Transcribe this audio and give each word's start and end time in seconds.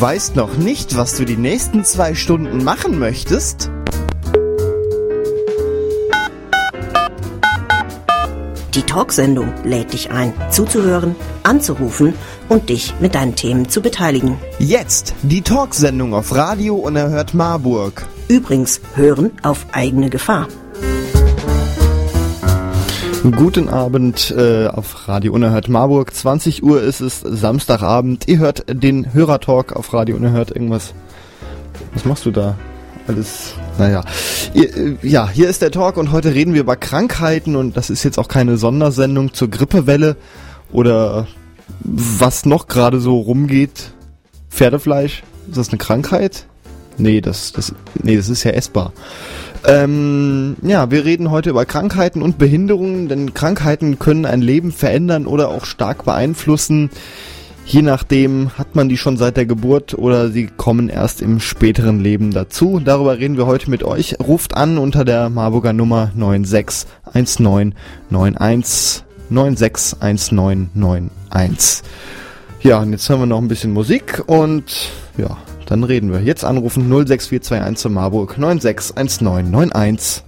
weißt 0.00 0.34
noch 0.34 0.56
nicht, 0.56 0.96
was 0.96 1.16
du 1.16 1.24
die 1.24 1.36
nächsten 1.36 1.84
zwei 1.84 2.14
Stunden 2.14 2.64
machen 2.64 2.98
möchtest? 2.98 3.70
Die 8.74 8.82
Talksendung 8.82 9.52
lädt 9.64 9.92
dich 9.92 10.10
ein, 10.10 10.32
zuzuhören, 10.50 11.16
anzurufen 11.42 12.14
und 12.48 12.68
dich 12.70 12.94
mit 13.00 13.14
deinen 13.14 13.34
Themen 13.34 13.68
zu 13.68 13.82
beteiligen. 13.82 14.38
Jetzt 14.58 15.14
die 15.22 15.42
Talksendung 15.42 16.14
auf 16.14 16.34
Radio 16.34 16.76
Unerhört 16.76 17.34
Marburg. 17.34 18.06
Übrigens, 18.28 18.80
hören 18.94 19.32
auf 19.42 19.66
eigene 19.72 20.08
Gefahr. 20.08 20.46
Guten 23.22 23.68
Abend 23.68 24.34
äh, 24.34 24.66
auf 24.68 25.06
Radio 25.06 25.34
Unerhört 25.34 25.68
Marburg. 25.68 26.14
20 26.14 26.62
Uhr 26.62 26.82
ist 26.82 27.00
es 27.00 27.20
Samstagabend. 27.20 28.26
Ihr 28.26 28.38
hört 28.38 28.64
den 28.66 29.12
Hörertalk 29.12 29.74
auf 29.76 29.92
Radio 29.92 30.16
Unerhört. 30.16 30.50
Irgendwas. 30.50 30.94
Was 31.92 32.06
machst 32.06 32.24
du 32.24 32.30
da? 32.30 32.56
Alles. 33.06 33.52
Naja. 33.78 34.04
Ihr, 34.54 34.74
äh, 34.74 34.96
ja, 35.02 35.28
hier 35.28 35.50
ist 35.50 35.60
der 35.60 35.70
Talk 35.70 35.98
und 35.98 36.12
heute 36.12 36.34
reden 36.34 36.54
wir 36.54 36.62
über 36.62 36.76
Krankheiten 36.76 37.56
und 37.56 37.76
das 37.76 37.90
ist 37.90 38.04
jetzt 38.04 38.18
auch 38.18 38.28
keine 38.28 38.56
Sondersendung 38.56 39.34
zur 39.34 39.50
Grippewelle 39.50 40.16
oder 40.72 41.26
was 41.80 42.46
noch 42.46 42.68
gerade 42.68 43.00
so 43.00 43.20
rumgeht. 43.20 43.92
Pferdefleisch. 44.48 45.22
Ist 45.46 45.58
das 45.58 45.68
eine 45.68 45.78
Krankheit? 45.78 46.46
Nee, 46.96 47.20
das, 47.20 47.52
das, 47.52 47.74
nee, 48.02 48.16
das 48.16 48.30
ist 48.30 48.44
ja 48.44 48.52
essbar. 48.52 48.92
Ähm, 49.66 50.56
ja, 50.62 50.90
wir 50.90 51.04
reden 51.04 51.30
heute 51.30 51.50
über 51.50 51.66
Krankheiten 51.66 52.22
und 52.22 52.38
Behinderungen, 52.38 53.08
denn 53.08 53.34
Krankheiten 53.34 53.98
können 53.98 54.24
ein 54.24 54.40
Leben 54.40 54.72
verändern 54.72 55.26
oder 55.26 55.50
auch 55.50 55.64
stark 55.64 56.04
beeinflussen. 56.04 56.90
Je 57.66 57.82
nachdem 57.82 58.50
hat 58.58 58.74
man 58.74 58.88
die 58.88 58.96
schon 58.96 59.16
seit 59.16 59.36
der 59.36 59.46
Geburt 59.46 59.94
oder 59.94 60.30
sie 60.30 60.48
kommen 60.48 60.88
erst 60.88 61.22
im 61.22 61.38
späteren 61.38 62.00
Leben 62.00 62.32
dazu. 62.32 62.80
Darüber 62.82 63.18
reden 63.18 63.36
wir 63.36 63.46
heute 63.46 63.70
mit 63.70 63.84
euch. 63.84 64.16
Ruft 64.18 64.56
an 64.56 64.78
unter 64.78 65.04
der 65.04 65.28
Marburger 65.28 65.72
Nummer 65.72 66.10
961991 66.16 69.04
961991. 69.28 71.82
Ja, 72.62 72.80
und 72.80 72.92
jetzt 72.92 73.08
hören 73.08 73.20
wir 73.20 73.26
noch 73.26 73.38
ein 73.38 73.48
bisschen 73.48 73.72
Musik 73.72 74.22
und 74.26 74.90
ja, 75.16 75.38
dann 75.70 75.84
reden 75.84 76.12
wir. 76.12 76.20
Jetzt 76.20 76.44
anrufen 76.44 76.82
06421 76.88 77.76
zu 77.76 77.90
Marburg 77.90 78.36
961991. 78.36 80.24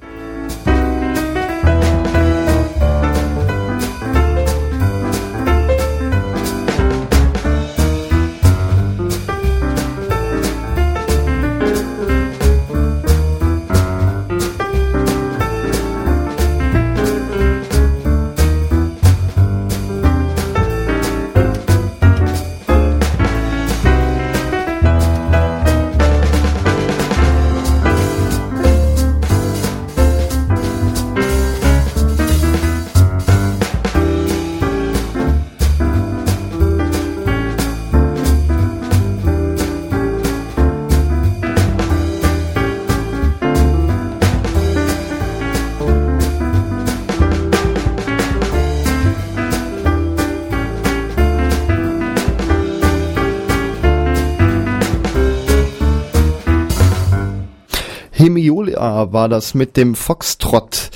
War 59.12 59.28
das 59.28 59.54
mit 59.54 59.76
dem 59.76 59.94
Foxtrott. 59.94 60.90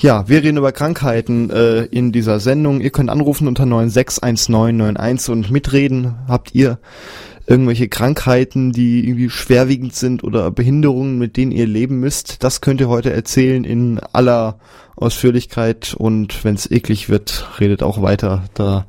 Ja, 0.00 0.28
wir 0.28 0.42
reden 0.42 0.58
über 0.58 0.72
Krankheiten 0.72 1.50
äh, 1.50 1.84
in 1.84 2.10
dieser 2.10 2.40
Sendung. 2.40 2.80
Ihr 2.80 2.90
könnt 2.90 3.10
anrufen 3.10 3.46
unter 3.46 3.64
961991 3.64 5.30
und 5.30 5.50
mitreden. 5.50 6.16
Habt 6.26 6.54
ihr 6.54 6.78
irgendwelche 7.46 7.88
Krankheiten, 7.88 8.72
die 8.72 9.06
irgendwie 9.06 9.30
schwerwiegend 9.30 9.94
sind 9.94 10.24
oder 10.24 10.50
Behinderungen, 10.50 11.18
mit 11.18 11.36
denen 11.36 11.52
ihr 11.52 11.66
leben 11.66 12.00
müsst? 12.00 12.42
Das 12.42 12.60
könnt 12.60 12.80
ihr 12.80 12.88
heute 12.88 13.12
erzählen 13.12 13.64
in 13.64 14.00
aller 14.12 14.58
Ausführlichkeit 14.96 15.94
und 15.96 16.44
wenn 16.44 16.54
es 16.54 16.70
eklig 16.70 17.08
wird, 17.08 17.48
redet 17.60 17.82
auch 17.82 18.02
weiter. 18.02 18.44
Da 18.54 18.86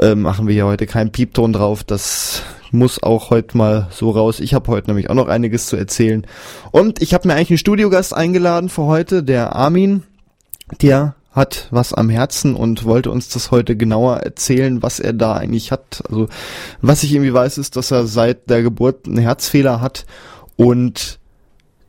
äh, 0.00 0.14
machen 0.14 0.48
wir 0.48 0.54
ja 0.54 0.64
heute 0.64 0.86
keinen 0.86 1.12
Piepton 1.12 1.52
drauf. 1.52 1.84
Das 1.84 2.42
muss 2.74 3.02
auch 3.02 3.30
heute 3.30 3.56
mal 3.56 3.88
so 3.90 4.10
raus. 4.10 4.40
Ich 4.40 4.52
habe 4.52 4.70
heute 4.70 4.88
nämlich 4.88 5.08
auch 5.08 5.14
noch 5.14 5.28
einiges 5.28 5.66
zu 5.66 5.76
erzählen. 5.76 6.26
Und 6.72 7.00
ich 7.00 7.14
habe 7.14 7.26
mir 7.26 7.34
eigentlich 7.34 7.50
einen 7.50 7.58
Studiogast 7.58 8.14
eingeladen 8.14 8.68
für 8.68 8.84
heute, 8.84 9.22
der 9.22 9.54
Armin. 9.56 10.02
Der 10.82 11.14
hat 11.30 11.68
was 11.70 11.92
am 11.92 12.10
Herzen 12.10 12.54
und 12.54 12.84
wollte 12.84 13.10
uns 13.10 13.28
das 13.28 13.50
heute 13.50 13.76
genauer 13.76 14.18
erzählen, 14.18 14.82
was 14.82 15.00
er 15.00 15.12
da 15.12 15.34
eigentlich 15.34 15.72
hat. 15.72 16.02
Also 16.08 16.28
was 16.80 17.02
ich 17.02 17.12
irgendwie 17.12 17.34
weiß, 17.34 17.58
ist, 17.58 17.76
dass 17.76 17.90
er 17.90 18.06
seit 18.06 18.50
der 18.50 18.62
Geburt 18.62 19.06
einen 19.06 19.18
Herzfehler 19.18 19.80
hat 19.80 20.06
und 20.56 21.18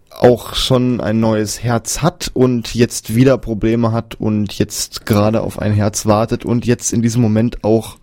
auch 0.09 0.55
schon 0.55 1.01
ein 1.01 1.19
neues 1.19 1.61
Herz 1.61 2.01
hat 2.01 2.31
und 2.33 2.73
jetzt 2.73 3.15
wieder 3.15 3.37
Probleme 3.37 3.91
hat 3.91 4.15
und 4.15 4.53
jetzt 4.53 5.05
gerade 5.05 5.41
auf 5.41 5.59
ein 5.59 5.73
Herz 5.73 6.05
wartet 6.05 6.45
und 6.45 6.65
jetzt 6.65 6.93
in 6.93 7.01
diesem 7.01 7.21
Moment 7.21 7.63
auch 7.63 7.97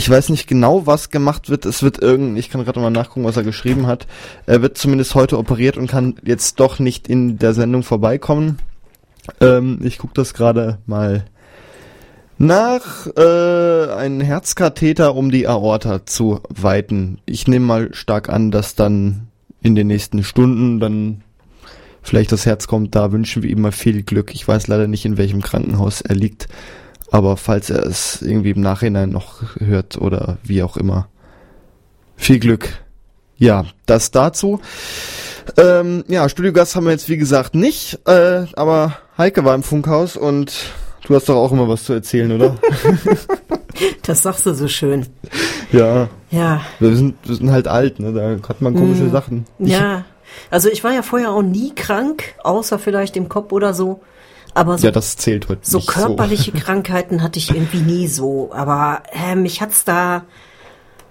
ich 0.00 0.08
weiß 0.08 0.30
nicht 0.30 0.46
genau, 0.46 0.86
was 0.86 1.10
gemacht 1.10 1.50
wird. 1.50 1.66
Es 1.66 1.82
wird 1.82 2.00
irgend, 2.00 2.38
ich 2.38 2.48
kann 2.48 2.64
gerade 2.64 2.80
mal 2.80 2.88
nachgucken, 2.88 3.26
was 3.26 3.36
er 3.36 3.42
geschrieben 3.42 3.86
hat. 3.86 4.06
Er 4.46 4.62
wird 4.62 4.78
zumindest 4.78 5.14
heute 5.14 5.36
operiert 5.36 5.76
und 5.76 5.90
kann 5.90 6.14
jetzt 6.24 6.58
doch 6.58 6.78
nicht 6.78 7.06
in 7.06 7.38
der 7.38 7.52
Sendung 7.52 7.82
vorbeikommen. 7.82 8.60
Ähm, 9.42 9.78
ich 9.82 9.98
gucke 9.98 10.14
das 10.14 10.32
gerade 10.32 10.78
mal 10.86 11.26
nach. 12.38 13.08
Äh, 13.14 13.92
ein 13.92 14.22
Herzkatheter, 14.22 15.14
um 15.14 15.30
die 15.30 15.46
Aorta 15.46 16.06
zu 16.06 16.40
weiten. 16.48 17.18
Ich 17.26 17.46
nehme 17.46 17.66
mal 17.66 17.92
stark 17.92 18.30
an, 18.30 18.50
dass 18.50 18.74
dann 18.74 19.28
in 19.60 19.74
den 19.74 19.88
nächsten 19.88 20.24
Stunden 20.24 20.80
dann 20.80 21.24
vielleicht 22.00 22.32
das 22.32 22.46
Herz 22.46 22.66
kommt. 22.66 22.94
Da 22.94 23.12
wünschen 23.12 23.42
wir 23.42 23.50
ihm 23.50 23.60
mal 23.60 23.70
viel 23.70 24.02
Glück. 24.02 24.34
Ich 24.34 24.48
weiß 24.48 24.66
leider 24.66 24.88
nicht, 24.88 25.04
in 25.04 25.18
welchem 25.18 25.42
Krankenhaus 25.42 26.00
er 26.00 26.14
liegt. 26.14 26.48
Aber 27.10 27.36
falls 27.36 27.70
er 27.70 27.84
es 27.84 28.22
irgendwie 28.22 28.50
im 28.50 28.60
Nachhinein 28.60 29.10
noch 29.10 29.42
hört 29.58 29.98
oder 29.98 30.38
wie 30.42 30.62
auch 30.62 30.76
immer, 30.76 31.08
viel 32.16 32.38
Glück. 32.38 32.68
Ja, 33.36 33.64
das 33.86 34.10
dazu. 34.10 34.60
Ähm, 35.56 36.04
ja, 36.08 36.28
Studiogast 36.28 36.76
haben 36.76 36.84
wir 36.84 36.92
jetzt 36.92 37.08
wie 37.08 37.16
gesagt 37.16 37.54
nicht, 37.54 37.98
äh, 38.06 38.44
aber 38.54 38.98
Heike 39.18 39.44
war 39.44 39.54
im 39.54 39.62
Funkhaus 39.62 40.16
und 40.16 40.52
du 41.06 41.14
hast 41.14 41.28
doch 41.28 41.36
auch 41.36 41.50
immer 41.50 41.68
was 41.68 41.84
zu 41.84 41.94
erzählen, 41.94 42.30
oder? 42.32 42.56
das 44.02 44.22
sagst 44.22 44.46
du 44.46 44.54
so 44.54 44.68
schön. 44.68 45.06
Ja. 45.72 46.08
Ja. 46.30 46.60
Wir 46.78 46.94
sind, 46.94 47.16
wir 47.24 47.34
sind 47.34 47.50
halt 47.50 47.66
alt, 47.66 47.98
ne? 47.98 48.12
Da 48.12 48.48
hat 48.48 48.60
man 48.60 48.74
komische 48.74 49.04
hm. 49.04 49.10
Sachen. 49.10 49.46
Ich 49.58 49.70
ja. 49.70 50.04
Also 50.50 50.68
ich 50.68 50.84
war 50.84 50.92
ja 50.92 51.02
vorher 51.02 51.32
auch 51.32 51.42
nie 51.42 51.74
krank, 51.74 52.34
außer 52.44 52.78
vielleicht 52.78 53.16
im 53.16 53.28
Kopf 53.28 53.52
oder 53.52 53.74
so. 53.74 54.00
Aber 54.54 54.78
so, 54.78 54.86
ja, 54.86 54.90
das 54.90 55.16
zählt 55.16 55.48
heute 55.48 55.60
so 55.62 55.80
körperliche 55.80 56.52
so. 56.52 56.58
Krankheiten 56.64 57.22
hatte 57.22 57.38
ich 57.38 57.50
irgendwie 57.50 57.80
nie 57.80 58.08
so. 58.08 58.50
Aber 58.52 59.02
äh, 59.12 59.34
mich 59.34 59.60
hat's 59.60 59.84
da 59.84 60.24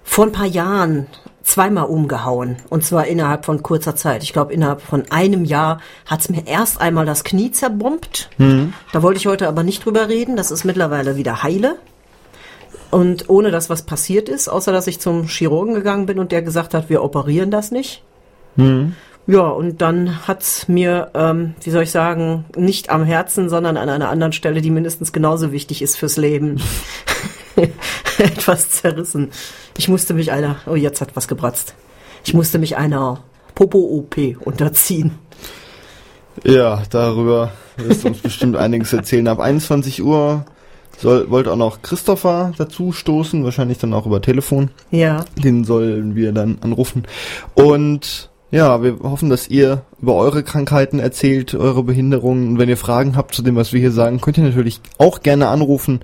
vor 0.02 0.26
ein 0.26 0.32
paar 0.32 0.46
Jahren 0.46 1.06
zweimal 1.42 1.84
umgehauen. 1.86 2.56
Und 2.68 2.84
zwar 2.84 3.06
innerhalb 3.06 3.44
von 3.44 3.62
kurzer 3.62 3.96
Zeit. 3.96 4.22
Ich 4.22 4.32
glaube, 4.32 4.52
innerhalb 4.52 4.82
von 4.82 5.04
einem 5.10 5.44
Jahr 5.44 5.80
hat's 6.06 6.28
mir 6.28 6.46
erst 6.46 6.80
einmal 6.80 7.06
das 7.06 7.24
Knie 7.24 7.50
zerbombt. 7.50 8.30
Mhm. 8.38 8.72
Da 8.92 9.02
wollte 9.02 9.18
ich 9.18 9.26
heute 9.26 9.48
aber 9.48 9.62
nicht 9.62 9.84
drüber 9.84 10.08
reden. 10.08 10.36
Das 10.36 10.50
ist 10.50 10.64
mittlerweile 10.64 11.16
wieder 11.16 11.42
heile. 11.42 11.76
Und 12.90 13.28
ohne 13.28 13.50
dass 13.50 13.70
was 13.70 13.82
passiert 13.82 14.28
ist, 14.28 14.48
außer 14.48 14.72
dass 14.72 14.86
ich 14.86 15.00
zum 15.00 15.28
Chirurgen 15.28 15.74
gegangen 15.74 16.06
bin 16.06 16.18
und 16.18 16.32
der 16.32 16.42
gesagt 16.42 16.74
hat, 16.74 16.88
wir 16.88 17.02
operieren 17.02 17.50
das 17.50 17.70
nicht. 17.70 18.02
Mhm. 18.56 18.94
Ja, 19.26 19.42
und 19.42 19.80
dann 19.80 20.26
hat's 20.26 20.66
mir, 20.68 21.10
ähm, 21.14 21.54
wie 21.62 21.70
soll 21.70 21.84
ich 21.84 21.90
sagen, 21.90 22.44
nicht 22.56 22.90
am 22.90 23.04
Herzen, 23.04 23.48
sondern 23.48 23.76
an 23.76 23.88
einer 23.88 24.08
anderen 24.08 24.32
Stelle, 24.32 24.60
die 24.60 24.70
mindestens 24.70 25.12
genauso 25.12 25.52
wichtig 25.52 25.82
ist 25.82 25.96
fürs 25.96 26.16
Leben, 26.16 26.60
etwas 28.18 28.70
zerrissen. 28.70 29.30
Ich 29.78 29.88
musste 29.88 30.14
mich 30.14 30.32
einer, 30.32 30.56
oh 30.66 30.74
jetzt 30.74 31.00
hat 31.00 31.14
was 31.14 31.28
gebratzt. 31.28 31.74
Ich 32.24 32.34
musste 32.34 32.58
mich 32.58 32.76
einer 32.76 33.22
Popo-OP 33.54 34.16
unterziehen. 34.40 35.12
Ja, 36.42 36.82
darüber 36.90 37.52
wirst 37.76 38.04
du 38.04 38.08
uns 38.08 38.18
bestimmt 38.18 38.56
einiges 38.56 38.92
erzählen. 38.92 39.28
Ab 39.28 39.40
21 39.40 40.02
Uhr 40.02 40.44
Soll, 40.98 41.30
wollte 41.30 41.52
auch 41.52 41.56
noch 41.56 41.80
Christopher 41.82 42.52
dazu 42.58 42.92
stoßen, 42.92 43.42
wahrscheinlich 43.44 43.78
dann 43.78 43.94
auch 43.94 44.06
über 44.06 44.20
Telefon. 44.20 44.70
Ja. 44.90 45.24
Den 45.42 45.64
sollen 45.64 46.14
wir 46.14 46.32
dann 46.32 46.58
anrufen. 46.60 47.04
Und 47.54 48.29
ja, 48.50 48.82
wir 48.82 48.98
hoffen, 49.02 49.30
dass 49.30 49.48
ihr 49.48 49.82
über 50.02 50.16
eure 50.16 50.42
Krankheiten 50.42 50.98
erzählt, 50.98 51.54
eure 51.54 51.82
Behinderungen. 51.84 52.48
Und 52.48 52.58
wenn 52.58 52.68
ihr 52.68 52.76
Fragen 52.76 53.16
habt 53.16 53.34
zu 53.34 53.42
dem, 53.42 53.56
was 53.56 53.72
wir 53.72 53.80
hier 53.80 53.92
sagen, 53.92 54.20
könnt 54.20 54.38
ihr 54.38 54.44
natürlich 54.44 54.80
auch 54.98 55.20
gerne 55.22 55.48
anrufen. 55.48 56.00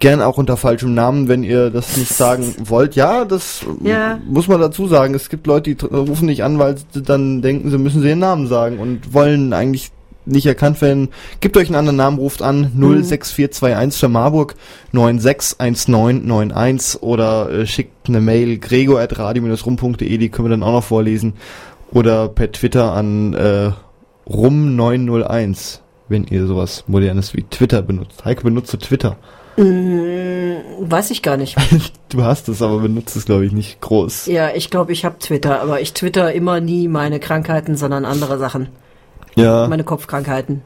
Gerne 0.00 0.26
auch 0.26 0.38
unter 0.38 0.56
falschem 0.56 0.92
Namen, 0.92 1.28
wenn 1.28 1.44
ihr 1.44 1.70
das 1.70 1.96
nicht 1.96 2.12
sagen 2.12 2.54
wollt. 2.64 2.96
Ja, 2.96 3.24
das 3.24 3.64
Ja. 3.82 4.18
muss 4.26 4.48
man 4.48 4.60
dazu 4.60 4.88
sagen. 4.88 5.14
Es 5.14 5.28
gibt 5.28 5.46
Leute, 5.46 5.74
die 5.74 5.86
rufen 5.86 6.26
nicht 6.26 6.42
an, 6.42 6.58
weil 6.58 6.76
sie 6.92 7.02
dann 7.02 7.42
denken, 7.42 7.70
sie 7.70 7.78
müssen 7.78 8.02
sie 8.02 8.08
ihren 8.08 8.18
Namen 8.18 8.48
sagen 8.48 8.78
und 8.78 9.14
wollen 9.14 9.52
eigentlich 9.52 9.92
nicht 10.26 10.46
erkannt 10.46 10.80
werden. 10.80 11.08
Gebt 11.40 11.56
euch 11.56 11.68
einen 11.68 11.76
anderen 11.76 11.96
Namen, 11.96 12.18
ruft 12.18 12.42
an 12.42 12.72
06421 12.74 14.00
für 14.00 14.08
Marburg 14.08 14.54
961991 14.92 17.02
oder 17.02 17.50
äh, 17.50 17.66
schickt 17.66 18.08
eine 18.08 18.20
Mail 18.20 18.58
gregor.radio-rum.de, 18.58 20.18
die 20.18 20.28
können 20.28 20.46
wir 20.46 20.50
dann 20.50 20.62
auch 20.62 20.72
noch 20.72 20.84
vorlesen. 20.84 21.34
Oder 21.94 22.28
per 22.28 22.50
Twitter 22.52 22.92
an 22.92 23.32
äh, 23.34 23.70
rum901, 24.28 25.78
wenn 26.08 26.24
ihr 26.24 26.46
sowas 26.46 26.84
Modernes 26.86 27.34
wie 27.34 27.42
Twitter 27.44 27.82
benutzt. 27.82 28.24
Heike 28.24 28.42
benutzt 28.42 28.72
du 28.72 28.76
Twitter. 28.76 29.16
Mm, 29.56 30.56
weiß 30.80 31.10
ich 31.10 31.22
gar 31.22 31.36
nicht. 31.36 31.56
Du 32.10 32.22
hast 32.22 32.48
es, 32.48 32.62
aber 32.62 32.78
benutzt 32.78 33.16
es, 33.16 33.24
glaube 33.26 33.44
ich, 33.44 33.50
nicht 33.50 33.80
groß. 33.80 34.26
Ja, 34.26 34.50
ich 34.54 34.70
glaube, 34.70 34.92
ich 34.92 35.04
habe 35.04 35.18
Twitter, 35.18 35.60
aber 35.60 35.80
ich 35.80 35.94
twitter 35.94 36.32
immer 36.32 36.60
nie 36.60 36.86
meine 36.86 37.18
Krankheiten, 37.18 37.76
sondern 37.76 38.04
andere 38.04 38.38
Sachen. 38.38 38.68
Ja, 39.34 39.66
Meine 39.66 39.82
Kopfkrankheiten. 39.82 40.62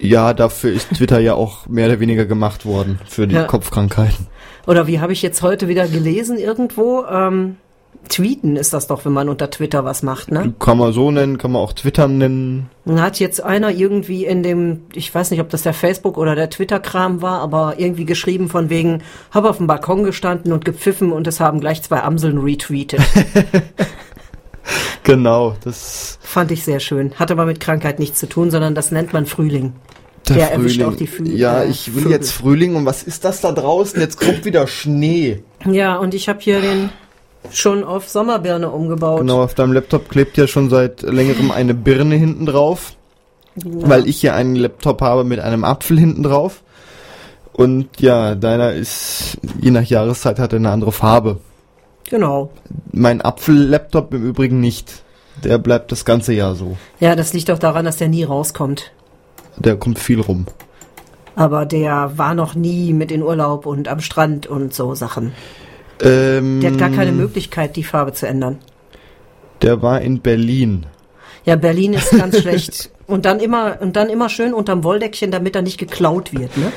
ja, 0.00 0.34
dafür 0.34 0.72
ist 0.72 0.88
Twitter 0.94 1.20
ja 1.20 1.34
auch 1.34 1.68
mehr 1.68 1.86
oder 1.86 2.00
weniger 2.00 2.24
gemacht 2.26 2.66
worden, 2.66 2.98
für 3.06 3.28
die 3.28 3.36
Ja. 3.36 3.44
Kopfkrankheiten. 3.44 4.26
Oder 4.66 4.88
wie 4.88 4.98
habe 4.98 5.12
ich 5.12 5.22
jetzt 5.22 5.40
heute 5.42 5.68
wieder 5.68 5.86
gelesen 5.86 6.36
irgendwo? 6.36 7.04
Ähm, 7.08 7.58
tweeten 8.08 8.56
ist 8.56 8.72
das 8.72 8.86
doch, 8.86 9.04
wenn 9.04 9.12
man 9.12 9.28
unter 9.28 9.50
Twitter 9.50 9.84
was 9.84 10.02
macht, 10.02 10.30
ne? 10.30 10.54
Kann 10.58 10.78
man 10.78 10.92
so 10.92 11.10
nennen, 11.10 11.38
kann 11.38 11.52
man 11.52 11.62
auch 11.62 11.72
Twitter 11.72 12.08
nennen. 12.08 12.68
Hat 12.88 13.18
jetzt 13.20 13.42
einer 13.42 13.70
irgendwie 13.70 14.24
in 14.24 14.42
dem, 14.42 14.82
ich 14.94 15.14
weiß 15.14 15.30
nicht, 15.30 15.40
ob 15.40 15.48
das 15.50 15.62
der 15.62 15.74
Facebook 15.74 16.16
oder 16.18 16.34
der 16.34 16.50
Twitter-Kram 16.50 17.22
war, 17.22 17.40
aber 17.40 17.74
irgendwie 17.78 18.04
geschrieben 18.04 18.48
von 18.48 18.70
wegen, 18.70 19.02
hab 19.32 19.44
auf 19.44 19.56
dem 19.58 19.66
Balkon 19.66 20.04
gestanden 20.04 20.52
und 20.52 20.64
gepfiffen 20.64 21.12
und 21.12 21.26
es 21.26 21.40
haben 21.40 21.60
gleich 21.60 21.82
zwei 21.82 22.02
Amseln 22.02 22.38
retweetet. 22.38 23.00
Genau, 25.02 25.54
das 25.62 26.18
Fand 26.20 26.50
ich 26.50 26.64
sehr 26.64 26.80
schön. 26.80 27.12
Hat 27.14 27.30
aber 27.30 27.46
mit 27.46 27.60
Krankheit 27.60 28.00
nichts 28.00 28.18
zu 28.18 28.28
tun, 28.28 28.50
sondern 28.50 28.74
das 28.74 28.90
nennt 28.90 29.12
man 29.12 29.24
Frühling. 29.26 29.72
Der 30.28 30.50
erwischt 30.50 30.82
auch 30.82 30.96
die 30.96 31.06
Fü- 31.06 31.32
Ja, 31.36 31.62
äh, 31.62 31.68
ich 31.70 31.94
will 31.94 32.02
Vögel. 32.02 32.10
jetzt 32.16 32.32
Frühling 32.32 32.74
und 32.74 32.84
was 32.84 33.04
ist 33.04 33.24
das 33.24 33.40
da 33.40 33.52
draußen? 33.52 34.00
Jetzt 34.00 34.18
kommt 34.20 34.44
wieder 34.44 34.66
Schnee. 34.66 35.44
Ja, 35.64 35.96
und 35.98 36.14
ich 36.14 36.28
habe 36.28 36.40
hier 36.40 36.60
den 36.60 36.88
schon 37.52 37.84
auf 37.84 38.08
Sommerbirne 38.08 38.70
umgebaut. 38.70 39.20
Genau, 39.20 39.42
auf 39.42 39.54
deinem 39.54 39.72
Laptop 39.72 40.08
klebt 40.08 40.36
ja 40.36 40.46
schon 40.46 40.70
seit 40.70 41.02
längerem 41.02 41.50
eine 41.50 41.74
Birne 41.74 42.16
hinten 42.16 42.46
drauf, 42.46 42.94
weil 43.54 44.08
ich 44.08 44.20
hier 44.20 44.34
einen 44.34 44.56
Laptop 44.56 45.00
habe 45.00 45.24
mit 45.24 45.40
einem 45.40 45.64
Apfel 45.64 45.98
hinten 45.98 46.22
drauf. 46.22 46.62
Und 47.52 48.00
ja, 48.00 48.34
deiner 48.34 48.72
ist, 48.72 49.38
je 49.60 49.70
nach 49.70 49.84
Jahreszeit 49.84 50.38
hat 50.38 50.52
er 50.52 50.58
eine 50.58 50.70
andere 50.70 50.92
Farbe. 50.92 51.38
Genau. 52.08 52.50
Mein 52.92 53.22
Apfel-Laptop 53.22 54.12
im 54.12 54.24
Übrigen 54.24 54.60
nicht. 54.60 55.02
Der 55.42 55.58
bleibt 55.58 55.90
das 55.90 56.04
ganze 56.04 56.32
Jahr 56.32 56.54
so. 56.54 56.76
Ja, 57.00 57.16
das 57.16 57.32
liegt 57.32 57.48
doch 57.48 57.58
daran, 57.58 57.84
dass 57.84 57.96
der 57.96 58.08
nie 58.08 58.24
rauskommt. 58.24 58.92
Der 59.56 59.76
kommt 59.76 59.98
viel 59.98 60.20
rum. 60.20 60.46
Aber 61.34 61.66
der 61.66 62.12
war 62.16 62.34
noch 62.34 62.54
nie 62.54 62.92
mit 62.92 63.10
in 63.10 63.22
Urlaub 63.22 63.66
und 63.66 63.88
am 63.88 64.00
Strand 64.00 64.46
und 64.46 64.72
so 64.72 64.94
Sachen. 64.94 65.32
Ähm, 66.02 66.60
Der 66.60 66.72
hat 66.72 66.78
gar 66.78 66.90
keine 66.90 67.12
Möglichkeit, 67.12 67.76
die 67.76 67.84
Farbe 67.84 68.12
zu 68.12 68.26
ändern. 68.26 68.58
Der 69.62 69.82
war 69.82 70.00
in 70.00 70.20
Berlin. 70.20 70.86
Ja, 71.44 71.56
Berlin 71.56 71.94
ist 71.94 72.10
ganz 72.10 72.38
schlecht. 72.40 72.90
Und 73.06 73.24
dann 73.24 73.38
immer 73.40 73.78
und 73.80 73.94
dann 73.96 74.08
immer 74.10 74.28
schön 74.28 74.52
unterm 74.52 74.82
Wolldeckchen, 74.82 75.30
damit 75.30 75.54
er 75.54 75.62
nicht 75.62 75.78
geklaut 75.78 76.32
wird, 76.32 76.56
ne? 76.56 76.72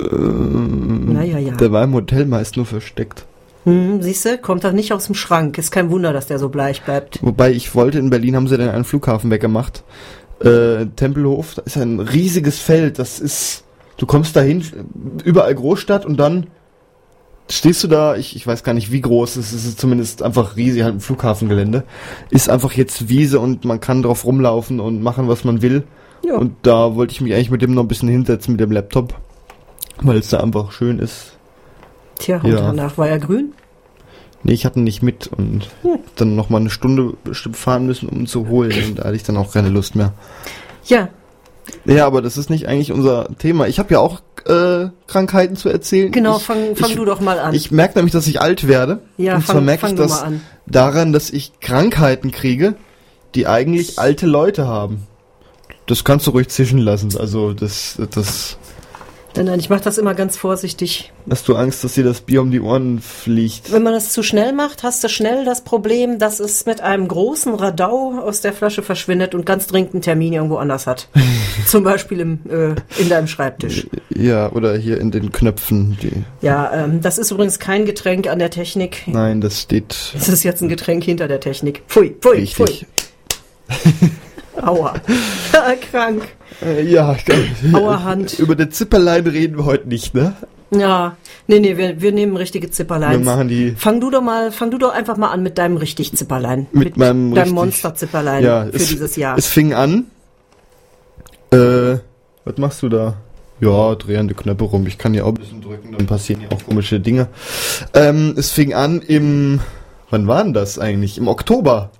naja, 0.00 1.38
ja. 1.38 1.52
Der 1.54 1.72
war 1.72 1.84
im 1.84 1.94
Hotel 1.94 2.24
meist 2.24 2.56
nur 2.56 2.66
versteckt. 2.66 3.26
Hm, 3.64 4.00
Siehst 4.02 4.24
du, 4.24 4.38
kommt 4.38 4.64
doch 4.64 4.72
nicht 4.72 4.92
aus 4.92 5.06
dem 5.06 5.14
Schrank. 5.14 5.58
Ist 5.58 5.70
kein 5.70 5.90
Wunder, 5.90 6.12
dass 6.12 6.26
der 6.26 6.38
so 6.38 6.48
bleich 6.48 6.82
bleibt. 6.82 7.22
Wobei 7.22 7.50
ich 7.52 7.74
wollte, 7.74 7.98
in 7.98 8.10
Berlin 8.10 8.36
haben 8.36 8.48
sie 8.48 8.56
dann 8.56 8.70
einen 8.70 8.84
Flughafen 8.84 9.30
weggemacht. 9.30 9.84
Äh, 10.40 10.86
Tempelhof, 10.96 11.54
da 11.54 11.62
ist 11.62 11.76
ein 11.76 12.00
riesiges 12.00 12.58
Feld. 12.60 12.98
Das 12.98 13.18
ist, 13.20 13.64
du 13.96 14.06
kommst 14.06 14.36
dahin, 14.36 14.64
überall 15.24 15.54
Großstadt 15.54 16.06
und 16.06 16.18
dann 16.18 16.46
stehst 17.50 17.82
du 17.84 17.88
da, 17.88 18.16
ich, 18.16 18.36
ich 18.36 18.46
weiß 18.46 18.62
gar 18.64 18.74
nicht 18.74 18.92
wie 18.92 19.00
groß 19.00 19.36
es 19.36 19.52
ist, 19.52 19.60
es 19.60 19.66
ist 19.66 19.80
zumindest 19.80 20.22
einfach 20.22 20.56
riesig, 20.56 20.82
halt 20.82 20.94
ein 20.94 21.00
Flughafengelände. 21.00 21.84
Ist 22.30 22.48
einfach 22.50 22.72
jetzt 22.72 23.08
Wiese 23.08 23.40
und 23.40 23.64
man 23.64 23.80
kann 23.80 24.02
drauf 24.02 24.24
rumlaufen 24.24 24.80
und 24.80 25.02
machen, 25.02 25.28
was 25.28 25.44
man 25.44 25.62
will. 25.62 25.84
Ja. 26.24 26.36
Und 26.36 26.54
da 26.62 26.94
wollte 26.94 27.12
ich 27.12 27.20
mich 27.20 27.32
eigentlich 27.34 27.50
mit 27.50 27.62
dem 27.62 27.74
noch 27.74 27.82
ein 27.84 27.88
bisschen 27.88 28.08
hinsetzen, 28.08 28.52
mit 28.52 28.60
dem 28.60 28.72
Laptop. 28.72 29.14
Weil 30.00 30.18
es 30.18 30.28
da 30.28 30.40
einfach 30.40 30.72
schön 30.72 30.98
ist. 30.98 31.32
Tja, 32.18 32.40
und 32.42 32.50
Ja. 32.50 32.56
danach 32.60 32.98
war 32.98 33.08
er 33.08 33.18
grün. 33.18 33.52
Nee, 34.44 34.52
ich 34.52 34.64
hatte 34.64 34.78
nicht 34.80 35.02
mit 35.02 35.26
und 35.28 35.68
Hm. 35.82 35.98
dann 36.16 36.36
noch 36.36 36.48
mal 36.50 36.58
eine 36.60 36.70
Stunde 36.70 37.14
bestimmt 37.24 37.56
fahren 37.56 37.86
müssen, 37.86 38.08
um 38.08 38.20
ihn 38.20 38.26
zu 38.26 38.48
holen. 38.48 38.72
Und 38.86 38.98
da 38.98 39.04
hatte 39.04 39.16
ich 39.16 39.24
dann 39.24 39.36
auch 39.36 39.52
keine 39.52 39.68
Lust 39.68 39.96
mehr. 39.96 40.12
Ja, 40.84 41.08
Ja, 41.84 42.06
aber 42.06 42.22
das 42.22 42.36
ist 42.36 42.50
nicht 42.50 42.66
eigentlich 42.66 42.92
unser 42.92 43.28
Thema. 43.38 43.66
Ich 43.66 43.78
habe 43.78 43.94
ja 43.94 44.00
auch 44.00 44.20
äh, 44.46 44.88
Krankheiten 45.06 45.56
zu 45.56 45.68
erzählen. 45.68 46.12
genau, 46.12 46.36
ich, 46.36 46.42
fang, 46.42 46.76
fang 46.76 46.90
ich, 46.90 46.96
du 46.96 47.04
doch 47.04 47.20
mal 47.20 47.38
an. 47.38 47.54
Ich 47.54 47.70
merke 47.70 47.98
nämlich, 47.98 48.12
dass 48.12 48.26
ich 48.26 48.40
alt 48.40 48.68
werde. 48.68 49.00
ja, 49.16 49.36
und 49.36 49.44
zwar 49.44 49.56
fang, 49.56 49.64
merke 49.64 49.80
fang 49.80 49.90
ich 49.92 49.96
das 49.96 50.24
daran, 50.66 51.12
dass 51.12 51.30
ich 51.30 51.60
Krankheiten 51.60 52.30
kriege, 52.30 52.74
die 53.34 53.46
eigentlich 53.46 53.98
alte 53.98 54.26
Leute 54.26 54.66
haben. 54.66 55.06
Das 55.86 56.04
kannst 56.04 56.26
du 56.26 56.32
ruhig 56.32 56.48
zischen 56.48 56.78
lassen. 56.78 57.16
Also 57.18 57.54
das, 57.54 57.98
das, 58.10 58.57
Nein, 59.38 59.46
nein, 59.46 59.60
ich 59.60 59.70
mache 59.70 59.82
das 59.82 59.98
immer 59.98 60.14
ganz 60.14 60.36
vorsichtig. 60.36 61.12
hast 61.30 61.46
du 61.46 61.54
Angst, 61.54 61.84
dass 61.84 61.94
dir 61.94 62.02
das 62.02 62.22
Bier 62.22 62.42
um 62.42 62.50
die 62.50 62.60
Ohren 62.60 62.98
fliegt? 63.00 63.70
Wenn 63.70 63.84
man 63.84 63.92
das 63.92 64.10
zu 64.10 64.24
schnell 64.24 64.52
macht, 64.52 64.82
hast 64.82 65.04
du 65.04 65.08
schnell 65.08 65.44
das 65.44 65.62
Problem, 65.62 66.18
dass 66.18 66.40
es 66.40 66.66
mit 66.66 66.80
einem 66.80 67.06
großen 67.06 67.54
Radau 67.54 68.18
aus 68.18 68.40
der 68.40 68.52
Flasche 68.52 68.82
verschwindet 68.82 69.36
und 69.36 69.46
ganz 69.46 69.68
dringend 69.68 69.94
einen 69.94 70.02
Termin 70.02 70.32
irgendwo 70.32 70.56
anders 70.56 70.88
hat. 70.88 71.08
Zum 71.68 71.84
Beispiel 71.84 72.18
im, 72.18 72.40
äh, 72.50 72.74
in 73.00 73.08
deinem 73.08 73.28
Schreibtisch. 73.28 73.86
Ja, 74.08 74.50
oder 74.50 74.76
hier 74.76 75.00
in 75.00 75.12
den 75.12 75.30
Knöpfen. 75.30 75.96
Ja, 76.40 76.72
ähm, 76.72 77.00
das 77.00 77.16
ist 77.16 77.30
übrigens 77.30 77.60
kein 77.60 77.84
Getränk 77.84 78.26
an 78.26 78.40
der 78.40 78.50
Technik. 78.50 79.04
nein, 79.06 79.40
das 79.40 79.60
steht 79.60 80.14
Das 80.14 80.28
ist 80.28 80.42
jetzt 80.42 80.62
ein 80.62 80.68
Getränk 80.68 81.04
hinter 81.04 81.28
der 81.28 81.38
Technik. 81.38 81.84
Pfui, 81.86 82.16
pfui, 82.20 82.38
richtig. 82.38 82.86
pfui. 83.68 84.08
Aua. 84.62 84.94
Krank. 85.90 86.22
Äh, 86.62 86.84
ja, 86.84 87.12
ich 87.14 87.24
glaub, 87.24 87.38
Auerhand. 87.74 88.32
über 88.38 88.54
den 88.56 88.70
Zipperlein 88.70 89.26
reden 89.26 89.56
wir 89.58 89.64
heute 89.64 89.88
nicht, 89.88 90.14
ne? 90.14 90.34
Ja, 90.70 91.16
nee, 91.46 91.60
nee, 91.60 91.76
wir, 91.78 92.00
wir 92.02 92.12
nehmen 92.12 92.36
richtige 92.36 92.66
Wir 92.66 92.72
Zipperleins. 92.72 93.24
machen 93.24 93.48
die 93.48 93.70
Fang 93.76 94.00
du 94.00 94.10
doch 94.10 94.20
mal, 94.20 94.52
fang 94.52 94.70
du 94.70 94.76
doch 94.78 94.92
einfach 94.92 95.16
mal 95.16 95.28
an 95.28 95.42
mit 95.42 95.56
deinem 95.56 95.78
richtig 95.78 96.14
Zipperlein. 96.14 96.66
Mit 96.72 96.96
meinem 96.98 97.30
deinem 97.30 97.36
richtig- 97.36 97.54
Monster-Zipperlein 97.54 98.44
ja, 98.44 98.64
für 98.66 98.76
es, 98.76 98.88
dieses 98.88 99.16
Jahr. 99.16 99.38
Es 99.38 99.46
fing 99.46 99.72
an. 99.72 100.04
Äh, 101.52 101.98
was 102.44 102.56
machst 102.58 102.82
du 102.82 102.88
da? 102.90 103.14
Ja, 103.60 103.94
dreh 103.94 104.18
an 104.18 104.28
die 104.28 104.34
Knöpfe 104.34 104.64
rum. 104.64 104.86
Ich 104.86 104.98
kann 104.98 105.14
hier 105.14 105.24
auch 105.24 105.30
ein 105.30 105.34
bisschen 105.34 105.62
drücken, 105.62 105.92
dann 105.96 106.06
passieren 106.06 106.40
hier 106.42 106.52
auch 106.52 106.62
komische 106.64 107.00
Dinge. 107.00 107.28
Ähm, 107.94 108.34
es 108.36 108.50
fing 108.50 108.74
an 108.74 109.00
im, 109.00 109.60
wann 110.10 110.26
war 110.28 110.44
denn 110.44 110.52
das 110.52 110.78
eigentlich? 110.78 111.16
Im 111.18 111.28
Oktober. 111.28 111.90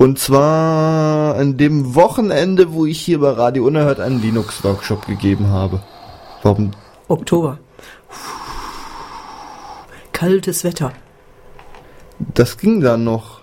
Und 0.00 0.18
zwar 0.18 1.34
an 1.34 1.58
dem 1.58 1.94
Wochenende, 1.94 2.72
wo 2.72 2.86
ich 2.86 2.98
hier 2.98 3.20
bei 3.20 3.32
Radio 3.32 3.66
Unerhört 3.66 4.00
einen 4.00 4.22
Linux-Workshop 4.22 5.06
gegeben 5.06 5.48
habe. 5.48 5.82
Warum? 6.42 6.70
Oktober. 7.08 7.58
Kaltes 10.12 10.64
Wetter. 10.64 10.92
Das 12.18 12.56
ging 12.56 12.80
dann 12.80 13.04
noch. 13.04 13.40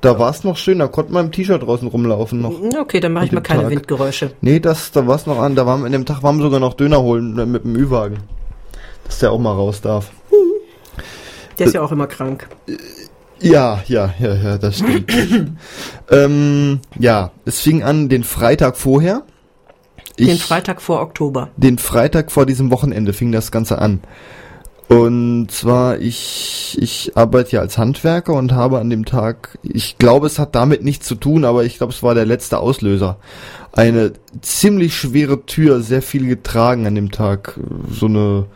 Da 0.00 0.16
war 0.16 0.30
es 0.30 0.44
noch 0.44 0.56
schön, 0.56 0.78
da 0.78 0.86
konnte 0.86 1.12
man 1.12 1.26
im 1.26 1.32
T-Shirt 1.32 1.60
draußen 1.60 1.88
rumlaufen 1.88 2.40
noch. 2.40 2.54
Okay, 2.78 3.00
dann 3.00 3.12
mache 3.12 3.24
ich 3.24 3.32
mal 3.32 3.40
keine 3.40 3.62
Tag. 3.62 3.70
Windgeräusche. 3.72 4.30
Nee, 4.42 4.60
das, 4.60 4.92
da 4.92 5.08
war 5.08 5.16
es 5.16 5.26
noch 5.26 5.40
an. 5.40 5.56
Da 5.56 5.66
waren 5.66 5.80
wir 5.80 5.86
in 5.86 5.92
dem 5.92 6.06
Tag 6.06 6.22
waren 6.22 6.36
wir 6.36 6.44
sogar 6.44 6.60
noch 6.60 6.74
Döner 6.74 7.02
holen 7.02 7.36
äh, 7.36 7.46
mit 7.46 7.64
dem 7.64 7.74
Ü-Wagen. 7.74 8.18
Dass 9.02 9.18
der 9.18 9.32
auch 9.32 9.40
mal 9.40 9.54
raus 9.54 9.80
darf. 9.80 10.12
Der 11.58 11.66
ist 11.66 11.72
ja 11.72 11.82
auch 11.82 11.90
immer 11.90 12.06
krank. 12.06 12.46
Ja, 13.40 13.82
ja, 13.86 14.14
ja, 14.18 14.34
ja, 14.34 14.58
das 14.58 14.78
stimmt. 14.78 15.12
ähm, 16.10 16.80
ja, 16.98 17.32
es 17.44 17.60
fing 17.60 17.82
an 17.82 18.08
den 18.08 18.24
Freitag 18.24 18.76
vorher. 18.76 19.22
Ich, 20.16 20.28
Den 20.28 20.38
Freitag 20.38 20.80
vor 20.80 21.02
Oktober. 21.02 21.50
Den 21.56 21.78
Freitag 21.78 22.32
vor 22.32 22.46
diesem 22.46 22.70
Wochenende 22.70 23.12
fing 23.12 23.32
das 23.32 23.50
Ganze 23.50 23.78
an. 23.78 24.00
Und 24.88 25.50
zwar, 25.50 25.98
ich, 25.98 26.78
ich 26.80 27.16
arbeite 27.16 27.56
ja 27.56 27.60
als 27.60 27.76
Handwerker 27.76 28.34
und 28.34 28.52
habe 28.52 28.78
an 28.78 28.88
dem 28.88 29.04
Tag, 29.04 29.58
ich 29.62 29.98
glaube, 29.98 30.26
es 30.26 30.38
hat 30.38 30.54
damit 30.54 30.84
nichts 30.84 31.06
zu 31.06 31.16
tun, 31.16 31.44
aber 31.44 31.64
ich 31.64 31.78
glaube, 31.78 31.92
es 31.92 32.04
war 32.04 32.14
der 32.14 32.24
letzte 32.24 32.58
Auslöser. 32.58 33.18
Eine 33.72 34.12
ziemlich 34.40 34.96
schwere 34.96 35.44
Tür, 35.44 35.82
sehr 35.82 36.02
viel 36.02 36.26
getragen 36.26 36.86
an 36.86 36.94
dem 36.94 37.10
Tag. 37.10 37.58
So 37.90 38.06
eine 38.06 38.46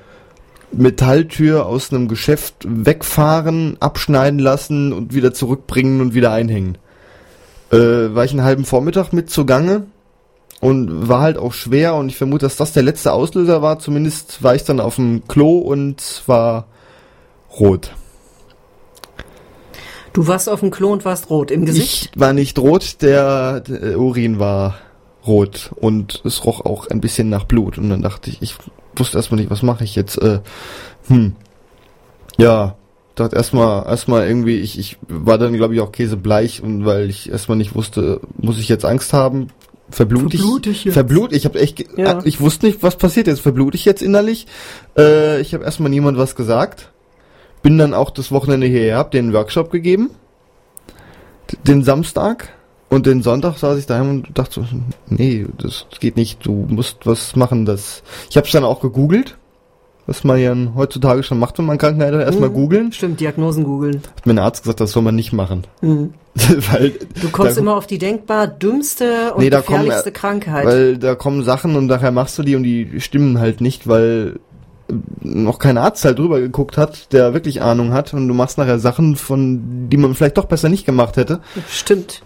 Metalltür 0.72 1.66
aus 1.66 1.92
einem 1.92 2.08
Geschäft 2.08 2.54
wegfahren, 2.64 3.76
abschneiden 3.80 4.38
lassen 4.38 4.92
und 4.92 5.14
wieder 5.14 5.32
zurückbringen 5.32 6.00
und 6.00 6.14
wieder 6.14 6.32
einhängen. 6.32 6.78
Äh, 7.72 7.76
war 8.14 8.24
ich 8.24 8.32
einen 8.32 8.44
halben 8.44 8.64
Vormittag 8.64 9.12
mit 9.12 9.30
zugange 9.30 9.86
und 10.60 11.08
war 11.08 11.22
halt 11.22 11.38
auch 11.38 11.52
schwer 11.52 11.94
und 11.94 12.08
ich 12.08 12.16
vermute, 12.16 12.46
dass 12.46 12.56
das 12.56 12.72
der 12.72 12.82
letzte 12.82 13.12
Auslöser 13.12 13.62
war. 13.62 13.78
Zumindest 13.78 14.42
war 14.42 14.54
ich 14.54 14.64
dann 14.64 14.80
auf 14.80 14.96
dem 14.96 15.26
Klo 15.26 15.58
und 15.58 16.22
war 16.26 16.66
rot. 17.58 17.92
Du 20.12 20.26
warst 20.26 20.48
auf 20.48 20.60
dem 20.60 20.70
Klo 20.70 20.92
und 20.92 21.04
warst 21.04 21.30
rot 21.30 21.50
im 21.50 21.64
Gesicht? 21.64 22.10
Ich 22.12 22.20
war 22.20 22.32
nicht 22.32 22.58
rot, 22.58 23.00
der, 23.00 23.60
der 23.60 23.98
Urin 23.98 24.38
war 24.38 24.76
rot 25.26 25.70
und 25.76 26.22
es 26.24 26.44
roch 26.44 26.64
auch 26.64 26.88
ein 26.88 27.00
bisschen 27.00 27.28
nach 27.28 27.44
Blut 27.44 27.78
und 27.78 27.90
dann 27.90 28.02
dachte 28.02 28.30
ich, 28.30 28.42
ich 28.42 28.56
wusste 28.96 29.18
erstmal 29.18 29.40
nicht, 29.40 29.50
was 29.50 29.62
mache 29.62 29.84
ich 29.84 29.94
jetzt. 29.96 30.16
Äh, 30.18 30.40
hm. 31.08 31.34
Ja, 32.38 32.76
dachte 33.14 33.36
erstmal 33.36 33.86
erstmal 33.86 34.26
irgendwie, 34.26 34.56
ich, 34.56 34.78
ich 34.78 34.98
war 35.08 35.38
dann 35.38 35.52
glaube 35.54 35.74
ich 35.74 35.80
auch 35.80 35.92
käsebleich 35.92 36.62
und 36.62 36.84
weil 36.84 37.10
ich 37.10 37.30
erstmal 37.30 37.58
nicht 37.58 37.74
wusste, 37.74 38.20
muss 38.36 38.58
ich 38.58 38.68
jetzt 38.68 38.84
Angst 38.84 39.12
haben, 39.12 39.48
verblut 39.90 40.32
ich, 40.34 40.40
Verblut 40.40 40.66
ich 40.66 40.84
jetzt? 40.84 40.94
verblut, 40.94 41.32
ich 41.32 41.44
habe 41.44 41.58
echt, 41.58 41.84
Ja. 41.96 42.20
äh, 42.20 42.22
ich 42.24 42.40
wusste 42.40 42.66
nicht, 42.66 42.82
was 42.82 42.96
passiert 42.96 43.26
jetzt, 43.26 43.40
verblut 43.40 43.74
ich 43.74 43.84
jetzt 43.84 44.02
innerlich. 44.02 44.46
Äh, 44.96 45.40
ich 45.40 45.52
habe 45.54 45.64
erstmal 45.64 45.90
niemand 45.90 46.16
was 46.18 46.34
gesagt, 46.36 46.90
bin 47.62 47.76
dann 47.76 47.94
auch 47.94 48.10
das 48.10 48.32
Wochenende 48.32 48.66
hierher, 48.66 48.96
hab 48.96 49.10
den 49.10 49.32
Workshop 49.32 49.70
gegeben, 49.70 50.10
den 51.64 51.82
Samstag 51.82 52.50
und 52.90 53.06
den 53.06 53.22
Sonntag 53.22 53.56
saß 53.56 53.78
ich 53.78 53.86
daheim 53.86 54.10
und 54.10 54.28
dachte 54.38 54.60
so, 54.60 54.66
nee, 55.08 55.46
das 55.58 55.86
geht 56.00 56.16
nicht, 56.16 56.44
du 56.44 56.66
musst 56.68 57.06
was 57.06 57.34
machen, 57.36 57.64
das. 57.64 58.02
Ich 58.28 58.36
habe 58.36 58.46
es 58.46 58.52
dann 58.52 58.64
auch 58.64 58.80
gegoogelt. 58.80 59.36
Was 60.06 60.24
man 60.24 60.40
ja 60.40 60.56
heutzutage 60.74 61.22
schon 61.22 61.38
macht, 61.38 61.56
wenn 61.58 61.66
man 61.66 61.78
Krankheit 61.78 62.12
hat, 62.12 62.20
erstmal 62.22 62.48
Mhm. 62.48 62.54
googeln. 62.54 62.92
Stimmt, 62.92 63.20
Diagnosen 63.20 63.62
googeln. 63.62 64.02
Hat 64.16 64.26
mir 64.26 64.32
ein 64.32 64.38
Arzt 64.40 64.64
gesagt, 64.64 64.80
das 64.80 64.90
soll 64.90 65.04
man 65.04 65.14
nicht 65.14 65.32
machen. 65.32 65.66
Mhm. 65.82 66.14
weil 66.72 66.94
Du 67.20 67.28
kommst 67.30 67.56
da- 67.56 67.60
immer 67.60 67.76
auf 67.76 67.86
die 67.86 67.98
denkbar 67.98 68.48
dümmste 68.48 69.34
und 69.34 69.40
Nee, 69.42 69.50
da 69.50 69.60
kommen, 69.60 69.80
gefährlichste 69.84 70.08
äh, 70.08 70.12
Krankheit. 70.12 70.66
Weil 70.66 70.98
da 70.98 71.14
kommen 71.14 71.44
Sachen 71.44 71.76
und 71.76 71.86
nachher 71.86 72.10
machst 72.10 72.36
du 72.38 72.42
die 72.42 72.56
und 72.56 72.64
die 72.64 73.00
stimmen 73.00 73.38
halt 73.38 73.60
nicht, 73.60 73.86
weil 73.86 74.40
äh, 74.88 74.94
noch 75.20 75.60
kein 75.60 75.78
Arzt 75.78 76.04
halt 76.04 76.18
drüber 76.18 76.40
geguckt 76.40 76.76
hat, 76.76 77.12
der 77.12 77.32
wirklich 77.34 77.62
Ahnung 77.62 77.92
hat 77.92 78.12
und 78.12 78.26
du 78.26 78.34
machst 78.34 78.58
nachher 78.58 78.80
Sachen, 78.80 79.14
von 79.14 79.88
die 79.90 79.96
man 79.98 80.16
vielleicht 80.16 80.38
doch 80.38 80.46
besser 80.46 80.68
nicht 80.70 80.86
gemacht 80.86 81.18
hätte. 81.18 81.38
Stimmt. 81.68 82.22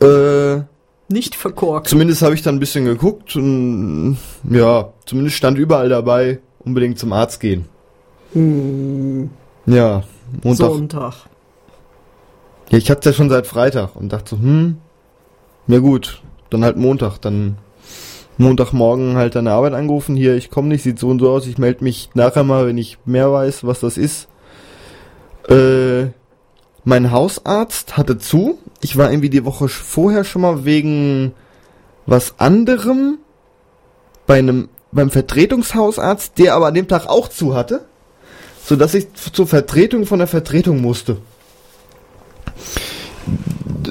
Äh, 0.00 0.62
Nicht 1.08 1.34
verkorkt. 1.34 1.88
zumindest 1.88 2.22
habe 2.22 2.34
ich 2.34 2.42
dann 2.42 2.56
ein 2.56 2.60
bisschen 2.60 2.84
geguckt 2.84 3.34
und 3.36 4.18
ja, 4.48 4.92
zumindest 5.06 5.36
stand 5.36 5.58
überall 5.58 5.88
dabei, 5.88 6.38
unbedingt 6.60 6.98
zum 6.98 7.12
Arzt 7.12 7.40
gehen. 7.40 7.64
Hm, 8.34 9.30
Ja, 9.66 10.02
Montag. 10.42 10.66
Sonntag. 10.70 11.14
Ja, 12.70 12.76
ich 12.78 12.90
hatte 12.90 13.08
ja 13.08 13.14
schon 13.14 13.30
seit 13.30 13.46
Freitag 13.46 13.96
und 13.96 14.12
dachte 14.12 14.36
so, 14.36 14.42
hm, 14.42 14.76
ja 15.68 15.78
gut, 15.78 16.22
dann 16.50 16.64
halt 16.64 16.76
Montag, 16.76 17.18
dann 17.18 17.56
Montagmorgen 18.36 19.16
halt 19.16 19.34
an 19.36 19.46
der 19.46 19.54
Arbeit 19.54 19.72
angerufen, 19.72 20.14
hier, 20.14 20.36
ich 20.36 20.50
komme 20.50 20.68
nicht, 20.68 20.82
sieht 20.82 20.98
so 20.98 21.08
und 21.08 21.18
so 21.18 21.30
aus, 21.30 21.46
ich 21.46 21.58
melde 21.58 21.82
mich 21.82 22.10
nachher 22.14 22.44
mal, 22.44 22.66
wenn 22.66 22.78
ich 22.78 22.98
mehr 23.06 23.32
weiß, 23.32 23.64
was 23.66 23.80
das 23.80 23.96
ist. 23.96 24.28
Äh, 25.48 26.08
mein 26.88 27.10
Hausarzt 27.10 27.96
hatte 27.96 28.18
zu, 28.18 28.58
ich 28.80 28.96
war 28.96 29.10
irgendwie 29.10 29.30
die 29.30 29.44
Woche 29.44 29.68
vorher 29.68 30.24
schon 30.24 30.42
mal 30.42 30.64
wegen 30.64 31.32
was 32.06 32.38
anderem 32.38 33.18
bei 34.26 34.38
einem, 34.38 34.70
beim 34.90 35.10
Vertretungshausarzt, 35.10 36.38
der 36.38 36.54
aber 36.54 36.68
an 36.68 36.74
dem 36.74 36.88
Tag 36.88 37.06
auch 37.06 37.28
zu 37.28 37.54
hatte, 37.54 37.84
so 38.64 38.74
dass 38.74 38.94
ich 38.94 39.12
zur 39.12 39.46
Vertretung 39.46 40.06
von 40.06 40.18
der 40.18 40.28
Vertretung 40.28 40.80
musste 40.80 41.18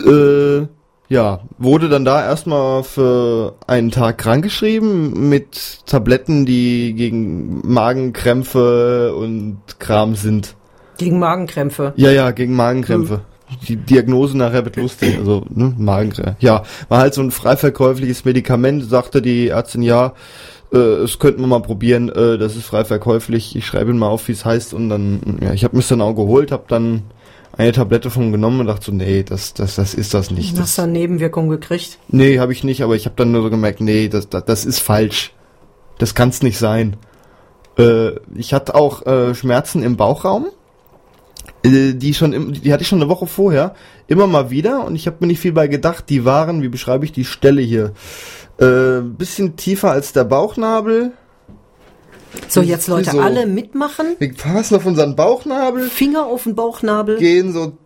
äh, 0.06 0.68
ja, 1.10 1.40
wurde 1.58 1.88
dann 1.88 2.04
da 2.04 2.24
erstmal 2.24 2.84
für 2.84 3.56
einen 3.66 3.92
Tag 3.92 4.18
krankgeschrieben 4.18 5.30
mit 5.30 5.86
Tabletten, 5.86 6.46
die 6.46 6.94
gegen 6.96 7.62
Magenkrämpfe 7.64 9.16
und 9.16 9.62
Kram 9.80 10.16
sind. 10.16 10.57
Gegen 10.98 11.20
Magenkrämpfe. 11.20 11.94
Ja, 11.96 12.12
ja, 12.12 12.32
gegen 12.32 12.56
Magenkrämpfe. 12.56 13.22
Die 13.68 13.78
Diagnose 13.78 14.38
nachher 14.38 14.66
wird 14.66 14.76
lustig, 14.76 15.18
also 15.18 15.46
ne, 15.50 15.74
Magenkrämpfe. 15.78 16.36
Ja, 16.40 16.64
war 16.90 17.00
halt 17.00 17.14
so 17.14 17.22
ein 17.22 17.32
frei 17.32 17.56
verkäufliches 17.56 18.26
Medikament, 18.26 18.84
sagte 18.84 19.22
die 19.22 19.48
Ärztin, 19.50 19.82
ja, 19.84 20.14
äh, 20.74 20.78
es 20.78 21.18
könnten 21.20 21.40
wir 21.42 21.48
mal 21.48 21.62
probieren, 21.62 22.10
äh, 22.10 22.38
das 22.38 22.58
ist 22.58 22.66
frei 22.66 22.84
verkäuflich, 22.84 23.56
ich 23.56 23.66
schreibe 23.66 23.92
Ihnen 23.92 24.00
mal 24.00 24.10
auf, 24.10 24.28
wie 24.28 24.34
es 24.34 24.44
heißt 24.44 24.74
und 24.74 24.90
dann, 24.90 25.40
ja, 25.42 25.54
ich 25.54 25.64
habe 25.64 25.78
mich 25.78 25.88
dann 25.88 26.02
auch 26.02 26.14
geholt, 26.14 26.52
habe 26.52 26.66
dann 26.68 27.04
eine 27.58 27.72
Tablette 27.72 28.10
von 28.10 28.32
genommen 28.32 28.60
und 28.60 28.68
dachte 28.68 28.86
so, 28.86 28.92
nee, 28.92 29.24
das, 29.24 29.54
das, 29.54 29.76
das 29.76 29.94
ist 29.94 30.14
das 30.14 30.30
nicht. 30.30 30.52
Du 30.52 30.58
Das, 30.58 30.68
hast 30.68 30.78
da 30.80 30.88
Nebenwirkungen 30.88 31.50
gekriegt. 31.50 31.98
Nee, 32.10 32.40
habe 32.40 32.52
ich 32.52 32.64
nicht, 32.64 32.84
aber 32.84 32.96
ich 32.96 33.06
habe 33.06 33.16
dann 33.16 33.32
nur 33.32 33.42
so 33.42 33.50
gemerkt, 33.50 33.82
nee, 33.82 34.10
das, 34.10 34.30
das, 34.30 34.46
das 34.46 34.66
ist 34.66 34.80
falsch. 34.80 35.32
Das 35.98 36.14
kann's 36.14 36.44
nicht 36.44 36.60
sein. 36.60 36.98
Äh, 37.80 38.12
ich 38.36 38.54
hatte 38.54 38.76
auch 38.76 39.06
äh, 39.06 39.34
Schmerzen 39.34 39.82
im 39.82 39.98
Bauchraum. 39.98 40.48
Äh, 41.74 41.94
die 41.94 42.14
schon, 42.14 42.34
im, 42.34 42.54
die 42.54 42.72
hatte 42.74 42.82
ich 42.84 42.88
schon 42.88 43.02
eine 43.02 43.10
Woche 43.10 43.28
vorher, 43.28 43.74
immer 44.08 44.28
mal 44.28 44.50
wieder 44.50 44.86
und 44.86 44.96
ich 44.96 45.08
habe 45.08 45.18
mir 45.22 45.28
nicht 45.28 45.40
viel 45.40 45.54
bei 45.54 45.68
gedacht. 45.68 46.06
Die 46.10 46.26
waren, 46.26 46.62
wie 46.62 46.70
beschreibe 46.70 47.06
ich 47.06 47.12
die 47.12 47.26
Stelle 47.26 47.62
hier, 47.62 47.94
äh, 48.60 49.02
bisschen 49.02 49.56
tiefer 49.56 49.92
als 49.92 50.14
der 50.14 50.24
Bauchnabel. 50.24 51.12
So, 52.50 52.62
jetzt 52.62 52.88
Leute, 52.88 53.12
So. 53.12 53.20
alle 53.20 53.48
mitmachen. 53.48 54.06
Wir 54.20 54.34
fassen 54.34 54.76
auf 54.76 54.86
unseren 54.86 55.16
Bauchnabel, 55.16 55.90
Finger 55.90 56.26
auf 56.26 56.44
den 56.44 56.56
Bauchnabel. 56.56 57.18
gehen 57.18 57.52
so 57.54 57.78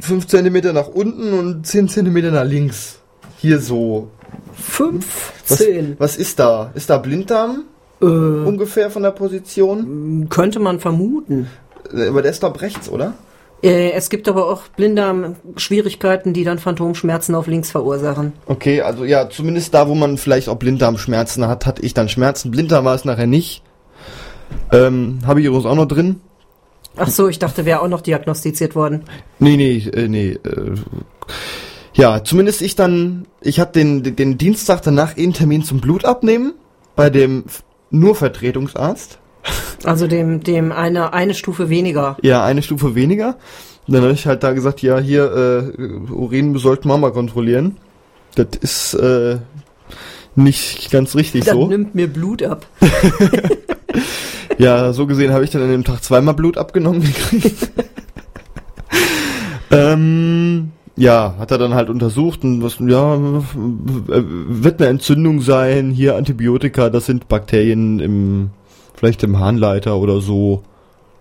5 0.00 0.26
cm 0.26 0.72
nach 0.72 0.88
unten 0.88 1.32
und 1.32 1.66
10 1.66 1.88
cm 1.88 2.32
nach 2.32 2.44
links. 2.44 3.00
Hier 3.38 3.58
so. 3.58 4.08
Fünf, 4.54 5.32
Was, 5.48 5.58
zehn. 5.58 5.96
was 5.98 6.16
ist 6.16 6.38
da? 6.38 6.70
Ist 6.74 6.88
da 6.90 6.98
Blinddarm? 6.98 7.64
Äh, 8.00 8.04
ungefähr 8.04 8.90
von 8.90 9.02
der 9.02 9.10
Position. 9.10 10.26
könnte 10.30 10.58
man 10.58 10.80
vermuten. 10.80 11.48
Äh, 11.94 12.08
Aber 12.08 12.22
der 12.22 12.30
ist 12.30 12.42
doch 12.42 12.60
rechts, 12.60 12.88
oder? 12.88 13.14
Äh, 13.62 13.92
es 13.92 14.10
gibt 14.10 14.28
aber 14.28 14.48
auch 14.48 14.62
Blinddarm-Schwierigkeiten, 14.76 16.32
die 16.32 16.44
dann 16.44 16.58
Phantomschmerzen 16.58 17.34
auf 17.34 17.46
links 17.46 17.70
verursachen. 17.70 18.32
Okay, 18.46 18.80
also 18.80 19.04
ja, 19.04 19.30
zumindest 19.30 19.72
da, 19.72 19.88
wo 19.88 19.94
man 19.94 20.18
vielleicht 20.18 20.48
auch 20.48 20.56
Blinddarmschmerzen 20.56 21.46
hat, 21.46 21.64
hatte 21.64 21.82
ich 21.82 21.94
dann 21.94 22.08
Schmerzen. 22.08 22.50
Blinddarm 22.50 22.84
war 22.84 22.94
es 22.94 23.04
nachher 23.04 23.28
nicht. 23.28 23.62
Ähm, 24.72 25.20
Habe 25.24 25.40
ich 25.40 25.46
übrigens 25.46 25.66
auch 25.66 25.76
noch 25.76 25.86
drin. 25.86 26.20
Ach 26.96 27.08
so, 27.08 27.28
ich 27.28 27.38
dachte, 27.38 27.64
wäre 27.64 27.80
auch 27.80 27.88
noch 27.88 28.02
diagnostiziert 28.02 28.74
worden. 28.74 29.04
Nee, 29.38 29.56
nee, 29.56 29.78
äh, 29.78 30.08
nee. 30.08 30.32
Äh, 30.32 30.74
ja, 31.94 32.24
zumindest 32.24 32.62
ich 32.62 32.74
dann, 32.74 33.26
ich 33.40 33.60
hatte 33.60 33.78
den, 33.78 34.16
den 34.16 34.38
Dienstag 34.38 34.82
danach 34.82 35.16
einen 35.16 35.32
Termin 35.32 35.62
zum 35.62 35.80
Blutabnehmen 35.80 36.54
bei 36.96 37.10
dem 37.10 37.44
nur 37.90 38.14
Vertretungsarzt. 38.14 39.18
Also 39.84 40.06
dem, 40.06 40.42
dem 40.42 40.70
eine, 40.72 41.12
eine 41.12 41.34
Stufe 41.34 41.68
weniger. 41.68 42.16
Ja, 42.22 42.44
eine 42.44 42.62
Stufe 42.62 42.94
weniger. 42.94 43.36
Und 43.86 43.94
dann 43.94 44.02
habe 44.02 44.12
ich 44.12 44.26
halt 44.26 44.44
da 44.44 44.52
gesagt, 44.52 44.80
ja, 44.82 44.98
hier, 44.98 45.72
äh, 45.76 46.12
Urin 46.12 46.56
sollten 46.58 46.88
wir 46.88 46.96
mal 46.98 47.12
kontrollieren. 47.12 47.78
Das 48.36 48.46
ist 48.60 48.94
äh, 48.94 49.38
nicht 50.36 50.90
ganz 50.92 51.16
richtig 51.16 51.44
Dann 51.44 51.56
so. 51.56 51.66
nimmt 51.66 51.94
mir 51.94 52.06
Blut 52.06 52.42
ab. 52.42 52.66
Ja, 54.58 54.92
so 54.92 55.06
gesehen 55.06 55.32
habe 55.32 55.44
ich 55.44 55.50
dann 55.50 55.62
an 55.62 55.70
dem 55.70 55.84
Tag 55.84 56.02
zweimal 56.02 56.34
Blut 56.34 56.58
abgenommen 56.58 57.02
gekriegt. 57.02 57.70
ähm, 59.70 60.70
ja, 60.96 61.34
hat 61.38 61.50
er 61.50 61.58
dann 61.58 61.74
halt 61.74 61.88
untersucht 61.88 62.44
und 62.44 62.62
was, 62.62 62.78
ja, 62.78 63.18
wird 63.54 64.80
eine 64.80 64.90
Entzündung 64.90 65.40
sein, 65.40 65.90
hier 65.90 66.16
Antibiotika, 66.16 66.90
das 66.90 67.06
sind 67.06 67.28
Bakterien 67.28 67.98
im, 67.98 68.50
vielleicht 69.02 69.24
im 69.24 69.40
Harnleiter 69.40 69.96
oder 69.96 70.20
so. 70.20 70.62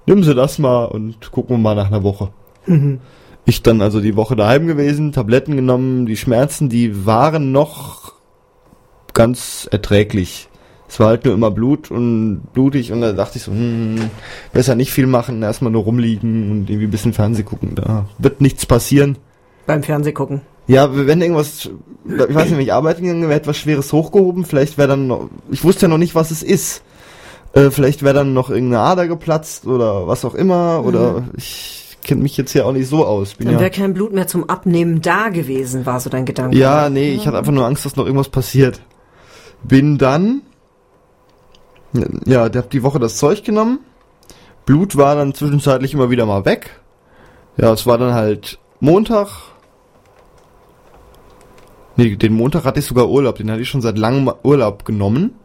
Nimm 0.05 0.23
sie 0.23 0.35
das 0.35 0.59
mal 0.59 0.85
und 0.85 1.31
gucken 1.31 1.55
wir 1.55 1.59
mal 1.59 1.73
nach 1.73 1.87
einer 1.87 2.03
Woche. 2.03 2.29
Ich 3.43 3.63
dann 3.63 3.81
also 3.81 4.01
die 4.01 4.15
Woche 4.15 4.35
daheim 4.35 4.67
gewesen, 4.67 5.13
Tabletten 5.13 5.55
genommen, 5.55 6.05
die 6.05 6.15
Schmerzen, 6.15 6.69
die 6.69 7.07
waren 7.07 7.51
noch 7.51 8.13
ganz 9.15 9.67
erträglich. 9.71 10.47
Es 10.87 10.99
war 10.99 11.07
halt 11.07 11.25
nur 11.25 11.33
immer 11.33 11.49
Blut 11.49 11.89
und 11.89 12.41
blutig 12.53 12.91
und 12.91 13.01
da 13.01 13.13
dachte 13.13 13.39
ich 13.39 13.43
so, 13.45 13.51
hm, 13.51 14.11
besser 14.53 14.75
nicht 14.75 14.91
viel 14.91 15.07
machen, 15.07 15.41
erstmal 15.41 15.71
nur 15.71 15.81
rumliegen 15.81 16.51
und 16.51 16.69
irgendwie 16.69 16.85
ein 16.85 16.91
bisschen 16.91 17.13
Fernseh 17.13 17.41
gucken. 17.41 17.73
Da 17.73 18.05
wird 18.19 18.41
nichts 18.41 18.67
passieren. 18.67 19.17
Beim 19.65 19.81
Fernsehgucken. 19.81 20.41
Ja, 20.67 20.87
wenn 20.93 21.19
irgendwas, 21.19 21.71
ich 22.05 22.35
weiß 22.35 22.45
nicht, 22.45 22.57
wenn 22.57 22.61
ich 22.61 22.73
arbeiten 22.73 23.01
gegangen 23.01 23.23
wäre, 23.23 23.39
etwas 23.39 23.57
Schweres 23.57 23.91
hochgehoben, 23.91 24.45
vielleicht 24.45 24.77
wäre 24.77 24.89
dann 24.89 25.07
noch, 25.07 25.29
ich 25.49 25.63
wusste 25.63 25.87
ja 25.87 25.87
noch 25.87 25.97
nicht, 25.97 26.13
was 26.13 26.29
es 26.29 26.43
ist. 26.43 26.83
Äh, 27.53 27.69
vielleicht 27.69 28.03
wäre 28.03 28.13
dann 28.13 28.33
noch 28.33 28.49
irgendeine 28.49 28.83
Ader 28.83 29.07
geplatzt 29.07 29.65
oder 29.65 30.07
was 30.07 30.23
auch 30.23 30.35
immer. 30.35 30.83
Oder 30.85 31.25
ich 31.35 31.97
kenne 32.03 32.21
mich 32.21 32.37
jetzt 32.37 32.51
hier 32.51 32.65
auch 32.65 32.71
nicht 32.71 32.87
so 32.87 33.05
aus. 33.05 33.35
Bin 33.35 33.47
Dann 33.47 33.55
ja, 33.55 33.61
wäre 33.61 33.71
kein 33.71 33.93
Blut 33.93 34.13
mehr 34.13 34.27
zum 34.27 34.49
Abnehmen 34.49 35.01
da 35.01 35.29
gewesen, 35.29 35.85
war 35.85 35.99
so 35.99 36.09
dein 36.09 36.25
Gedanke. 36.25 36.57
ja, 36.57 36.89
nee, 36.89 37.13
ich 37.13 37.27
hatte 37.27 37.37
einfach 37.37 37.51
nur 37.51 37.65
Angst, 37.65 37.85
dass 37.85 37.95
noch 37.95 38.05
irgendwas 38.05 38.29
passiert. 38.29 38.81
Bin 39.63 39.97
dann, 39.97 40.41
ja, 42.25 42.49
der 42.49 42.63
hat 42.63 42.73
die 42.73 42.83
Woche 42.83 42.99
das 42.99 43.17
Zeug 43.17 43.43
genommen. 43.43 43.79
Blut 44.65 44.95
war 44.95 45.15
dann 45.15 45.33
zwischenzeitlich 45.33 45.93
immer 45.93 46.09
wieder 46.09 46.25
mal 46.25 46.45
weg. 46.45 46.81
Ja, 47.57 47.73
es 47.73 47.85
war 47.85 47.97
dann 47.97 48.13
halt 48.13 48.59
Montag. 48.79 49.27
Nee, 51.97 52.15
den 52.15 52.33
Montag 52.33 52.63
hatte 52.63 52.79
ich 52.79 52.85
sogar 52.85 53.09
Urlaub. 53.09 53.35
Den 53.35 53.51
hatte 53.51 53.61
ich 53.61 53.69
schon 53.69 53.81
seit 53.81 53.97
langem 53.97 54.31
Urlaub 54.43 54.85
genommen. 54.85 55.35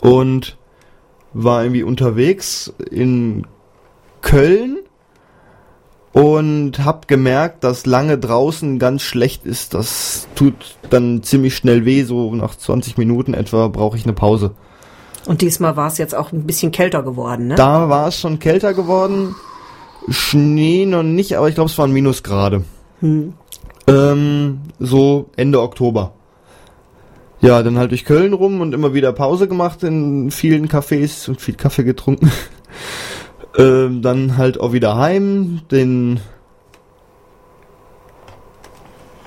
Und 0.00 0.57
war 1.32 1.62
irgendwie 1.62 1.82
unterwegs 1.82 2.72
in 2.90 3.46
Köln 4.20 4.78
und 6.12 6.84
hab 6.84 7.06
gemerkt, 7.06 7.64
dass 7.64 7.86
lange 7.86 8.18
draußen 8.18 8.78
ganz 8.78 9.02
schlecht 9.02 9.46
ist. 9.46 9.74
Das 9.74 10.26
tut 10.34 10.76
dann 10.90 11.22
ziemlich 11.22 11.56
schnell 11.56 11.84
weh. 11.84 12.02
So 12.04 12.34
nach 12.34 12.54
20 12.56 12.98
Minuten 12.98 13.34
etwa 13.34 13.68
brauche 13.68 13.96
ich 13.96 14.04
eine 14.04 14.14
Pause. 14.14 14.52
Und 15.26 15.42
diesmal 15.42 15.76
war 15.76 15.88
es 15.88 15.98
jetzt 15.98 16.14
auch 16.14 16.32
ein 16.32 16.44
bisschen 16.44 16.72
kälter 16.72 17.02
geworden, 17.02 17.48
ne? 17.48 17.54
Da 17.54 17.88
war 17.88 18.08
es 18.08 18.18
schon 18.18 18.38
kälter 18.38 18.72
geworden. 18.72 19.34
Schnee 20.08 20.86
noch 20.86 21.02
nicht, 21.02 21.36
aber 21.36 21.48
ich 21.48 21.54
glaube, 21.54 21.68
es 21.68 21.76
waren 21.76 21.92
Minusgrade. 21.92 22.64
Ähm, 23.86 24.60
so 24.78 25.26
Ende 25.36 25.60
Oktober. 25.60 26.14
Ja, 27.40 27.62
dann 27.62 27.78
halt 27.78 27.92
durch 27.92 28.04
Köln 28.04 28.32
rum 28.32 28.60
und 28.60 28.74
immer 28.74 28.94
wieder 28.94 29.12
Pause 29.12 29.46
gemacht 29.46 29.82
in 29.84 30.30
vielen 30.30 30.68
Cafés 30.68 31.28
und 31.28 31.40
viel 31.40 31.54
Kaffee 31.54 31.84
getrunken. 31.84 32.32
ähm, 33.56 34.02
dann 34.02 34.36
halt 34.36 34.58
auch 34.58 34.72
wieder 34.72 34.96
heim, 34.96 35.60
den 35.70 36.20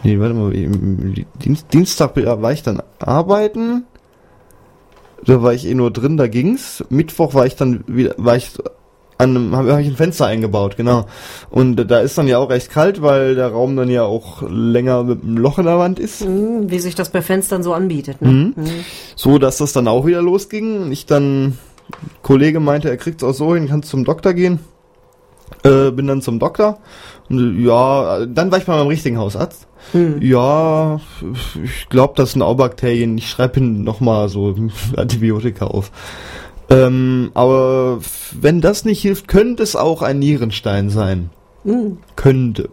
Nee, 0.03 0.19
warte 0.19 0.33
mal, 0.33 0.51
Dienst, 1.43 1.67
Dienstag 1.71 2.15
war 2.15 2.51
ich 2.51 2.63
dann 2.63 2.81
arbeiten. 2.99 3.85
Da 5.23 5.43
war 5.43 5.53
ich 5.53 5.67
eh 5.67 5.75
nur 5.75 5.91
drin, 5.91 6.17
da 6.17 6.27
ging's. 6.27 6.83
Mittwoch 6.89 7.35
war 7.35 7.45
ich 7.45 7.55
dann 7.55 7.83
wieder, 7.85 8.15
war 8.17 8.35
ich 8.35 8.51
an 9.21 9.55
habe 9.55 9.73
hab 9.73 9.79
ich 9.79 9.87
ein 9.87 9.95
Fenster 9.95 10.25
eingebaut, 10.25 10.77
genau. 10.77 11.05
Und 11.49 11.75
da 11.75 11.99
ist 11.99 12.17
dann 12.17 12.27
ja 12.27 12.37
auch 12.39 12.49
recht 12.49 12.69
kalt, 12.69 13.01
weil 13.01 13.35
der 13.35 13.47
Raum 13.49 13.75
dann 13.75 13.89
ja 13.89 14.03
auch 14.03 14.41
länger 14.47 15.03
mit 15.03 15.23
einem 15.23 15.37
Loch 15.37 15.59
in 15.59 15.65
der 15.65 15.77
Wand 15.77 15.99
ist. 15.99 16.21
Hm, 16.21 16.69
Wie 16.71 16.79
sich 16.79 16.95
das 16.95 17.09
bei 17.09 17.21
Fenstern 17.21 17.63
so 17.63 17.73
anbietet, 17.73 18.21
ne? 18.21 18.29
Mhm. 18.29 18.53
So, 19.15 19.37
dass 19.37 19.57
das 19.57 19.73
dann 19.73 19.87
auch 19.87 20.05
wieder 20.05 20.21
losging. 20.21 20.83
Und 20.83 20.91
ich 20.91 21.05
dann, 21.05 21.57
Kollege 22.21 22.59
meinte, 22.59 22.89
er 22.89 22.97
kriegt's 22.97 23.23
auch 23.23 23.33
so 23.33 23.53
hin, 23.53 23.67
kannst 23.67 23.89
zum 23.89 24.03
Doktor 24.03 24.33
gehen. 24.33 24.59
Äh, 25.63 25.91
bin 25.91 26.07
dann 26.07 26.21
zum 26.21 26.39
Doktor. 26.39 26.79
Und 27.29 27.63
ja, 27.63 28.25
dann 28.25 28.51
war 28.51 28.57
ich 28.57 28.65
bei 28.65 28.75
meinem 28.75 28.87
richtigen 28.87 29.17
Hausarzt. 29.17 29.67
Ja, 30.19 31.01
ich 31.63 31.89
glaube, 31.89 32.13
das 32.15 32.33
sind 32.33 32.41
Aubakterien. 32.41 33.17
Ich 33.17 33.29
schreibe 33.29 33.59
ihn 33.59 33.83
nochmal 33.83 34.29
so 34.29 34.55
Antibiotika 34.95 35.65
auf. 35.65 35.91
Ähm, 36.71 37.31
aber 37.33 37.99
wenn 38.31 38.61
das 38.61 38.85
nicht 38.85 39.01
hilft, 39.01 39.27
könnte 39.27 39.61
es 39.61 39.75
auch 39.75 40.01
ein 40.01 40.19
Nierenstein 40.19 40.89
sein. 40.89 41.29
Hm. 41.63 41.97
Könnte. 42.15 42.69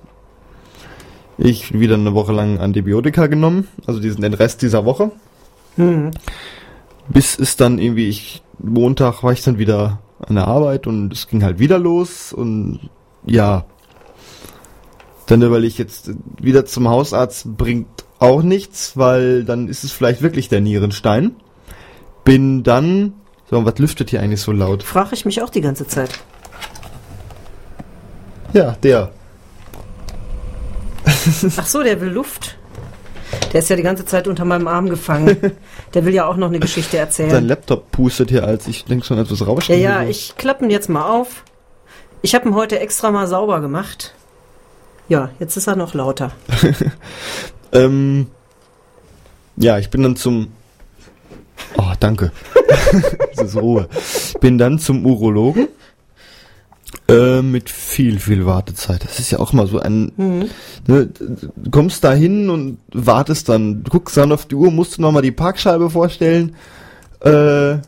Ich 1.37 1.79
wieder 1.79 1.95
eine 1.95 2.15
Woche 2.15 2.33
lang 2.33 2.59
Antibiotika 2.59 3.27
genommen, 3.27 3.67
also 3.87 4.01
diesen 4.01 4.23
den 4.23 4.35
Rest 4.35 4.63
dieser 4.63 4.85
Woche. 4.85 5.11
Hm. 5.77 6.13
Bis 7.09 7.39
es 7.39 7.57
dann 7.57 7.79
irgendwie, 7.79 8.09
ich, 8.09 8.43
Montag 8.59 9.25
war 9.25 9.33
ich 9.33 9.43
dann 9.43 9.59
wieder 9.59 9.99
an 10.21 10.37
der 10.37 10.47
Arbeit 10.47 10.87
und 10.87 11.13
es 11.13 11.27
ging 11.27 11.43
halt 11.43 11.59
wieder 11.59 11.79
los 11.79 12.33
und 12.33 12.91
ja. 13.27 13.65
Dann 15.27 15.43
überlege 15.43 15.69
ich 15.69 15.79
jetzt 15.79 16.13
wieder 16.41 16.65
zum 16.67 16.89
Hausarzt 16.89 17.57
bringt 17.57 18.05
auch 18.19 18.43
nichts, 18.43 18.97
weil 18.97 19.45
dann 19.45 19.69
ist 19.69 19.85
es 19.85 19.93
vielleicht 19.93 20.23
wirklich 20.23 20.49
der 20.49 20.61
Nierenstein. 20.61 21.37
Bin 22.25 22.63
dann, 22.63 23.15
so, 23.51 23.65
was 23.65 23.79
lüftet 23.79 24.11
hier 24.11 24.21
eigentlich 24.21 24.41
so 24.41 24.53
laut? 24.53 24.83
Frage 24.83 25.15
ich 25.15 25.25
mich 25.25 25.43
auch 25.43 25.51
die 25.51 25.61
ganze 25.61 25.87
Zeit. 25.87 26.11
Ja, 28.53 28.77
der. 28.83 29.11
Ach 31.57 31.67
so, 31.67 31.83
der 31.83 32.01
will 32.01 32.09
Luft. 32.11 32.57
Der 33.53 33.61
ist 33.61 33.69
ja 33.69 33.77
die 33.77 33.83
ganze 33.83 34.05
Zeit 34.05 34.27
unter 34.29 34.45
meinem 34.45 34.67
Arm 34.69 34.89
gefangen. 34.89 35.37
Der 35.95 36.05
will 36.05 36.13
ja 36.15 36.27
auch 36.27 36.37
noch 36.37 36.49
eine 36.49 36.59
Geschichte 36.61 36.93
Sein 36.93 37.01
erzählen. 37.01 37.47
Laptop 37.47 37.91
pustet 37.93 38.31
hier, 38.31 38.45
als 38.45 38.67
ich 38.67 38.85
denke 38.85 39.07
schon 39.07 39.19
etwas 39.19 39.41
Ja, 39.41 39.47
rauschen. 39.47 39.81
ja, 39.81 40.03
ich 40.03 40.35
klappe 40.37 40.65
ihn 40.65 40.71
jetzt 40.71 40.89
mal 40.91 41.09
auf. 41.09 41.45
Ich 42.21 42.35
habe 42.35 42.47
ihn 42.49 42.55
heute 42.55 42.79
extra 42.79 43.11
mal 43.11 43.27
sauber 43.27 43.61
gemacht. 43.61 44.15
Ja, 45.09 45.31
jetzt 45.39 45.57
ist 45.57 45.67
er 45.67 45.77
noch 45.77 45.95
lauter. 45.95 46.33
Ähm, 47.71 48.29
ja, 49.57 49.79
ich 49.79 49.91
bin 49.91 50.03
dann 50.03 50.17
zum. 50.17 50.53
Oh, 51.77 51.93
danke. 52.01 52.33
das 53.37 53.47
ist 53.47 53.57
Ruhe. 53.57 53.89
Bin 54.41 54.59
dann 54.59 54.79
zum 54.79 55.05
Urologen. 55.05 55.69
Äh, 57.09 57.43
mit 57.43 57.71
viel, 57.71 58.19
viel 58.19 58.47
Wartezeit. 58.47 59.05
Das 59.05 59.19
ist 59.19 59.31
ja 59.31 59.39
auch 59.39 59.53
mal 59.53 59.67
so 59.67 59.79
ein. 59.79 60.13
Ne, 60.87 61.07
du 61.07 61.71
kommst 61.71 62.05
da 62.05 62.13
hin 62.13 62.51
und 62.51 62.79
wartest 62.93 63.49
dann. 63.49 63.85
Du 63.85 63.91
guckst 63.91 64.17
dann 64.17 64.33
auf 64.33 64.47
die 64.47 64.55
Uhr, 64.55 64.71
musst 64.71 64.99
du 64.99 65.03
nochmal 65.03 65.23
die 65.23 65.33
Parkscheibe 65.33 65.91
vorstellen. 65.91 66.55
Äh, 67.21 67.79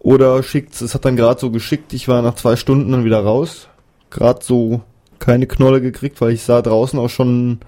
oder 0.00 0.42
schickt 0.42 0.80
es 0.80 0.94
hat 0.94 1.04
dann 1.04 1.16
gerade 1.16 1.40
so 1.40 1.50
geschickt, 1.50 1.92
ich 1.92 2.08
war 2.08 2.22
nach 2.22 2.34
zwei 2.34 2.56
Stunden 2.56 2.90
dann 2.90 3.04
wieder 3.04 3.20
raus. 3.20 3.68
Gerade 4.10 4.40
so 4.42 4.82
keine 5.18 5.46
Knolle 5.46 5.80
gekriegt, 5.80 6.20
weil 6.20 6.32
ich 6.32 6.42
sah 6.42 6.60
draußen 6.60 6.98
auch 6.98 7.08
schon 7.10 7.60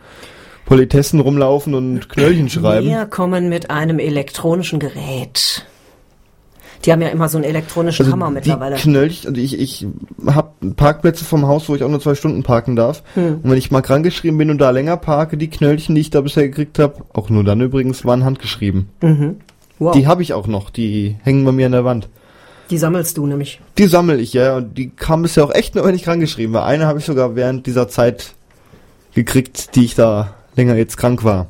Politessen 0.66 1.20
rumlaufen 1.20 1.74
und 1.74 2.09
Knöllchen 2.09 2.48
schreiben. 2.48 2.87
Wir 2.87 3.07
kommen 3.07 3.48
mit 3.48 3.70
einem 3.70 3.98
elektronischen 3.98 4.79
Gerät. 4.79 5.66
Die 6.85 6.92
haben 6.92 7.00
ja 7.00 7.09
immer 7.09 7.29
so 7.29 7.38
einen 7.38 7.44
elektronischen 7.44 8.11
Hammer 8.12 8.31
mittlerweile. 8.31 8.74
Also 8.74 8.85
Die 8.85 8.90
Knöllchen, 8.90 9.29
also 9.31 9.40
ich, 9.40 9.59
ich 9.59 9.87
habe 10.27 10.50
Parkplätze 10.77 11.24
vom 11.24 11.46
Haus, 11.46 11.68
wo 11.68 11.74
ich 11.74 11.83
auch 11.83 11.88
nur 11.88 12.00
zwei 12.00 12.14
Stunden 12.14 12.42
parken 12.42 12.77
darf. 12.77 13.03
Hm. 13.14 13.40
Und 13.42 13.50
wenn 13.50 13.57
ich 13.57 13.70
mal 13.70 13.81
krankgeschrieben 13.81 14.37
bin 14.37 14.50
und 14.50 14.59
da 14.59 14.70
länger 14.70 14.98
parke, 14.98 15.38
die 15.38 15.48
Knöllchen, 15.48 15.94
die 15.94 16.03
ich 16.03 16.11
da 16.11 16.20
bisher 16.20 16.46
gekriegt 16.48 16.79
habe, 16.79 17.05
auch 17.14 17.31
nur 17.31 17.42
dann 17.42 17.61
übrigens, 17.61 18.05
waren 18.05 18.24
handgeschrieben. 18.24 18.88
Wow. 19.79 19.92
Die 19.94 20.00
Die, 20.00 20.07
habe 20.07 20.22
ich 20.22 20.35
auch 20.35 20.46
noch, 20.46 20.70
die 20.70 21.16
hängen 21.22 21.44
bei 21.44 21.53
mir 21.53 21.66
an 21.66 21.72
der 21.72 21.85
Wand. 21.85 22.09
sammelst 22.70 23.16
du 23.16 23.27
nämlich. 23.27 23.61
Die 23.79 23.87
sammle 23.87 24.18
ich, 24.18 24.35
ja, 24.35 24.57
und 24.57 24.77
die 24.77 24.90
kamen 24.90 25.22
bisher 25.22 25.44
auch 25.44 25.55
echt 25.55 25.74
nur, 25.74 25.85
wenn 25.85 25.94
ich 25.94 26.03
krankgeschrieben 26.05 26.55
war. 26.55 26.66
Eine 26.66 26.87
habe 26.87 26.98
ich 26.98 27.05
sogar 27.07 27.35
während 27.35 27.66
dieser 27.66 27.88
Zeit 27.88 28.35
gekriegt, 29.14 29.74
die 29.74 29.85
ich 29.85 29.94
da 29.94 30.35
länger 30.56 30.76
jetzt 30.76 30.96
krank 30.96 31.24
war. 31.24 31.46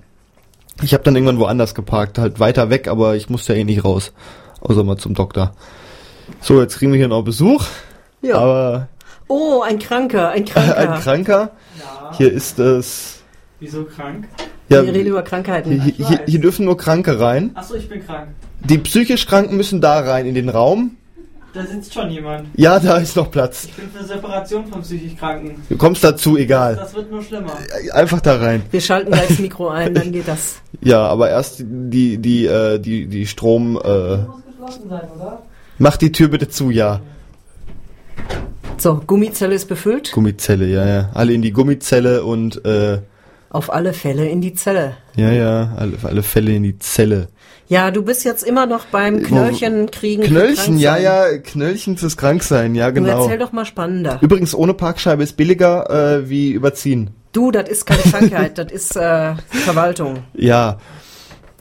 Ich 0.82 0.92
habe 0.92 1.04
dann 1.04 1.14
irgendwann 1.14 1.38
woanders 1.38 1.74
geparkt, 1.74 2.18
halt 2.18 2.40
weiter 2.40 2.68
weg, 2.70 2.88
aber 2.88 3.14
ich 3.16 3.30
musste 3.30 3.52
ja 3.54 3.60
eh 3.60 3.64
nicht 3.64 3.84
raus. 3.84 4.12
Außer 4.60 4.82
mal 4.82 4.96
zum 4.96 5.14
Doktor. 5.14 5.52
So, 6.40 6.60
jetzt 6.60 6.78
kriegen 6.78 6.92
wir 6.92 6.98
hier 6.98 7.08
noch 7.08 7.22
Besuch. 7.22 7.64
Ja. 8.22 8.36
Aber 8.38 8.88
Oh, 9.28 9.62
ein 9.62 9.78
Kranker, 9.78 10.30
ein 10.30 10.44
Kranker. 10.46 10.76
ein 10.76 11.00
Kranker. 11.00 11.50
Ja. 11.78 12.12
Hier 12.16 12.32
ist 12.32 12.58
es. 12.58 13.22
Wieso 13.60 13.84
krank? 13.84 14.26
Ja, 14.68 14.82
Wir 14.82 14.88
reden 14.88 15.02
hier, 15.02 15.10
über 15.12 15.22
Krankheiten. 15.22 15.80
hier, 15.80 16.20
hier 16.26 16.40
dürfen 16.40 16.64
nur 16.64 16.76
Kranke 16.76 17.20
rein. 17.20 17.50
Achso, 17.54 17.74
ich 17.74 17.88
bin 17.88 18.04
krank. 18.04 18.28
Die 18.60 18.78
psychisch 18.78 19.26
Kranken 19.26 19.56
müssen 19.56 19.80
da 19.80 20.00
rein 20.00 20.26
in 20.26 20.34
den 20.34 20.48
Raum. 20.48 20.96
Da 21.54 21.64
sitzt 21.64 21.94
schon 21.94 22.10
jemand. 22.10 22.48
Ja, 22.56 22.80
da 22.80 22.96
ist 22.96 23.14
noch 23.14 23.30
Platz. 23.30 23.66
Ich 23.66 23.74
bin 23.74 23.88
für 23.88 24.04
Separation 24.04 24.66
von 24.66 24.82
psychisch 24.82 25.16
Kranken. 25.16 25.62
Du 25.68 25.76
kommst 25.76 26.02
dazu, 26.02 26.36
egal. 26.36 26.74
Das 26.74 26.92
wird 26.94 27.10
nur 27.12 27.22
schlimmer. 27.22 27.52
Einfach 27.92 28.20
da 28.20 28.36
rein. 28.38 28.62
Wir 28.72 28.80
schalten 28.80 29.12
gleich 29.12 29.28
das 29.28 29.38
Mikro 29.38 29.68
ein, 29.68 29.94
dann 29.94 30.10
geht 30.12 30.26
das. 30.28 30.56
Ja, 30.80 31.06
aber 31.06 31.30
erst 31.30 31.62
die, 31.64 32.18
die, 32.18 32.44
äh, 32.46 32.78
die, 32.78 33.06
die 33.06 33.26
Strom, 33.26 33.80
äh, 33.82 34.16
Muss 34.16 34.42
geschlossen 34.44 34.88
sein, 34.90 35.08
oder? 35.16 35.42
mach 35.78 35.96
die 35.96 36.12
Tür 36.12 36.28
bitte 36.28 36.48
zu, 36.48 36.70
ja. 36.70 37.00
So, 38.76 39.00
Gummizelle 39.06 39.54
ist 39.54 39.66
befüllt. 39.66 40.12
Gummizelle, 40.12 40.66
ja, 40.66 40.84
ja. 40.86 41.10
Alle 41.14 41.32
in 41.32 41.40
die 41.40 41.52
Gummizelle 41.52 42.24
und, 42.24 42.64
äh, 42.66 42.98
Auf 43.48 43.72
alle 43.72 43.92
Fälle 43.94 44.28
in 44.28 44.40
die 44.42 44.52
Zelle. 44.54 44.96
ja, 45.16 45.30
ja, 45.30 45.72
alle, 45.76 45.92
alle 46.02 46.22
Fälle 46.22 46.52
in 46.52 46.64
die 46.64 46.78
Zelle. 46.78 47.28
Ja, 47.66 47.90
du 47.90 48.02
bist 48.02 48.24
jetzt 48.24 48.42
immer 48.42 48.66
noch 48.66 48.84
beim 48.86 49.22
Knöllchen 49.22 49.90
kriegen. 49.90 50.22
Knöllchen, 50.22 50.78
ja, 50.78 50.96
ja, 50.98 51.38
Knöllchen 51.38 51.96
fürs 51.96 52.16
Kranksein, 52.16 52.74
ja, 52.74 52.88
Du 52.90 53.00
genau. 53.00 53.22
erzähl 53.24 53.38
doch 53.38 53.52
mal 53.52 53.64
spannender. 53.64 54.18
Übrigens, 54.20 54.54
ohne 54.54 54.74
Parkscheibe 54.74 55.22
ist 55.22 55.36
billiger, 55.36 55.88
äh, 56.18 56.28
wie 56.28 56.50
überziehen. 56.52 57.10
Du, 57.32 57.50
das 57.50 57.68
ist 57.68 57.86
keine 57.86 58.02
Krankheit, 58.02 58.58
das 58.58 58.70
ist 58.70 58.96
äh, 58.96 59.34
Verwaltung. 59.48 60.18
Ja. 60.34 60.78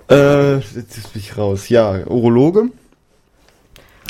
Äh, 0.09 0.55
jetzt 0.55 1.13
bin 1.13 1.21
ich 1.21 1.37
raus. 1.37 1.69
Ja, 1.69 2.05
Urologe. 2.05 2.65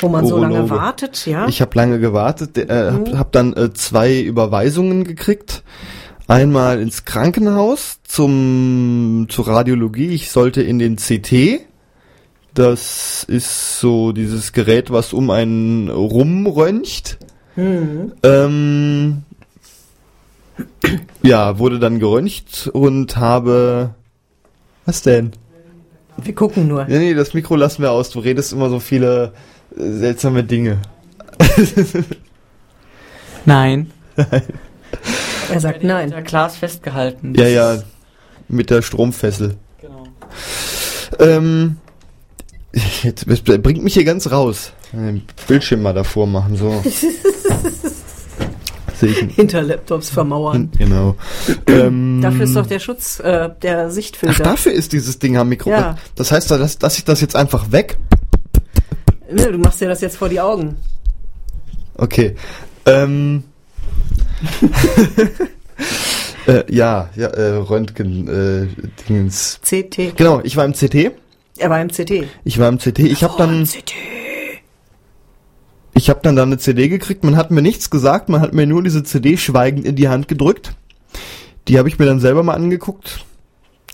Wo 0.00 0.08
man 0.08 0.26
so 0.26 0.36
lange 0.38 0.54
Urologe. 0.62 0.74
wartet, 0.74 1.24
ja. 1.26 1.46
Ich 1.46 1.60
habe 1.62 1.70
lange 1.76 2.00
gewartet, 2.00 2.58
äh, 2.58 2.90
Mhm. 2.90 3.06
hab, 3.12 3.18
hab 3.18 3.32
dann 3.32 3.52
äh, 3.54 3.72
zwei 3.72 4.20
Überweisungen 4.20 5.04
gekriegt. 5.04 5.62
Einmal 6.26 6.80
ins 6.80 7.04
Krankenhaus 7.04 7.98
zum 8.02 9.26
zur 9.28 9.46
Radiologie. 9.46 10.08
Ich 10.08 10.30
sollte 10.32 10.62
in 10.62 10.78
den 10.78 10.96
CT. 10.96 11.60
Das 12.54 13.24
ist 13.24 13.80
so 13.80 14.12
dieses 14.12 14.52
Gerät, 14.52 14.90
was 14.90 15.12
um 15.12 15.30
einen 15.30 15.90
rumröntgt. 15.90 17.18
Ähm, 17.56 19.22
ja, 21.22 21.58
wurde 21.58 21.78
dann 21.78 21.98
geröntgt 21.98 22.70
und 22.72 23.16
habe. 23.16 23.94
Was 24.86 25.02
denn? 25.02 25.32
Wir 26.16 26.34
gucken 26.34 26.68
nur. 26.68 26.84
Nee, 26.84 26.98
nee, 26.98 27.14
das 27.14 27.34
Mikro 27.34 27.56
lassen 27.56 27.82
wir 27.82 27.90
aus. 27.90 28.10
Du 28.10 28.20
redest 28.20 28.52
immer 28.52 28.70
so 28.70 28.78
viele 28.78 29.32
äh, 29.76 29.90
seltsame 29.90 30.44
Dinge. 30.44 30.78
Nein. 33.44 33.90
Er 35.50 35.60
sagt 35.60 35.82
nein. 35.82 36.10
der 36.10 36.22
Glas 36.22 36.56
festgehalten. 36.56 37.34
Ja, 37.34 37.46
ja, 37.46 37.82
mit 38.48 38.70
der 38.70 38.80
Stromfessel. 38.80 39.56
Genau. 39.80 40.04
Ähm, 41.18 41.76
jetzt 43.02 43.26
das 43.28 43.40
bringt 43.40 43.82
mich 43.82 43.94
hier 43.94 44.04
ganz 44.04 44.30
raus. 44.30 44.72
Den 44.92 45.22
Bildschirm 45.46 45.82
mal 45.82 45.92
davor 45.92 46.26
machen, 46.26 46.56
so. 46.56 46.82
Sehe 48.94 49.10
ich 49.10 49.22
nicht. 49.22 49.36
Hinter 49.36 49.62
Laptops 49.62 50.10
vermauern. 50.10 50.70
Genau. 50.78 51.16
Ähm, 51.66 52.20
Dafür 52.22 52.44
ist 52.44 52.54
doch 52.54 52.66
der 52.66 52.78
Schutz, 52.78 53.18
äh, 53.20 53.50
der 53.62 53.86
Ach, 53.86 53.90
Sichtfilter. 53.90 54.42
dafür 54.42 54.72
ist 54.72 54.92
dieses 54.92 55.18
Ding 55.18 55.36
am 55.36 55.48
Mikro. 55.48 55.70
Ja. 55.70 55.96
Das 56.14 56.30
heißt, 56.30 56.50
dass, 56.50 56.78
dass 56.78 56.98
ich 56.98 57.04
das 57.04 57.20
jetzt 57.20 57.34
einfach 57.34 57.72
weg. 57.72 57.98
Ne, 59.30 59.50
du 59.50 59.58
machst 59.58 59.80
dir 59.80 59.88
das 59.88 60.00
jetzt 60.00 60.16
vor 60.16 60.28
die 60.28 60.40
Augen. 60.40 60.76
Okay. 61.96 62.36
Ähm. 62.86 63.42
äh, 66.46 66.72
ja, 66.72 67.08
ja, 67.16 67.28
äh, 67.28 67.56
Röntgen, 67.56 68.28
äh, 68.28 68.68
Dingens. 69.08 69.60
CT. 69.62 70.16
Genau, 70.16 70.40
ich 70.44 70.56
war 70.56 70.64
im 70.64 70.72
CT. 70.72 71.12
Er 71.56 71.70
war 71.70 71.80
im 71.80 71.88
CT. 71.88 72.26
Ich 72.44 72.58
war 72.58 72.68
im 72.68 72.78
CT. 72.78 72.98
Ich 73.00 73.22
habe 73.22 73.34
dann, 73.38 73.64
CT. 73.64 73.94
ich 75.94 76.10
habe 76.10 76.20
dann 76.22 76.36
da 76.36 76.42
eine 76.42 76.58
CD 76.58 76.88
gekriegt. 76.88 77.22
Man 77.22 77.36
hat 77.36 77.50
mir 77.50 77.62
nichts 77.62 77.90
gesagt. 77.90 78.28
Man 78.28 78.40
hat 78.40 78.52
mir 78.54 78.66
nur 78.66 78.82
diese 78.82 79.04
CD 79.04 79.36
schweigend 79.36 79.84
in 79.84 79.96
die 79.96 80.08
Hand 80.08 80.26
gedrückt. 80.28 80.74
Die 81.68 81.78
habe 81.78 81.88
ich 81.88 81.98
mir 81.98 82.06
dann 82.06 82.20
selber 82.20 82.42
mal 82.42 82.54
angeguckt. 82.54 83.24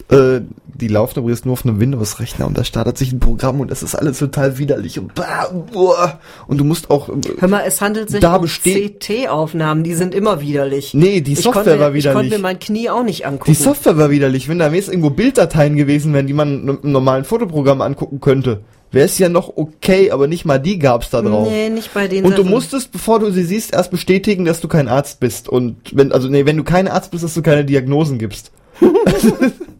Äh, 0.08 0.40
die 0.80 0.88
laufen 0.88 1.18
übrigens 1.18 1.44
nur 1.44 1.52
auf 1.52 1.64
einem 1.64 1.78
Windows-Rechner 1.78 2.46
und 2.46 2.56
da 2.56 2.64
startet 2.64 2.96
sich 2.96 3.12
ein 3.12 3.20
Programm 3.20 3.60
und 3.60 3.70
das 3.70 3.82
ist 3.82 3.94
alles 3.94 4.18
total 4.18 4.58
widerlich 4.58 4.98
und 4.98 5.14
bah, 5.14 5.50
uah. 5.74 6.18
und 6.46 6.58
du 6.58 6.64
musst 6.64 6.90
auch 6.90 7.08
äh, 7.08 7.12
Hör 7.38 7.48
mal, 7.48 7.64
es 7.66 7.80
handelt 7.80 8.10
sich 8.10 8.20
Da 8.20 8.36
um 8.36 8.46
CT-Aufnahmen, 8.46 9.84
die 9.84 9.94
sind 9.94 10.14
immer 10.14 10.40
widerlich. 10.40 10.94
Nee, 10.94 11.20
die 11.20 11.34
Software 11.34 11.64
konnte, 11.64 11.80
war 11.80 11.94
Ich 11.94 12.04
konnte 12.04 12.18
widerlich. 12.18 12.32
mir 12.32 12.42
mein 12.42 12.58
Knie 12.58 12.88
auch 12.88 13.02
nicht 13.02 13.26
angucken. 13.26 13.50
Die 13.50 13.62
Software 13.62 13.98
war 13.98 14.10
widerlich. 14.10 14.48
Wenn 14.48 14.58
da 14.58 14.72
jetzt 14.72 14.88
irgendwo 14.88 15.10
Bilddateien 15.10 15.76
gewesen 15.76 16.14
wären, 16.14 16.26
die 16.26 16.32
man 16.32 16.64
mit 16.64 16.82
einem 16.82 16.92
normalen 16.92 17.24
Fotoprogramm 17.24 17.82
angucken 17.82 18.20
könnte, 18.20 18.60
wäre 18.90 19.04
es 19.04 19.18
ja 19.18 19.28
noch 19.28 19.56
okay, 19.56 20.10
aber 20.10 20.26
nicht 20.26 20.44
mal 20.44 20.58
die 20.58 20.78
gab's 20.78 21.10
da 21.10 21.22
drauf. 21.22 21.48
Nee, 21.48 21.68
nicht 21.68 21.92
bei 21.92 22.08
den 22.08 22.24
Und 22.24 22.38
du 22.38 22.44
musstest, 22.44 22.90
bevor 22.90 23.18
du 23.18 23.30
sie 23.30 23.44
siehst, 23.44 23.72
erst 23.74 23.90
bestätigen, 23.90 24.44
dass 24.44 24.60
du 24.60 24.68
kein 24.68 24.88
Arzt 24.88 25.20
bist. 25.20 25.48
Und 25.48 25.76
wenn, 25.92 26.10
also 26.10 26.28
nee, 26.28 26.46
wenn 26.46 26.56
du 26.56 26.64
kein 26.64 26.88
Arzt 26.88 27.10
bist, 27.10 27.22
dass 27.22 27.34
du 27.34 27.42
keine 27.42 27.64
Diagnosen 27.64 28.18
gibst. 28.18 28.50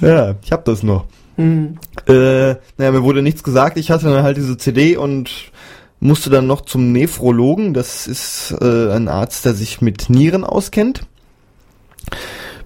ja, 0.00 0.34
ich 0.42 0.52
hab 0.52 0.64
das 0.64 0.82
noch. 0.82 1.06
Hm. 1.36 1.78
Äh, 2.06 2.54
naja, 2.76 2.92
mir 2.92 3.02
wurde 3.02 3.22
nichts 3.22 3.42
gesagt. 3.42 3.78
Ich 3.78 3.90
hatte 3.90 4.10
dann 4.10 4.22
halt 4.22 4.36
diese 4.36 4.56
CD 4.56 4.96
und 4.96 5.30
musste 6.00 6.30
dann 6.30 6.46
noch 6.46 6.62
zum 6.62 6.92
Nephrologen. 6.92 7.74
Das 7.74 8.06
ist 8.06 8.54
äh, 8.60 8.92
ein 8.92 9.08
Arzt, 9.08 9.44
der 9.44 9.54
sich 9.54 9.80
mit 9.80 10.10
Nieren 10.10 10.44
auskennt. 10.44 11.02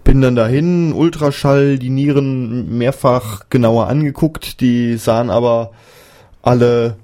Bin 0.05 0.21
dann 0.21 0.37
dahin, 0.37 0.93
Ultraschall, 0.93 1.79
die 1.79 1.91
Nieren 1.91 2.77
mehrfach 2.77 3.49
genauer 3.49 3.89
angeguckt. 3.89 4.61
Die 4.61 4.97
sahen 4.97 5.31
aber 5.31 5.73
alle 6.43 6.97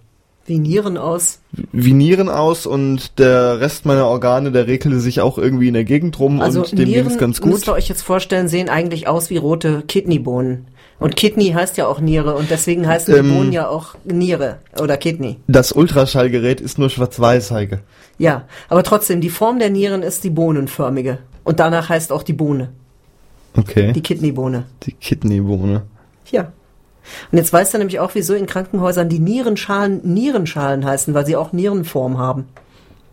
Wie 0.50 0.58
Nieren 0.58 0.96
aus. 0.98 1.38
wie 1.70 1.92
Nieren 1.92 2.28
aus 2.28 2.66
und 2.66 3.20
der 3.20 3.60
Rest 3.60 3.86
meiner 3.86 4.06
Organe, 4.08 4.50
der 4.50 4.66
regelte 4.66 4.98
sich 4.98 5.20
auch 5.20 5.38
irgendwie 5.38 5.68
in 5.68 5.74
der 5.74 5.84
Gegend 5.84 6.18
rum 6.18 6.40
Also 6.40 6.62
und 6.62 6.72
dem 6.76 6.88
Nieren, 6.88 7.06
ging's 7.06 7.18
ganz 7.20 7.40
müsst 7.40 7.68
ihr 7.68 7.72
gut. 7.72 7.78
euch 7.78 7.88
jetzt 7.88 8.02
vorstellen, 8.02 8.48
sehen 8.48 8.68
eigentlich 8.68 9.06
aus 9.06 9.30
wie 9.30 9.36
rote 9.36 9.82
Kidneybohnen. 9.82 10.66
Und 10.98 11.14
Kidney 11.14 11.52
heißt 11.52 11.76
ja 11.76 11.86
auch 11.86 12.00
Niere 12.00 12.34
und 12.34 12.50
deswegen 12.50 12.84
heißen 12.88 13.14
die 13.14 13.20
Ähm. 13.20 13.32
Bohnen 13.32 13.52
ja 13.52 13.68
auch 13.68 13.94
Niere 14.04 14.58
oder 14.82 14.96
Kidney. 14.96 15.36
Das 15.46 15.70
Ultraschallgerät 15.70 16.60
ist 16.60 16.78
nur 16.78 16.90
schwarz-weiß, 16.90 17.52
Heike. 17.52 17.78
Ja, 18.18 18.46
aber 18.68 18.82
trotzdem, 18.82 19.20
die 19.20 19.30
Form 19.30 19.60
der 19.60 19.70
Nieren 19.70 20.02
ist 20.02 20.24
die 20.24 20.30
bohnenförmige. 20.30 21.18
Und 21.44 21.60
danach 21.60 21.88
heißt 21.90 22.10
auch 22.10 22.24
die 22.24 22.32
Bohne, 22.32 22.70
Okay. 23.56 23.92
die 23.92 24.02
Kidneybohne. 24.02 24.64
Die 24.82 24.92
Kidneybohne. 24.94 25.82
Ja. 26.32 26.52
Und 27.30 27.38
jetzt 27.38 27.52
weißt 27.52 27.74
du 27.74 27.78
nämlich 27.78 28.00
auch, 28.00 28.10
wieso 28.14 28.34
in 28.34 28.46
Krankenhäusern 28.46 29.08
die 29.08 29.18
Nierenschalen 29.18 30.00
Nierenschalen 30.04 30.84
heißen, 30.84 31.14
weil 31.14 31.26
sie 31.26 31.36
auch 31.36 31.52
Nierenform 31.52 32.18
haben. 32.18 32.46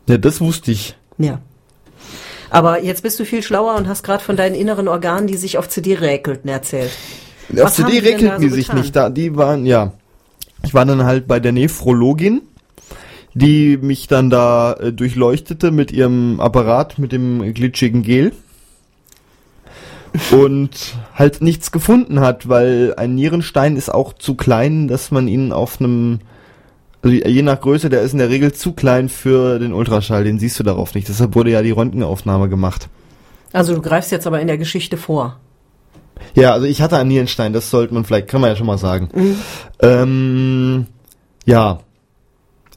Ja, 0.07 0.17
das 0.17 0.41
wusste 0.41 0.71
ich. 0.71 0.95
Ja. 1.17 1.39
Aber 2.49 2.81
jetzt 2.83 3.03
bist 3.03 3.19
du 3.19 3.25
viel 3.25 3.43
schlauer 3.43 3.75
und 3.75 3.87
hast 3.87 4.03
gerade 4.03 4.23
von 4.23 4.37
deinen 4.37 4.55
inneren 4.55 4.87
Organen, 4.87 5.27
die 5.27 5.35
sich 5.35 5.57
auf 5.57 5.67
CD 5.67 5.95
räkelten, 5.95 6.49
erzählt. 6.49 6.91
Auf 7.51 7.59
Was 7.59 7.75
CD 7.75 8.17
da 8.17 8.37
die 8.37 8.49
so 8.49 8.55
sich 8.55 8.67
getan? 8.67 8.81
nicht. 8.81 8.95
Da, 8.95 9.09
die 9.09 9.35
waren, 9.35 9.65
ja. 9.65 9.93
Ich 10.63 10.73
war 10.73 10.85
dann 10.85 11.03
halt 11.03 11.27
bei 11.27 11.39
der 11.39 11.51
Nephrologin, 11.51 12.41
die 13.33 13.77
mich 13.77 14.07
dann 14.07 14.29
da 14.29 14.73
äh, 14.73 14.93
durchleuchtete 14.93 15.71
mit 15.71 15.91
ihrem 15.91 16.39
Apparat, 16.39 16.97
mit 16.99 17.11
dem 17.11 17.53
glitschigen 17.53 18.01
Gel. 18.03 18.31
Und 20.31 20.95
halt 21.13 21.41
nichts 21.41 21.71
gefunden 21.71 22.19
hat, 22.19 22.49
weil 22.49 22.93
ein 22.97 23.15
Nierenstein 23.15 23.75
ist 23.75 23.93
auch 23.93 24.13
zu 24.13 24.35
klein, 24.35 24.87
dass 24.87 25.11
man 25.11 25.27
ihn 25.27 25.51
auf 25.51 25.79
einem, 25.79 26.19
also 27.01 27.15
je 27.15 27.41
nach 27.41 27.59
Größe, 27.59 27.89
der 27.89 28.01
ist 28.01 28.13
in 28.13 28.19
der 28.19 28.29
Regel 28.29 28.53
zu 28.53 28.73
klein 28.73 29.09
für 29.09 29.59
den 29.59 29.73
Ultraschall, 29.73 30.23
den 30.23 30.39
siehst 30.39 30.59
du 30.59 30.63
darauf 30.63 30.95
nicht. 30.95 31.09
Deshalb 31.09 31.35
wurde 31.35 31.51
ja 31.51 31.61
die 31.61 31.71
Röntgenaufnahme 31.71 32.49
gemacht. 32.49 32.89
Also 33.53 33.73
du 33.75 33.81
greifst 33.81 34.11
jetzt 34.11 34.27
aber 34.27 34.39
in 34.39 34.47
der 34.47 34.57
Geschichte 34.57 34.97
vor. 34.97 35.39
Ja, 36.35 36.51
also 36.53 36.65
ich 36.65 36.81
hatte 36.81 36.97
einen 36.97 37.09
Nierenstein, 37.09 37.53
das 37.53 37.69
sollte 37.69 37.93
man 37.93 38.05
vielleicht, 38.05 38.27
kann 38.27 38.41
man 38.41 38.49
ja 38.49 38.55
schon 38.55 38.67
mal 38.67 38.77
sagen. 38.77 39.09
Ähm, 39.81 40.87
ja. 41.45 41.79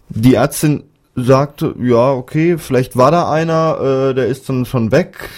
Die 0.09 0.35
Ärztin 0.35 0.85
sagte, 1.15 1.75
ja, 1.81 2.13
okay, 2.13 2.59
vielleicht 2.59 2.97
war 2.97 3.11
da 3.11 3.31
einer, 3.31 4.11
äh, 4.11 4.15
der 4.15 4.27
ist 4.27 4.49
dann 4.49 4.65
schon 4.65 4.93
weg. 4.93 5.29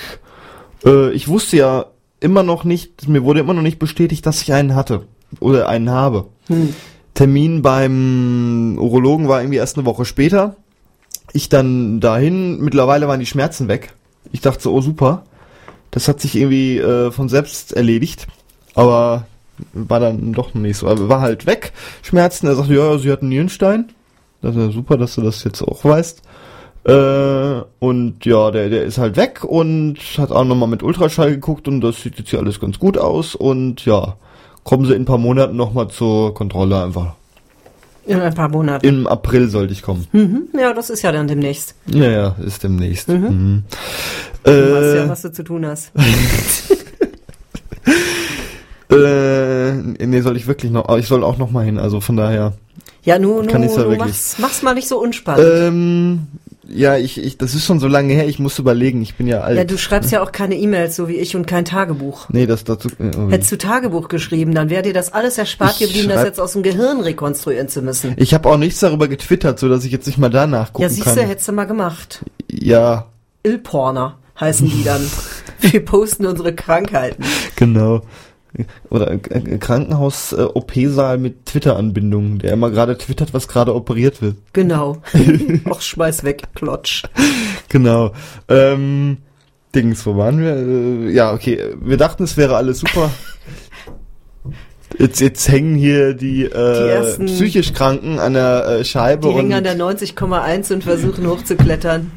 Äh, 0.84 1.10
ich 1.10 1.28
wusste 1.28 1.56
ja 1.56 1.86
immer 2.22 2.42
noch 2.42 2.64
nicht, 2.64 3.08
mir 3.08 3.24
wurde 3.24 3.40
immer 3.40 3.54
noch 3.54 3.62
nicht 3.62 3.78
bestätigt, 3.78 4.24
dass 4.26 4.42
ich 4.42 4.52
einen 4.52 4.74
hatte. 4.74 5.02
Oder 5.40 5.68
einen 5.68 5.90
habe. 5.90 6.26
Termin 7.14 7.62
beim 7.62 8.76
Urologen 8.78 9.28
war 9.28 9.40
irgendwie 9.40 9.58
erst 9.58 9.76
eine 9.76 9.86
Woche 9.86 10.04
später. 10.04 10.56
Ich 11.32 11.48
dann 11.48 12.00
dahin, 12.00 12.60
mittlerweile 12.60 13.08
waren 13.08 13.20
die 13.20 13.26
Schmerzen 13.26 13.68
weg. 13.68 13.94
Ich 14.32 14.40
dachte 14.40 14.62
so, 14.62 14.72
oh 14.72 14.80
super. 14.80 15.24
Das 15.90 16.08
hat 16.08 16.20
sich 16.20 16.36
irgendwie 16.36 16.78
äh, 16.78 17.10
von 17.10 17.28
selbst 17.28 17.72
erledigt. 17.72 18.26
Aber 18.74 19.26
war 19.72 20.00
dann 20.00 20.32
doch 20.32 20.54
nicht 20.54 20.78
so. 20.78 20.88
Aber 20.88 21.08
war 21.08 21.20
halt 21.20 21.46
weg. 21.46 21.72
Schmerzen. 22.02 22.46
Er 22.46 22.56
sagte, 22.56 22.74
ja, 22.74 22.92
ja, 22.92 22.98
sie 22.98 23.10
hat 23.10 23.20
einen 23.20 23.30
Nierenstein. 23.30 23.90
Das 24.40 24.56
ist 24.56 24.62
ja 24.62 24.70
super, 24.70 24.96
dass 24.96 25.14
du 25.14 25.22
das 25.22 25.44
jetzt 25.44 25.62
auch 25.62 25.84
weißt. 25.84 26.22
Äh, 26.84 27.62
und 27.78 28.24
ja, 28.24 28.50
der, 28.50 28.68
der 28.68 28.82
ist 28.84 28.98
halt 28.98 29.16
weg 29.16 29.44
und 29.44 29.98
hat 30.18 30.32
auch 30.32 30.44
nochmal 30.44 30.68
mit 30.68 30.82
Ultraschall 30.82 31.30
geguckt 31.30 31.68
und 31.68 31.80
das 31.80 32.02
sieht 32.02 32.18
jetzt 32.18 32.30
hier 32.30 32.40
alles 32.40 32.58
ganz 32.60 32.78
gut 32.78 32.98
aus. 32.98 33.34
Und 33.34 33.84
ja, 33.84 34.16
kommen 34.64 34.84
sie 34.86 34.94
in 34.94 35.02
ein 35.02 35.06
paar 35.06 35.18
Monaten 35.18 35.56
nochmal 35.56 35.88
zur 35.88 36.34
Kontrolle 36.34 36.82
einfach. 36.82 37.14
In 38.04 38.20
ein 38.20 38.34
paar 38.34 38.48
Monaten. 38.48 38.84
Im 38.84 39.06
April 39.06 39.48
sollte 39.48 39.72
ich 39.72 39.82
kommen. 39.82 40.08
Mhm. 40.12 40.48
Ja, 40.58 40.72
das 40.74 40.90
ist 40.90 41.02
ja 41.02 41.12
dann 41.12 41.28
demnächst. 41.28 41.76
Ja, 41.86 42.10
ja, 42.10 42.34
ist 42.44 42.64
demnächst. 42.64 43.08
Mhm. 43.08 43.62
Du 44.42 44.50
weißt 44.50 44.94
Äh, 44.94 44.96
ja, 44.96 45.08
was 45.08 45.22
du 45.22 45.32
zu 45.32 45.44
tun 45.44 45.64
hast. 45.64 45.92
äh, 48.90 49.72
nee, 49.72 50.20
soll 50.20 50.36
ich 50.36 50.48
wirklich 50.48 50.72
noch, 50.72 50.88
aber 50.88 50.98
ich 50.98 51.06
soll 51.06 51.22
auch 51.22 51.38
noch 51.38 51.52
mal 51.52 51.64
hin, 51.64 51.78
also 51.78 52.00
von 52.00 52.16
daher. 52.16 52.54
Ja, 53.04 53.18
nu, 53.18 53.42
nu, 53.42 53.48
Kann 53.48 53.62
ich's 53.62 53.74
ja 53.76 53.82
nu 53.82 53.90
wirklich. 53.90 53.98
mach's, 54.08 54.36
mach's 54.38 54.62
mal 54.62 54.74
nicht 54.74 54.88
so 54.88 55.00
unspannend. 55.00 55.46
Ähm, 55.50 56.26
ja, 56.68 56.96
ich, 56.96 57.18
ich, 57.22 57.36
das 57.36 57.54
ist 57.54 57.66
schon 57.66 57.80
so 57.80 57.88
lange 57.88 58.14
her, 58.14 58.26
ich 58.28 58.38
muss 58.38 58.58
überlegen, 58.58 59.02
ich 59.02 59.16
bin 59.16 59.26
ja 59.26 59.40
alt. 59.40 59.58
ja, 59.58 59.64
du 59.64 59.76
schreibst 59.76 60.10
ja 60.12 60.22
auch 60.22 60.32
keine 60.32 60.54
E-Mails, 60.56 60.96
so 60.96 61.08
wie 61.08 61.16
ich, 61.16 61.34
und 61.36 61.46
kein 61.46 61.64
Tagebuch. 61.64 62.28
Nee, 62.30 62.46
das 62.46 62.64
dazu. 62.64 62.88
Äh, 62.98 63.10
oh, 63.18 63.28
Hättest 63.30 63.50
du 63.52 63.58
Tagebuch 63.58 64.08
geschrieben, 64.08 64.54
dann 64.54 64.70
wäre 64.70 64.82
dir 64.82 64.92
das 64.94 65.12
alles 65.12 65.36
erspart 65.36 65.72
Ich 65.80 65.86
geblieben, 65.88 66.08
das 66.08 66.24
jetzt 66.24 66.40
aus 66.40 66.52
dem 66.52 66.62
Gehirn 66.62 67.00
rekonstruieren 67.00 67.68
zu 67.68 67.82
müssen. 67.82 68.14
ich 68.16 68.32
habe 68.32 68.48
auch 68.48 68.56
nichts 68.56 68.80
darüber 68.80 69.08
getwittert, 69.08 69.58
so 69.58 69.68
dass 69.68 69.84
ich 69.84 69.92
jetzt 69.92 70.06
nicht 70.06 70.18
mal 70.18 70.30
da 70.30 70.46
nachgucken 70.46 70.82
Ja, 70.84 70.88
siehst 70.88 71.04
kann. 71.04 71.16
du, 71.16 71.22
hättest 71.22 71.48
du 71.48 71.52
mal 71.52 71.64
gemacht. 71.66 72.24
ja, 72.50 73.06
Illporner 73.42 74.18
heißen 74.40 74.68
die 74.70 74.84
dann. 74.84 75.02
Wir 75.60 75.84
posten 75.84 76.26
unsere 76.26 76.54
Krankheiten. 76.54 77.24
genau. 77.56 78.02
Oder 78.90 79.10
äh, 79.12 79.14
äh, 79.30 79.58
Krankenhaus 79.58 80.32
äh, 80.32 81.16
mit 81.18 81.46
Twitter-Anbindung, 81.46 82.38
der 82.38 82.52
immer 82.52 82.70
gerade 82.70 82.98
twittert, 82.98 83.32
was 83.32 83.48
gerade 83.48 83.74
operiert 83.74 84.20
wird. 84.20 84.36
Genau. 84.52 84.98
Auch 85.70 85.80
schmeiß 85.80 86.24
weg, 86.24 86.42
Klotsch. 86.54 87.04
Genau. 87.68 88.12
Ähm, 88.48 89.18
Dings, 89.74 90.04
wo 90.04 90.16
waren 90.16 90.40
wir? 90.40 90.54
Äh, 90.56 91.12
ja, 91.12 91.32
okay. 91.32 91.58
Wir 91.80 91.96
dachten, 91.96 92.24
es 92.24 92.36
wäre 92.36 92.56
alles 92.56 92.80
super. 92.80 93.10
Jetzt, 94.98 95.20
jetzt 95.20 95.48
hängen 95.48 95.74
hier 95.74 96.12
die, 96.12 96.44
äh, 96.44 96.88
ersten- 96.90 97.24
psychisch 97.26 97.72
Kranken 97.72 98.18
an 98.18 98.34
der 98.34 98.66
äh, 98.66 98.84
Scheibe 98.84 99.28
Die 99.28 99.34
hängen 99.34 99.54
an 99.54 99.64
der 99.64 99.76
90,1 99.76 100.72
und 100.74 100.84
versuchen 100.84 101.26
hochzuklettern. 101.26 102.10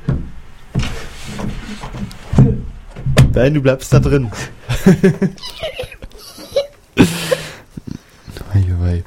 nein, 3.34 3.54
du 3.54 3.62
bleibst 3.62 3.94
da 3.94 4.00
drin. 4.00 4.30
Eieiei. 8.54 9.04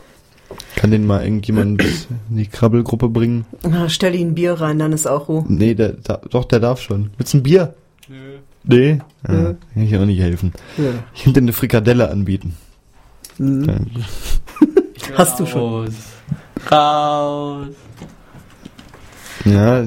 Kann 0.76 0.90
den 0.90 1.06
mal 1.06 1.24
irgendjemand 1.24 1.82
in 1.82 2.36
die 2.36 2.46
Krabbelgruppe 2.46 3.08
bringen? 3.08 3.46
Ah, 3.64 3.88
stell 3.88 4.14
ihn 4.14 4.28
ein 4.28 4.34
Bier 4.34 4.54
rein, 4.54 4.78
dann 4.78 4.92
ist 4.92 5.06
auch 5.06 5.28
Ruhe. 5.28 5.44
Nee, 5.48 5.74
der, 5.74 5.94
da, 5.94 6.20
doch, 6.30 6.44
der 6.44 6.60
darf 6.60 6.80
schon. 6.80 7.10
Willst 7.16 7.34
du 7.34 7.38
ein 7.38 7.42
Bier? 7.42 7.74
Nö. 8.08 8.16
Nee? 8.64 8.98
Ja, 9.26 9.32
Nö. 9.34 9.54
kann 9.74 9.82
ich 9.82 9.96
auch 9.96 10.04
nicht 10.04 10.20
helfen. 10.20 10.52
Ja. 10.76 10.90
Ich 11.14 11.24
könnte 11.24 11.40
dir 11.40 11.44
eine 11.44 11.52
Frikadelle 11.52 12.10
anbieten. 12.10 12.56
Hm. 13.38 13.64
Ja. 13.66 13.76
Hast 15.18 15.40
du 15.40 15.46
schon. 15.46 15.84
Raus. 15.84 15.92
Raus. 16.70 17.66
Ja, 19.44 19.86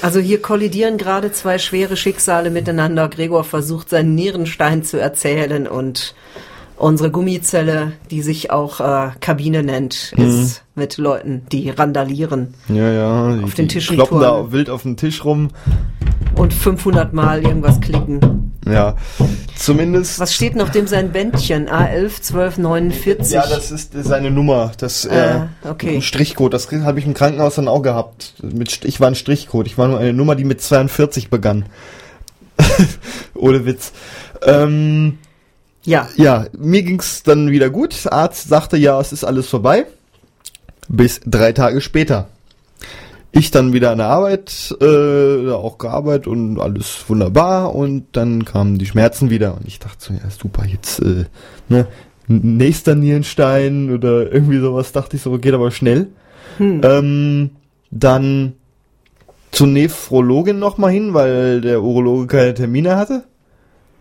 Also 0.00 0.20
hier 0.20 0.40
kollidieren 0.40 0.96
gerade 0.96 1.32
zwei 1.32 1.58
schwere 1.58 1.96
Schicksale 1.96 2.50
miteinander. 2.50 3.08
Gregor 3.08 3.44
versucht 3.44 3.90
seinen 3.90 4.14
Nierenstein 4.14 4.84
zu 4.84 4.98
erzählen 4.98 5.66
und 5.66 6.14
unsere 6.82 7.10
Gummizelle, 7.10 7.92
die 8.10 8.22
sich 8.22 8.50
auch 8.50 8.80
äh, 8.80 9.10
Kabine 9.20 9.62
nennt, 9.62 10.12
Mhm. 10.16 10.24
ist 10.24 10.64
mit 10.74 10.96
Leuten, 10.98 11.42
die 11.52 11.70
randalieren 11.70 12.54
ja, 12.68 12.90
ja. 12.90 13.36
Die, 13.36 13.44
Auf 13.44 13.54
den 13.54 13.68
die 13.68 13.74
Tischen 13.74 13.96
kloppen 13.96 14.20
da 14.20 14.50
wild 14.52 14.68
auf 14.70 14.82
den 14.82 14.96
Tisch 14.96 15.24
rum. 15.24 15.48
und 16.34 16.52
500 16.54 17.12
Mal 17.12 17.42
irgendwas 17.44 17.80
klicken. 17.80 18.52
Ja, 18.66 18.94
zumindest. 19.56 20.18
Was 20.20 20.34
steht 20.34 20.54
noch 20.56 20.68
dem 20.70 20.86
sein 20.86 21.10
Bändchen? 21.12 21.68
A11 21.68 22.20
1249. 22.32 23.32
Ja, 23.34 23.44
das 23.46 23.70
ist 23.72 23.92
seine 24.04 24.30
Nummer. 24.30 24.70
Das 24.78 25.04
äh, 25.04 25.40
Ah, 25.64 25.68
okay. 25.68 25.96
ein 25.96 26.02
Strichcode. 26.02 26.54
Das 26.54 26.70
habe 26.70 26.98
ich 27.00 27.06
im 27.06 27.12
Krankenhaus 27.12 27.56
dann 27.56 27.66
auch 27.68 27.82
gehabt. 27.82 28.34
Mit, 28.40 28.84
ich 28.84 29.00
war 29.00 29.08
ein 29.08 29.14
Strichcode. 29.16 29.66
Ich 29.66 29.78
war 29.78 29.88
nur 29.88 29.98
eine 29.98 30.12
Nummer, 30.12 30.36
die 30.36 30.44
mit 30.44 30.60
42 30.62 31.28
begann. 31.28 31.66
Ohne 33.34 33.66
Witz. 33.66 33.92
Ähm, 34.44 35.18
ja. 35.84 36.08
ja, 36.16 36.46
mir 36.56 36.82
ging's 36.82 37.22
dann 37.22 37.50
wieder 37.50 37.70
gut. 37.70 38.06
Arzt 38.10 38.48
sagte, 38.48 38.76
ja, 38.76 39.00
es 39.00 39.12
ist 39.12 39.24
alles 39.24 39.48
vorbei. 39.48 39.86
Bis 40.88 41.20
drei 41.24 41.52
Tage 41.52 41.80
später. 41.80 42.28
Ich 43.34 43.50
dann 43.50 43.72
wieder 43.72 43.92
an 43.92 43.98
der 43.98 44.08
Arbeit, 44.08 44.76
äh, 44.80 45.50
auch 45.50 45.78
gearbeitet 45.78 46.26
und 46.26 46.60
alles 46.60 47.04
wunderbar 47.08 47.74
und 47.74 48.04
dann 48.12 48.44
kamen 48.44 48.76
die 48.76 48.84
Schmerzen 48.84 49.30
wieder 49.30 49.56
und 49.56 49.66
ich 49.66 49.78
dachte 49.78 49.96
so, 49.98 50.12
ja 50.12 50.28
super, 50.28 50.66
jetzt 50.66 51.00
äh, 51.00 51.24
ne, 51.70 51.86
nächster 52.28 52.94
Nierenstein 52.94 53.90
oder 53.90 54.30
irgendwie 54.30 54.58
sowas, 54.58 54.92
dachte 54.92 55.16
ich 55.16 55.22
so, 55.22 55.38
geht 55.38 55.54
aber 55.54 55.70
schnell. 55.70 56.08
Ähm, 56.60 57.50
dann 57.90 58.52
zur 59.50 59.66
Nephrologin 59.66 60.58
nochmal 60.58 60.92
hin, 60.92 61.14
weil 61.14 61.60
der 61.62 61.82
Urologe 61.82 62.26
keine 62.26 62.54
Termine 62.54 62.96
hatte. 62.96 63.24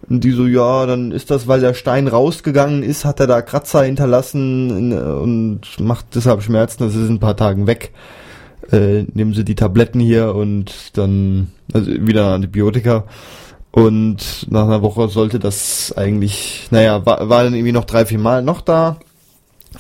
Und 0.10 0.24
die 0.24 0.32
so, 0.32 0.46
ja, 0.46 0.86
dann 0.86 1.12
ist 1.12 1.32
das, 1.32 1.48
weil 1.48 1.62
der 1.62 1.74
Stein 1.74 2.08
rausgegangen 2.08 2.84
ist, 2.84 3.06
hat 3.06 3.20
er 3.20 3.28
da 3.28 3.42
Kratzer 3.42 3.84
hinterlassen 3.84 4.92
in, 4.92 4.98
und 4.98 5.80
macht 5.80 6.16
deshalb 6.16 6.42
Schmerzen, 6.42 6.84
das 6.84 6.96
ist 6.96 7.08
in 7.08 7.16
ein 7.16 7.20
paar 7.20 7.38
Tagen 7.38 7.68
weg. 7.68 7.92
Äh, 8.72 9.04
nehmen 9.14 9.34
Sie 9.34 9.46
die 9.46 9.56
Tabletten 9.56 10.00
hier 10.00 10.36
und 10.36 10.98
dann 10.98 11.52
also 11.74 11.92
wieder 11.92 12.28
Antibiotika. 12.28 13.06
Und 13.72 14.48
nach 14.50 14.66
einer 14.66 14.82
Woche 14.82 15.08
sollte 15.08 15.40
das 15.40 15.94
eigentlich, 15.96 16.68
naja, 16.72 17.06
war, 17.06 17.30
war 17.30 17.44
dann 17.44 17.54
irgendwie 17.54 17.72
noch 17.72 17.86
drei, 17.86 18.06
vier 18.06 18.20
Mal 18.20 18.44
noch 18.44 18.62
da. 18.62 18.98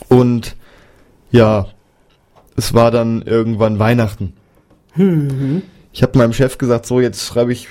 Und 0.08 0.56
ja, 1.32 1.68
es 2.56 2.74
war 2.74 2.92
dann 2.92 3.22
irgendwann 3.22 3.80
Weihnachten. 3.80 4.34
Ich 5.94 6.04
habe 6.04 6.18
meinem 6.18 6.34
Chef 6.34 6.58
gesagt, 6.58 6.86
so 6.86 7.02
jetzt 7.02 7.26
schreibe 7.26 7.52
ich, 7.52 7.68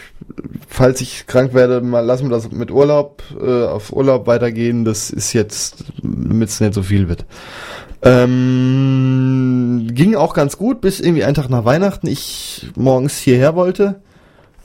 falls 0.68 1.00
ich 1.00 1.26
krank 1.26 1.54
werde, 1.54 1.80
mal 1.80 2.00
lassen 2.00 2.28
wir 2.28 2.30
das 2.30 2.50
mit 2.50 2.70
Urlaub, 2.70 3.22
äh, 3.40 3.64
auf 3.64 3.92
Urlaub 3.92 4.26
weitergehen. 4.26 4.84
Das 4.84 5.10
ist 5.10 5.32
jetzt, 5.32 5.84
damit 6.02 6.48
es 6.48 6.60
nicht 6.60 6.74
so 6.74 6.82
viel 6.82 7.08
wird. 7.08 7.24
Ähm, 8.02 9.88
ging 9.92 10.14
auch 10.14 10.32
ganz 10.32 10.56
gut, 10.56 10.80
bis 10.80 11.00
irgendwie 11.00 11.24
einen 11.24 11.34
Tag 11.34 11.50
nach 11.50 11.64
Weihnachten 11.64 12.06
ich 12.06 12.70
morgens 12.74 13.18
hierher 13.18 13.54
wollte, 13.54 14.00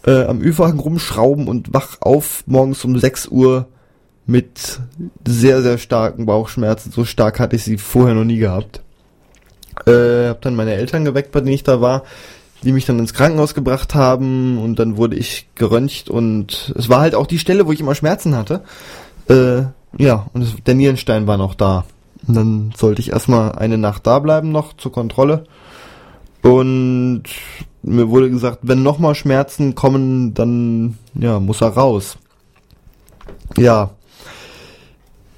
äh, 0.05 0.23
am 0.23 0.41
Ü-Wagen 0.41 0.79
rumschrauben 0.79 1.47
und 1.47 1.73
wach 1.73 1.97
auf 1.99 2.43
morgens 2.45 2.85
um 2.85 2.97
6 2.97 3.27
Uhr 3.27 3.67
mit 4.25 4.79
sehr, 5.27 5.61
sehr 5.61 5.77
starken 5.77 6.25
Bauchschmerzen. 6.25 6.91
So 6.91 7.03
stark 7.03 7.39
hatte 7.39 7.57
ich 7.57 7.63
sie 7.63 7.77
vorher 7.77 8.15
noch 8.15 8.23
nie 8.23 8.37
gehabt. 8.37 8.81
Äh, 9.85 10.29
hab 10.29 10.41
dann 10.41 10.55
meine 10.55 10.73
Eltern 10.73 11.03
geweckt, 11.03 11.31
bei 11.31 11.41
denen 11.41 11.53
ich 11.53 11.63
da 11.63 11.81
war, 11.81 12.03
die 12.65 12.71
mich 12.71 12.85
dann 12.85 12.99
ins 12.99 13.13
Krankenhaus 13.13 13.53
gebracht 13.53 13.95
haben 13.95 14.57
und 14.57 14.79
dann 14.79 14.97
wurde 14.97 15.15
ich 15.15 15.47
geröntgt 15.55 16.09
und 16.09 16.73
es 16.75 16.89
war 16.89 16.99
halt 16.99 17.15
auch 17.15 17.27
die 17.27 17.39
Stelle, 17.39 17.67
wo 17.67 17.71
ich 17.71 17.79
immer 17.79 17.95
Schmerzen 17.95 18.35
hatte. 18.35 18.63
Äh, 19.29 19.63
ja, 19.97 20.27
und 20.33 20.41
es, 20.41 20.55
der 20.65 20.73
Nierenstein 20.73 21.27
war 21.27 21.37
noch 21.37 21.53
da. 21.53 21.85
Und 22.27 22.35
dann 22.35 22.73
sollte 22.75 23.01
ich 23.01 23.11
erstmal 23.11 23.53
eine 23.53 23.77
Nacht 23.77 24.07
da 24.07 24.19
bleiben 24.19 24.51
noch 24.51 24.73
zur 24.73 24.91
Kontrolle. 24.91 25.45
Und 26.41 27.23
mir 27.83 28.09
wurde 28.09 28.31
gesagt, 28.31 28.59
wenn 28.63 28.81
nochmal 28.81 29.13
Schmerzen 29.13 29.75
kommen, 29.75 30.33
dann 30.33 30.97
ja, 31.13 31.39
muss 31.39 31.61
er 31.61 31.69
raus. 31.69 32.17
Ja. 33.57 33.91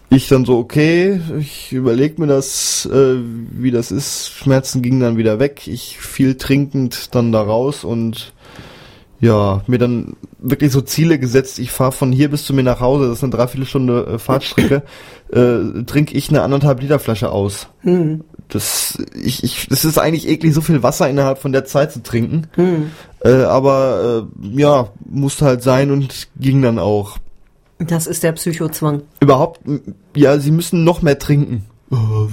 Ich 0.09 0.29
dann 0.29 0.45
so, 0.45 0.57
okay, 0.57 1.19
ich 1.37 1.73
überleg 1.73 2.17
mir 2.17 2.27
das, 2.27 2.85
äh, 2.85 3.17
wie 3.51 3.71
das 3.71 3.91
ist. 3.91 4.29
Schmerzen 4.29 4.81
gingen 4.81 5.01
dann 5.01 5.17
wieder 5.17 5.39
weg. 5.39 5.67
Ich 5.67 5.97
viel 5.97 6.35
trinkend 6.35 7.13
dann 7.13 7.33
da 7.33 7.41
raus 7.41 7.83
und 7.83 8.33
ja, 9.19 9.63
mir 9.67 9.79
dann 9.79 10.15
wirklich 10.37 10.71
so 10.71 10.81
Ziele 10.81 11.19
gesetzt. 11.19 11.59
Ich 11.59 11.71
fahre 11.71 11.91
von 11.91 12.11
hier 12.11 12.29
bis 12.29 12.45
zu 12.45 12.53
mir 12.53 12.63
nach 12.63 12.79
Hause, 12.79 13.07
das 13.07 13.17
ist 13.17 13.23
eine 13.23 13.31
Dreiviertelstunde 13.31 14.05
äh, 14.13 14.19
Fahrtstrecke, 14.19 14.83
äh, 15.31 15.83
trinke 15.83 16.15
ich 16.15 16.29
eine 16.29 16.43
anderthalb 16.43 16.81
Liter 16.81 16.99
Flasche 16.99 17.31
aus. 17.31 17.67
Hm. 17.81 18.23
Das, 18.49 18.97
ich, 19.13 19.43
ich, 19.43 19.67
das 19.67 19.83
ist 19.83 19.97
eigentlich 19.97 20.27
eklig, 20.27 20.53
so 20.53 20.61
viel 20.61 20.83
Wasser 20.83 21.09
innerhalb 21.09 21.39
von 21.39 21.51
der 21.51 21.65
Zeit 21.65 21.91
zu 21.91 22.01
trinken. 22.01 22.47
Hm. 22.53 22.91
Äh, 23.23 23.43
aber 23.43 24.27
äh, 24.43 24.59
ja, 24.59 24.89
musste 25.05 25.45
halt 25.45 25.63
sein 25.63 25.91
und 25.91 26.29
ging 26.39 26.61
dann 26.61 26.79
auch. 26.79 27.17
Das 27.79 28.07
ist 28.07 28.23
der 28.23 28.31
Psychozwang. 28.31 29.03
Überhaupt, 29.19 29.61
ja, 30.15 30.39
sie 30.39 30.51
müssen 30.51 30.83
noch 30.83 31.01
mehr 31.01 31.19
trinken. 31.19 31.65
Oh, 31.91 32.27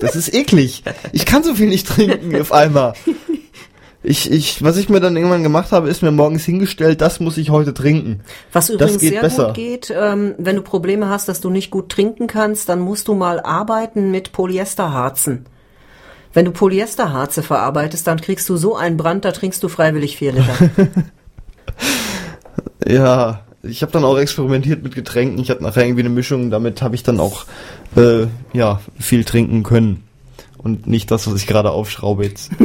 Das 0.00 0.14
ist 0.16 0.32
eklig. 0.32 0.84
Ich 1.12 1.26
kann 1.26 1.42
so 1.42 1.54
viel 1.54 1.68
nicht 1.68 1.88
trinken 1.88 2.38
auf 2.40 2.52
einmal. 2.52 2.94
Ich, 4.02 4.30
ich, 4.30 4.62
was 4.62 4.76
ich 4.76 4.88
mir 4.88 5.00
dann 5.00 5.16
irgendwann 5.16 5.42
gemacht 5.42 5.72
habe, 5.72 5.88
ist 5.88 6.00
mir 6.02 6.12
morgens 6.12 6.44
hingestellt, 6.44 7.00
das 7.00 7.18
muss 7.18 7.36
ich 7.38 7.50
heute 7.50 7.74
trinken. 7.74 8.20
Was 8.52 8.70
übrigens 8.70 9.00
sehr 9.00 9.20
besser. 9.20 9.46
gut 9.46 9.54
geht, 9.54 9.92
ähm, 9.94 10.34
wenn 10.38 10.54
du 10.54 10.62
Probleme 10.62 11.08
hast, 11.08 11.28
dass 11.28 11.40
du 11.40 11.50
nicht 11.50 11.72
gut 11.72 11.88
trinken 11.88 12.28
kannst, 12.28 12.68
dann 12.68 12.78
musst 12.78 13.08
du 13.08 13.14
mal 13.14 13.40
arbeiten 13.40 14.12
mit 14.12 14.30
Polyesterharzen. 14.30 15.46
Wenn 16.32 16.44
du 16.44 16.52
Polyesterharze 16.52 17.42
verarbeitest, 17.42 18.06
dann 18.06 18.20
kriegst 18.20 18.48
du 18.48 18.56
so 18.56 18.76
einen 18.76 18.96
Brand, 18.96 19.24
da 19.24 19.32
trinkst 19.32 19.60
du 19.62 19.68
freiwillig 19.68 20.18
vier 20.18 20.32
Liter. 20.32 20.54
Ja, 22.86 23.45
ich 23.68 23.82
habe 23.82 23.92
dann 23.92 24.04
auch 24.04 24.18
experimentiert 24.18 24.82
mit 24.82 24.94
Getränken. 24.94 25.38
Ich 25.38 25.50
hatte 25.50 25.62
nachher 25.62 25.84
irgendwie 25.84 26.02
eine 26.02 26.10
Mischung, 26.10 26.50
damit 26.50 26.82
habe 26.82 26.94
ich 26.94 27.02
dann 27.02 27.20
auch 27.20 27.44
äh, 27.96 28.26
ja 28.52 28.80
viel 28.98 29.24
trinken 29.24 29.62
können. 29.62 30.04
Und 30.58 30.86
nicht 30.86 31.10
das, 31.10 31.26
was 31.26 31.40
ich 31.40 31.46
gerade 31.46 31.70
aufschraube 31.70 32.24
jetzt. 32.24 32.50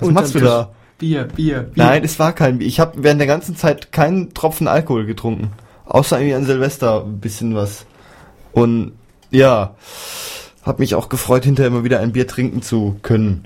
Was 0.00 0.10
machst 0.10 0.34
du 0.34 0.40
da? 0.40 0.70
Bier, 0.96 1.24
Bier, 1.24 1.60
Bier. 1.60 1.70
Nein, 1.74 2.04
es 2.04 2.18
war 2.18 2.32
kein 2.32 2.58
Bier. 2.58 2.68
Ich 2.68 2.80
habe 2.80 3.02
während 3.02 3.20
der 3.20 3.26
ganzen 3.26 3.54
Zeit 3.54 3.92
keinen 3.92 4.32
Tropfen 4.32 4.66
Alkohol 4.66 5.04
getrunken. 5.04 5.52
Außer 5.84 6.18
irgendwie 6.18 6.36
an 6.36 6.46
Silvester 6.46 7.04
ein 7.04 7.20
bisschen 7.20 7.54
was. 7.54 7.84
Und 8.52 8.92
ja, 9.30 9.74
habe 10.62 10.82
mich 10.82 10.94
auch 10.94 11.08
gefreut, 11.08 11.44
hinterher 11.44 11.68
immer 11.68 11.84
wieder 11.84 12.00
ein 12.00 12.12
Bier 12.12 12.26
trinken 12.26 12.62
zu 12.62 12.96
können. 13.02 13.44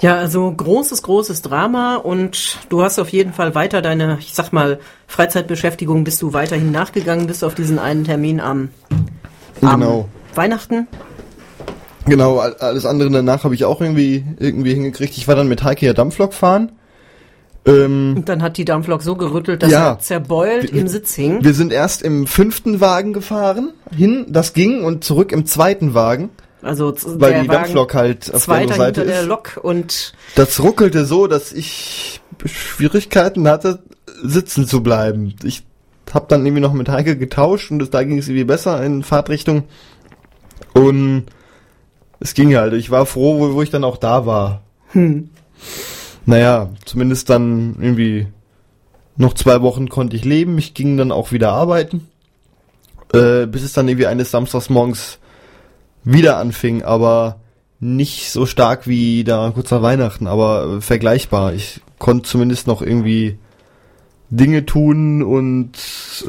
Ja, 0.00 0.16
also 0.16 0.50
großes, 0.52 1.02
großes 1.02 1.42
Drama 1.42 1.96
und 1.96 2.58
du 2.68 2.82
hast 2.82 2.98
auf 2.98 3.08
jeden 3.10 3.32
Fall 3.32 3.54
weiter 3.54 3.80
deine, 3.82 4.18
ich 4.20 4.34
sag 4.34 4.52
mal, 4.52 4.78
Freizeitbeschäftigung, 5.06 6.04
bist 6.04 6.20
du 6.22 6.32
weiterhin 6.32 6.72
nachgegangen, 6.72 7.26
bist 7.26 7.42
auf 7.44 7.54
diesen 7.54 7.78
einen 7.78 8.04
Termin 8.04 8.40
am, 8.40 8.68
am 9.62 9.80
Genau. 9.80 10.08
Weihnachten. 10.34 10.88
Genau, 12.06 12.38
all- 12.38 12.56
alles 12.56 12.84
andere 12.84 13.10
danach 13.10 13.44
habe 13.44 13.54
ich 13.54 13.64
auch 13.64 13.80
irgendwie 13.80 14.24
irgendwie 14.38 14.74
hingekriegt. 14.74 15.16
Ich 15.16 15.26
war 15.26 15.36
dann 15.36 15.48
mit 15.48 15.62
Heike 15.64 15.86
ja 15.86 15.92
Dampflok 15.94 16.34
fahren. 16.34 16.72
Ähm, 17.66 18.12
Und 18.18 18.28
dann 18.28 18.42
hat 18.42 18.58
die 18.58 18.66
Dampflok 18.66 19.02
so 19.02 19.14
gerüttelt, 19.16 19.62
dass 19.62 19.70
Ja. 19.72 19.92
er 19.92 19.98
zerbeult 20.00 20.70
Wir- 20.74 20.80
im 20.82 20.88
Sitz 20.88 21.14
hing. 21.14 21.42
Wir 21.42 21.54
sind 21.54 21.72
erst 21.72 22.02
im 22.02 22.26
fünften 22.26 22.80
Wagen 22.82 23.14
gefahren, 23.14 23.72
hin, 23.96 24.26
das 24.28 24.52
ging, 24.52 24.84
und 24.84 25.02
zurück 25.02 25.32
im 25.32 25.46
zweiten 25.46 25.94
Wagen, 25.94 26.28
Also 26.64 26.94
weil 27.04 27.42
die 27.42 27.48
Wagen 27.48 27.48
Dampflok 27.48 27.94
halt 27.94 28.34
auf 28.34 28.46
der 28.46 28.68
Seite 28.68 28.84
hinter 28.84 29.04
der 29.04 29.20
ist. 29.20 29.26
Lok 29.26 29.60
und 29.62 30.14
Das 30.34 30.62
ruckelte 30.62 31.04
so, 31.04 31.26
dass 31.26 31.52
ich 31.52 32.22
Schwierigkeiten 32.46 33.46
hatte, 33.46 33.82
sitzen 34.22 34.66
zu 34.66 34.82
bleiben. 34.82 35.34
Ich 35.44 35.62
habe 36.12 36.26
dann 36.28 36.46
irgendwie 36.46 36.62
noch 36.62 36.72
mit 36.72 36.88
Heike 36.88 37.18
getauscht 37.18 37.70
und 37.70 37.80
das, 37.80 37.90
da 37.90 38.02
ging 38.02 38.18
es 38.18 38.28
irgendwie 38.28 38.44
besser 38.44 38.82
in 38.82 39.02
Fahrtrichtung. 39.02 39.64
Und 40.72 41.26
es 42.18 42.32
ging 42.32 42.56
halt. 42.56 42.72
Ich 42.72 42.90
war 42.90 43.04
froh, 43.04 43.38
wo, 43.38 43.54
wo 43.54 43.62
ich 43.62 43.70
dann 43.70 43.84
auch 43.84 43.98
da 43.98 44.24
war. 44.24 44.62
Hm. 44.92 45.28
Naja, 46.24 46.70
zumindest 46.86 47.28
dann 47.28 47.76
irgendwie 47.78 48.26
noch 49.16 49.34
zwei 49.34 49.60
Wochen 49.60 49.90
konnte 49.90 50.16
ich 50.16 50.24
leben. 50.24 50.56
Ich 50.56 50.72
ging 50.72 50.96
dann 50.96 51.12
auch 51.12 51.30
wieder 51.30 51.52
arbeiten. 51.52 52.08
Äh, 53.12 53.46
bis 53.46 53.62
es 53.62 53.74
dann 53.74 53.86
irgendwie 53.86 54.06
eines 54.06 54.30
Samstags 54.30 54.70
morgens 54.70 55.18
wieder 56.04 56.38
anfing, 56.38 56.82
aber 56.82 57.40
nicht 57.80 58.30
so 58.30 58.46
stark 58.46 58.86
wie 58.86 59.24
da 59.24 59.50
kurz 59.54 59.70
nach 59.70 59.82
Weihnachten, 59.82 60.26
aber 60.26 60.80
vergleichbar. 60.80 61.54
Ich 61.54 61.80
konnte 61.98 62.28
zumindest 62.28 62.66
noch 62.66 62.82
irgendwie 62.82 63.38
Dinge 64.30 64.66
tun 64.66 65.22
und 65.22 65.72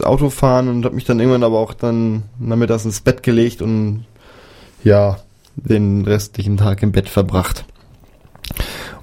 Auto 0.04 0.30
fahren 0.30 0.68
und 0.68 0.86
habe 0.86 0.96
mich 0.96 1.06
dann 1.06 1.20
irgendwann 1.20 1.44
aber 1.44 1.60
auch 1.60 1.74
dann 1.74 2.24
nachmittags 2.40 2.86
ins 2.86 3.02
Bett 3.02 3.24
gelegt 3.24 3.62
und 3.62 4.06
ja, 4.84 5.18
den 5.56 6.04
restlichen 6.04 6.58
Tag 6.58 6.84
im 6.84 6.92
Bett 6.92 7.10
verbracht. 7.10 7.66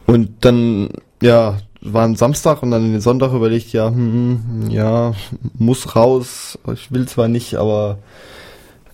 Und 0.06 0.44
dann, 0.44 0.90
ja, 1.22 1.58
war 1.80 2.04
ein 2.04 2.16
Samstag 2.16 2.62
und 2.62 2.70
dann 2.70 2.92
den 2.92 3.00
Sonntag 3.00 3.32
überlegt, 3.32 3.72
ja, 3.72 3.88
hm, 3.88 4.68
ja, 4.68 5.14
muss 5.58 5.96
raus. 5.96 6.58
Ich 6.72 6.92
will 6.92 7.08
zwar 7.08 7.28
nicht, 7.28 7.56
aber 7.56 7.98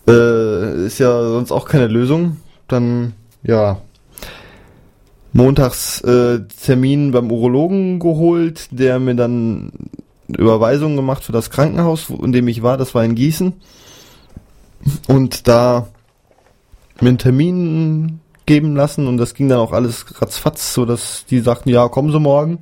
äh, 0.08 0.86
ist 0.86 0.98
ja 0.98 1.28
sonst 1.28 1.52
auch 1.52 1.68
keine 1.68 1.86
Lösung. 1.86 2.38
Dann, 2.66 3.14
ja, 3.42 3.78
montags 5.32 6.00
äh, 6.02 6.40
Termin 6.64 7.12
beim 7.12 7.30
Urologen 7.30 7.98
geholt, 7.98 8.68
der 8.70 8.98
mir 8.98 9.14
dann 9.14 9.72
Überweisung 10.28 10.96
gemacht 10.96 11.24
für 11.24 11.32
das 11.32 11.50
Krankenhaus, 11.50 12.10
in 12.10 12.32
dem 12.32 12.48
ich 12.48 12.62
war, 12.62 12.76
das 12.76 12.94
war 12.94 13.04
in 13.04 13.14
Gießen. 13.14 13.54
Und 15.06 15.48
da 15.48 15.88
mir 17.00 17.10
einen 17.10 17.18
Termin 17.18 18.20
geben 18.46 18.74
lassen 18.74 19.06
und 19.06 19.18
das 19.18 19.34
ging 19.34 19.48
dann 19.48 19.58
auch 19.58 19.72
alles 19.72 20.20
ratzfatz, 20.20 20.74
so 20.74 20.84
dass 20.84 21.24
die 21.26 21.40
sagten, 21.40 21.68
ja, 21.68 21.88
kommen 21.88 22.10
Sie 22.10 22.20
morgen. 22.20 22.58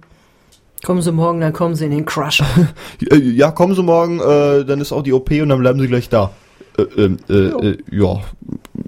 Kommen 0.85 1.01
Sie 1.01 1.13
morgen, 1.13 1.41
dann 1.41 1.53
kommen 1.53 1.75
Sie 1.75 1.85
in 1.85 1.91
den 1.91 2.05
Crush. 2.05 2.43
Ja, 3.11 3.51
kommen 3.51 3.75
Sie 3.75 3.83
morgen, 3.83 4.21
äh, 4.21 4.65
dann 4.65 4.81
ist 4.81 4.93
auch 4.93 5.03
die 5.03 5.13
OP 5.13 5.31
und 5.31 5.49
dann 5.49 5.61
bleiben 5.61 5.81
Sie 5.81 5.89
gleich 5.89 6.09
da. 6.09 6.33
Äh, 6.79 6.83
ähm, 7.03 7.16
äh, 7.29 7.35
äh, 7.35 7.79
ja, 7.90 8.21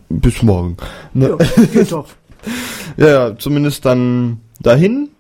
bis 0.09 0.42
morgen. 0.42 0.76
Ne? 1.14 1.37
ja, 1.38 1.64
geht 1.72 1.92
doch. 1.92 2.07
Ja, 2.96 3.09
ja, 3.09 3.38
zumindest 3.38 3.85
dann 3.85 4.40
dahin. 4.61 5.11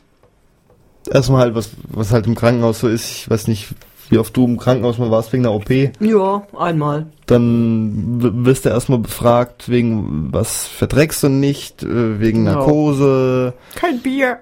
Erstmal 1.10 1.42
halt, 1.42 1.54
was, 1.54 1.70
was 1.88 2.12
halt 2.12 2.26
im 2.26 2.34
Krankenhaus 2.34 2.80
so 2.80 2.88
ist. 2.88 3.08
Ich 3.10 3.30
weiß 3.30 3.46
nicht, 3.46 3.68
wie 4.08 4.18
oft 4.18 4.36
du 4.36 4.44
im 4.46 4.56
Krankenhaus 4.56 4.98
mal 4.98 5.10
warst 5.10 5.32
wegen 5.32 5.42
der 5.44 5.52
OP. 5.52 5.70
Ja, 6.00 6.46
einmal. 6.56 7.06
Dann 7.26 8.44
wirst 8.44 8.64
du 8.64 8.70
erstmal 8.70 8.98
befragt, 8.98 9.68
wegen 9.68 10.32
was 10.32 10.66
verträgst 10.66 11.22
du 11.22 11.28
nicht, 11.28 11.82
äh, 11.82 12.18
wegen 12.20 12.46
Ja. 12.46 12.54
Narkose. 12.54 13.54
Kein 13.74 14.00
Bier. 14.00 14.38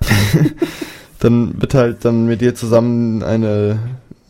Dann 1.18 1.60
wird 1.60 1.74
halt 1.74 2.04
dann 2.06 2.24
mit 2.26 2.40
dir 2.40 2.54
zusammen 2.54 3.22
eine 3.22 3.78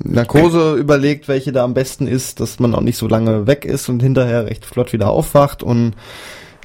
Narkose 0.03 0.75
überlegt, 0.77 1.29
welche 1.29 1.53
da 1.53 1.65
am 1.65 1.75
besten 1.75 2.07
ist, 2.07 2.41
dass 2.41 2.59
man 2.59 2.75
auch 2.75 2.81
nicht 2.81 2.97
so 2.97 3.07
lange 3.07 3.47
weg 3.47 3.65
ist 3.65 3.89
und 3.89 4.03
hinterher 4.03 4.47
recht 4.47 4.65
flott 4.65 4.93
wieder 4.93 5.11
aufwacht 5.11 5.63
und 5.63 5.93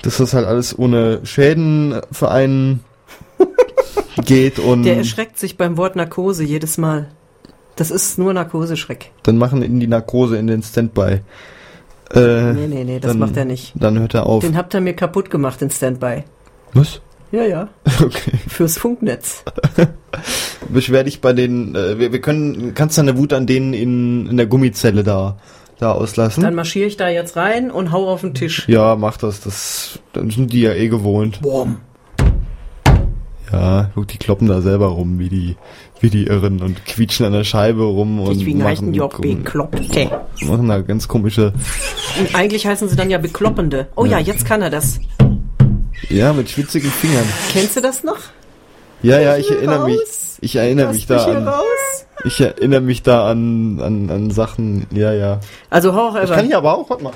dass 0.04 0.18
das 0.18 0.34
halt 0.34 0.46
alles 0.46 0.78
ohne 0.78 1.20
Schäden 1.26 2.00
für 2.12 2.30
einen 2.32 2.82
geht 4.26 4.60
und 4.60 4.84
Der 4.84 4.98
erschreckt 4.98 5.38
sich 5.38 5.58
beim 5.58 5.78
Wort 5.78 5.96
Narkose 5.96 6.44
jedes 6.44 6.78
Mal. 6.78 7.10
Das 7.76 7.92
ist 7.92 8.18
nur 8.18 8.34
Narkoseschreck. 8.34 9.12
dann 9.24 9.38
machen 9.38 9.62
ihn 9.62 9.80
die 9.82 9.88
Narkose 9.88 10.38
in 10.38 10.48
den 10.48 10.64
Standby. 10.64 11.20
Äh, 12.14 12.54
Nee, 12.54 12.68
nee, 12.68 12.84
nee, 12.86 13.00
das 13.00 13.12
dann- 13.12 13.20
macht 13.20 13.36
er 13.36 13.44
nicht. 13.46 13.74
Dann 13.76 14.00
hört 14.00 14.14
er 14.14 14.26
auf. 14.28 14.44
Den 14.46 14.56
habt 14.56 14.74
ihr 14.74 14.80
mir 14.82 14.94
kaputt 14.94 15.30
gemacht 15.30 15.62
in 15.62 15.70
Standby. 15.70 16.24
Was? 16.74 17.02
Ja, 17.32 17.44
ja. 17.44 17.68
Okay. 18.02 18.38
Fürs 18.48 18.78
Funknetz. 18.78 19.44
Beschwer 20.70 21.04
dich 21.04 21.22
bei 21.22 21.34
den, 21.34 21.76
äh, 21.76 22.00
wir, 22.00 22.12
wir 22.12 22.22
können, 22.22 22.74
kannst 22.74 22.98
deine 22.98 23.18
Wut 23.18 23.34
an 23.34 23.48
denen 23.48 23.74
in, 23.74 24.28
in 24.28 24.38
der 24.38 24.46
Gummizelle 24.48 25.04
da, 25.04 25.38
da 25.80 25.92
auslassen. 25.92 26.44
Dann 26.44 26.56
marschiere 26.56 26.88
ich 26.88 26.98
da 26.98 27.10
jetzt 27.10 27.36
rein 27.38 27.72
und 27.72 27.92
hau 27.92 28.10
auf 28.10 28.22
den 28.22 28.34
Tisch. 28.34 28.68
Ja, 28.68 28.96
mach 28.96 29.18
das. 29.18 29.42
Das 29.42 30.00
dann 30.14 30.30
sind 30.30 30.52
die 30.54 30.62
ja 30.62 30.74
eh 30.74 30.88
gewohnt. 30.88 31.42
Boom. 31.42 31.78
Ja, 33.52 33.92
guck, 33.94 34.08
die 34.08 34.18
kloppen 34.18 34.48
da 34.48 34.62
selber 34.62 34.88
rum, 34.88 35.20
wie 35.20 35.30
die, 35.30 35.56
wie 36.00 36.10
die 36.10 36.26
Irren 36.26 36.62
und 36.62 36.84
quietschen 36.86 37.26
an 37.26 37.34
der 37.34 37.44
Scheibe 37.44 37.84
rum 37.84 38.20
und 38.20 38.40
Deswegen 38.40 38.64
heißen 38.64 38.92
die 38.92 39.02
auch 39.02 39.20
Bekloppte. 39.20 40.10
machen 40.42 40.68
da 40.68 40.82
ganz 40.82 41.08
komische. 41.08 41.54
Und 42.20 42.36
eigentlich 42.36 42.66
heißen 42.66 42.90
sie 42.90 42.96
dann 42.96 43.10
ja 43.10 43.18
Bekloppende. 43.20 43.88
Oh 43.96 44.06
ja, 44.06 44.20
jetzt 44.20 44.46
kann 44.46 44.62
er 44.62 44.72
das. 44.72 45.00
Ja, 46.10 46.34
mit 46.34 46.50
schwitzigen 46.50 46.90
Fingern. 46.92 47.26
Kennst 47.52 47.76
du 47.78 47.82
das 47.82 48.04
noch? 48.04 48.18
Ja, 49.02 49.20
ja, 49.20 49.38
ich 49.38 49.50
erinnere 49.52 49.86
mich. 49.86 50.00
Ich 50.42 50.56
erinnere 50.56 50.92
mich 50.94 51.06
da 51.08 51.24
an. 51.26 51.48
raus. 51.48 51.64
Ich 52.24 52.40
erinnere 52.42 52.82
mich 52.82 53.04
da 53.04 53.30
an, 53.30 53.80
an, 53.82 54.10
an 54.10 54.32
Sachen. 54.32 54.86
Ja, 54.92 55.14
ja. 55.14 55.40
Also 55.70 55.92
auch 55.92 56.16
Das 56.16 56.30
kann 56.32 56.46
ich 56.48 56.56
aber 56.56 56.78
auch. 56.78 56.90
Warte 56.90 57.04
mal. 57.04 57.14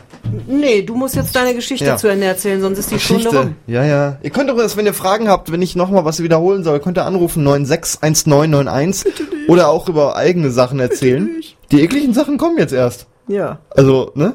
Nee, 0.48 0.82
du 0.84 0.96
musst 0.96 1.15
jetzt 1.15 1.36
deine 1.36 1.54
Geschichte 1.56 1.86
Ja. 1.86 1.98
zu 1.98 2.08
Ende 2.08 2.26
erzählen, 2.28 2.62
sonst 2.62 2.78
ist 2.80 2.92
die 2.92 3.00
Stunde 3.00 3.24
Geschichte. 3.24 3.44
rum. 3.46 3.56
Ja, 3.68 3.84
ja. 3.84 4.18
Ihr 4.22 4.30
könnt 4.30 4.50
doch 4.50 4.58
das, 4.58 4.78
wenn 4.78 4.86
ihr 4.86 4.94
Fragen 4.94 5.30
habt, 5.30 5.52
wenn 5.52 5.62
ich 5.62 5.76
nochmal 5.76 6.06
was 6.06 6.22
wiederholen 6.22 6.63
soll, 6.63 6.80
könnt 6.80 6.98
ihr 6.98 7.06
anrufen 7.06 7.44
961991 7.44 9.12
oder 9.48 9.70
auch 9.70 9.89
über 9.89 10.15
eigene 10.15 10.52
Sachen 10.52 10.80
erzählen. 10.80 11.30
Die 11.72 11.82
ekligen 11.82 12.13
Sachen 12.13 12.38
kommen 12.38 12.58
jetzt 12.58 12.74
erst. 12.74 13.08
Ja. 13.28 13.60
Also, 13.72 14.12
ne? 14.15 14.34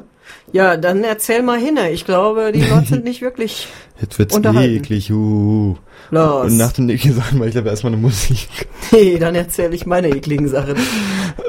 Ja, 0.55 0.77
dann 0.77 1.03
erzähl 1.03 1.41
mal 1.41 1.59
hin. 1.59 1.77
Ich 1.91 2.05
glaube, 2.05 2.53
die 2.53 2.61
Leute 2.61 2.87
sind 2.87 3.03
nicht 3.03 3.21
wirklich 3.21 3.67
Jetzt 4.01 4.17
wird's 4.17 4.37
eklig. 4.37 5.11
Uh. 5.11 5.75
los. 6.11 6.45
Und 6.45 6.55
nach 6.55 6.71
den 6.71 6.87
ekligen 6.87 7.17
Sachen 7.17 7.39
mache 7.39 7.49
ich 7.49 7.57
aber 7.57 7.71
erstmal 7.71 7.91
eine 7.91 8.01
Musik. 8.01 8.47
Nee, 8.93 9.17
dann 9.17 9.35
erzähl 9.35 9.73
ich 9.73 9.85
meine 9.85 10.07
ekligen 10.07 10.47
Sachen. 10.47 10.75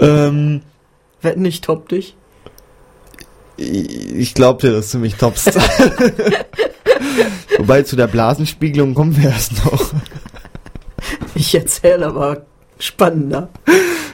ähm, 0.00 0.62
Wetten, 1.22 1.44
ich 1.44 1.60
top 1.60 1.88
dich. 1.88 2.16
ich 3.56 4.34
glaub 4.34 4.58
dir, 4.58 4.72
dass 4.72 4.90
du 4.90 4.98
mich 4.98 5.14
toppst. 5.14 5.54
Wobei 7.58 7.82
zu 7.82 7.94
der 7.94 8.08
Blasenspiegelung 8.08 8.94
kommen 8.94 9.16
wir 9.16 9.30
erst 9.30 9.64
noch. 9.64 9.92
Ich 11.36 11.54
erzähl 11.54 12.02
aber 12.02 12.46
spannender. 12.80 13.50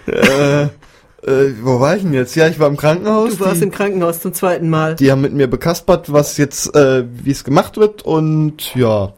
äh, 0.07 0.67
äh, 1.27 1.53
wo 1.63 1.81
war 1.81 1.97
ich 1.97 2.03
denn 2.03 2.13
jetzt? 2.13 2.35
Ja, 2.35 2.49
ich 2.49 2.59
war 2.59 2.69
im 2.69 2.77
Krankenhaus. 2.77 3.37
Du 3.37 3.45
warst 3.45 3.61
die, 3.61 3.65
im 3.65 3.71
Krankenhaus 3.71 4.21
zum 4.21 4.33
zweiten 4.33 4.69
Mal. 4.69 4.97
die 4.97 5.11
haben 5.11 5.21
mit 5.21 5.33
mir 5.33 5.49
bekaspert, 5.49 6.13
was 6.13 6.37
jetzt, 6.37 6.75
äh, 6.75 7.05
wie 7.13 7.31
es 7.31 7.45
gemacht 7.45 7.77
wird 7.77 8.03
und 8.03 8.75
ja. 8.75 9.13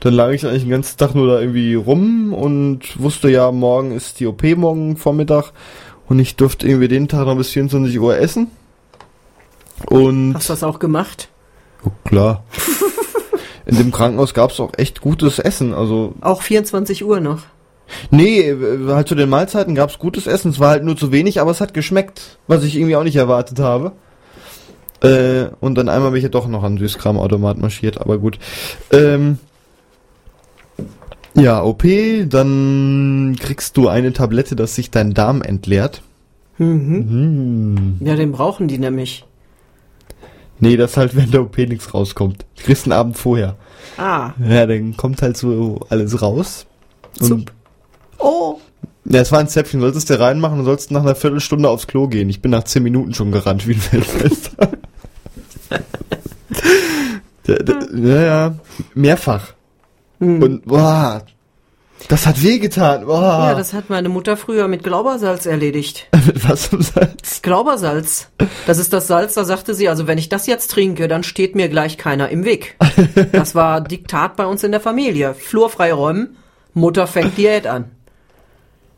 Dann 0.00 0.12
lag 0.12 0.30
ich 0.30 0.46
eigentlich 0.46 0.62
den 0.62 0.70
ganzen 0.70 0.98
Tag 0.98 1.14
nur 1.14 1.26
da 1.26 1.40
irgendwie 1.40 1.74
rum 1.74 2.34
und 2.34 3.00
wusste 3.00 3.30
ja, 3.30 3.50
morgen 3.50 3.92
ist 3.92 4.20
die 4.20 4.26
OP 4.26 4.42
morgen 4.56 4.96
Vormittag 4.96 5.52
und 6.06 6.18
ich 6.18 6.36
durfte 6.36 6.66
irgendwie 6.66 6.88
den 6.88 7.08
Tag 7.08 7.26
noch 7.26 7.36
bis 7.36 7.50
24 7.50 7.98
Uhr 7.98 8.16
essen. 8.18 8.50
Und 9.86 10.34
Hast 10.34 10.48
du 10.48 10.52
das 10.52 10.62
auch 10.62 10.78
gemacht? 10.78 11.28
Oh, 11.84 11.90
klar. 12.04 12.44
In 13.66 13.76
dem 13.76 13.90
Krankenhaus 13.90 14.32
gab's 14.32 14.60
auch 14.60 14.72
echt 14.76 15.00
gutes 15.00 15.38
Essen. 15.38 15.74
Also, 15.74 16.14
Auch 16.20 16.42
24 16.42 17.04
Uhr 17.04 17.20
noch. 17.20 17.42
Nee, 18.10 18.50
äh, 18.50 18.88
halt 18.88 19.08
zu 19.08 19.14
den 19.14 19.28
Mahlzeiten 19.28 19.74
gab's 19.74 19.98
gutes 19.98 20.26
Essen. 20.26 20.50
Es 20.50 20.60
war 20.60 20.70
halt 20.70 20.84
nur 20.84 20.96
zu 20.96 21.12
wenig, 21.12 21.40
aber 21.40 21.50
es 21.50 21.60
hat 21.60 21.74
geschmeckt, 21.74 22.38
was 22.46 22.64
ich 22.64 22.76
irgendwie 22.76 22.96
auch 22.96 23.04
nicht 23.04 23.16
erwartet 23.16 23.58
habe. 23.58 23.92
Äh, 25.02 25.48
und 25.60 25.76
dann 25.76 25.88
einmal 25.88 26.10
bin 26.10 26.18
ich 26.18 26.24
ja 26.24 26.28
doch 26.28 26.48
noch 26.48 26.62
an 26.62 26.78
Süßkramautomat 26.78 27.58
marschiert, 27.58 28.00
aber 28.00 28.18
gut. 28.18 28.38
Ähm, 28.90 29.38
ja, 31.34 31.62
OP, 31.62 31.84
dann 32.28 33.36
kriegst 33.38 33.76
du 33.76 33.88
eine 33.88 34.12
Tablette, 34.14 34.56
dass 34.56 34.74
sich 34.74 34.90
dein 34.90 35.12
Darm 35.12 35.42
entleert. 35.42 36.02
Mhm. 36.58 37.98
Hm. 38.00 38.06
Ja, 38.06 38.16
den 38.16 38.32
brauchen 38.32 38.68
die 38.68 38.78
nämlich. 38.78 39.26
Nee, 40.58 40.78
das 40.78 40.96
halt, 40.96 41.14
wenn 41.14 41.30
der 41.30 41.42
OP 41.42 41.58
nichts 41.58 41.92
rauskommt. 41.92 42.46
Du 42.56 42.62
kriegst 42.64 42.86
einen 42.86 42.92
Abend 42.92 43.18
vorher. 43.18 43.56
Ah. 43.98 44.32
Ja, 44.48 44.66
dann 44.66 44.96
kommt 44.96 45.20
halt 45.20 45.36
so 45.36 45.80
alles 45.90 46.22
raus. 46.22 46.66
Und 47.20 47.26
Zup. 47.26 47.52
Oh. 48.18 48.60
ja, 49.04 49.20
es 49.20 49.30
war 49.32 49.40
ein 49.40 49.48
Zäpfchen, 49.48 49.80
solltest 49.80 50.10
du 50.10 50.18
reinmachen 50.18 50.58
und 50.60 50.64
sollst 50.64 50.90
nach 50.90 51.02
einer 51.02 51.14
Viertelstunde 51.14 51.68
aufs 51.68 51.86
Klo 51.86 52.08
gehen. 52.08 52.28
Ich 52.28 52.40
bin 52.42 52.50
nach 52.50 52.64
zehn 52.64 52.82
Minuten 52.82 53.14
schon 53.14 53.32
gerannt 53.32 53.66
wie 53.68 53.74
ein 53.74 53.82
Weltmeister. 53.92 54.68
Der- 57.46 57.62
der- 57.62 57.88
ja, 57.94 58.22
ja, 58.22 58.54
mehrfach. 58.94 59.52
Hm. 60.18 60.42
Und 60.42 60.64
boah, 60.66 61.22
das 62.08 62.26
hat 62.26 62.42
wehgetan. 62.42 63.06
Boah. 63.06 63.20
Ja, 63.50 63.54
das 63.54 63.72
hat 63.72 63.88
meine 63.88 64.08
Mutter 64.08 64.36
früher 64.36 64.66
mit 64.66 64.82
Glaubersalz 64.82 65.46
erledigt. 65.46 66.08
Mit 66.26 66.48
was 66.48 66.72
im 66.72 66.82
Salz? 66.82 67.42
Glaubersalz. 67.42 68.28
Das 68.66 68.78
ist 68.78 68.92
das 68.92 69.06
Salz, 69.06 69.34
da 69.34 69.44
sagte 69.44 69.74
sie, 69.74 69.88
also 69.88 70.08
wenn 70.08 70.18
ich 70.18 70.28
das 70.28 70.48
jetzt 70.48 70.72
trinke, 70.72 71.06
dann 71.06 71.22
steht 71.22 71.54
mir 71.54 71.68
gleich 71.68 71.98
keiner 71.98 72.28
im 72.30 72.44
Weg. 72.44 72.76
Das 73.32 73.54
war 73.54 73.80
Diktat 73.80 74.34
bei 74.36 74.44
uns 74.46 74.64
in 74.64 74.72
der 74.72 74.80
Familie. 74.80 75.34
Flur 75.34 75.70
freiräumen, 75.70 76.36
Mutter 76.74 77.06
fängt 77.06 77.38
Diät 77.38 77.66
an. 77.68 77.92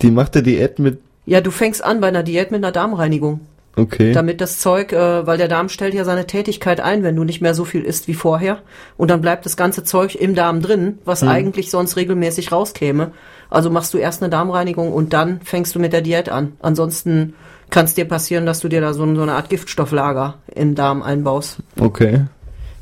Die 0.02 0.10
machte 0.10 0.42
Diät 0.42 0.78
mit. 0.78 1.00
Ja, 1.26 1.40
du 1.40 1.50
fängst 1.50 1.84
an 1.84 2.00
bei 2.00 2.08
einer 2.08 2.22
Diät 2.22 2.50
mit 2.50 2.64
einer 2.64 2.72
Darmreinigung. 2.72 3.40
Okay. 3.78 4.12
damit 4.12 4.40
das 4.40 4.58
Zeug, 4.58 4.92
äh, 4.92 5.24
weil 5.24 5.38
der 5.38 5.46
Darm 5.46 5.68
stellt 5.68 5.94
ja 5.94 6.04
seine 6.04 6.26
Tätigkeit 6.26 6.80
ein, 6.80 7.04
wenn 7.04 7.14
du 7.14 7.22
nicht 7.22 7.40
mehr 7.40 7.54
so 7.54 7.64
viel 7.64 7.82
isst 7.82 8.08
wie 8.08 8.14
vorher. 8.14 8.58
Und 8.96 9.08
dann 9.08 9.20
bleibt 9.20 9.46
das 9.46 9.56
ganze 9.56 9.84
Zeug 9.84 10.16
im 10.16 10.34
Darm 10.34 10.60
drin, 10.60 10.98
was 11.04 11.22
eigentlich 11.22 11.70
sonst 11.70 11.96
regelmäßig 11.96 12.50
rauskäme. 12.50 13.12
Also 13.50 13.70
machst 13.70 13.94
du 13.94 13.98
erst 13.98 14.20
eine 14.20 14.30
Darmreinigung 14.30 14.92
und 14.92 15.12
dann 15.12 15.40
fängst 15.42 15.74
du 15.74 15.78
mit 15.78 15.92
der 15.92 16.00
Diät 16.00 16.28
an. 16.28 16.54
Ansonsten 16.60 17.34
kann 17.70 17.84
es 17.84 17.94
dir 17.94 18.06
passieren, 18.06 18.46
dass 18.46 18.60
du 18.60 18.68
dir 18.68 18.80
da 18.80 18.92
so, 18.92 19.14
so 19.14 19.22
eine 19.22 19.34
Art 19.34 19.48
Giftstofflager 19.48 20.34
im 20.54 20.74
Darm 20.74 21.02
einbaust. 21.02 21.58
Okay. 21.78 22.22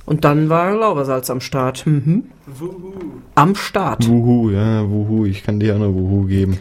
Und 0.06 0.24
dann 0.24 0.48
war 0.48 0.74
Laubersalz 0.74 1.30
am 1.30 1.40
Start. 1.40 1.84
Mhm. 1.86 2.24
Am 3.34 3.54
Start. 3.56 4.08
Wuhu, 4.08 4.50
ja, 4.50 4.88
wuhu. 4.88 5.26
Ich 5.26 5.42
kann 5.42 5.58
dir 5.58 5.70
ja 5.70 5.74
eine 5.74 5.92
Wuhu 5.92 6.26
geben. 6.26 6.58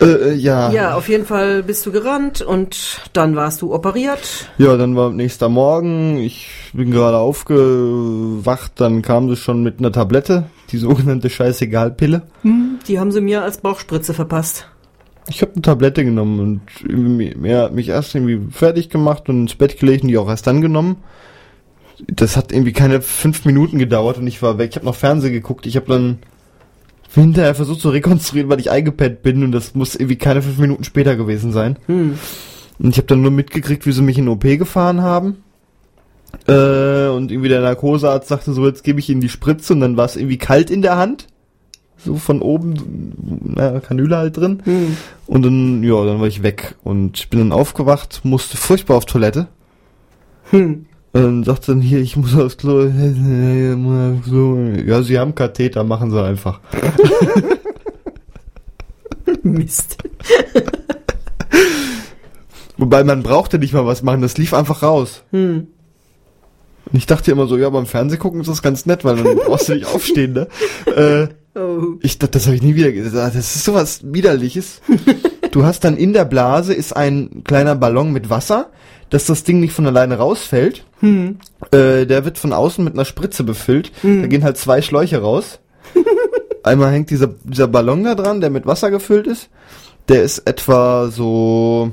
Äh, 0.00 0.04
äh, 0.04 0.34
ja. 0.34 0.70
Ja, 0.72 0.94
auf 0.94 1.08
jeden 1.08 1.24
Fall 1.24 1.62
bist 1.62 1.86
du 1.86 1.92
gerannt 1.92 2.42
und 2.42 3.00
dann 3.12 3.36
warst 3.36 3.62
du 3.62 3.72
operiert. 3.72 4.50
Ja, 4.58 4.76
dann 4.76 4.94
war 4.94 5.10
nächster 5.10 5.48
Morgen. 5.48 6.18
Ich 6.18 6.48
bin 6.72 6.90
gerade 6.90 7.16
aufgewacht. 7.16 8.72
Dann 8.76 9.00
kam 9.00 9.30
sie 9.30 9.36
schon 9.36 9.62
mit 9.62 9.78
einer 9.78 9.92
Tablette. 9.92 10.44
Die 10.70 10.78
sogenannte 10.78 11.30
Scheißegal-Pille. 11.30 12.22
Die 12.88 12.98
haben 12.98 13.12
sie 13.12 13.20
mir 13.20 13.42
als 13.42 13.58
Bauchspritze 13.58 14.12
verpasst. 14.12 14.68
Ich 15.28 15.40
habe 15.40 15.52
eine 15.52 15.62
Tablette 15.62 16.04
genommen 16.04 16.40
und 16.40 16.60
irgendwie 16.82 17.34
mehr 17.36 17.70
mich 17.70 17.88
erst 17.88 18.14
irgendwie 18.14 18.40
fertig 18.50 18.90
gemacht 18.90 19.28
und 19.28 19.42
ins 19.42 19.54
Bett 19.54 19.78
gelegt 19.78 20.02
und 20.02 20.08
die 20.08 20.18
auch 20.18 20.28
erst 20.28 20.46
dann 20.46 20.60
genommen. 20.60 20.96
Das 22.08 22.36
hat 22.36 22.52
irgendwie 22.52 22.72
keine 22.72 23.00
fünf 23.00 23.44
Minuten 23.44 23.78
gedauert 23.78 24.18
und 24.18 24.26
ich 24.26 24.42
war 24.42 24.58
weg. 24.58 24.70
Ich 24.70 24.76
habe 24.76 24.86
noch 24.86 24.94
Fernsehen 24.94 25.32
geguckt. 25.32 25.66
Ich 25.66 25.76
habe 25.76 25.86
dann 25.86 26.18
hinterher 27.14 27.54
versucht 27.54 27.80
zu 27.80 27.90
rekonstruieren, 27.90 28.48
weil 28.50 28.60
ich 28.60 28.70
eingepennt 28.70 29.22
bin 29.22 29.42
und 29.44 29.52
das 29.52 29.74
muss 29.74 29.94
irgendwie 29.94 30.16
keine 30.16 30.42
fünf 30.42 30.58
Minuten 30.58 30.84
später 30.84 31.16
gewesen 31.16 31.52
sein. 31.52 31.78
Hm. 31.86 32.18
Und 32.78 32.90
ich 32.90 32.96
habe 32.96 33.06
dann 33.06 33.22
nur 33.22 33.30
mitgekriegt, 33.30 33.86
wie 33.86 33.92
sie 33.92 34.02
mich 34.02 34.18
in 34.18 34.24
den 34.24 34.32
OP 34.32 34.42
gefahren 34.42 35.02
haben. 35.02 35.42
Äh, 36.48 37.08
und 37.08 37.30
irgendwie 37.30 37.50
der 37.50 37.60
Narkosearzt 37.60 38.28
sagte 38.28 38.52
so, 38.52 38.66
jetzt 38.66 38.82
gebe 38.82 38.98
ich 38.98 39.10
ihnen 39.10 39.20
die 39.20 39.28
Spritze 39.28 39.74
und 39.74 39.80
dann 39.80 39.96
war 39.96 40.06
es 40.06 40.16
irgendwie 40.16 40.38
kalt 40.38 40.70
in 40.70 40.82
der 40.82 40.96
Hand. 40.96 41.26
So 41.98 42.16
von 42.16 42.42
oben, 42.42 43.12
naja, 43.54 43.78
Kanüle 43.78 44.16
halt 44.16 44.36
drin. 44.36 44.60
Hm. 44.64 44.96
Und 45.26 45.42
dann, 45.44 45.82
ja, 45.84 46.04
dann 46.04 46.20
war 46.20 46.26
ich 46.26 46.42
weg. 46.42 46.74
Und 46.82 47.18
ich 47.18 47.28
bin 47.28 47.38
dann 47.38 47.52
aufgewacht, 47.52 48.22
musste 48.24 48.56
furchtbar 48.56 48.96
auf 48.96 49.04
Toilette. 49.04 49.46
Hm. 50.50 50.86
Und 51.14 51.22
dann 51.22 51.44
sagte 51.44 51.72
dann 51.72 51.82
hier, 51.82 52.00
ich 52.00 52.16
muss 52.16 52.34
aufs 52.34 52.56
Klo. 52.56 52.86
Ja, 54.86 55.02
sie 55.02 55.18
haben 55.18 55.34
Katheter, 55.34 55.84
machen 55.84 56.10
sie 56.10 56.22
einfach. 56.22 56.60
Mist. 59.42 59.98
Wobei 62.78 63.04
man 63.04 63.22
brauchte 63.22 63.58
nicht 63.58 63.74
mal 63.74 63.86
was 63.86 64.02
machen, 64.02 64.22
das 64.22 64.38
lief 64.38 64.54
einfach 64.54 64.82
raus. 64.82 65.22
Hm. 65.32 65.66
Und 66.90 66.98
ich 66.98 67.06
dachte 67.06 67.30
immer 67.30 67.46
so, 67.46 67.56
ja, 67.56 67.70
beim 67.70 67.86
Fernseh 67.86 68.16
gucken 68.16 68.40
ist 68.40 68.48
das 68.48 68.62
ganz 68.62 68.86
nett, 68.86 69.04
weil 69.04 69.16
dann 69.16 69.36
brauchst 69.36 69.68
du 69.68 69.74
nicht 69.74 69.86
aufstehen, 69.86 70.32
ne? 70.32 70.48
Äh, 70.86 71.28
Oh. 71.54 71.96
ich 72.00 72.18
dachte, 72.18 72.38
das 72.38 72.46
habe 72.46 72.56
ich 72.56 72.62
nie 72.62 72.76
wieder 72.76 72.92
gesagt. 72.92 73.36
Das 73.36 73.54
ist 73.54 73.64
sowas 73.64 74.00
widerliches. 74.04 74.80
Du 75.50 75.66
hast 75.66 75.84
dann 75.84 75.98
in 75.98 76.14
der 76.14 76.24
Blase 76.24 76.72
ist 76.72 76.96
ein 76.96 77.42
kleiner 77.44 77.74
Ballon 77.74 78.10
mit 78.10 78.30
Wasser, 78.30 78.70
dass 79.12 79.26
das 79.26 79.44
Ding 79.44 79.60
nicht 79.60 79.74
von 79.74 79.86
alleine 79.86 80.16
rausfällt. 80.16 80.84
Hm. 81.00 81.36
Äh, 81.70 82.06
der 82.06 82.24
wird 82.24 82.38
von 82.38 82.52
außen 82.52 82.82
mit 82.82 82.94
einer 82.94 83.04
Spritze 83.04 83.44
befüllt. 83.44 83.92
Da 84.02 84.26
gehen 84.26 84.42
halt 84.42 84.56
zwei 84.56 84.80
Schläuche 84.80 85.20
raus. 85.20 85.60
Einmal 86.64 86.92
hängt 86.92 87.10
dieser, 87.10 87.28
dieser 87.44 87.68
Ballon 87.68 88.04
da 88.04 88.14
dran, 88.14 88.40
der 88.40 88.48
mit 88.48 88.64
Wasser 88.66 88.90
gefüllt 88.90 89.26
ist. 89.26 89.50
Der 90.08 90.22
ist 90.22 90.38
etwa 90.46 91.08
so 91.08 91.92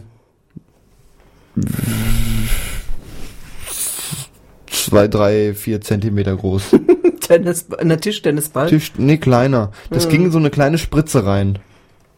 zwei, 4.67 5.07
drei, 5.09 5.53
vier 5.53 5.82
Zentimeter 5.82 6.36
groß. 6.38 6.63
Tennis, 7.20 7.65
eine 7.78 7.97
Tischtennisball. 7.99 8.70
Tisch, 8.70 8.93
nee, 8.97 9.17
kleiner. 9.17 9.72
Das 9.89 10.05
Hm. 10.05 10.11
ging 10.11 10.26
in 10.26 10.32
so 10.32 10.38
eine 10.38 10.49
kleine 10.51 10.78
Spritze 10.78 11.26
rein. 11.26 11.59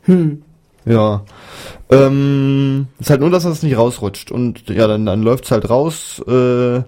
Hm. 0.04 0.44
Ja. 0.86 1.24
Ähm, 1.92 2.88
ist 3.00 3.10
halt 3.10 3.22
nur, 3.22 3.30
dass 3.30 3.44
das 3.44 3.64
nicht 3.64 3.78
rausrutscht. 3.78 4.32
Und 4.32 4.70
ja, 4.70 4.88
dann, 4.88 5.06
dann 5.06 5.22
läuft's 5.22 5.52
halt 5.52 5.70
raus. 5.70 6.22
Äh, 6.28 6.82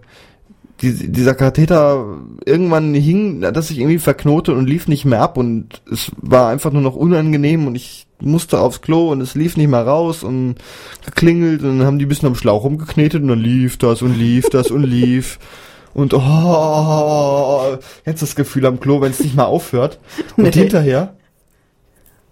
die, 0.82 1.12
dieser 1.12 1.36
Katheter 1.36 2.18
irgendwann 2.46 2.94
hing, 2.94 3.42
dass 3.42 3.70
sich 3.70 3.80
irgendwie 3.80 4.00
verknotet 4.00 4.56
und 4.56 4.68
lief 4.68 4.88
nicht 4.88 5.06
mehr 5.06 5.22
ab 5.22 5.38
und 5.38 5.82
es 5.92 6.12
war 6.18 6.50
einfach 6.50 6.72
nur 6.72 6.82
noch 6.82 6.96
unangenehm 6.96 7.68
und 7.68 7.76
ich 7.76 8.08
musste 8.20 8.60
aufs 8.60 8.82
Klo 8.82 9.12
und 9.12 9.22
es 9.22 9.36
lief 9.36 9.56
nicht 9.56 9.70
mehr 9.70 9.86
raus 9.86 10.24
und 10.24 10.56
geklingelt 11.06 11.62
und 11.64 11.80
dann 11.80 11.88
haben 11.88 12.00
die 12.00 12.06
ein 12.06 12.10
bisschen 12.10 12.28
am 12.28 12.36
Schlauch 12.36 12.64
rumgeknetet 12.64 13.22
und 13.22 13.30
dann 13.30 13.40
lief 13.40 13.78
das 13.78 14.02
und 14.02 14.18
lief 14.18 14.50
das 14.50 14.72
und 14.72 14.84
lief 14.84 15.40
und 15.94 16.14
oh, 16.14 17.78
jetzt 18.06 18.22
das 18.22 18.36
Gefühl 18.36 18.66
am 18.66 18.80
Klo, 18.80 19.00
wenn 19.00 19.12
es 19.12 19.20
nicht 19.20 19.36
mal 19.36 19.46
aufhört 19.46 20.00
und 20.38 20.44
Nee. 20.44 20.52
hinterher 20.52 21.16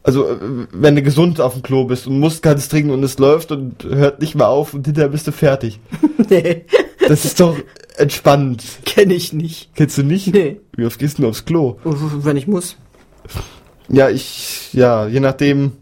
also, 0.04 0.28
äh, 0.30 0.38
wenn 0.72 0.96
du 0.96 1.02
gesund 1.04 1.40
auf 1.40 1.54
dem 1.54 1.62
Klo 1.62 1.86
bist 1.86 2.08
und 2.08 2.20
musst 2.20 2.42
ganz 2.42 2.70
trinken 2.70 2.92
und 2.92 3.04
es 3.04 3.20
läuft 3.20 3.52
und 3.52 3.84
hört 3.84 4.20
nicht 4.22 4.36
mehr 4.36 4.48
auf 4.50 4.74
und 4.74 4.86
hinterher 4.86 5.10
bist 5.10 5.28
du 5.28 5.32
fertig. 5.32 5.80
Nee, 6.30 6.64
Das 7.10 7.26
ist 7.26 7.40
doch 7.42 7.58
entspannend. 7.98 8.64
kenne 8.86 9.14
ich 9.16 9.34
nicht. 9.34 9.72
Kennst 9.76 9.98
du 9.98 10.04
nicht? 10.04 10.34
Nee. 10.34 10.62
Wie 10.78 10.86
oft 10.86 10.98
gehst 10.98 11.18
du 11.20 11.28
aufs 11.28 11.44
Klo? 11.44 11.76
Wenn 11.84 12.38
ich 12.38 12.48
muss. 12.48 12.78
Ja, 13.90 14.10
ich, 14.10 14.70
ja, 14.74 15.08
je 15.08 15.20
nachdem 15.20 15.74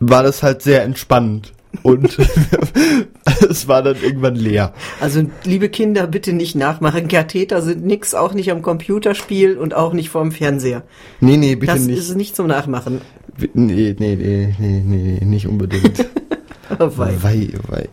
war 0.00 0.22
das 0.24 0.42
halt 0.42 0.62
sehr 0.62 0.82
entspannend. 0.82 1.52
Und 1.82 2.18
es 3.48 3.68
war 3.68 3.82
dann 3.82 3.96
irgendwann 4.02 4.34
leer. 4.34 4.72
Also, 5.00 5.22
liebe 5.44 5.68
Kinder, 5.68 6.06
bitte 6.06 6.32
nicht 6.32 6.54
nachmachen. 6.54 7.08
Katheter 7.08 7.62
sind 7.62 7.84
nix, 7.84 8.14
auch 8.14 8.34
nicht 8.34 8.50
am 8.50 8.62
Computerspiel 8.62 9.56
und 9.56 9.74
auch 9.74 9.92
nicht 9.92 10.10
vorm 10.10 10.32
Fernseher. 10.32 10.82
Nee, 11.20 11.36
nee, 11.36 11.54
bitte 11.54 11.74
das 11.74 11.86
nicht. 11.86 11.98
ist 11.98 12.14
nicht 12.16 12.36
zum 12.36 12.46
Nachmachen. 12.46 13.00
Nee, 13.54 13.94
nee, 13.98 14.16
nee, 14.16 14.54
nee, 14.58 14.82
nee, 14.84 15.24
nicht 15.24 15.46
unbedingt. 15.46 16.06
Oh, 16.78 16.90
wei. 16.96 17.14
Wei, 17.22 17.48
wei. 17.68 17.88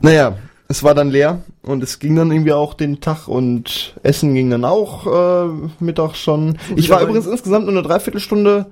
naja, 0.00 0.36
es 0.68 0.82
war 0.82 0.94
dann 0.94 1.10
leer 1.10 1.42
und 1.62 1.82
es 1.82 1.98
ging 1.98 2.14
dann 2.14 2.30
irgendwie 2.30 2.52
auch 2.52 2.74
den 2.74 3.00
Tag 3.00 3.26
und 3.26 3.94
Essen 4.02 4.34
ging 4.34 4.50
dann 4.50 4.64
auch 4.64 5.06
äh, 5.06 5.50
Mittag 5.80 6.14
schon. 6.14 6.58
Ich 6.76 6.90
war 6.90 7.02
übrigens 7.02 7.26
insgesamt 7.26 7.66
nur 7.66 7.74
eine 7.74 7.82
Dreiviertelstunde 7.82 8.66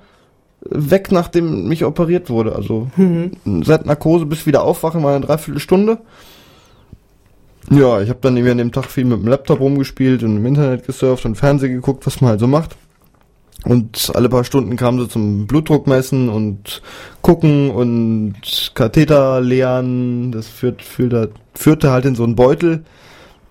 weg, 0.71 1.13
nachdem 1.13 1.69
mich 1.69 1.85
operiert 1.85 2.31
wurde. 2.31 2.55
Also 2.55 2.89
seit 3.65 3.87
Narkose 3.87 4.27
bis 4.27 4.47
wieder 4.47 4.63
aufwachen 4.63 5.03
war 5.03 5.15
eine 5.15 5.25
Dreiviertelstunde. 5.25 5.99
Ja, 7.71 8.01
ich 8.01 8.09
habe 8.09 8.21
dann 8.23 8.37
irgendwie 8.37 8.53
an 8.53 8.59
dem 8.59 8.73
Tag 8.73 8.87
viel 8.87 9.05
mit 9.05 9.21
dem 9.21 9.27
Laptop 9.27 9.59
rumgespielt 9.61 10.23
und 10.23 10.37
im 10.37 10.47
Internet 10.47 10.87
gesurft 10.87 11.25
und 11.25 11.35
Fernsehen 11.35 11.73
geguckt, 11.73 12.07
was 12.07 12.21
man 12.21 12.31
halt 12.31 12.41
so 12.41 12.47
macht. 12.47 12.77
Und 13.65 14.13
alle 14.15 14.29
paar 14.29 14.45
Stunden 14.45 14.77
kamen 14.77 15.01
sie 15.01 15.09
zum 15.09 15.49
Blutdruck 15.49 15.89
messen 15.89 16.29
und 16.29 16.83
gucken 17.23 17.71
und 17.71 18.35
Katheter 18.75 19.41
leeren. 19.41 20.31
Das 20.31 20.47
führt, 20.47 20.83
führte, 20.83 21.31
führte 21.55 21.91
halt 21.91 22.05
in 22.05 22.15
so 22.15 22.23
einen 22.23 22.37
Beutel, 22.37 22.85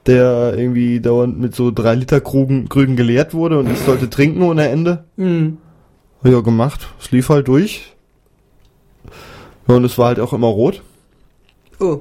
der 0.05 0.53
irgendwie 0.57 1.01
dauernd 1.01 1.37
mit 1.37 1.53
so 1.53 1.69
drei 1.71 1.95
Liter 1.95 2.21
Krügen, 2.21 2.69
Krügen 2.69 2.95
geleert 2.95 3.33
wurde 3.33 3.59
und 3.59 3.69
ich 3.69 3.79
sollte 3.79 4.09
trinken 4.09 4.43
ohne 4.43 4.69
Ende. 4.69 5.03
Ja, 6.25 6.41
gemacht. 6.41 6.87
Es 6.99 7.11
lief 7.11 7.29
halt 7.29 7.47
durch. 7.47 7.93
Ja, 9.67 9.75
und 9.75 9.85
es 9.85 9.97
war 9.97 10.07
halt 10.07 10.19
auch 10.19 10.33
immer 10.33 10.47
rot. 10.47 10.81
Oh. 11.79 11.99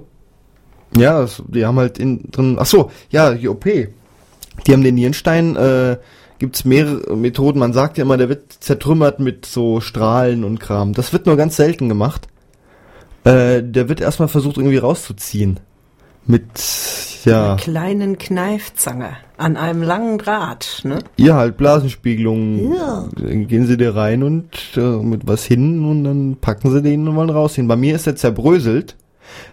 Ja, 0.97 1.20
das, 1.20 1.43
die 1.47 1.66
haben 1.66 1.79
halt 1.79 1.99
in 1.99 2.31
drin. 2.31 2.57
Ach 2.59 2.66
so, 2.66 2.91
ja, 3.11 3.35
die 3.35 3.49
OP. 3.49 3.64
Die 3.64 4.72
haben 4.72 4.83
den 4.83 4.95
Nierenstein. 4.95 5.57
Äh, 5.57 5.99
gibt's 6.39 6.64
mehrere 6.64 7.16
Methoden. 7.16 7.59
Man 7.59 7.75
sagt 7.75 7.99
ja 7.99 8.05
immer, 8.05 8.16
der 8.16 8.31
wird 8.31 8.53
zertrümmert 8.53 9.20
mit 9.20 9.45
so 9.45 9.81
Strahlen 9.81 10.45
und 10.45 10.59
Kram. 10.59 10.95
Das 10.95 11.12
wird 11.12 11.27
nur 11.27 11.37
ganz 11.37 11.57
selten 11.57 11.89
gemacht. 11.91 12.29
Äh, 13.25 13.62
der 13.62 13.89
wird 13.89 14.01
erstmal 14.01 14.29
versucht 14.29 14.57
irgendwie 14.57 14.79
rauszuziehen. 14.79 15.61
Mit 16.27 16.43
ja, 17.25 17.45
Einer 17.53 17.57
kleinen 17.57 18.18
Kneifzange 18.18 19.16
an 19.37 19.57
einem 19.57 19.83
langen 19.83 20.18
Draht, 20.18 20.81
ne? 20.85 21.01
ihr 21.16 21.35
halt 21.35 21.57
Blasenspiegelungen. 21.57 22.75
Ja. 22.75 23.09
Dann 23.16 23.47
gehen 23.49 23.66
sie 23.66 23.77
da 23.77 23.93
rein 23.93 24.22
und 24.22 24.49
äh, 24.77 24.81
mit 24.81 25.27
was 25.27 25.45
hin 25.45 25.85
und 25.85 26.05
dann 26.05 26.37
packen 26.41 26.70
sie 26.70 26.83
den 26.83 27.09
und 27.09 27.16
wollen 27.16 27.31
rausziehen. 27.31 27.66
Bei 27.68 27.77
mir 27.77 27.95
ist 27.95 28.07
der 28.07 28.16
zerbröselt, 28.16 28.97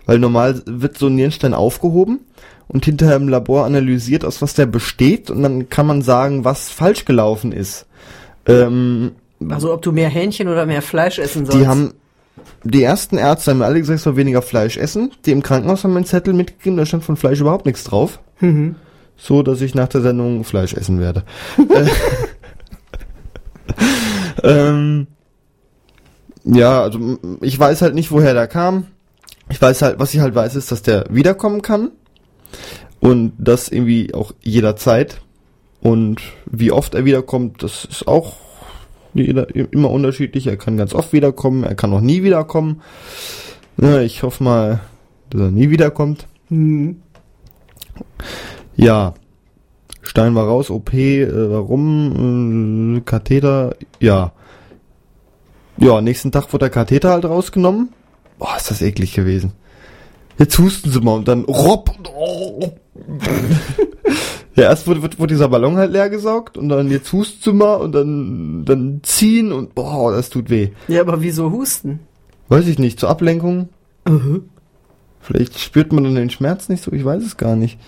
weil 0.05 0.19
normal 0.19 0.61
wird 0.65 0.97
so 0.97 1.07
ein 1.07 1.15
Nierenstein 1.15 1.53
aufgehoben 1.53 2.19
und 2.67 2.85
hinterher 2.85 3.15
im 3.15 3.27
Labor 3.29 3.65
analysiert, 3.65 4.23
aus 4.23 4.41
was 4.41 4.53
der 4.53 4.65
besteht 4.65 5.29
und 5.29 5.41
dann 5.41 5.69
kann 5.69 5.87
man 5.87 6.01
sagen, 6.01 6.45
was 6.45 6.69
falsch 6.69 7.05
gelaufen 7.05 7.51
ist. 7.51 7.85
Ähm, 8.45 9.11
Also 9.49 9.73
ob 9.73 9.81
du 9.81 9.91
mehr 9.91 10.09
Hähnchen 10.09 10.47
oder 10.47 10.65
mehr 10.65 10.81
Fleisch 10.81 11.19
essen 11.19 11.45
sollst. 11.45 11.59
die 11.59 11.67
haben, 11.67 11.93
die 12.63 12.83
ersten 12.83 13.17
Ärzte 13.17 13.51
haben 13.51 13.59
mir 13.59 13.65
alle 13.65 13.79
gesagt, 13.79 13.97
ich 13.97 14.03
soll 14.03 14.15
weniger 14.15 14.41
Fleisch 14.41 14.77
essen. 14.77 15.11
Die 15.25 15.31
im 15.31 15.43
Krankenhaus 15.43 15.83
haben 15.83 15.91
mir 15.91 15.97
einen 15.97 16.05
Zettel 16.05 16.33
mitgegeben, 16.33 16.77
da 16.77 16.85
stand 16.85 17.03
von 17.03 17.17
Fleisch 17.17 17.39
überhaupt 17.39 17.65
nichts 17.65 17.83
drauf. 17.83 18.19
Mhm. 18.39 18.75
So, 19.17 19.43
dass 19.43 19.61
ich 19.61 19.75
nach 19.75 19.87
der 19.87 20.01
Sendung 20.01 20.43
Fleisch 20.43 20.73
essen 20.73 20.99
werde. 20.99 21.23
Äh, 24.43 24.43
ähm, 24.69 25.07
ja, 26.43 26.81
also 26.81 27.19
ich 27.41 27.57
weiß 27.57 27.81
halt 27.83 27.95
nicht, 27.95 28.11
woher 28.11 28.33
der 28.33 28.47
kam. 28.47 28.87
Ich 29.49 29.61
weiß 29.61 29.81
halt, 29.81 29.99
was 29.99 30.13
ich 30.13 30.19
halt 30.19 30.35
weiß, 30.35 30.55
ist, 30.55 30.71
dass 30.71 30.81
der 30.81 31.05
wiederkommen 31.09 31.61
kann. 31.61 31.91
Und 32.99 33.33
das 33.37 33.69
irgendwie 33.69 34.13
auch 34.13 34.33
jederzeit. 34.41 35.21
Und 35.81 36.21
wie 36.45 36.71
oft 36.71 36.93
er 36.95 37.05
wiederkommt, 37.05 37.63
das 37.63 37.85
ist 37.85 38.07
auch 38.07 38.35
jeder, 39.13 39.53
immer 39.55 39.89
unterschiedlich. 39.89 40.47
Er 40.47 40.57
kann 40.57 40.77
ganz 40.77 40.93
oft 40.93 41.13
wiederkommen, 41.13 41.63
er 41.63 41.75
kann 41.75 41.93
auch 41.93 42.01
nie 42.01 42.23
wiederkommen. 42.23 42.81
Ja, 43.77 44.01
ich 44.01 44.23
hoffe 44.23 44.43
mal, 44.43 44.81
dass 45.29 45.41
er 45.41 45.51
nie 45.51 45.69
wiederkommt. 45.69 46.27
Ja. 48.75 49.13
Stein 50.01 50.35
war 50.35 50.47
raus, 50.47 50.69
OP, 50.69 50.93
äh, 50.93 51.27
warum? 51.51 52.97
Äh, 52.97 53.01
Katheter, 53.01 53.75
ja. 53.99 54.33
Ja, 55.77 56.01
nächsten 56.01 56.31
Tag 56.31 56.51
wurde 56.51 56.65
der 56.65 56.69
Katheter 56.69 57.11
halt 57.11 57.25
rausgenommen. 57.25 57.89
Boah, 58.37 58.55
ist 58.57 58.71
das 58.71 58.81
eklig 58.81 59.13
gewesen. 59.13 59.53
Jetzt 60.37 60.57
husten 60.57 60.89
sie 60.89 60.99
mal 61.01 61.15
und 61.15 61.27
dann 61.27 61.43
ropp 61.45 61.95
und 61.97 62.09
oh. 62.09 62.73
Ja, 64.55 64.63
erst 64.63 64.87
wurde, 64.87 65.01
wurde, 65.01 65.17
wurde 65.17 65.33
dieser 65.33 65.47
Ballon 65.47 65.77
halt 65.77 65.91
leer 65.91 66.09
gesaugt 66.09 66.57
und 66.57 66.69
dann 66.69 66.89
jetzt 66.91 67.13
mal 67.47 67.75
und 67.75 67.93
dann, 67.93 68.65
dann 68.65 68.99
ziehen 69.03 69.51
und 69.51 69.75
boah, 69.75 70.11
das 70.11 70.29
tut 70.29 70.49
weh. 70.49 70.69
Ja, 70.87 71.01
aber 71.01 71.21
wieso 71.21 71.51
husten? 71.51 71.99
Weiß 72.49 72.67
ich 72.67 72.77
nicht, 72.77 72.99
zur 72.99 73.09
Ablenkung. 73.09 73.69
Vielleicht 75.21 75.59
spürt 75.59 75.93
man 75.93 76.03
dann 76.03 76.15
den 76.15 76.29
Schmerz 76.29 76.67
nicht 76.67 76.83
so, 76.83 76.91
ich 76.91 77.05
weiß 77.05 77.23
es 77.23 77.37
gar 77.37 77.55
nicht. 77.55 77.79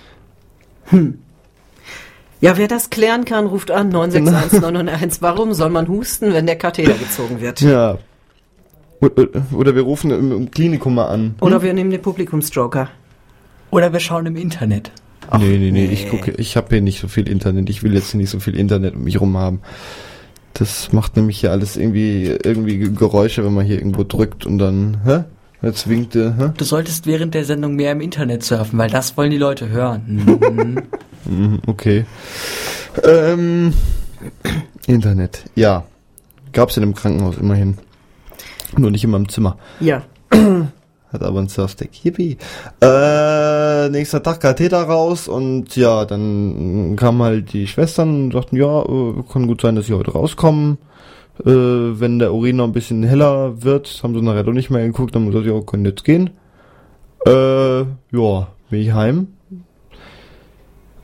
Ja, 2.40 2.58
wer 2.58 2.68
das 2.68 2.90
klären 2.90 3.26
kann, 3.26 3.46
ruft 3.46 3.72
an 3.72 3.90
961 3.90 4.62
991. 4.62 5.22
Warum 5.22 5.54
soll 5.54 5.70
man 5.70 5.88
husten, 5.88 6.34
wenn 6.34 6.46
der 6.46 6.58
Katheter 6.58 6.94
gezogen 6.94 7.42
wird? 7.42 7.62
Ja. 7.62 7.98
Oder, 9.00 9.76
wir 9.76 9.82
rufen 9.82 10.12
im, 10.12 10.32
im 10.32 10.52
Klinikum 10.52 10.96
mal 10.96 11.08
an. 11.08 11.36
Oder 11.42 11.62
wir 11.62 11.74
nehmen 11.74 11.90
den 11.90 12.02
Publikumsjoker. 12.02 12.90
Oder 13.72 13.92
wir 13.92 14.00
schauen 14.00 14.26
im 14.26 14.36
Internet. 14.36 14.92
Nee, 15.38 15.58
nee, 15.58 15.72
nee, 15.72 15.86
ich 15.86 16.10
gucke, 16.10 16.32
ich 16.32 16.58
habe 16.58 16.68
hier 16.70 16.82
nicht 16.82 17.00
so 17.00 17.08
viel 17.08 17.28
Internet. 17.28 17.70
Ich 17.70 17.84
will 17.84 17.94
jetzt 17.94 18.14
nicht 18.16 18.30
so 18.30 18.40
viel 18.40 18.56
Internet 18.56 18.96
um 18.96 19.04
mich 19.04 19.20
rum 19.20 19.38
haben. 19.38 19.62
Das 20.54 20.94
macht 20.94 21.16
nämlich 21.16 21.40
hier 21.40 21.52
alles 21.52 21.78
irgendwie 21.78 22.26
irgendwie 22.44 22.78
Geräusche, 22.78 23.44
wenn 23.44 23.54
man 23.54 23.66
hier 23.66 23.78
irgendwo 23.78 24.04
drückt 24.04 24.46
und 24.46 24.60
dann, 24.60 25.02
hä? 25.06 25.24
Jetzt 25.62 25.90
winkt 25.90 26.16
er, 26.16 26.38
hä? 26.38 26.50
Du 26.58 26.66
solltest 26.66 27.08
während 27.08 27.34
der 27.34 27.46
Sendung 27.46 27.76
mehr 27.76 27.94
im 27.94 28.02
Internet 28.02 28.44
surfen, 28.44 28.78
weil 28.78 28.90
das 28.90 29.18
wollen 29.18 29.32
die 29.32 29.38
Leute 29.38 29.70
hören. 29.70 30.02
Mhm. 30.08 30.82
Mhm, 31.26 31.62
okay. 31.68 32.06
Ähm, 33.02 33.74
Internet, 34.88 35.46
ja. 35.56 35.86
Gab's 36.52 36.76
in 36.76 36.82
dem 36.82 36.94
Krankenhaus 36.94 37.38
immerhin. 37.38 37.78
Nur 38.78 38.92
nicht 38.92 39.04
in 39.06 39.12
meinem 39.12 39.30
Zimmer. 39.30 39.58
Ja. 39.80 40.04
Hat 41.14 41.22
aber 41.22 41.40
ein 41.40 41.48
Surfstick. 41.48 42.04
Yippie. 42.04 42.38
Äh, 42.82 43.90
nächster 43.90 44.24
Tag 44.24 44.42
Katheter 44.42 44.82
raus 44.82 45.28
und 45.28 45.76
ja, 45.76 46.06
dann 46.06 46.96
kamen 46.96 47.22
halt 47.22 47.54
die 47.54 47.68
Schwestern 47.68 48.26
und 48.26 48.34
sagten, 48.34 48.58
ja, 48.58 48.82
äh, 48.82 49.24
kann 49.32 49.48
gut 49.48 49.62
sein, 49.62 49.76
dass 49.76 49.86
sie 49.86 49.94
heute 49.94 50.12
rauskommen. 50.12 50.80
Äh, 51.46 51.52
wenn 51.52 52.18
der 52.18 52.34
Urin 52.34 52.58
noch 52.58 52.66
ein 52.66 52.74
bisschen 52.74 53.04
heller 53.04 53.62
wird, 53.62 54.00
haben 54.02 54.16
sie 54.16 54.22
nachher 54.22 54.44
doch 54.44 54.54
nicht 54.54 54.72
mehr 54.72 54.86
geguckt, 54.86 55.14
dann 55.14 55.24
haben 55.24 55.32
sie 55.32 55.38
gesagt, 55.38 55.56
ja, 55.56 55.66
können 55.66 55.86
jetzt 55.86 56.04
gehen. 56.04 56.32
Äh, 57.26 57.82
ja, 57.82 58.48
bin 58.70 58.82
ich 58.82 58.92
heim. 58.92 59.28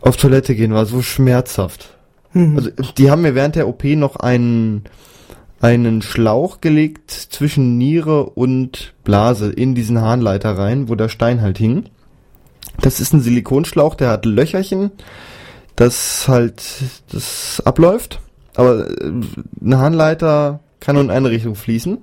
Auf 0.02 0.18
Toilette 0.18 0.56
gehen 0.56 0.74
war 0.74 0.86
so 0.86 1.02
schmerzhaft. 1.02 1.96
Also, 2.34 2.70
die 2.98 3.10
haben 3.10 3.24
mir 3.24 3.34
während 3.36 3.56
der 3.56 3.68
OP 3.68 3.84
noch 3.84 4.16
einen, 4.16 4.84
einen 5.62 6.02
Schlauch 6.02 6.62
gelegt 6.62 7.12
zwischen 7.12 7.78
Niere 7.78 8.26
und 8.26 8.94
Blase 9.04 9.52
in 9.52 9.76
diesen 9.76 10.00
Harnleiter 10.02 10.58
rein, 10.58 10.90
wo 10.90 10.96
der 10.96 11.10
Stein 11.10 11.42
halt 11.42 11.58
hing. 11.58 11.86
Das 12.82 13.00
ist 13.00 13.14
ein 13.14 13.22
Silikonschlauch, 13.22 13.96
der 13.96 14.10
hat 14.10 14.26
Löcherchen, 14.26 14.92
das 15.76 16.28
halt, 16.28 16.64
das 17.12 17.62
abläuft. 17.66 18.22
Aber 18.56 18.90
äh, 18.90 19.12
ein 19.62 19.78
Harnleiter 19.78 20.62
kann 20.80 20.96
nur 20.96 21.04
in 21.04 21.12
eine 21.12 21.30
Richtung 21.30 21.56
fließen. 21.56 21.98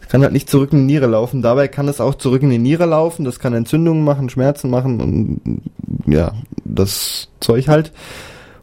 Es 0.00 0.08
kann 0.08 0.22
halt 0.22 0.32
nicht 0.32 0.50
zurück 0.50 0.72
in 0.72 0.80
die 0.80 0.94
Niere 0.94 1.06
laufen. 1.06 1.42
Dabei 1.42 1.68
kann 1.68 1.86
es 1.86 2.00
auch 2.00 2.14
zurück 2.14 2.42
in 2.42 2.50
die 2.50 2.58
Niere 2.58 2.86
laufen. 2.86 3.24
Das 3.24 3.38
kann 3.38 3.52
Entzündungen 3.52 4.04
machen, 4.04 4.28
Schmerzen 4.28 4.70
machen 4.70 5.00
und 5.00 5.62
ja, 6.06 6.32
das 6.64 7.28
Zeug 7.40 7.68
halt. 7.68 7.92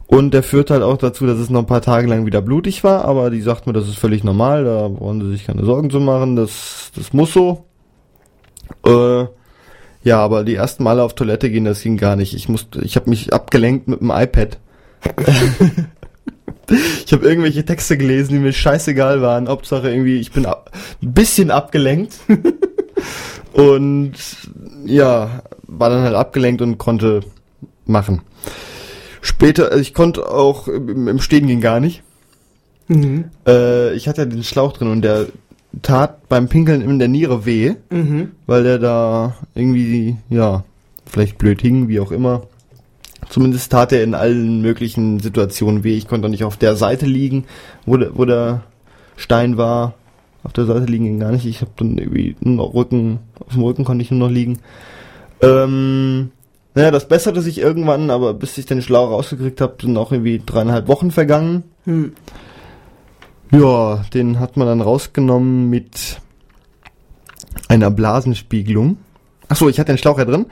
Und 0.07 0.33
der 0.33 0.41
führt 0.41 0.71
halt 0.71 0.83
auch 0.83 0.97
dazu, 0.97 1.25
dass 1.25 1.37
es 1.37 1.49
noch 1.49 1.59
ein 1.59 1.67
paar 1.67 1.81
Tage 1.81 2.07
lang 2.07 2.25
wieder 2.25 2.41
blutig 2.41 2.83
war, 2.85 3.03
aber 3.03 3.29
die 3.29 3.41
sagt 3.41 3.67
mir, 3.67 3.73
das 3.73 3.89
ist 3.89 3.99
völlig 3.99 4.23
normal, 4.23 4.63
da 4.63 4.87
brauchen 4.87 5.21
sie 5.21 5.31
sich 5.31 5.45
keine 5.45 5.65
Sorgen 5.65 5.89
zu 5.89 5.99
machen, 5.99 6.37
das, 6.37 6.91
das 6.95 7.11
muss 7.11 7.33
so. 7.33 7.65
Äh, 8.85 9.25
ja, 10.03 10.19
aber 10.19 10.45
die 10.45 10.55
ersten 10.55 10.83
Male 10.83 11.03
auf 11.03 11.15
Toilette 11.15 11.49
gehen, 11.51 11.65
das 11.65 11.81
ging 11.81 11.97
gar 11.97 12.15
nicht. 12.15 12.33
Ich 12.33 12.47
musste, 12.47 12.81
ich 12.81 12.95
habe 12.95 13.09
mich 13.09 13.33
abgelenkt 13.33 13.89
mit 13.89 13.99
dem 13.99 14.09
iPad. 14.09 14.57
ich 17.05 17.11
habe 17.11 17.27
irgendwelche 17.27 17.65
Texte 17.65 17.97
gelesen, 17.97 18.35
die 18.35 18.39
mir 18.39 18.53
scheißegal 18.53 19.21
waren. 19.21 19.49
Hauptsache 19.49 19.89
irgendwie, 19.89 20.17
ich 20.21 20.31
bin 20.31 20.45
ab, 20.45 20.71
ein 21.03 21.13
bisschen 21.13 21.51
abgelenkt. 21.51 22.13
und 23.53 24.13
ja, 24.85 25.41
war 25.63 25.89
dann 25.89 26.03
halt 26.03 26.15
abgelenkt 26.15 26.61
und 26.61 26.77
konnte 26.77 27.19
machen. 27.85 28.21
Später, 29.22 29.65
also 29.70 29.80
ich 29.80 29.93
konnte 29.93 30.30
auch 30.30 30.68
im, 30.68 31.07
im 31.07 31.20
Stehen 31.20 31.47
ging 31.47 31.61
gar 31.61 31.80
nicht. 31.80 32.03
Mhm. 32.88 33.26
Äh, 33.47 33.93
ich 33.95 34.07
hatte 34.07 34.22
ja 34.22 34.26
den 34.26 34.43
Schlauch 34.43 34.74
drin 34.74 34.88
und 34.89 35.01
der 35.01 35.28
tat 35.82 36.28
beim 36.30 36.47
Pinkeln 36.47 36.82
in 36.82 36.99
der 36.99 37.07
Niere 37.07 37.45
weh, 37.45 37.74
Mhm. 37.89 38.32
weil 38.45 38.63
der 38.63 38.80
da 38.80 39.36
irgendwie, 39.55 40.15
ja, 40.30 40.63
vielleicht 41.05 41.38
blöd 41.38 41.61
hing, 41.61 41.88
wie 41.88 41.99
auch 41.99 42.11
immer. 42.11 42.43
Zumindest 43.30 43.72
tat 43.72 43.91
er 43.91 44.03
in 44.03 44.13
allen 44.15 44.61
möglichen 44.61 45.20
Situationen 45.20 45.84
weh. 45.84 45.97
Ich 45.97 46.07
konnte 46.07 46.28
auch 46.28 46.32
nicht 46.32 46.45
auf 46.45 46.55
der 46.57 46.76
Seite 46.78 47.05
liegen, 47.05 47.43
wo 47.86 47.97
der, 47.97 48.18
wo 48.18 48.24
der 48.26 48.63
Stein 49.18 49.57
war. 49.57 49.95
Auf 50.43 50.53
der 50.53 50.65
Seite 50.65 50.86
liegen 50.86 51.03
ging 51.05 51.20
gar 51.20 51.32
nicht. 51.34 51.45
Ich 51.45 51.59
habe 51.59 51.72
dann 51.76 51.97
irgendwie 51.97 52.38
nur 52.39 52.55
noch 52.55 52.74
Rücken, 52.74 53.20
auf 53.45 53.53
dem 53.53 53.63
Rücken 53.63 53.84
konnte 53.84 54.03
ich 54.03 54.11
nur 54.11 54.20
noch 54.22 54.34
liegen. 54.34 54.59
Ähm, 55.41 56.32
naja, 56.78 56.91
das 56.91 57.07
besserte 57.07 57.41
sich 57.41 57.57
irgendwann, 57.57 58.11
aber 58.11 58.36
bis 58.36 58.55
ich 58.59 58.67
den 58.67 58.84
Schlauch 58.84 59.09
rausgekriegt 59.09 59.61
habe, 59.61 59.78
sind 59.82 59.97
auch 59.97 60.11
irgendwie 60.11 60.39
dreieinhalb 60.45 60.88
Wochen 60.88 61.09
vergangen. 61.09 61.63
Hm. 61.86 62.11
Ja, 63.51 64.05
den 64.13 64.39
hat 64.39 64.57
man 64.57 64.67
dann 64.67 64.82
rausgenommen 64.82 65.71
mit 65.71 66.21
einer 67.67 67.89
Blasenspiegelung. 67.89 68.97
Ach 69.47 69.55
so, 69.55 69.69
ich 69.69 69.80
hatte 69.80 69.91
den 69.91 69.97
Schlauch 69.97 70.19
ja 70.19 70.25
drin 70.25 70.45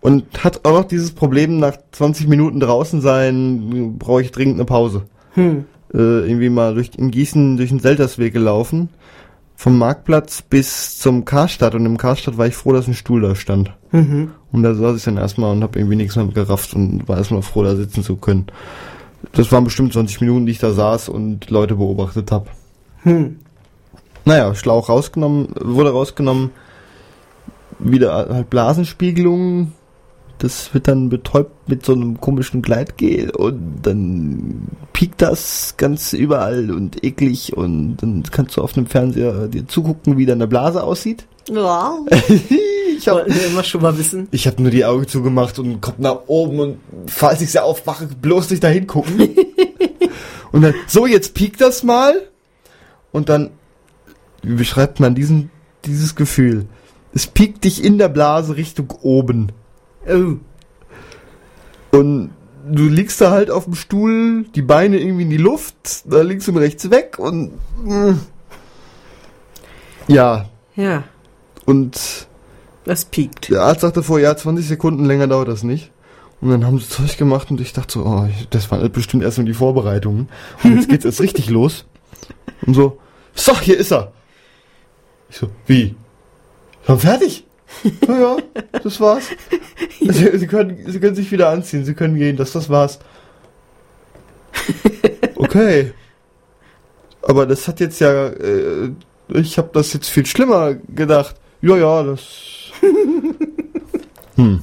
und 0.00 0.44
hat 0.44 0.64
auch 0.64 0.72
noch 0.72 0.84
dieses 0.84 1.10
Problem, 1.10 1.58
nach 1.58 1.76
20 1.90 2.28
Minuten 2.28 2.60
draußen 2.60 3.00
sein, 3.00 3.96
brauche 3.98 4.22
ich 4.22 4.30
dringend 4.30 4.58
eine 4.58 4.64
Pause. 4.66 5.06
Hm. 5.34 5.64
Äh, 5.92 5.96
irgendwie 5.98 6.48
mal 6.48 6.74
durch 6.74 6.92
in 6.96 7.10
Gießen 7.10 7.56
durch 7.56 7.70
den 7.70 7.80
Seltersweg 7.80 8.32
gelaufen. 8.32 8.90
Vom 9.56 9.78
Marktplatz 9.78 10.42
bis 10.42 11.00
zum 11.00 11.24
Karstadt 11.24 11.74
und 11.74 11.86
im 11.86 11.96
Karstadt 11.96 12.38
war 12.38 12.46
ich 12.46 12.54
froh, 12.54 12.72
dass 12.72 12.86
ein 12.86 12.94
Stuhl 12.94 13.20
da 13.20 13.34
stand. 13.34 13.72
Mhm. 13.90 14.30
Und 14.52 14.62
da 14.62 14.74
saß 14.74 14.96
ich 14.96 15.04
dann 15.04 15.16
erstmal 15.16 15.52
und 15.52 15.62
habe 15.62 15.78
irgendwie 15.78 15.96
nichts 15.96 16.16
mehr 16.16 16.26
gerafft 16.26 16.74
und 16.74 17.08
war 17.08 17.16
erstmal 17.16 17.42
froh, 17.42 17.62
da 17.62 17.74
sitzen 17.74 18.02
zu 18.02 18.16
können. 18.16 18.46
Das 19.32 19.50
waren 19.50 19.64
bestimmt 19.64 19.92
20 19.92 20.20
Minuten, 20.20 20.46
die 20.46 20.52
ich 20.52 20.58
da 20.58 20.72
saß 20.72 21.08
und 21.08 21.48
Leute 21.50 21.76
beobachtet 21.76 22.30
habe. 22.30 22.46
Hm. 23.02 23.38
Naja, 24.24 24.54
Schlauch 24.54 24.88
rausgenommen, 24.88 25.48
wurde 25.60 25.90
rausgenommen, 25.90 26.50
wieder 27.78 28.28
halt 28.28 28.50
Blasenspiegelung. 28.50 29.72
Das 30.42 30.74
wird 30.74 30.88
dann 30.88 31.08
betäubt 31.08 31.68
mit 31.68 31.86
so 31.86 31.92
einem 31.92 32.20
komischen 32.20 32.62
Gleitgel 32.62 33.30
und 33.30 33.82
dann 33.82 34.66
piekt 34.92 35.22
das 35.22 35.74
ganz 35.76 36.12
überall 36.14 36.72
und 36.72 37.04
eklig 37.04 37.56
und 37.56 37.98
dann 37.98 38.24
kannst 38.28 38.56
du 38.56 38.60
auf 38.60 38.72
dem 38.72 38.86
Fernseher 38.86 39.46
dir 39.46 39.68
zugucken, 39.68 40.18
wie 40.18 40.26
deine 40.26 40.48
Blase 40.48 40.82
aussieht. 40.82 41.28
Ja. 41.48 41.96
ich 42.98 43.06
habe 43.06 43.20
Wollten 43.20 43.34
wir 43.36 43.46
immer 43.46 43.62
schon 43.62 43.82
mal 43.82 43.96
wissen. 43.96 44.26
ich 44.32 44.48
hab 44.48 44.58
nur 44.58 44.72
die 44.72 44.84
Augen 44.84 45.06
zugemacht 45.06 45.60
und 45.60 45.80
Kopf 45.80 45.98
nach 45.98 46.22
oben 46.26 46.58
und 46.58 46.78
falls 47.06 47.40
ich 47.40 47.52
sie 47.52 47.62
aufwache, 47.62 48.08
bloß 48.08 48.50
nicht 48.50 48.64
dahin 48.64 48.88
gucken. 48.88 49.20
und 50.50 50.62
dann, 50.62 50.74
so, 50.88 51.06
jetzt 51.06 51.34
piekt 51.34 51.60
das 51.60 51.84
mal. 51.84 52.14
Und 53.12 53.28
dann, 53.28 53.50
wie 54.42 54.56
beschreibt 54.56 54.98
man 54.98 55.14
diesen, 55.14 55.50
dieses 55.84 56.16
Gefühl? 56.16 56.66
Es 57.14 57.28
piekt 57.28 57.62
dich 57.62 57.84
in 57.84 57.98
der 57.98 58.08
Blase 58.08 58.56
Richtung 58.56 58.90
oben. 59.02 59.52
Oh. 60.08 60.36
Und 61.96 62.30
du 62.70 62.84
liegst 62.88 63.20
da 63.20 63.30
halt 63.30 63.50
auf 63.50 63.64
dem 63.64 63.74
Stuhl, 63.74 64.44
die 64.54 64.62
Beine 64.62 64.98
irgendwie 64.98 65.22
in 65.22 65.30
die 65.30 65.36
Luft, 65.36 66.04
da 66.10 66.22
links 66.22 66.48
und 66.48 66.56
rechts 66.56 66.90
weg 66.90 67.18
und, 67.18 67.52
mm. 67.84 68.18
ja, 70.08 70.46
Ja, 70.74 71.04
und 71.66 72.26
das 72.84 73.04
piekt. 73.04 73.50
Der 73.50 73.62
Arzt 73.62 73.82
sagte 73.82 74.02
vor, 74.02 74.18
ja, 74.18 74.36
20 74.36 74.66
Sekunden 74.66 75.04
länger 75.04 75.26
dauert 75.26 75.48
das 75.48 75.62
nicht. 75.62 75.90
Und 76.40 76.50
dann 76.50 76.66
haben 76.66 76.80
sie 76.80 76.88
Zeug 76.88 77.16
gemacht 77.16 77.50
und 77.52 77.60
ich 77.60 77.72
dachte 77.72 77.92
so, 77.92 78.04
oh, 78.04 78.28
das 78.50 78.68
waren 78.70 78.90
bestimmt 78.90 79.22
erst 79.22 79.38
nur 79.38 79.46
die 79.46 79.54
Vorbereitungen. 79.54 80.28
Und 80.64 80.74
jetzt 80.74 80.88
geht's 80.88 81.04
jetzt 81.04 81.20
richtig 81.20 81.50
los. 81.50 81.84
Und 82.66 82.74
so, 82.74 82.98
so, 83.34 83.58
hier 83.60 83.78
ist 83.78 83.92
er. 83.92 84.12
Ich 85.30 85.36
so, 85.36 85.50
wie? 85.66 85.94
Schon 86.84 86.98
fertig? 86.98 87.44
Naja, 88.06 88.36
das 88.82 89.00
war's. 89.00 89.28
Sie, 90.00 90.38
Sie, 90.38 90.46
können, 90.46 90.78
Sie 90.86 91.00
können 91.00 91.14
sich 91.14 91.30
wieder 91.32 91.48
anziehen, 91.48 91.84
Sie 91.84 91.94
können 91.94 92.16
gehen, 92.16 92.36
das, 92.36 92.52
das 92.52 92.68
war's. 92.68 92.98
Okay. 95.36 95.92
Aber 97.22 97.46
das 97.46 97.68
hat 97.68 97.80
jetzt 97.80 98.00
ja, 98.00 98.28
äh, 98.28 98.90
ich 99.28 99.58
habe 99.58 99.70
das 99.72 99.92
jetzt 99.92 100.08
viel 100.08 100.26
schlimmer 100.26 100.74
gedacht. 100.74 101.36
Ja, 101.60 101.76
ja, 101.76 102.02
das. 102.02 102.22
Hm. 104.36 104.62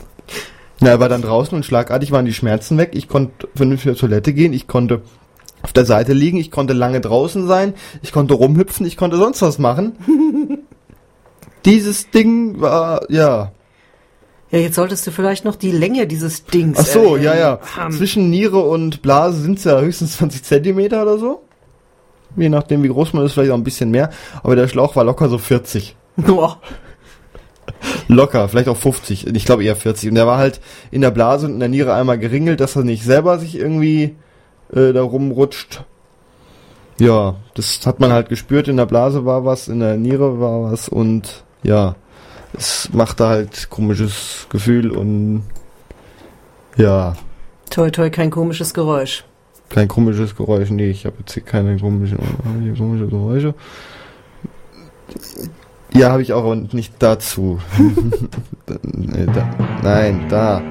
Na, 0.80 0.90
er 0.90 1.00
war 1.00 1.10
dann 1.10 1.22
draußen 1.22 1.56
und 1.56 1.64
schlagartig 1.64 2.12
waren 2.12 2.26
die 2.26 2.34
Schmerzen 2.34 2.76
weg. 2.80 2.92
Ich 2.94 3.08
konnte 3.08 3.48
vernünftig 3.54 3.98
zur 3.98 4.10
Toilette 4.10 4.34
gehen. 4.34 4.52
Ich 4.52 4.66
konnte 4.66 5.04
auf 5.62 5.74
der 5.74 5.86
Seite 5.86 6.14
liegen. 6.14 6.38
Ich 6.38 6.50
konnte 6.50 6.74
lange 6.74 7.02
draußen 7.02 7.48
sein. 7.48 7.76
Ich 8.02 8.12
konnte 8.12 8.34
rumhüpfen. 8.34 8.88
Ich 8.88 8.98
konnte 8.98 9.18
sonst 9.18 9.44
was 9.44 9.60
machen. 9.60 10.59
Dieses 11.66 12.10
Ding 12.10 12.60
war, 12.62 13.10
ja. 13.10 13.52
Ja, 14.52 14.60
jetzt 14.60 14.76
solltest 14.76 15.06
du 15.06 15.12
vielleicht 15.12 15.46
noch 15.46 15.56
die 15.56 15.72
Länge 15.72 16.08
dieses 16.08 16.46
Dings. 16.46 16.78
Ach 16.80 16.86
so, 16.86 17.16
erwähnen. 17.16 17.24
ja, 17.24 17.36
ja. 17.36 17.60
Ähm, 17.86 17.92
Zwischen 17.92 18.30
Niere 18.30 18.60
und 18.60 19.02
Blase 19.02 19.42
sind 19.42 19.60
es 19.60 19.66
ja 19.66 19.80
höchstens 19.80 20.18
20 20.18 20.44
Zentimeter 20.44 21.02
oder 21.04 21.18
so. 21.18 21.44
Je 22.36 22.50
nachdem, 22.50 22.84
wie 22.84 22.90
groß 22.90 23.14
man 23.14 23.26
ist, 23.26 23.34
vielleicht 23.34 23.52
auch 23.52 23.58
ein 23.58 23.64
bisschen 23.64 23.92
mehr. 23.92 24.10
Aber 24.44 24.56
der 24.56 24.68
Schlauch 24.68 24.96
war 24.96 25.04
locker 25.04 25.30
so 25.30 25.38
40. 25.38 25.96
Boah. 26.18 26.60
Locker, 28.08 28.50
vielleicht 28.50 28.68
auch 28.68 28.78
50. 28.78 29.28
Ich 29.28 29.46
glaube 29.46 29.64
eher 29.64 29.76
40. 29.76 30.10
Und 30.10 30.16
der 30.16 30.26
war 30.26 30.38
halt 30.38 30.60
in 30.92 31.02
der 31.02 31.12
Blase 31.12 31.46
und 31.46 31.54
in 31.54 31.60
der 31.60 31.70
Niere 31.70 31.94
einmal 31.94 32.18
geringelt, 32.18 32.60
dass 32.60 32.76
er 32.76 32.84
nicht 32.84 33.04
selber 33.04 33.38
sich 33.38 33.56
irgendwie 33.56 34.16
äh, 34.74 34.92
da 34.92 35.02
rumrutscht. 35.04 35.84
Ja, 37.00 37.36
das 37.54 37.86
hat 37.86 38.00
man 38.00 38.12
halt 38.12 38.30
gespürt. 38.30 38.68
In 38.68 38.78
der 38.78 38.86
Blase 38.86 39.26
war 39.26 39.46
was, 39.46 39.68
in 39.68 39.80
der 39.80 39.98
Niere 39.98 40.40
war 40.40 40.72
was 40.72 40.90
und 40.90 41.44
ja, 41.64 41.96
es 42.58 42.90
machte 42.94 43.28
halt 43.28 43.70
komisches 43.70 44.48
Gefühl 44.50 44.92
und 44.92 45.44
ja, 46.78 47.16
Toi, 47.70 47.90
toi, 47.92 48.10
kein 48.10 48.32
komisches 48.32 48.74
Geräusch. 48.74 49.24
kein 49.70 49.88
komisches 49.88 50.36
Geräusch. 50.36 50.70
Nee, 50.72 50.90
ich 50.90 51.06
habe 51.06 51.18
jetzt 51.20 51.34
hier 51.34 51.44
keine 51.44 51.78
komischen, 51.78 52.18
hier 52.64 52.74
komische 52.76 53.06
Geräusche. 53.08 53.54
Ja, 55.94 56.12
habe 56.12 56.22
ich 56.24 56.34
auch, 56.34 56.44
aber 56.44 56.56
nicht 56.56 56.94
dazu. 57.00 57.60
nee, 58.84 59.26
da, 59.28 59.50
nein, 59.84 60.26
da. 60.30 60.62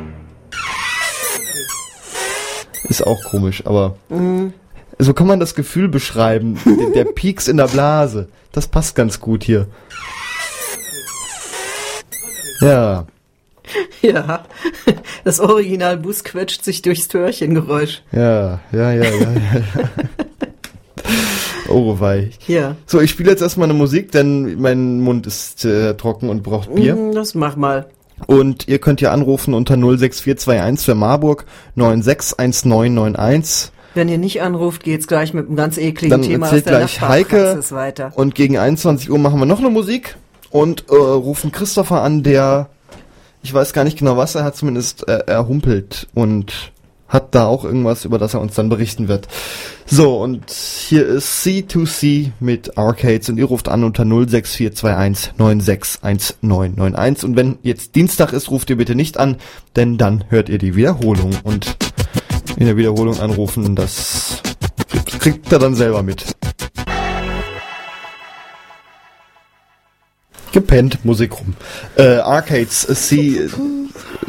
Ist 2.88 3.06
auch 3.06 3.22
komisch, 3.24 3.66
aber 3.66 3.96
Mhm. 4.08 4.52
so 4.98 5.12
kann 5.14 5.26
man 5.26 5.40
das 5.40 5.54
Gefühl 5.54 5.88
beschreiben. 5.88 6.58
Der, 6.64 7.04
der 7.04 7.12
Pieks 7.12 7.48
in 7.48 7.56
der 7.58 7.66
Blase. 7.68 8.28
Das 8.52 8.66
passt 8.66 8.94
ganz 8.96 9.20
gut 9.20 9.44
hier. 9.44 9.66
Ja, 12.60 13.06
Ja, 14.02 14.44
das 15.24 15.40
Original 15.40 15.96
Bus 15.98 16.24
quetscht 16.24 16.64
sich 16.64 16.82
durchs 16.82 17.08
Türchengeräusch. 17.08 18.02
ja, 18.12 18.60
ja, 18.72 18.92
ja, 18.92 19.04
ja. 19.04 19.10
ja. 19.10 19.30
oh, 21.68 21.98
wei. 22.00 22.30
Ja, 22.46 22.76
So, 22.86 23.00
ich 23.00 23.10
spiele 23.10 23.30
jetzt 23.30 23.42
erstmal 23.42 23.68
eine 23.68 23.78
Musik, 23.78 24.12
denn 24.12 24.60
mein 24.60 25.00
Mund 25.00 25.26
ist 25.26 25.64
äh, 25.64 25.94
trocken 25.94 26.28
und 26.28 26.42
braucht 26.42 26.74
Bier. 26.74 26.96
Mm, 26.96 27.12
das 27.12 27.34
mach 27.34 27.56
mal. 27.56 27.86
Und 28.26 28.66
ihr 28.66 28.78
könnt 28.78 29.00
ja 29.00 29.12
anrufen 29.12 29.54
unter 29.54 29.74
06421 29.76 30.84
für 30.84 30.96
Marburg 30.96 31.44
961991 31.76 33.70
Wenn 33.94 34.08
ihr 34.08 34.18
nicht 34.18 34.42
anruft, 34.42 34.82
geht's 34.82 35.06
gleich 35.06 35.34
mit 35.34 35.46
einem 35.46 35.54
ganz 35.54 35.78
ekligen 35.78 36.10
Dann 36.10 36.22
Thema 36.22 36.46
aus 36.46 36.52
erzählt 36.52 36.66
der 36.66 36.78
gleich 36.78 37.00
Heike 37.00 37.60
weiter. 37.70 38.12
und 38.16 38.34
gegen 38.34 38.58
21 38.58 39.08
Uhr 39.08 39.18
machen 39.18 39.38
wir 39.38 39.46
noch 39.46 39.60
eine 39.60 39.70
Musik 39.70 40.16
und 40.50 40.88
äh, 40.88 40.94
rufen 40.94 41.52
Christopher 41.52 42.02
an, 42.02 42.22
der 42.22 42.68
ich 43.42 43.54
weiß 43.54 43.72
gar 43.72 43.84
nicht 43.84 43.98
genau 43.98 44.16
was, 44.16 44.34
er 44.34 44.44
hat 44.44 44.56
zumindest 44.56 45.08
äh, 45.08 45.24
erhumpelt 45.26 46.08
und 46.14 46.72
hat 47.08 47.34
da 47.34 47.46
auch 47.46 47.64
irgendwas, 47.64 48.04
über 48.04 48.18
das 48.18 48.34
er 48.34 48.40
uns 48.40 48.54
dann 48.54 48.68
berichten 48.68 49.08
wird. 49.08 49.28
So, 49.86 50.20
und 50.22 50.50
hier 50.50 51.06
ist 51.06 51.42
C2C 51.42 52.32
mit 52.38 52.76
Arcades 52.76 53.30
und 53.30 53.38
ihr 53.38 53.46
ruft 53.46 53.68
an 53.68 53.84
unter 53.84 54.04
06421 54.04 55.32
961991 55.38 57.24
und 57.24 57.36
wenn 57.36 57.58
jetzt 57.62 57.94
Dienstag 57.94 58.34
ist, 58.34 58.50
ruft 58.50 58.68
ihr 58.68 58.76
bitte 58.76 58.94
nicht 58.94 59.16
an, 59.16 59.36
denn 59.76 59.96
dann 59.96 60.24
hört 60.28 60.50
ihr 60.50 60.58
die 60.58 60.76
Wiederholung 60.76 61.32
und 61.44 61.78
in 62.56 62.66
der 62.66 62.76
Wiederholung 62.76 63.18
anrufen, 63.20 63.74
das 63.74 64.42
kriegt 65.20 65.50
er 65.50 65.58
dann 65.58 65.74
selber 65.74 66.02
mit. 66.02 66.36
Gepennt, 70.52 71.04
Musik 71.04 71.32
rum. 71.38 71.54
Äh, 71.96 72.18
Arcades, 72.18 72.88
äh, 72.88 72.94
C, 72.94 73.48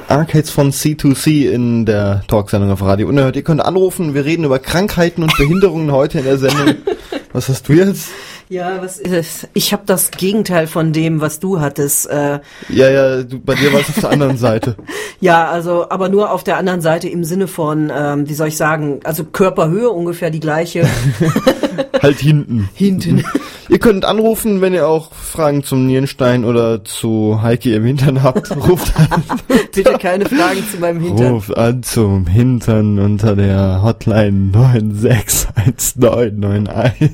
Arcades 0.07 0.49
von 0.49 0.71
C2C 0.71 1.49
in 1.49 1.85
der 1.85 2.23
Talksendung 2.27 2.71
auf 2.71 2.81
Radio 2.81 3.07
Unerhört. 3.07 3.35
Ihr 3.35 3.43
könnt 3.43 3.61
anrufen, 3.61 4.13
wir 4.13 4.25
reden 4.25 4.43
über 4.43 4.59
Krankheiten 4.59 5.23
und 5.23 5.35
Behinderungen 5.37 5.91
heute 5.91 6.19
in 6.19 6.25
der 6.25 6.37
Sendung. 6.37 6.75
Was 7.33 7.47
hast 7.47 7.69
du 7.69 7.73
jetzt? 7.73 8.09
Ja, 8.49 8.81
was 8.81 8.97
ist? 8.97 9.47
Ich 9.53 9.71
habe 9.73 9.83
das 9.85 10.09
Gegenteil 10.09 10.65
von 10.65 10.91
dem, 10.91 11.21
was 11.21 11.39
du 11.39 11.59
hattest. 11.59 12.09
Äh, 12.09 12.39
Ja, 12.67 12.89
ja, 12.89 13.21
du, 13.21 13.37
bei 13.39 13.53
dir 13.53 13.71
war 13.71 13.81
es 13.81 13.89
auf 13.89 13.99
der 13.99 14.09
anderen 14.09 14.37
Seite. 14.37 14.75
ja, 15.21 15.47
also, 15.47 15.87
aber 15.91 16.09
nur 16.09 16.31
auf 16.31 16.43
der 16.43 16.57
anderen 16.57 16.81
Seite 16.81 17.07
im 17.07 17.23
Sinne 17.23 17.47
von, 17.47 17.91
ähm, 17.95 18.27
wie 18.27 18.33
soll 18.33 18.47
ich 18.47 18.57
sagen, 18.57 19.01
also 19.03 19.23
Körperhöhe 19.23 19.91
ungefähr 19.91 20.31
die 20.31 20.39
gleiche. 20.39 20.89
Halt 22.01 22.17
hinten. 22.17 22.67
Hinten. 22.73 23.23
Ihr 23.69 23.77
könnt 23.79 24.03
anrufen, 24.03 24.61
wenn 24.61 24.73
ihr 24.73 24.87
auch 24.87 25.13
Fragen 25.13 25.63
zum 25.63 25.85
Nierenstein 25.85 26.43
oder 26.43 26.83
zu 26.83 27.39
Heike 27.43 27.75
im 27.75 27.85
Hintern 27.85 28.23
habt. 28.23 28.49
Ruft 28.67 28.93
an, 28.97 29.23
Bitte 29.73 29.93
keine 29.99 30.25
Fragen 30.25 30.63
zu 30.71 30.79
meinem 30.79 31.01
Hintern. 31.01 31.33
ruft 31.33 31.55
an 31.55 31.83
zum 31.83 32.25
Hintern 32.25 32.97
unter 32.97 33.35
der 33.35 33.83
Hotline 33.83 34.49
961991. 34.51 37.11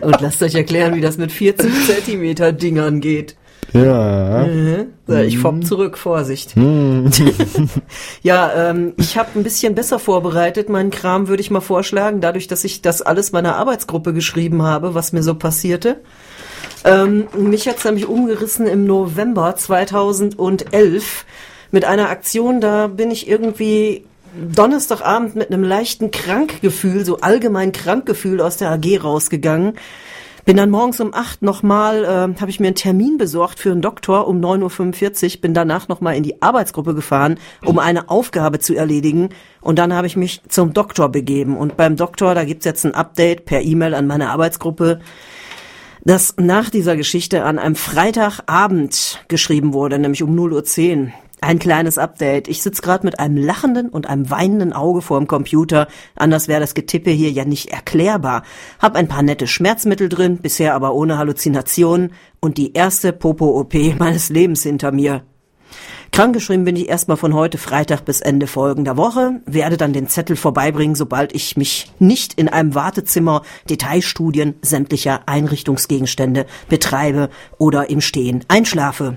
Und 0.00 0.20
lasst 0.20 0.42
euch 0.42 0.54
erklären, 0.54 0.94
wie 0.94 1.00
das 1.02 1.18
mit 1.18 1.30
40 1.30 1.70
Zentimeter 1.86 2.52
Dingern 2.52 3.00
geht. 3.00 3.36
Ja. 3.72 4.46
Mhm. 4.46 4.92
Ich 5.26 5.38
fopp 5.38 5.64
zurück, 5.64 5.96
Vorsicht. 5.98 6.54
Hm. 6.56 7.10
Ja, 8.22 8.70
ähm, 8.70 8.94
ich 8.98 9.16
habe 9.16 9.30
ein 9.34 9.42
bisschen 9.42 9.74
besser 9.74 9.98
vorbereitet. 9.98 10.68
Meinen 10.68 10.90
Kram 10.90 11.28
würde 11.28 11.40
ich 11.40 11.50
mal 11.50 11.60
vorschlagen, 11.60 12.20
dadurch, 12.20 12.46
dass 12.46 12.64
ich 12.64 12.82
das 12.82 13.02
alles 13.02 13.32
meiner 13.32 13.56
Arbeitsgruppe 13.56 14.12
geschrieben 14.12 14.62
habe, 14.62 14.94
was 14.94 15.12
mir 15.12 15.22
so 15.22 15.34
passierte. 15.34 16.00
Ähm, 16.84 17.28
mich 17.36 17.68
hat's 17.68 17.84
nämlich 17.84 18.06
umgerissen 18.06 18.66
im 18.66 18.84
November 18.84 19.54
2011 19.56 21.24
mit 21.70 21.84
einer 21.84 22.10
Aktion, 22.10 22.60
da 22.60 22.86
bin 22.86 23.10
ich 23.10 23.28
irgendwie 23.28 24.04
Donnerstagabend 24.34 25.36
mit 25.36 25.50
einem 25.50 25.62
leichten 25.62 26.10
Krankgefühl, 26.10 27.04
so 27.04 27.18
allgemein 27.18 27.72
Krankgefühl 27.72 28.40
aus 28.40 28.56
der 28.56 28.70
AG 28.70 29.02
rausgegangen. 29.02 29.74
Bin 30.44 30.56
dann 30.56 30.70
morgens 30.70 31.00
um 31.00 31.14
acht 31.14 31.42
nochmal, 31.42 32.04
äh, 32.04 32.40
habe 32.40 32.50
ich 32.50 32.58
mir 32.58 32.66
einen 32.66 32.74
Termin 32.74 33.16
besorgt 33.16 33.60
für 33.60 33.70
einen 33.70 33.80
Doktor 33.80 34.26
um 34.26 34.40
9.45 34.40 35.36
Uhr, 35.36 35.40
bin 35.40 35.54
danach 35.54 35.86
nochmal 35.86 36.16
in 36.16 36.24
die 36.24 36.42
Arbeitsgruppe 36.42 36.94
gefahren, 36.94 37.38
um 37.64 37.78
eine 37.78 38.10
Aufgabe 38.10 38.58
zu 38.58 38.74
erledigen. 38.74 39.28
Und 39.60 39.78
dann 39.78 39.94
habe 39.94 40.08
ich 40.08 40.16
mich 40.16 40.42
zum 40.48 40.72
Doktor 40.72 41.10
begeben. 41.10 41.56
Und 41.56 41.76
beim 41.76 41.94
Doktor, 41.94 42.34
da 42.34 42.44
gibt's 42.44 42.64
jetzt 42.64 42.84
ein 42.84 42.94
Update 42.94 43.44
per 43.44 43.62
E-Mail 43.62 43.94
an 43.94 44.08
meine 44.08 44.30
Arbeitsgruppe, 44.30 45.00
das 46.04 46.34
nach 46.38 46.70
dieser 46.70 46.96
Geschichte 46.96 47.44
an 47.44 47.60
einem 47.60 47.76
Freitagabend 47.76 49.24
geschrieben 49.28 49.72
wurde, 49.72 50.00
nämlich 50.00 50.24
um 50.24 50.36
0.10 50.36 51.06
Uhr. 51.06 51.12
Ein 51.42 51.58
kleines 51.58 51.98
Update. 51.98 52.46
Ich 52.46 52.62
sitze 52.62 52.82
gerade 52.82 53.04
mit 53.04 53.18
einem 53.18 53.36
lachenden 53.36 53.88
und 53.88 54.06
einem 54.06 54.30
weinenden 54.30 54.72
Auge 54.72 55.02
vor 55.02 55.18
dem 55.18 55.26
Computer. 55.26 55.88
Anders 56.14 56.46
wäre 56.46 56.60
das 56.60 56.74
Getippe 56.74 57.10
hier 57.10 57.32
ja 57.32 57.44
nicht 57.44 57.72
erklärbar. 57.72 58.44
Hab 58.78 58.94
ein 58.94 59.08
paar 59.08 59.24
nette 59.24 59.48
Schmerzmittel 59.48 60.08
drin, 60.08 60.38
bisher 60.38 60.72
aber 60.72 60.94
ohne 60.94 61.18
Halluzinationen 61.18 62.12
und 62.38 62.58
die 62.58 62.74
erste 62.74 63.12
Popo-OP 63.12 63.74
meines 63.98 64.28
Lebens 64.28 64.62
hinter 64.62 64.92
mir. 64.92 65.24
Krankgeschrieben 66.12 66.64
bin 66.64 66.76
ich 66.76 66.88
erstmal 66.88 67.16
von 67.16 67.34
heute 67.34 67.58
Freitag 67.58 68.04
bis 68.04 68.20
Ende 68.20 68.46
folgender 68.46 68.96
Woche, 68.96 69.40
werde 69.44 69.76
dann 69.76 69.92
den 69.92 70.06
Zettel 70.06 70.36
vorbeibringen, 70.36 70.94
sobald 70.94 71.34
ich 71.34 71.56
mich 71.56 71.90
nicht 71.98 72.34
in 72.34 72.48
einem 72.48 72.76
Wartezimmer 72.76 73.42
Detailstudien 73.68 74.54
sämtlicher 74.62 75.22
Einrichtungsgegenstände 75.26 76.46
betreibe 76.68 77.30
oder 77.58 77.90
im 77.90 78.00
Stehen 78.00 78.44
einschlafe. 78.46 79.16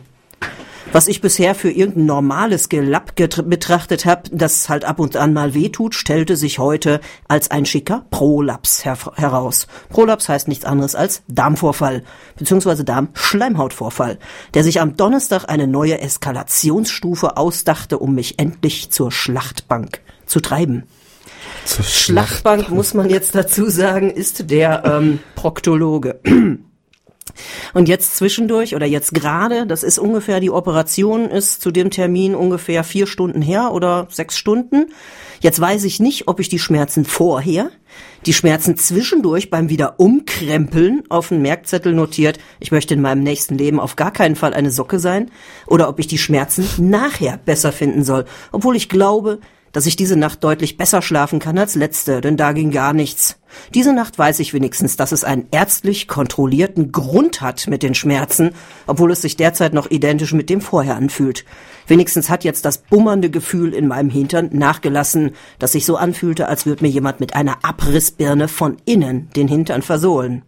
Was 0.92 1.08
ich 1.08 1.20
bisher 1.20 1.56
für 1.56 1.72
irgendein 1.72 2.06
normales 2.06 2.70
Gelapp 2.70 3.16
betrachtet 3.16 4.06
habe, 4.06 4.30
das 4.32 4.70
halt 4.70 4.86
ab 4.86 5.00
und 5.00 5.18
an 5.18 5.34
mal 5.34 5.54
wehtut, 5.54 5.96
stellte 5.96 6.38
sich 6.38 6.60
heute 6.60 7.02
als 7.28 7.52
ein 7.52 7.66
schicker 7.66 8.06
Prolaps 8.12 8.86
her 8.86 8.98
heraus. 9.16 9.68
Prolaps 9.90 10.30
heißt 10.30 10.48
nichts 10.48 10.64
anderes 10.66 10.96
als 10.96 11.24
Darmvorfall 11.28 12.04
bzw. 12.38 12.84
Darmschleimhautvorfall, 12.84 14.20
der 14.54 14.64
sich 14.64 14.80
am 14.80 14.96
Donnerstag 14.96 15.46
eine 15.50 15.68
neue 15.68 16.00
Eskalationsstufe 16.00 17.36
ausdachte, 17.36 18.00
um 18.00 18.16
mich 18.16 18.40
endlich 18.40 18.92
zur 18.92 19.12
Schlachtbank 19.12 20.02
zu 20.26 20.40
treiben. 20.40 20.84
Zur 21.66 21.84
Schlachtbank, 21.84 22.70
muss 22.70 22.94
man 22.94 23.10
jetzt 23.10 23.36
dazu 23.36 23.70
sagen, 23.70 24.12
ist 24.12 24.50
der 24.52 24.84
ähm, 24.86 25.20
Proktologe. 25.36 26.20
Und 27.74 27.90
jetzt 27.90 28.18
zwischendurch 28.18 28.76
oder 28.76 28.86
jetzt 28.86 29.14
gerade, 29.14 29.66
das 29.66 29.84
ist 29.84 30.00
ungefähr, 30.00 30.40
die 30.40 30.52
Operation 30.52 31.30
ist 31.30 31.62
zu 31.62 31.72
dem 31.72 31.90
Termin 31.90 32.36
ungefähr 32.36 32.84
vier 32.84 33.08
Stunden 33.08 33.42
her 33.42 33.72
oder 33.74 34.08
sechs 34.10 34.38
Stunden. 34.38 34.92
Jetzt 35.42 35.60
weiß 35.60 35.84
ich 35.84 36.00
nicht, 36.00 36.28
ob 36.28 36.40
ich 36.40 36.50
die 36.50 36.60
Schmerzen 36.60 37.06
vorher, 37.06 37.70
die 38.26 38.34
Schmerzen 38.34 38.78
zwischendurch 38.78 39.50
beim 39.50 39.70
wieder 39.70 40.00
umkrempeln 40.00 41.04
auf 41.10 41.32
einen 41.32 41.42
Merkzettel 41.42 41.94
notiert, 41.94 42.40
ich 42.60 42.72
möchte 42.72 42.94
in 42.94 43.02
meinem 43.02 43.24
nächsten 43.24 43.58
Leben 43.58 43.80
auf 43.80 43.96
gar 43.96 44.12
keinen 44.12 44.36
Fall 44.36 44.54
eine 44.54 44.72
Socke 44.72 45.00
sein, 45.00 45.30
oder 45.68 45.90
ob 45.90 46.00
ich 46.00 46.08
die 46.08 46.18
Schmerzen 46.18 46.68
nachher 46.78 47.38
besser 47.38 47.72
finden 47.72 48.04
soll, 48.04 48.26
obwohl 48.52 48.76
ich 48.76 48.90
glaube, 48.90 49.40
dass 49.76 49.88
ich 49.88 49.98
diese 49.98 50.16
Nacht 50.16 50.42
deutlich 50.42 50.78
besser 50.78 51.02
schlafen 51.02 51.40
kann 51.40 51.58
als 51.58 51.76
letzte, 51.76 52.22
denn 52.22 52.38
da 52.38 52.54
ging 52.54 52.72
gar 52.72 52.94
nichts. 52.94 53.38
Diese 53.74 53.92
Nacht 53.92 54.18
weiß 54.18 54.40
ich 54.40 54.54
wenigstens, 54.54 54.96
dass 54.96 55.12
es 55.12 55.26
einen 55.26 55.48
ärztlich 55.52 56.08
kontrollierten 56.08 56.94
Grund 56.94 57.42
hat 57.42 57.68
mit 57.68 57.84
den 57.84 57.94
Schmerzen, 57.94 58.52
obwohl 58.88 59.12
es 59.12 59.22
sich 59.22 59.36
derzeit 59.36 59.74
noch 59.74 59.92
identisch 59.92 60.32
mit 60.32 60.50
dem 60.50 60.62
vorher 60.62 60.96
anfühlt. 60.96 61.44
Wenigstens 61.88 62.30
hat 62.30 62.46
jetzt 62.46 62.64
das 62.64 62.78
bummernde 62.78 63.30
Gefühl 63.30 63.74
in 63.74 63.88
meinem 63.88 64.10
Hintern 64.10 64.50
nachgelassen, 64.54 65.32
das 65.60 65.74
sich 65.74 65.86
so 65.86 65.98
anfühlte, 65.98 66.48
als 66.48 66.66
würde 66.66 66.86
mir 66.86 66.90
jemand 66.90 67.20
mit 67.20 67.36
einer 67.36 67.58
Abrissbirne 67.66 68.48
von 68.48 68.78
innen 68.86 69.30
den 69.36 69.50
Hintern 69.50 69.82
versohlen. 69.82 70.44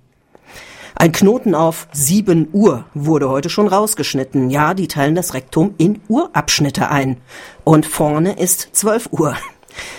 Ein 0.99 1.11
Knoten 1.11 1.53
auf 1.53 1.87
7 1.91 2.47
Uhr 2.53 2.85
wurde 2.95 3.29
heute 3.29 3.51
schon 3.51 3.67
rausgeschnitten. 3.67 4.49
Ja, 4.49 4.73
die 4.73 4.87
teilen 4.87 5.13
das 5.13 5.35
Rektum 5.35 5.75
in 5.77 6.01
Uhrabschnitte 6.07 6.89
ein. 6.89 7.17
Und 7.63 7.85
vorne 7.85 8.39
ist 8.39 8.69
12 8.71 9.09
Uhr. 9.11 9.35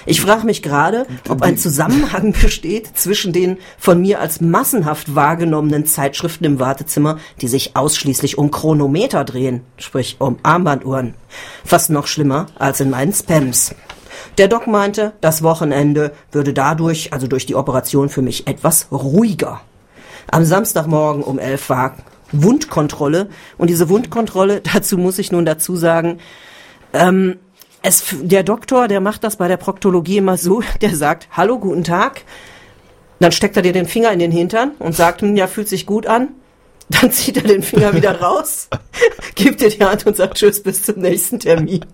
Ich 0.06 0.20
frage 0.20 0.44
mich 0.44 0.60
gerade, 0.60 1.06
ob 1.28 1.42
ein 1.42 1.56
Zusammenhang 1.56 2.32
besteht 2.42 2.98
zwischen 2.98 3.32
den 3.32 3.58
von 3.78 4.00
mir 4.00 4.20
als 4.20 4.40
massenhaft 4.40 5.14
wahrgenommenen 5.14 5.86
Zeitschriften 5.86 6.42
im 6.42 6.58
Wartezimmer, 6.58 7.18
die 7.40 7.46
sich 7.46 7.76
ausschließlich 7.76 8.36
um 8.36 8.50
Chronometer 8.50 9.22
drehen, 9.24 9.60
sprich 9.76 10.16
um 10.18 10.38
Armbanduhren. 10.42 11.14
Fast 11.64 11.90
noch 11.90 12.08
schlimmer 12.08 12.46
als 12.58 12.80
in 12.80 12.90
meinen 12.90 13.12
Spams. 13.12 13.72
Der 14.36 14.48
Doc 14.48 14.66
meinte, 14.66 15.12
das 15.20 15.44
Wochenende 15.44 16.10
würde 16.32 16.52
dadurch, 16.52 17.12
also 17.12 17.28
durch 17.28 17.46
die 17.46 17.54
Operation, 17.54 18.08
für 18.08 18.22
mich 18.22 18.48
etwas 18.48 18.88
ruhiger. 18.90 19.60
Am 20.30 20.44
Samstagmorgen 20.44 21.22
um 21.22 21.38
elf 21.38 21.68
war 21.68 21.96
Wundkontrolle. 22.32 23.28
Und 23.56 23.70
diese 23.70 23.88
Wundkontrolle, 23.88 24.60
dazu 24.72 24.98
muss 24.98 25.18
ich 25.18 25.32
nun 25.32 25.44
dazu 25.44 25.76
sagen, 25.76 26.18
ähm, 26.92 27.36
es, 27.82 28.04
der 28.20 28.42
Doktor, 28.42 28.88
der 28.88 29.00
macht 29.00 29.24
das 29.24 29.36
bei 29.36 29.48
der 29.48 29.56
Proktologie 29.56 30.18
immer 30.18 30.36
so, 30.36 30.62
der 30.80 30.94
sagt, 30.94 31.28
hallo, 31.32 31.58
guten 31.58 31.84
Tag. 31.84 32.22
Dann 33.20 33.32
steckt 33.32 33.56
er 33.56 33.62
dir 33.62 33.72
den 33.72 33.86
Finger 33.86 34.12
in 34.12 34.20
den 34.20 34.30
Hintern 34.30 34.72
und 34.78 34.94
sagt, 34.94 35.22
ja, 35.22 35.48
fühlt 35.48 35.68
sich 35.68 35.86
gut 35.86 36.06
an. 36.06 36.28
Dann 36.88 37.10
zieht 37.12 37.36
er 37.36 37.42
den 37.42 37.62
Finger 37.62 37.94
wieder 37.94 38.20
raus, 38.22 38.68
gibt 39.34 39.60
dir 39.60 39.68
die 39.68 39.84
Hand 39.84 40.06
und 40.06 40.16
sagt 40.16 40.36
Tschüss, 40.36 40.62
bis 40.62 40.82
zum 40.82 41.00
nächsten 41.00 41.38
Termin. 41.38 41.84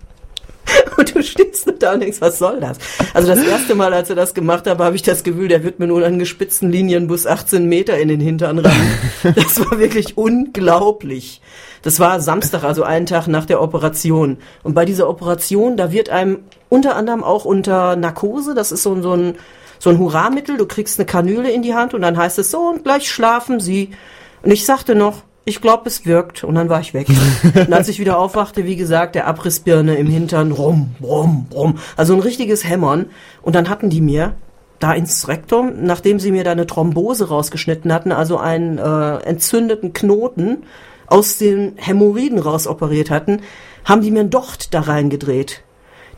Und 0.96 1.14
du 1.14 1.22
stehst 1.22 1.66
nur 1.66 1.76
da 1.76 1.94
und 1.94 2.00
denkst, 2.00 2.20
was 2.20 2.38
soll 2.38 2.60
das? 2.60 2.78
Also 3.12 3.28
das 3.28 3.42
erste 3.42 3.74
Mal, 3.74 3.92
als 3.92 4.10
er 4.10 4.16
das 4.16 4.34
gemacht 4.34 4.66
hat, 4.66 4.78
habe 4.78 4.96
ich 4.96 5.02
das 5.02 5.24
Gefühl, 5.24 5.48
der 5.48 5.64
wird 5.64 5.78
mir 5.78 5.86
nun 5.86 6.02
einen 6.02 6.18
gespitzten 6.18 6.70
Linienbus 6.70 7.26
18 7.26 7.66
Meter 7.66 7.98
in 7.98 8.08
den 8.08 8.20
Hintern 8.20 8.58
rammen. 8.58 8.98
Das 9.34 9.58
war 9.58 9.78
wirklich 9.78 10.16
unglaublich. 10.16 11.40
Das 11.82 12.00
war 12.00 12.20
Samstag, 12.20 12.64
also 12.64 12.82
einen 12.82 13.06
Tag 13.06 13.26
nach 13.26 13.44
der 13.44 13.60
Operation. 13.60 14.38
Und 14.62 14.74
bei 14.74 14.84
dieser 14.84 15.08
Operation, 15.08 15.76
da 15.76 15.92
wird 15.92 16.08
einem 16.10 16.40
unter 16.68 16.96
anderem 16.96 17.22
auch 17.22 17.44
unter 17.44 17.96
Narkose, 17.96 18.54
das 18.54 18.72
ist 18.72 18.82
so, 18.82 19.00
so 19.02 19.12
ein 19.12 19.34
so 19.78 19.90
ein 19.90 19.98
Hurramittel, 19.98 20.56
du 20.56 20.66
kriegst 20.66 20.98
eine 20.98 21.04
Kanüle 21.04 21.50
in 21.50 21.62
die 21.62 21.74
Hand 21.74 21.92
und 21.92 22.00
dann 22.00 22.16
heißt 22.16 22.38
es 22.38 22.50
so 22.50 22.70
und 22.70 22.84
gleich 22.84 23.10
schlafen 23.10 23.60
sie. 23.60 23.90
Und 24.42 24.50
ich 24.50 24.64
sagte 24.64 24.94
noch, 24.94 25.22
ich 25.44 25.60
glaube, 25.60 25.82
es 25.86 26.06
wirkt. 26.06 26.44
Und 26.44 26.54
dann 26.54 26.68
war 26.68 26.80
ich 26.80 26.94
weg. 26.94 27.08
und 27.54 27.72
als 27.72 27.88
ich 27.88 27.98
wieder 27.98 28.18
aufwachte, 28.18 28.64
wie 28.64 28.76
gesagt, 28.76 29.14
der 29.14 29.26
Abrissbirne 29.26 29.96
im 29.96 30.06
Hintern, 30.06 30.52
rum, 30.52 30.94
rum, 31.02 31.46
rum. 31.52 31.78
Also 31.96 32.14
ein 32.14 32.20
richtiges 32.20 32.64
Hämmern. 32.64 33.06
Und 33.42 33.54
dann 33.54 33.68
hatten 33.68 33.90
die 33.90 34.00
mir 34.00 34.34
da 34.78 34.92
ins 34.92 35.28
Rektum, 35.28 35.84
nachdem 35.84 36.18
sie 36.18 36.32
mir 36.32 36.44
da 36.44 36.52
eine 36.52 36.66
Thrombose 36.66 37.28
rausgeschnitten 37.28 37.92
hatten, 37.92 38.12
also 38.12 38.38
einen 38.38 38.78
äh, 38.78 39.16
entzündeten 39.18 39.92
Knoten 39.92 40.64
aus 41.06 41.38
den 41.38 41.74
Hämorrhoiden 41.76 42.38
rausoperiert 42.38 43.10
hatten, 43.10 43.40
haben 43.84 44.02
die 44.02 44.10
mir 44.10 44.20
einen 44.20 44.30
Docht 44.30 44.74
da 44.74 44.80
reingedreht. 44.80 45.62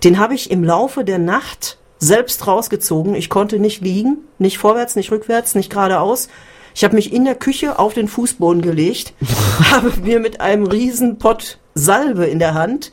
Den 0.05 0.19
habe 0.19 0.35
ich 0.35 0.51
im 0.51 0.65
Laufe 0.65 1.05
der 1.05 1.19
Nacht 1.19 1.79
selbst 1.99 2.47
rausgezogen. 2.47 3.15
Ich 3.15 3.29
konnte 3.29 3.59
nicht 3.59 3.83
liegen, 3.83 4.19
nicht 4.39 4.59
vorwärts, 4.59 4.97
nicht 4.97 5.11
rückwärts, 5.11 5.55
nicht 5.55 5.71
geradeaus. 5.71 6.29
Ich 6.77 6.85
habe 6.85 6.95
mich 6.95 7.11
in 7.11 7.25
der 7.25 7.37
Küche 7.37 7.79
auf 7.79 7.95
den 7.95 8.07
Fußboden 8.07 8.61
gelegt, 8.61 9.15
habe 9.71 9.91
mir 10.03 10.21
mit 10.21 10.43
einem 10.43 10.67
riesen 10.67 11.17
Pott 11.17 11.59
Salbe 11.75 12.27
in 12.27 12.39
der 12.39 12.53
Hand, 12.53 12.93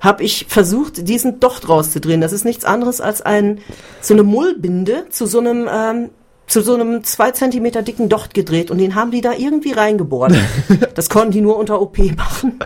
habe 0.00 0.22
ich 0.22 0.44
versucht, 0.50 1.08
diesen 1.08 1.40
Docht 1.40 1.66
rauszudrehen. 1.66 2.20
Das 2.20 2.34
ist 2.34 2.44
nichts 2.44 2.66
anderes 2.66 3.00
als 3.00 3.22
ein 3.22 3.60
so 4.02 4.12
eine 4.12 4.22
Mullbinde 4.22 5.06
zu 5.08 5.24
so 5.24 5.38
einem 5.38 5.66
ähm, 5.72 6.10
zu 6.46 6.60
so 6.60 6.74
einem 6.74 7.04
zwei 7.04 7.30
Zentimeter 7.30 7.80
dicken 7.80 8.10
Docht 8.10 8.34
gedreht 8.34 8.70
und 8.70 8.76
den 8.76 8.94
haben 8.94 9.10
die 9.10 9.22
da 9.22 9.32
irgendwie 9.32 9.72
reingebohrt. 9.72 10.34
Das 10.94 11.08
konnten 11.08 11.32
die 11.32 11.40
nur 11.40 11.56
unter 11.56 11.80
OP 11.80 11.96
machen. 12.14 12.58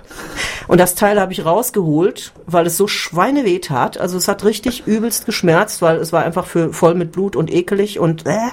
Und 0.67 0.81
das 0.81 0.97
Teil 0.97 1.21
habe 1.21 1.33
ich 1.33 1.45
rausgeholt, 1.45 2.33
weil 2.47 2.67
es 2.67 2.77
so 2.77 2.89
schweineweh 2.89 3.61
tat. 3.61 3.99
Also 3.99 4.19
es 4.19 4.27
hat 4.27 4.45
richtig 4.45 4.85
übelst 4.87 5.27
geschmerzt, 5.27 5.81
weil 5.81 5.99
es 5.99 6.13
war 6.13 6.25
einfach 6.25 6.45
für, 6.45 6.73
voll 6.73 6.95
mit 6.97 7.13
Blut 7.13 7.37
und 7.37 7.53
ekelig 7.53 8.01
und 8.01 8.27
äh. 8.27 8.51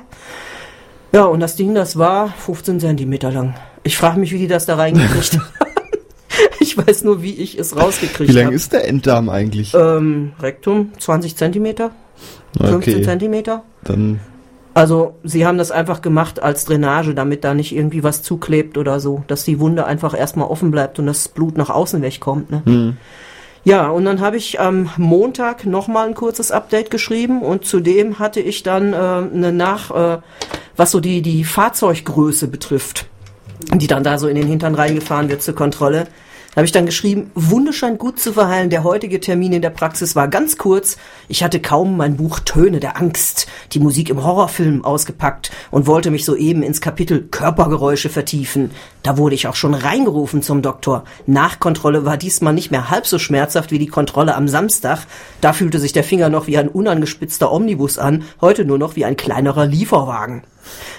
Ja, 1.13 1.25
und 1.25 1.39
das 1.39 1.55
Ding, 1.55 1.75
das 1.75 1.97
war 1.97 2.29
15 2.29 2.79
Zentimeter 2.79 3.31
lang. 3.31 3.53
Ich 3.83 3.97
frage 3.97 4.19
mich, 4.19 4.31
wie 4.31 4.39
die 4.39 4.47
das 4.47 4.65
da 4.65 4.75
reingekriegt 4.75 5.33
haben. 5.37 5.45
ich 6.59 6.77
weiß 6.77 7.03
nur, 7.03 7.21
wie 7.21 7.33
ich 7.33 7.59
es 7.59 7.75
rausgekriegt 7.75 8.29
habe. 8.29 8.29
Wie 8.29 8.43
lang 8.43 8.51
ist 8.51 8.73
der 8.73 8.87
Enddarm 8.87 9.29
eigentlich? 9.29 9.73
Ähm, 9.75 10.31
Rektum 10.41 10.91
20 10.97 11.35
Zentimeter, 11.37 11.91
15 12.57 12.75
Okay. 12.75 13.01
Zentimeter. 13.03 13.63
Dann 13.83 14.19
Also 14.73 15.15
sie 15.23 15.45
haben 15.45 15.59
das 15.59 15.69
einfach 15.69 16.01
gemacht 16.01 16.41
als 16.41 16.65
Drainage, 16.65 17.13
damit 17.13 17.43
da 17.43 17.53
nicht 17.53 17.75
irgendwie 17.75 18.03
was 18.03 18.23
zuklebt 18.23 18.77
oder 18.79 18.99
so, 18.99 19.23
dass 19.27 19.43
die 19.43 19.59
Wunde 19.59 19.85
einfach 19.85 20.17
erstmal 20.17 20.47
offen 20.47 20.71
bleibt 20.71 20.97
und 20.97 21.05
das 21.05 21.27
Blut 21.27 21.57
nach 21.57 21.69
außen 21.69 22.01
wegkommt. 22.01 22.49
Ne? 22.49 22.61
hm. 22.65 22.97
Ja, 23.65 23.87
und 23.89 24.03
dann 24.03 24.19
habe 24.19 24.35
ich 24.35 24.59
am 24.59 24.89
Montag 24.97 25.65
nochmal 25.65 26.07
ein 26.07 26.15
kurzes 26.15 26.51
Update 26.51 26.91
geschrieben 26.91 27.41
und 27.41 27.65
zudem 27.65 28.19
hatte 28.19 28.41
ich 28.41 28.63
dann 28.63 28.91
äh, 28.91 28.95
eine 28.97 29.53
Nach, 29.53 29.91
äh, 29.91 30.21
was 30.75 30.91
so 30.91 30.99
die, 30.99 31.21
die 31.21 31.45
Fahrzeuggröße 31.45 32.49
betrifft, 32.49 33.05
die 33.73 33.87
dann 33.87 34.03
da 34.03 34.17
so 34.17 34.27
in 34.27 34.35
den 34.35 34.47
Hintern 34.47 34.75
reingefahren 34.75 35.29
wird 35.29 35.41
zur 35.41 35.55
Kontrolle. 35.55 36.07
Habe 36.55 36.65
ich 36.65 36.71
dann 36.71 36.85
geschrieben, 36.85 37.31
Wunde 37.33 37.73
scheint 37.73 37.97
gut 37.97 38.19
zu 38.19 38.33
verheilen. 38.33 38.69
Der 38.69 38.83
heutige 38.83 39.19
Termin 39.19 39.53
in 39.53 39.63
der 39.63 39.71
Praxis 39.71 40.15
war 40.15 40.27
ganz 40.27 40.57
kurz. 40.57 40.97
Ich 41.27 41.43
hatte 41.43 41.59
kaum 41.59 41.97
mein 41.97 42.15
Buch 42.15 42.39
Töne 42.41 42.79
der 42.79 42.97
Angst, 42.97 43.47
die 43.71 43.79
Musik 43.79 44.09
im 44.09 44.23
Horrorfilm 44.23 44.85
ausgepackt 44.85 45.49
und 45.71 45.87
wollte 45.87 46.11
mich 46.11 46.25
soeben 46.25 46.61
ins 46.61 46.79
Kapitel 46.79 47.23
Körpergeräusche 47.23 48.09
vertiefen. 48.09 48.69
Da 49.01 49.17
wurde 49.17 49.33
ich 49.33 49.47
auch 49.47 49.55
schon 49.55 49.73
reingerufen 49.73 50.43
zum 50.43 50.61
Doktor. 50.61 51.05
Nachkontrolle 51.25 52.05
war 52.05 52.17
diesmal 52.17 52.53
nicht 52.53 52.69
mehr 52.69 52.91
halb 52.91 53.07
so 53.07 53.17
schmerzhaft 53.17 53.71
wie 53.71 53.79
die 53.79 53.87
Kontrolle 53.87 54.35
am 54.35 54.47
Samstag. 54.47 55.07
Da 55.41 55.53
fühlte 55.53 55.79
sich 55.79 55.91
der 55.91 56.03
Finger 56.03 56.29
noch 56.29 56.45
wie 56.45 56.59
ein 56.59 56.69
unangespitzter 56.69 57.51
Omnibus 57.51 57.97
an, 57.97 58.23
heute 58.41 58.63
nur 58.63 58.77
noch 58.77 58.95
wie 58.95 59.05
ein 59.05 59.17
kleinerer 59.17 59.65
Lieferwagen. 59.65 60.43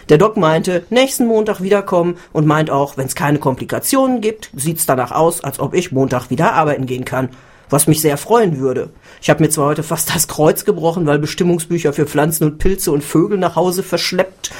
Der 0.08 0.18
Doc 0.18 0.36
meinte, 0.36 0.84
nächsten 0.90 1.26
Montag 1.26 1.60
wiederkommen 1.62 2.16
und 2.32 2.46
meint 2.46 2.70
auch, 2.70 2.96
wenn 2.96 3.06
es 3.06 3.14
keine 3.14 3.38
Komplikationen 3.38 4.20
gibt, 4.20 4.50
sieht's 4.54 4.86
danach 4.86 5.12
aus, 5.12 5.42
als 5.42 5.60
ob 5.60 5.74
ich 5.74 5.92
Montag 5.92 6.30
wieder 6.30 6.52
arbeiten 6.52 6.86
gehen 6.86 7.04
kann. 7.04 7.30
Was 7.70 7.86
mich 7.86 8.00
sehr 8.00 8.18
freuen 8.18 8.58
würde. 8.58 8.90
Ich 9.22 9.30
habe 9.30 9.42
mir 9.42 9.48
zwar 9.48 9.66
heute 9.66 9.82
fast 9.82 10.14
das 10.14 10.28
Kreuz 10.28 10.64
gebrochen, 10.64 11.06
weil 11.06 11.18
Bestimmungsbücher 11.18 11.92
für 11.92 12.06
Pflanzen 12.06 12.44
und 12.44 12.58
Pilze 12.58 12.92
und 12.92 13.02
Vögel 13.02 13.38
nach 13.38 13.56
Hause 13.56 13.82
verschleppt, 13.82 14.50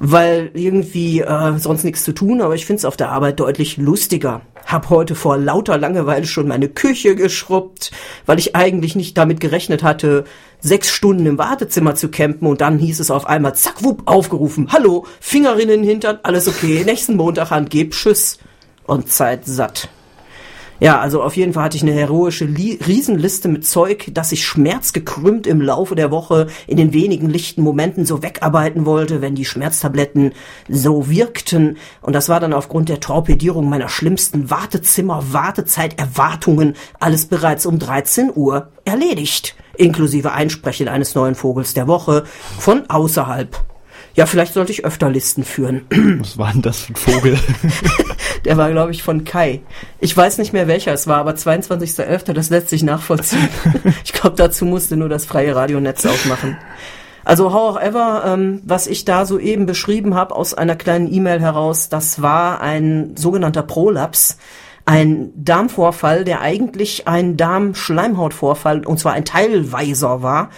weil 0.00 0.50
irgendwie 0.54 1.20
äh, 1.20 1.58
sonst 1.58 1.84
nichts 1.84 2.04
zu 2.04 2.12
tun, 2.12 2.40
aber 2.40 2.54
ich 2.54 2.66
find's 2.66 2.84
auf 2.84 2.96
der 2.96 3.10
Arbeit 3.10 3.40
deutlich 3.40 3.76
lustiger. 3.76 4.42
Hab 4.66 4.90
heute 4.90 5.14
vor 5.14 5.38
lauter 5.38 5.78
Langeweile 5.78 6.26
schon 6.26 6.48
meine 6.48 6.68
Küche 6.68 7.14
geschrubbt, 7.14 7.90
weil 8.26 8.38
ich 8.38 8.54
eigentlich 8.54 8.96
nicht 8.96 9.16
damit 9.16 9.40
gerechnet 9.40 9.82
hatte, 9.82 10.24
sechs 10.60 10.90
Stunden 10.90 11.26
im 11.26 11.38
Wartezimmer 11.38 11.94
zu 11.94 12.08
campen 12.08 12.46
und 12.46 12.60
dann 12.60 12.78
hieß 12.78 13.00
es 13.00 13.10
auf 13.10 13.26
einmal, 13.26 13.54
zack, 13.54 13.82
wupp, 13.82 14.02
aufgerufen, 14.06 14.68
hallo, 14.72 15.06
Fingerinnen 15.20 15.82
hintern, 15.82 16.18
alles 16.22 16.48
okay, 16.48 16.82
nächsten 16.84 17.16
Montag 17.16 17.52
angeb, 17.52 17.92
tschüss 17.92 18.38
und 18.86 19.10
Zeit 19.10 19.46
satt. 19.46 19.88
Ja, 20.80 21.00
also 21.00 21.24
auf 21.24 21.36
jeden 21.36 21.54
Fall 21.54 21.64
hatte 21.64 21.76
ich 21.76 21.82
eine 21.82 21.90
heroische 21.92 22.44
Li 22.44 22.78
Riesenliste 22.86 23.48
mit 23.48 23.66
Zeug, 23.66 24.10
das 24.12 24.30
ich 24.30 24.46
schmerzgekrümmt 24.46 25.48
im 25.48 25.60
Laufe 25.60 25.96
der 25.96 26.12
Woche 26.12 26.46
in 26.68 26.76
den 26.76 26.92
wenigen 26.92 27.28
lichten 27.28 27.62
Momenten 27.62 28.06
so 28.06 28.22
wegarbeiten 28.22 28.86
wollte, 28.86 29.20
wenn 29.20 29.34
die 29.34 29.44
Schmerztabletten 29.44 30.34
so 30.68 31.10
wirkten. 31.10 31.78
Und 32.00 32.12
das 32.12 32.28
war 32.28 32.38
dann 32.38 32.52
aufgrund 32.52 32.90
der 32.90 33.00
Torpedierung 33.00 33.68
meiner 33.68 33.88
schlimmsten 33.88 34.50
Wartezimmer-Wartezeit-Erwartungen 34.50 36.76
alles 37.00 37.26
bereits 37.26 37.66
um 37.66 37.80
13 37.80 38.30
Uhr 38.32 38.68
erledigt. 38.84 39.56
Inklusive 39.76 40.30
Einsprechen 40.30 40.86
eines 40.86 41.16
neuen 41.16 41.34
Vogels 41.34 41.74
der 41.74 41.88
Woche 41.88 42.22
von 42.58 42.88
außerhalb. 42.88 43.64
Ja, 44.18 44.26
vielleicht 44.26 44.54
sollte 44.54 44.72
ich 44.72 44.84
öfter 44.84 45.10
Listen 45.10 45.44
führen. 45.44 45.82
Was 46.18 46.38
war 46.38 46.50
denn 46.50 46.60
das 46.60 46.80
für 46.80 46.92
ein 46.92 46.96
Vogel? 46.96 47.38
Der 48.44 48.56
war, 48.56 48.68
glaube 48.72 48.90
ich, 48.90 49.04
von 49.04 49.22
Kai. 49.22 49.60
Ich 50.00 50.16
weiß 50.16 50.38
nicht 50.38 50.52
mehr 50.52 50.66
welcher 50.66 50.92
es 50.92 51.06
war, 51.06 51.18
aber 51.18 51.34
22.11., 51.34 52.32
das 52.32 52.50
lässt 52.50 52.68
sich 52.68 52.82
nachvollziehen. 52.82 53.48
ich 54.04 54.12
glaube, 54.12 54.34
dazu 54.34 54.64
musste 54.64 54.96
nur 54.96 55.08
das 55.08 55.24
freie 55.24 55.54
Radionetz 55.54 56.04
aufmachen. 56.04 56.56
Also 57.24 57.52
however, 57.52 58.24
ähm, 58.26 58.60
was 58.64 58.88
ich 58.88 59.04
da 59.04 59.24
soeben 59.24 59.66
beschrieben 59.66 60.16
habe 60.16 60.34
aus 60.34 60.52
einer 60.52 60.74
kleinen 60.74 61.12
E-Mail 61.14 61.40
heraus, 61.40 61.88
das 61.88 62.20
war 62.20 62.60
ein 62.60 63.14
sogenannter 63.16 63.62
Prolaps, 63.62 64.38
ein 64.84 65.30
Darmvorfall, 65.36 66.24
der 66.24 66.40
eigentlich 66.40 67.06
ein 67.06 67.36
Darmschleimhautvorfall 67.36 68.84
und 68.84 68.98
zwar 68.98 69.12
ein 69.12 69.24
teilweiser 69.24 70.22
war. 70.22 70.50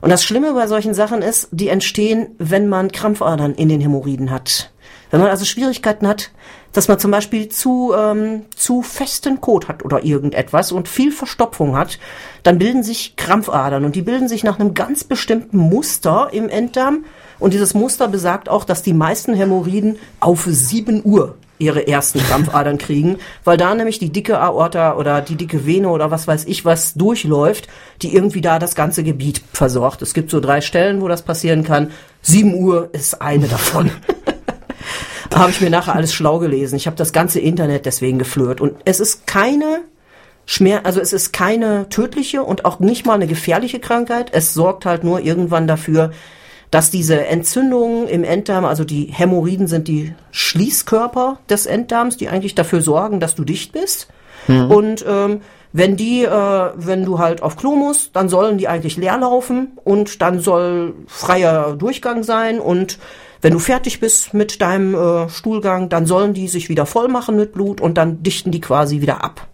Und 0.00 0.10
das 0.10 0.24
Schlimme 0.24 0.52
bei 0.54 0.66
solchen 0.66 0.94
Sachen 0.94 1.22
ist, 1.22 1.48
die 1.50 1.68
entstehen, 1.68 2.28
wenn 2.38 2.68
man 2.68 2.90
Krampfadern 2.90 3.54
in 3.54 3.68
den 3.68 3.80
Hämorrhoiden 3.80 4.30
hat. 4.30 4.70
Wenn 5.10 5.20
man 5.20 5.28
also 5.28 5.44
Schwierigkeiten 5.44 6.06
hat, 6.06 6.30
dass 6.72 6.86
man 6.86 7.00
zum 7.00 7.10
Beispiel 7.10 7.48
zu, 7.48 7.92
ähm, 7.96 8.42
zu 8.54 8.82
festen 8.82 9.40
Kot 9.40 9.68
hat 9.68 9.84
oder 9.84 10.04
irgendetwas 10.04 10.70
und 10.70 10.88
viel 10.88 11.10
Verstopfung 11.10 11.76
hat, 11.76 11.98
dann 12.44 12.58
bilden 12.58 12.84
sich 12.84 13.16
Krampfadern 13.16 13.84
und 13.84 13.96
die 13.96 14.02
bilden 14.02 14.28
sich 14.28 14.44
nach 14.44 14.60
einem 14.60 14.74
ganz 14.74 15.02
bestimmten 15.02 15.58
Muster 15.58 16.28
im 16.32 16.48
Enddarm. 16.48 17.04
Und 17.40 17.54
dieses 17.54 17.74
Muster 17.74 18.06
besagt 18.06 18.48
auch, 18.48 18.64
dass 18.64 18.82
die 18.82 18.92
meisten 18.92 19.34
Hämorrhoiden 19.34 19.98
auf 20.20 20.44
7 20.46 21.02
Uhr 21.04 21.36
ihre 21.60 21.86
ersten 21.86 22.18
Krampfadern 22.20 22.78
kriegen, 22.78 23.18
weil 23.44 23.56
da 23.56 23.74
nämlich 23.74 23.98
die 23.98 24.10
dicke 24.10 24.40
Aorta 24.40 24.96
oder 24.96 25.20
die 25.20 25.36
dicke 25.36 25.66
Vene 25.66 25.88
oder 25.88 26.10
was 26.10 26.26
weiß 26.26 26.44
ich 26.46 26.64
was 26.64 26.94
durchläuft, 26.94 27.68
die 28.02 28.14
irgendwie 28.14 28.40
da 28.40 28.58
das 28.58 28.74
ganze 28.74 29.04
Gebiet 29.04 29.42
versorgt. 29.52 30.02
Es 30.02 30.14
gibt 30.14 30.30
so 30.30 30.40
drei 30.40 30.60
Stellen, 30.60 31.00
wo 31.00 31.08
das 31.08 31.22
passieren 31.22 31.62
kann. 31.62 31.92
7 32.22 32.54
Uhr 32.54 32.88
ist 32.92 33.20
eine 33.22 33.46
davon. 33.48 33.90
habe 35.40 35.50
ich 35.50 35.60
mir 35.60 35.70
nachher 35.70 35.94
alles 35.94 36.12
schlau 36.12 36.38
gelesen. 36.38 36.76
Ich 36.76 36.86
habe 36.86 36.96
das 36.96 37.12
ganze 37.12 37.40
Internet 37.40 37.86
deswegen 37.86 38.18
geflört. 38.18 38.60
Und 38.60 38.74
es 38.84 39.00
ist 39.00 39.26
keine 39.26 39.82
Schmer, 40.46 40.80
also 40.84 41.00
es 41.00 41.12
ist 41.12 41.32
keine 41.32 41.88
tödliche 41.88 42.42
und 42.42 42.64
auch 42.64 42.80
nicht 42.80 43.06
mal 43.06 43.14
eine 43.14 43.26
gefährliche 43.26 43.80
Krankheit. 43.80 44.30
Es 44.32 44.54
sorgt 44.54 44.84
halt 44.84 45.04
nur 45.04 45.20
irgendwann 45.20 45.66
dafür, 45.66 46.10
dass 46.70 46.90
diese 46.90 47.26
Entzündungen 47.26 48.08
im 48.08 48.24
Enddarm, 48.24 48.64
also 48.64 48.84
die 48.84 49.06
Hämorrhoiden 49.06 49.66
sind 49.66 49.88
die 49.88 50.14
Schließkörper 50.30 51.38
des 51.48 51.66
Enddarms, 51.66 52.16
die 52.16 52.28
eigentlich 52.28 52.54
dafür 52.54 52.80
sorgen, 52.80 53.20
dass 53.20 53.34
du 53.34 53.44
dicht 53.44 53.72
bist. 53.72 54.08
Mhm. 54.46 54.70
Und 54.70 55.04
ähm, 55.08 55.40
wenn 55.72 55.96
die, 55.96 56.24
äh, 56.24 56.70
wenn 56.74 57.04
du 57.04 57.18
halt 57.18 57.42
auf 57.42 57.56
Klo 57.56 57.76
musst, 57.76 58.16
dann 58.16 58.28
sollen 58.28 58.58
die 58.58 58.68
eigentlich 58.68 58.96
leer 58.96 59.18
laufen 59.18 59.78
und 59.84 60.22
dann 60.22 60.40
soll 60.40 60.94
freier 61.06 61.76
Durchgang 61.76 62.22
sein 62.22 62.60
und 62.60 62.98
wenn 63.42 63.54
du 63.54 63.58
fertig 63.58 64.00
bist 64.00 64.34
mit 64.34 64.60
deinem 64.60 64.94
äh, 64.94 65.28
Stuhlgang, 65.30 65.88
dann 65.88 66.04
sollen 66.06 66.34
die 66.34 66.46
sich 66.46 66.68
wieder 66.68 66.84
voll 66.84 67.08
machen 67.08 67.36
mit 67.36 67.52
Blut 67.52 67.80
und 67.80 67.96
dann 67.96 68.22
dichten 68.22 68.50
die 68.50 68.60
quasi 68.60 69.00
wieder 69.00 69.24
ab. 69.24 69.46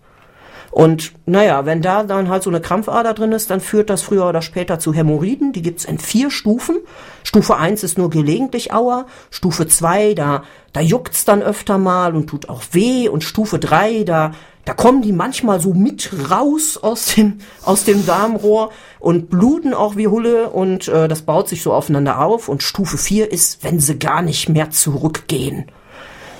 Und 0.76 1.12
naja, 1.24 1.64
wenn 1.64 1.80
da 1.80 2.02
dann 2.02 2.28
halt 2.28 2.42
so 2.42 2.50
eine 2.50 2.60
Krampfader 2.60 3.14
drin 3.14 3.32
ist, 3.32 3.48
dann 3.48 3.62
führt 3.62 3.88
das 3.88 4.02
früher 4.02 4.28
oder 4.28 4.42
später 4.42 4.78
zu 4.78 4.92
Hämorrhoiden. 4.92 5.54
Die 5.54 5.62
gibt's 5.62 5.86
in 5.86 5.98
vier 5.98 6.30
Stufen. 6.30 6.76
Stufe 7.24 7.56
eins 7.56 7.82
ist 7.82 7.96
nur 7.96 8.10
gelegentlich 8.10 8.74
Auer. 8.74 9.06
Stufe 9.30 9.66
zwei 9.68 10.12
da, 10.12 10.42
da 10.74 10.82
juckt's 10.82 11.24
dann 11.24 11.42
öfter 11.42 11.78
mal 11.78 12.14
und 12.14 12.26
tut 12.26 12.50
auch 12.50 12.60
weh. 12.72 13.08
Und 13.08 13.24
Stufe 13.24 13.58
drei 13.58 14.04
da 14.04 14.32
da 14.66 14.74
kommen 14.74 15.00
die 15.00 15.12
manchmal 15.12 15.60
so 15.60 15.72
mit 15.72 16.10
raus 16.30 16.76
aus 16.76 17.14
dem, 17.14 17.38
aus 17.62 17.84
dem 17.84 18.04
Darmrohr 18.04 18.70
und 18.98 19.30
bluten 19.30 19.72
auch 19.72 19.96
wie 19.96 20.08
Hulle 20.08 20.50
und 20.50 20.88
äh, 20.88 21.08
das 21.08 21.22
baut 21.22 21.48
sich 21.48 21.62
so 21.62 21.72
aufeinander 21.72 22.20
auf. 22.20 22.50
Und 22.50 22.62
Stufe 22.62 22.98
4 22.98 23.32
ist, 23.32 23.64
wenn 23.64 23.80
sie 23.80 23.98
gar 23.98 24.20
nicht 24.20 24.50
mehr 24.50 24.70
zurückgehen. 24.70 25.70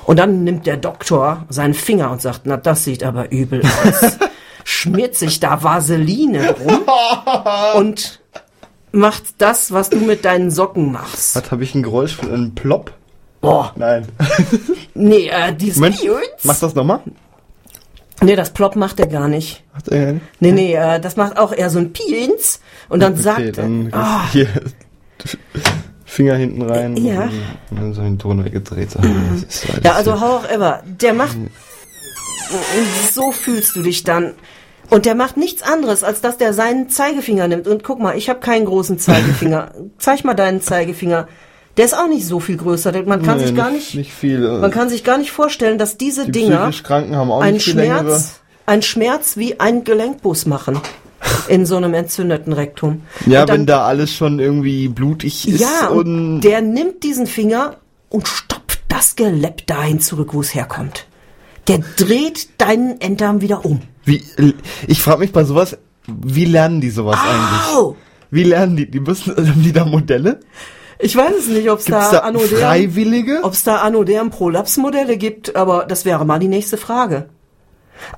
Und 0.07 0.19
dann 0.19 0.45
nimmt 0.45 0.67
der 0.67 0.77
Doktor 0.77 1.45
seinen 1.49 1.75
Finger 1.75 2.13
und 2.13 2.23
sagt, 2.23 2.43
na, 2.45 2.57
das 2.57 2.85
sieht 2.85 3.03
aber 3.03 3.33
übel 3.33 3.63
aus. 3.63 4.19
Schmiert 4.65 5.17
sich 5.17 5.41
da 5.41 5.63
Vaseline 5.63 6.55
rum 6.55 6.81
und 7.77 8.21
macht 8.93 9.25
das, 9.39 9.73
was 9.73 9.91
du 9.91 9.99
mit 9.99 10.25
deinen 10.25 10.51
Socken 10.51 10.93
machst. 10.93 11.37
Was 11.37 11.51
habe 11.51 11.65
ich 11.65 11.75
ein 11.75 11.83
Geräusch 11.83 12.15
von 12.15 12.33
einem 12.33 12.55
Plop? 12.55 12.93
Boah. 13.41 13.73
Nein. 13.77 14.07
nee, 14.95 15.29
äh, 15.29 15.53
dieses 15.53 15.79
Moment, 15.79 16.01
mach 16.45 16.59
das 16.59 16.75
nochmal. 16.75 17.01
Nee, 18.23 18.35
das 18.35 18.53
Plop 18.53 18.77
macht 18.77 18.99
er 18.99 19.09
gar 19.09 19.29
nicht. 19.29 19.63
Macht 19.75 19.89
er 19.89 20.13
nicht? 20.15 20.25
Nee, 20.41 20.53
nee, 20.53 20.75
äh, 20.75 21.01
das 21.01 21.17
macht 21.17 21.37
auch 21.37 21.53
eher 21.53 21.71
so 21.71 21.79
ein 21.79 21.93
Piens 21.93 22.61
und 22.89 23.01
dann 23.01 23.13
okay, 23.13 23.23
sagt 23.23 23.59
dann 23.59 23.91
er. 23.93 24.23
Oh, 24.25 24.33
hier 24.33 24.49
Finger 26.17 26.35
hinten 26.37 26.63
rein 26.63 26.97
Ja. 26.97 27.29
und 27.71 27.77
dann 27.79 27.93
so 27.95 28.01
den 28.03 28.19
Ton 28.19 28.43
weggedreht. 28.45 28.89
Ist 28.89 28.97
alles 28.97 29.85
ja, 29.85 29.93
also 29.93 30.21
however, 30.21 30.83
der 30.87 31.13
macht. 31.13 31.37
So 33.13 33.33
fühlst 33.33 33.77
du 33.77 33.83
dich 33.83 34.03
dann. 34.05 34.33
Und 34.89 35.05
der 35.05 35.15
macht 35.15 35.37
nichts 35.37 35.63
anderes, 35.63 36.05
als 36.05 36.21
dass 36.21 36.39
der 36.39 36.53
seinen 36.55 36.89
Zeigefinger 36.89 37.49
nimmt. 37.49 37.67
Und 37.67 37.83
guck 37.85 37.99
mal, 38.01 38.17
ich 38.17 38.29
habe 38.29 38.39
keinen 38.41 38.65
großen 38.65 38.99
Zeigefinger. 38.99 39.73
Zeig 39.99 40.25
mal 40.25 40.35
deinen 40.35 40.61
Zeigefinger. 40.63 41.29
Der 41.77 41.85
ist 41.85 41.95
auch 41.95 42.09
nicht 42.09 42.25
so 42.27 42.41
viel 42.41 42.57
größer. 42.57 42.93
Man 43.05 43.23
kann 43.23 43.37
Nee, 43.39 43.49
sich 43.49 43.55
gar 43.57 43.71
nicht, 43.71 43.95
nicht 43.95 44.13
viel. 44.15 44.39
man 44.61 44.71
kann 44.71 44.89
sich 44.89 45.05
gar 45.05 45.19
nicht 45.19 45.33
vorstellen, 45.33 45.77
dass 45.77 45.99
diese 45.99 46.25
die 46.27 46.33
Dinger 46.33 46.71
einen. 47.41 47.61
Schmerz, 47.61 48.41
einen 48.65 48.83
Schmerz 48.83 49.37
wie 49.37 49.61
ein 49.61 49.85
Gelenkbus 49.85 50.47
machen 50.47 50.81
in 51.49 51.67
so 51.67 51.77
einem 51.77 51.95
entzündeten 51.95 52.53
Rektum. 52.53 53.03
Ja, 53.27 53.45
dann- 53.45 53.59
wenn 53.61 53.67
da 53.67 53.85
alles 53.87 54.13
schon 54.13 54.39
irgendwie 54.39 54.89
blutig 54.89 55.49
ist 55.49 55.61
ja, 55.61 55.89
und 55.89 55.99
und 56.07 56.41
der 56.43 56.61
nimmt 56.61 57.03
diesen 57.03 57.27
Finger 57.27 57.77
und 58.09 58.29
stopft 58.29 58.81
das 58.89 59.17
Gelepp 59.17 59.67
dahin 59.67 60.01
zurück, 60.01 60.35
wo 60.35 60.41
es 60.41 60.55
herkommt. 60.55 61.07
Der 61.69 61.79
dreht 61.97 62.49
deinen 62.59 63.01
Enddarm 63.01 63.41
wieder 63.41 63.65
um. 63.65 63.81
wie 64.05 64.23
ich 64.87 65.03
frage 65.03 65.21
mich 65.21 65.33
bei 65.33 65.43
sowas, 65.45 65.77
wie 66.07 66.45
lernen 66.45 66.81
die 66.81 66.91
sowas 66.91 67.19
eigentlich? 67.19 67.77
Au! 67.77 67.97
Wie 68.31 68.45
lernen 68.45 68.77
die? 68.77 68.89
Die 68.91 69.01
müssen 69.01 69.35
haben 69.37 69.63
die 69.63 69.73
da 69.73 69.85
Modelle? 69.85 70.41
Ich 70.99 71.15
weiß 71.15 71.33
es 71.41 71.49
nicht, 71.49 71.69
ob 71.69 71.81
es 71.81 71.85
da 71.87 72.11
da 72.11 72.19
Anodem, 72.21 72.59
Freiwillige? 72.59 73.41
ob 73.43 73.53
es 73.53 73.65
da 73.65 73.79
Anodem 73.79 74.31
Prolapsmodelle 74.31 75.17
gibt, 75.19 75.55
aber 75.57 75.85
das 75.87 76.05
wäre 76.05 76.25
mal 76.25 76.39
die 76.39 76.49
nächste 76.49 76.77
Frage. 76.77 77.29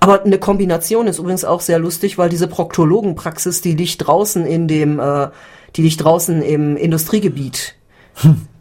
Aber 0.00 0.24
eine 0.24 0.38
Kombination 0.38 1.06
ist 1.06 1.18
übrigens 1.18 1.44
auch 1.44 1.60
sehr 1.60 1.78
lustig, 1.78 2.18
weil 2.18 2.28
diese 2.28 2.48
Proktologenpraxis, 2.48 3.60
die 3.60 3.74
liegt 3.74 4.06
draußen 4.06 4.44
in 4.46 4.68
dem, 4.68 4.98
äh, 4.98 5.28
die 5.76 5.82
liegt 5.82 6.02
draußen 6.02 6.42
im 6.42 6.76
Industriegebiet. 6.76 7.74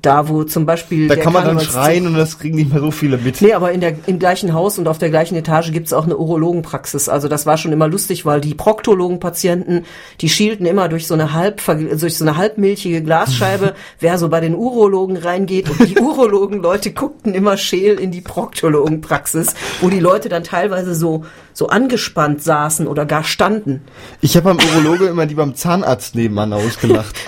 Da, 0.08 0.30
wo 0.30 0.46
zum 0.46 0.66
Beispiel. 0.66 1.10
Da 1.10 1.18
kann 1.18 1.34
man 1.34 1.44
dann 1.44 1.58
Karnevalszug- 1.58 1.72
schreien 1.74 2.08
und 2.08 2.14
das 2.14 2.40
kriegen 2.40 2.56
nicht 2.56 2.72
mehr 2.72 2.80
so 2.80 2.92
viele 2.92 3.18
mit. 3.18 3.42
Nee, 3.42 3.52
aber 3.52 3.74
in 3.74 3.82
der, 3.82 3.94
im 4.06 4.20
gleichen 4.20 4.54
Haus 4.54 4.80
und 4.80 4.88
auf 4.88 5.00
der 5.00 5.10
gleichen 5.10 5.36
Etage 5.36 5.74
gibt's 5.74 5.92
auch 5.92 6.06
eine 6.06 6.16
Urologenpraxis. 6.16 7.10
Also 7.10 7.28
das 7.28 7.46
war 7.46 7.58
schon 7.58 7.74
immer 7.74 7.90
lustig, 7.90 8.26
weil 8.26 8.40
die 8.40 8.54
Proktologenpatienten, 8.54 9.84
die 10.22 10.30
schielten 10.30 10.66
immer 10.66 10.88
durch 10.88 11.08
so 11.08 11.14
eine 11.14 11.34
halb, 11.34 11.62
durch 12.00 12.18
so 12.18 12.24
eine 12.24 12.38
halbmilchige 12.38 13.04
Glasscheibe, 13.04 13.76
wer 14.00 14.18
so 14.18 14.30
bei 14.30 14.40
den 14.40 14.56
Urologen 14.56 15.18
reingeht. 15.18 15.70
Und 15.70 15.90
die 15.90 16.00
Urologen-Leute 16.00 16.92
guckten 16.94 17.34
immer 17.34 17.58
scheel 17.58 18.00
in 18.00 18.12
die 18.12 18.22
Proktologenpraxis, 18.22 19.56
wo 19.82 19.90
die 19.90 20.00
Leute 20.00 20.30
dann 20.30 20.46
teilweise 20.46 20.96
so, 20.96 21.26
so 21.52 21.68
angespannt 21.68 22.42
saßen 22.42 22.88
oder 22.88 23.06
gar 23.06 23.26
standen. 23.26 23.82
Ich 24.22 24.38
habe 24.38 24.56
beim 24.56 24.60
Urologe 24.70 25.08
immer 25.08 25.26
die 25.26 25.36
beim 25.36 25.54
Zahnarzt 25.54 26.16
nebenan 26.16 26.54
ausgelacht. 26.54 27.14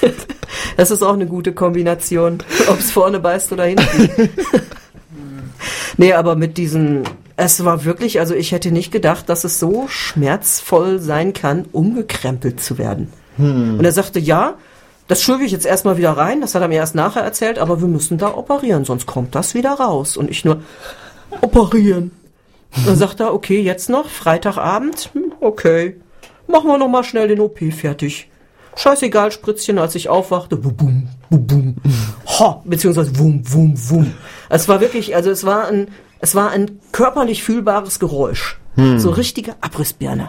Das 0.76 0.90
ist 0.90 1.02
auch 1.02 1.14
eine 1.14 1.26
gute 1.26 1.52
Kombination, 1.52 2.42
ob's 2.68 2.90
vorne 2.90 3.20
beißt 3.20 3.52
oder 3.52 3.64
hinten. 3.64 4.30
nee, 5.96 6.12
aber 6.12 6.36
mit 6.36 6.56
diesen, 6.58 7.02
es 7.36 7.64
war 7.64 7.84
wirklich, 7.84 8.20
also 8.20 8.34
ich 8.34 8.52
hätte 8.52 8.70
nicht 8.70 8.92
gedacht, 8.92 9.28
dass 9.28 9.44
es 9.44 9.58
so 9.58 9.86
schmerzvoll 9.88 10.98
sein 11.00 11.32
kann, 11.32 11.66
umgekrempelt 11.72 12.62
zu 12.62 12.78
werden. 12.78 13.12
Und 13.78 13.84
er 13.84 13.92
sagte, 13.92 14.18
ja, 14.18 14.54
das 15.08 15.22
schürfe 15.22 15.44
ich 15.44 15.52
jetzt 15.52 15.66
erstmal 15.66 15.98
wieder 15.98 16.12
rein, 16.12 16.40
das 16.40 16.54
hat 16.54 16.62
er 16.62 16.68
mir 16.68 16.76
erst 16.76 16.94
nachher 16.94 17.22
erzählt, 17.22 17.58
aber 17.58 17.80
wir 17.80 17.88
müssen 17.88 18.18
da 18.18 18.34
operieren, 18.34 18.84
sonst 18.84 19.06
kommt 19.06 19.34
das 19.34 19.54
wieder 19.54 19.72
raus. 19.72 20.16
Und 20.16 20.30
ich 20.30 20.44
nur, 20.44 20.62
operieren. 21.42 22.12
Dann 22.84 22.96
sagt 22.96 23.20
er, 23.20 23.32
okay, 23.32 23.60
jetzt 23.60 23.88
noch, 23.88 24.08
Freitagabend, 24.08 25.10
hm, 25.12 25.32
okay, 25.40 25.96
machen 26.48 26.68
wir 26.68 26.78
noch 26.78 26.88
mal 26.88 27.04
schnell 27.04 27.28
den 27.28 27.40
OP 27.40 27.58
fertig. 27.72 28.28
Scheißegal, 28.76 29.32
Spritzchen, 29.32 29.78
als 29.78 29.94
ich 29.94 30.08
aufwachte, 30.08 30.56
bum, 30.56 30.74
bum, 30.76 31.08
bum, 31.46 31.76
ha, 32.38 32.60
beziehungsweise 32.64 33.18
wum, 33.18 33.42
wum, 33.50 33.74
wum. 33.90 34.12
Es 34.50 34.68
war 34.68 34.80
wirklich, 34.80 35.16
also 35.16 35.30
es 35.30 35.44
war 35.44 35.66
ein, 35.66 35.88
es 36.20 36.34
war 36.34 36.50
ein 36.50 36.78
körperlich 36.92 37.42
fühlbares 37.42 37.98
Geräusch. 37.98 38.58
So 38.98 39.08
richtige 39.10 39.54
Abrissbirne. 39.62 40.28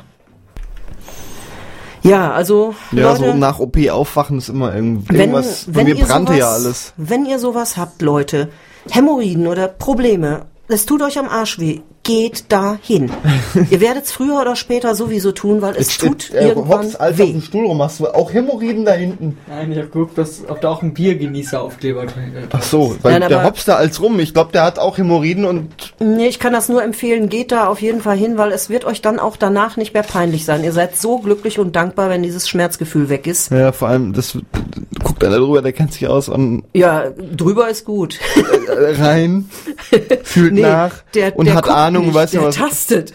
Ja, 2.02 2.32
also, 2.32 2.74
ja, 2.94 3.12
Leute, 3.12 3.32
so 3.32 3.34
nach 3.34 3.60
OP 3.60 3.78
aufwachen 3.90 4.38
ist 4.38 4.48
immer 4.48 4.74
irgend- 4.74 5.10
wenn, 5.10 5.20
irgendwas. 5.20 5.66
Bei 5.68 5.76
wenn 5.76 5.86
mir 5.88 5.96
brannte 6.06 6.32
sowas, 6.34 6.40
ja 6.40 6.52
alles. 6.54 6.94
Wenn 6.96 7.26
ihr 7.26 7.40
sowas 7.40 7.76
habt, 7.76 8.02
Leute, 8.02 8.48
Hämorrhoiden 8.90 9.48
oder 9.48 9.68
Probleme, 9.68 10.46
das 10.70 10.86
tut 10.86 11.02
euch 11.02 11.20
am 11.20 11.28
Arsch 11.28 11.60
weh, 11.60 11.82
geht 12.08 12.52
dahin. 12.52 13.12
Ihr 13.70 13.82
werdet 13.82 14.06
es 14.06 14.12
früher 14.12 14.40
oder 14.42 14.56
später 14.56 14.96
sowieso 14.96 15.32
tun, 15.34 15.62
weil 15.62 15.76
es 15.76 15.98
tut 15.98 16.34
äh, 16.34 16.48
irgendwann 16.48 16.80
hoppst 16.86 17.00
alt 17.00 17.14
auf 17.14 17.20
weh. 17.20 17.32
dem 17.34 17.42
Stuhl 17.42 17.66
rum. 17.68 17.82
Hast 17.84 18.00
du 18.00 18.08
auch 18.08 18.34
Hämorrhoiden 18.34 18.86
da 18.86 18.94
hinten? 18.94 19.38
Nein, 19.48 19.72
ich 19.74 19.78
hab 19.78 19.92
geguckt, 19.92 20.18
dass, 20.18 20.42
ob 20.48 20.62
da 20.62 20.70
auch 20.70 20.82
ein 20.82 20.94
Biergenießer-Aufkleber 20.94 22.06
drin 22.06 22.34
ist. 22.36 22.48
Ach 22.52 22.64
so, 22.64 22.96
weil 23.04 23.20
Nein, 23.20 23.30
der 23.30 23.44
hopst 23.44 23.68
da 23.68 23.76
als 23.76 24.02
rum. 24.02 24.20
Ich 24.20 24.34
glaube, 24.34 24.52
der 24.54 24.64
hat 24.64 24.80
auch 24.80 24.98
Hämorrhoiden 24.98 25.46
und 25.46 25.70
Nee, 26.00 26.28
ich 26.28 26.40
kann 26.40 26.54
das 26.54 26.70
nur 26.70 26.82
empfehlen. 26.84 27.30
Geht 27.30 27.52
da 27.52 27.68
auf 27.68 27.82
jeden 27.82 28.02
Fall 28.02 28.18
hin, 28.18 28.38
weil 28.38 28.52
es 28.54 28.70
wird 28.70 28.86
euch 28.86 29.02
dann 29.02 29.20
auch 29.20 29.36
danach 29.38 29.78
nicht 29.78 29.94
mehr 29.94 30.04
peinlich 30.04 30.46
sein. 30.46 30.64
Ihr 30.64 30.72
seid 30.72 30.98
so 30.98 31.20
glücklich 31.20 31.60
und 31.60 31.76
dankbar, 31.76 32.10
wenn 32.10 32.24
dieses 32.24 32.48
Schmerzgefühl 32.48 33.10
weg 33.10 33.28
ist. 33.28 33.52
ja, 33.52 33.72
vor 33.74 33.90
allem, 33.90 34.14
das 34.14 34.38
guckt 35.04 35.24
einer 35.24 35.38
drüber, 35.38 35.62
der 35.62 35.74
kennt 35.74 35.94
sich 35.94 36.08
aus 36.08 36.30
und 36.30 36.64
Ja, 36.74 37.06
drüber 37.36 37.70
ist 37.70 37.84
gut. 37.86 38.18
äh, 38.68 39.02
rein, 39.02 39.50
fühlt 40.24 40.54
nach 40.56 41.04
der, 41.14 41.38
und 41.38 41.46
der 41.46 41.56
hat 41.56 41.64
guckt 41.66 41.76
Ahnung, 41.98 42.08
nicht, 42.08 42.16
weiß 42.16 42.32
ja 42.34 42.40
der 42.40 42.48
was. 42.50 42.56
tastet. 42.56 43.14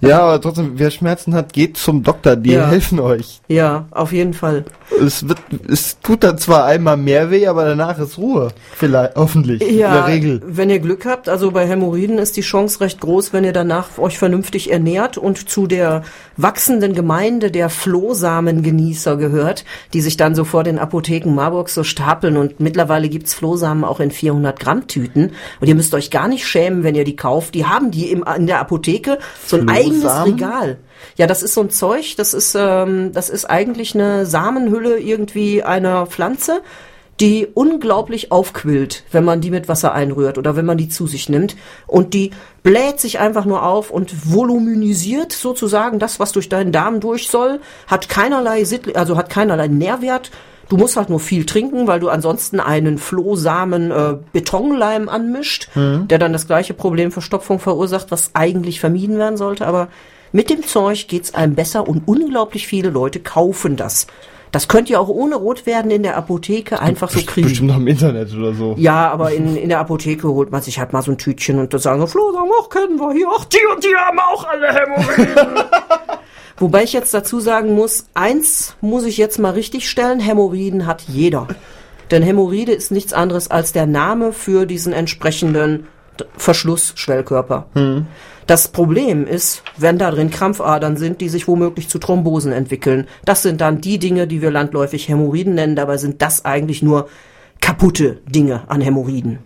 Ja, 0.00 0.20
aber 0.20 0.40
trotzdem, 0.40 0.72
wer 0.76 0.90
Schmerzen 0.90 1.34
hat, 1.34 1.52
geht 1.52 1.76
zum 1.76 2.02
Doktor, 2.02 2.36
die 2.36 2.52
Ja. 2.52 2.68
helfen 2.68 3.00
euch. 3.00 3.40
Ja, 3.48 3.86
auf 3.90 4.12
jeden 4.12 4.34
Fall. 4.34 4.64
Es 5.04 5.28
wird, 5.28 5.38
es 5.68 5.98
tut 6.00 6.22
dann 6.22 6.38
zwar 6.38 6.64
einmal 6.66 6.96
mehr 6.96 7.30
weh, 7.30 7.46
aber 7.46 7.64
danach 7.64 7.98
ist 7.98 8.18
Ruhe. 8.18 8.52
Vielleicht, 8.74 9.16
hoffentlich. 9.16 9.60
In 9.62 9.78
Ja, 9.78 9.92
der 9.94 10.06
Regel. 10.08 10.42
wenn 10.46 10.70
ihr 10.70 10.78
Glück 10.78 11.06
habt, 11.06 11.28
also 11.28 11.50
bei 11.50 11.66
Hämorrhoiden 11.66 12.18
ist 12.18 12.36
die 12.36 12.42
Chance 12.42 12.80
recht 12.80 13.00
groß, 13.00 13.32
wenn 13.32 13.44
ihr 13.44 13.52
danach 13.52 13.98
euch 13.98 14.18
vernünftig 14.18 14.70
ernährt 14.70 15.18
und 15.18 15.48
zu 15.48 15.66
der 15.66 16.02
wachsenden 16.36 16.94
Gemeinde 16.94 17.50
der 17.50 17.68
Flohsamengenießer 17.70 19.16
gehört, 19.16 19.64
die 19.92 20.00
sich 20.00 20.16
dann 20.16 20.34
so 20.34 20.44
vor 20.44 20.64
den 20.64 20.78
Apotheken 20.78 21.30
Marburg 21.34 21.68
so 21.68 21.82
stapeln 21.84 22.36
und 22.36 22.60
mittlerweile 22.60 23.08
gibt's 23.08 23.34
Flohsamen 23.34 23.84
auch 23.84 24.00
in 24.00 24.10
400 24.10 24.58
Gramm 24.58 24.86
Tüten 24.86 25.32
und 25.60 25.68
ihr 25.68 25.74
müsst 25.74 25.94
euch 25.94 26.10
gar 26.10 26.28
nicht 26.28 26.46
schämen, 26.46 26.82
wenn 26.84 26.94
ihr 26.94 27.04
die 27.04 27.16
kauft. 27.16 27.54
Die 27.54 27.66
haben 27.66 27.90
die 27.90 28.10
im, 28.10 28.24
in 28.36 28.46
der 28.46 28.60
Apotheke 28.60 29.18
so 29.46 29.56
ein 29.56 29.66
eigenes 29.86 30.00
Flohsamen? 30.02 30.34
Regal. 30.34 30.78
Ja, 31.16 31.26
das 31.26 31.42
ist 31.42 31.54
so 31.54 31.62
ein 31.62 31.70
Zeug, 31.70 32.14
das 32.16 32.34
ist, 32.34 32.54
ähm, 32.58 33.12
das 33.12 33.30
ist 33.30 33.44
eigentlich 33.44 33.94
eine 33.94 34.26
Samenhülle 34.26 34.98
irgendwie 34.98 35.62
einer 35.62 36.06
Pflanze, 36.06 36.60
die 37.20 37.48
unglaublich 37.54 38.30
aufquillt, 38.30 39.04
wenn 39.10 39.24
man 39.24 39.40
die 39.40 39.50
mit 39.50 39.68
Wasser 39.68 39.94
einrührt 39.94 40.36
oder 40.36 40.54
wenn 40.54 40.66
man 40.66 40.76
die 40.76 40.90
zu 40.90 41.06
sich 41.06 41.30
nimmt. 41.30 41.56
Und 41.86 42.12
die 42.12 42.32
bläht 42.62 43.00
sich 43.00 43.18
einfach 43.18 43.46
nur 43.46 43.62
auf 43.64 43.90
und 43.90 44.30
voluminisiert 44.30 45.32
sozusagen 45.32 45.98
das, 45.98 46.20
was 46.20 46.32
durch 46.32 46.50
deinen 46.50 46.72
Darm 46.72 47.00
durch 47.00 47.28
soll, 47.28 47.60
hat 47.86 48.10
keinerlei, 48.10 48.64
Sitt- 48.64 48.96
also 48.96 49.16
hat 49.16 49.30
keinerlei 49.30 49.68
Nährwert. 49.68 50.30
Du 50.68 50.76
musst 50.76 50.96
halt 50.96 51.10
nur 51.10 51.20
viel 51.20 51.46
trinken, 51.46 51.86
weil 51.86 52.00
du 52.00 52.08
ansonsten 52.08 52.58
einen 52.60 52.98
Flohsamen 52.98 53.90
äh, 53.90 54.16
Betonleim 54.32 55.08
anmischt, 55.08 55.68
der 55.74 56.18
dann 56.18 56.32
das 56.32 56.46
gleiche 56.46 56.74
Problem 56.74 57.12
Verstopfung 57.12 57.58
verursacht, 57.60 58.10
was 58.10 58.30
eigentlich 58.34 58.80
vermieden 58.80 59.18
werden 59.18 59.36
sollte. 59.36 59.66
Aber 59.66 59.88
mit 60.32 60.50
dem 60.50 60.64
Zeug 60.64 61.06
geht's 61.08 61.34
einem 61.34 61.54
besser 61.54 61.88
und 61.88 62.02
unglaublich 62.06 62.66
viele 62.66 62.90
Leute 62.90 63.20
kaufen 63.20 63.76
das. 63.76 64.06
Das 64.52 64.68
könnt 64.68 64.88
ihr 64.88 65.00
auch 65.00 65.08
ohne 65.08 65.34
rot 65.36 65.66
werden 65.66 65.90
in 65.90 66.02
der 66.02 66.16
Apotheke 66.16 66.80
einfach 66.80 67.10
so 67.10 67.20
kriegen. 67.20 67.48
Bestimmt 67.48 67.68
noch 67.68 67.76
im 67.76 67.86
Internet 67.86 68.34
oder 68.34 68.54
so. 68.54 68.74
Ja, 68.78 69.10
aber 69.10 69.32
in, 69.32 69.56
in 69.56 69.68
der 69.68 69.80
Apotheke 69.80 70.28
holt 70.28 70.50
man 70.50 70.62
sich 70.62 70.78
halt 70.78 70.92
mal 70.92 71.02
so 71.02 71.10
ein 71.10 71.18
Tütchen 71.18 71.58
und 71.58 71.74
da 71.74 71.78
sagen 71.78 72.00
wir, 72.00 72.06
Flo, 72.06 72.32
sagen 72.32 72.48
wir, 72.48 72.54
ach, 72.62 72.68
kennen 72.70 72.98
wir 72.98 73.12
hier, 73.12 73.28
ach, 73.36 73.44
die 73.44 73.58
und 73.72 73.84
die 73.84 73.94
haben 73.94 74.18
auch 74.18 74.44
alle 74.44 74.68
Hämorrhoiden. 74.72 75.64
Wobei 76.58 76.84
ich 76.84 76.92
jetzt 76.92 77.12
dazu 77.12 77.38
sagen 77.40 77.74
muss, 77.74 78.06
eins 78.14 78.76
muss 78.80 79.04
ich 79.04 79.18
jetzt 79.18 79.38
mal 79.38 79.52
richtig 79.52 79.88
stellen, 79.88 80.20
Hämorrhoiden 80.20 80.86
hat 80.86 81.02
jeder. 81.02 81.48
Denn 82.10 82.22
Hämorrhoide 82.22 82.72
ist 82.72 82.90
nichts 82.90 83.12
anderes 83.12 83.50
als 83.50 83.72
der 83.72 83.86
Name 83.86 84.32
für 84.32 84.64
diesen 84.64 84.92
entsprechenden 84.92 85.86
Verschlussschwellkörper. 86.36 87.66
Das 88.46 88.68
Problem 88.68 89.26
ist, 89.26 89.62
wenn 89.76 89.98
da 89.98 90.10
drin 90.10 90.30
Krampfadern 90.30 90.96
sind, 90.96 91.20
die 91.20 91.28
sich 91.28 91.48
womöglich 91.48 91.88
zu 91.88 91.98
Thrombosen 91.98 92.52
entwickeln. 92.52 93.06
Das 93.24 93.42
sind 93.42 93.60
dann 93.60 93.80
die 93.80 93.98
Dinge, 93.98 94.26
die 94.26 94.40
wir 94.40 94.50
landläufig 94.50 95.08
Hämorrhoiden 95.08 95.54
nennen. 95.54 95.76
Dabei 95.76 95.98
sind 95.98 96.22
das 96.22 96.44
eigentlich 96.44 96.80
nur 96.80 97.08
kaputte 97.60 98.20
Dinge 98.26 98.62
an 98.68 98.80
Hämorrhoiden. 98.80 99.40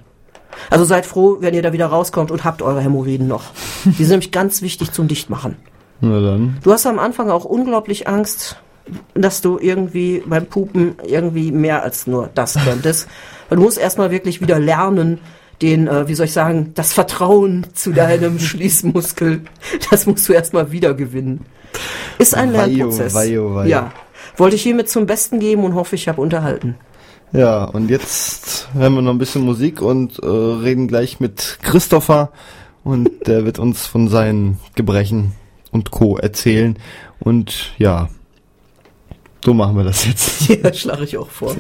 Also 0.69 0.85
seid 0.85 1.07
froh, 1.07 1.39
wenn 1.41 1.55
ihr 1.55 1.63
da 1.63 1.73
wieder 1.73 1.87
rauskommt 1.87 2.31
und 2.31 2.45
habt 2.45 2.61
eure 2.61 2.81
Hämorrhoiden 2.81 3.27
noch. 3.27 3.45
Die 3.85 4.05
sind 4.05 4.11
nämlich 4.11 4.33
ganz 4.33 4.63
wichtig 4.63 4.93
zum 4.93 5.09
Dichtmachen. 5.09 5.57
Na 6.01 6.21
dann. 6.21 6.59
Du 6.63 6.73
hast 6.73 6.87
am 6.87 6.99
Anfang 6.99 7.31
auch 7.31 7.45
unglaublich 7.45 8.09
Angst, 8.09 8.57
dass 9.15 9.41
du 9.41 9.59
irgendwie 9.59 10.23
beim 10.27 10.47
Pupen 10.47 10.95
irgendwie 11.07 11.53
mehr 11.53 11.83
als 11.83 12.07
nur 12.07 12.31
das 12.35 12.57
könntest. 12.65 13.09
Du 13.51 13.57
musst 13.57 13.79
erstmal 13.79 14.11
wirklich 14.11 14.41
wieder 14.41 14.59
lernen, 14.59 15.19
den, 15.63 15.89
äh, 15.89 16.09
wie 16.09 16.15
soll 16.15 16.27
ich 16.27 16.33
sagen, 16.33 16.73
das 16.75 16.93
Vertrauen 16.93 17.67
zu 17.75 17.93
deinem 17.93 18.39
Schließmuskel, 18.39 19.43
das 19.91 20.07
musst 20.07 20.29
du 20.29 20.33
erstmal 20.33 20.73
wieder 20.73 20.95
gewinnen. 20.95 21.45
Ist 22.19 22.35
ein 22.35 22.53
Weio, 22.53 22.67
Lernprozess. 22.67 23.15
weio, 23.15 23.55
weio. 23.55 23.69
Ja. 23.69 23.93
Wollte 24.37 24.57
ich 24.57 24.63
hiermit 24.63 24.89
zum 24.89 25.07
Besten 25.07 25.39
geben 25.39 25.65
und 25.65 25.75
hoffe, 25.75 25.97
ich 25.97 26.09
habe 26.09 26.21
unterhalten. 26.21 26.77
Ja, 27.33 27.65
und 27.65 27.91
jetzt 27.91 28.69
hören 28.75 28.95
wir 28.95 29.03
noch 29.03 29.13
ein 29.13 29.19
bisschen 29.19 29.43
Musik 29.43 29.83
und 29.83 30.19
äh, 30.21 30.27
reden 30.27 30.89
gleich 30.89 31.21
mit 31.21 31.59
Christopher 31.63 32.33
und 32.83 33.11
der 33.27 33.45
wird 33.45 33.59
uns 33.59 33.87
von 33.87 34.09
seinen 34.09 34.59
Gebrechen 34.75 35.33
und 35.71 35.91
Co. 35.91 36.17
erzählen. 36.17 36.79
Und 37.19 37.73
ja, 37.79 38.09
so 39.45 39.55
machen 39.55 39.77
wir 39.77 39.85
das 39.85 40.07
jetzt. 40.07 40.49
Ja, 40.63 40.73
schlage 40.73 41.05
ich 41.05 41.17
auch 41.17 41.31
vor. 41.31 41.55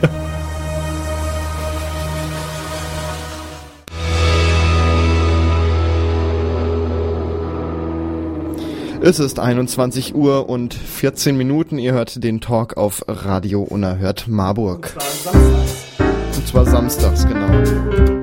Es 9.03 9.19
ist 9.19 9.39
21 9.39 10.15
Uhr 10.15 10.51
und 10.51 10.75
14 10.75 11.35
Minuten. 11.35 11.79
Ihr 11.79 11.93
hört 11.93 12.23
den 12.23 12.43
Talk 12.43 12.77
auf 12.77 13.03
Radio 13.09 13.63
Unerhört 13.63 14.29
Marburg. 14.29 14.95
Und 16.37 16.47
zwar 16.47 16.67
samstags, 16.67 17.27
genau. 17.27 18.20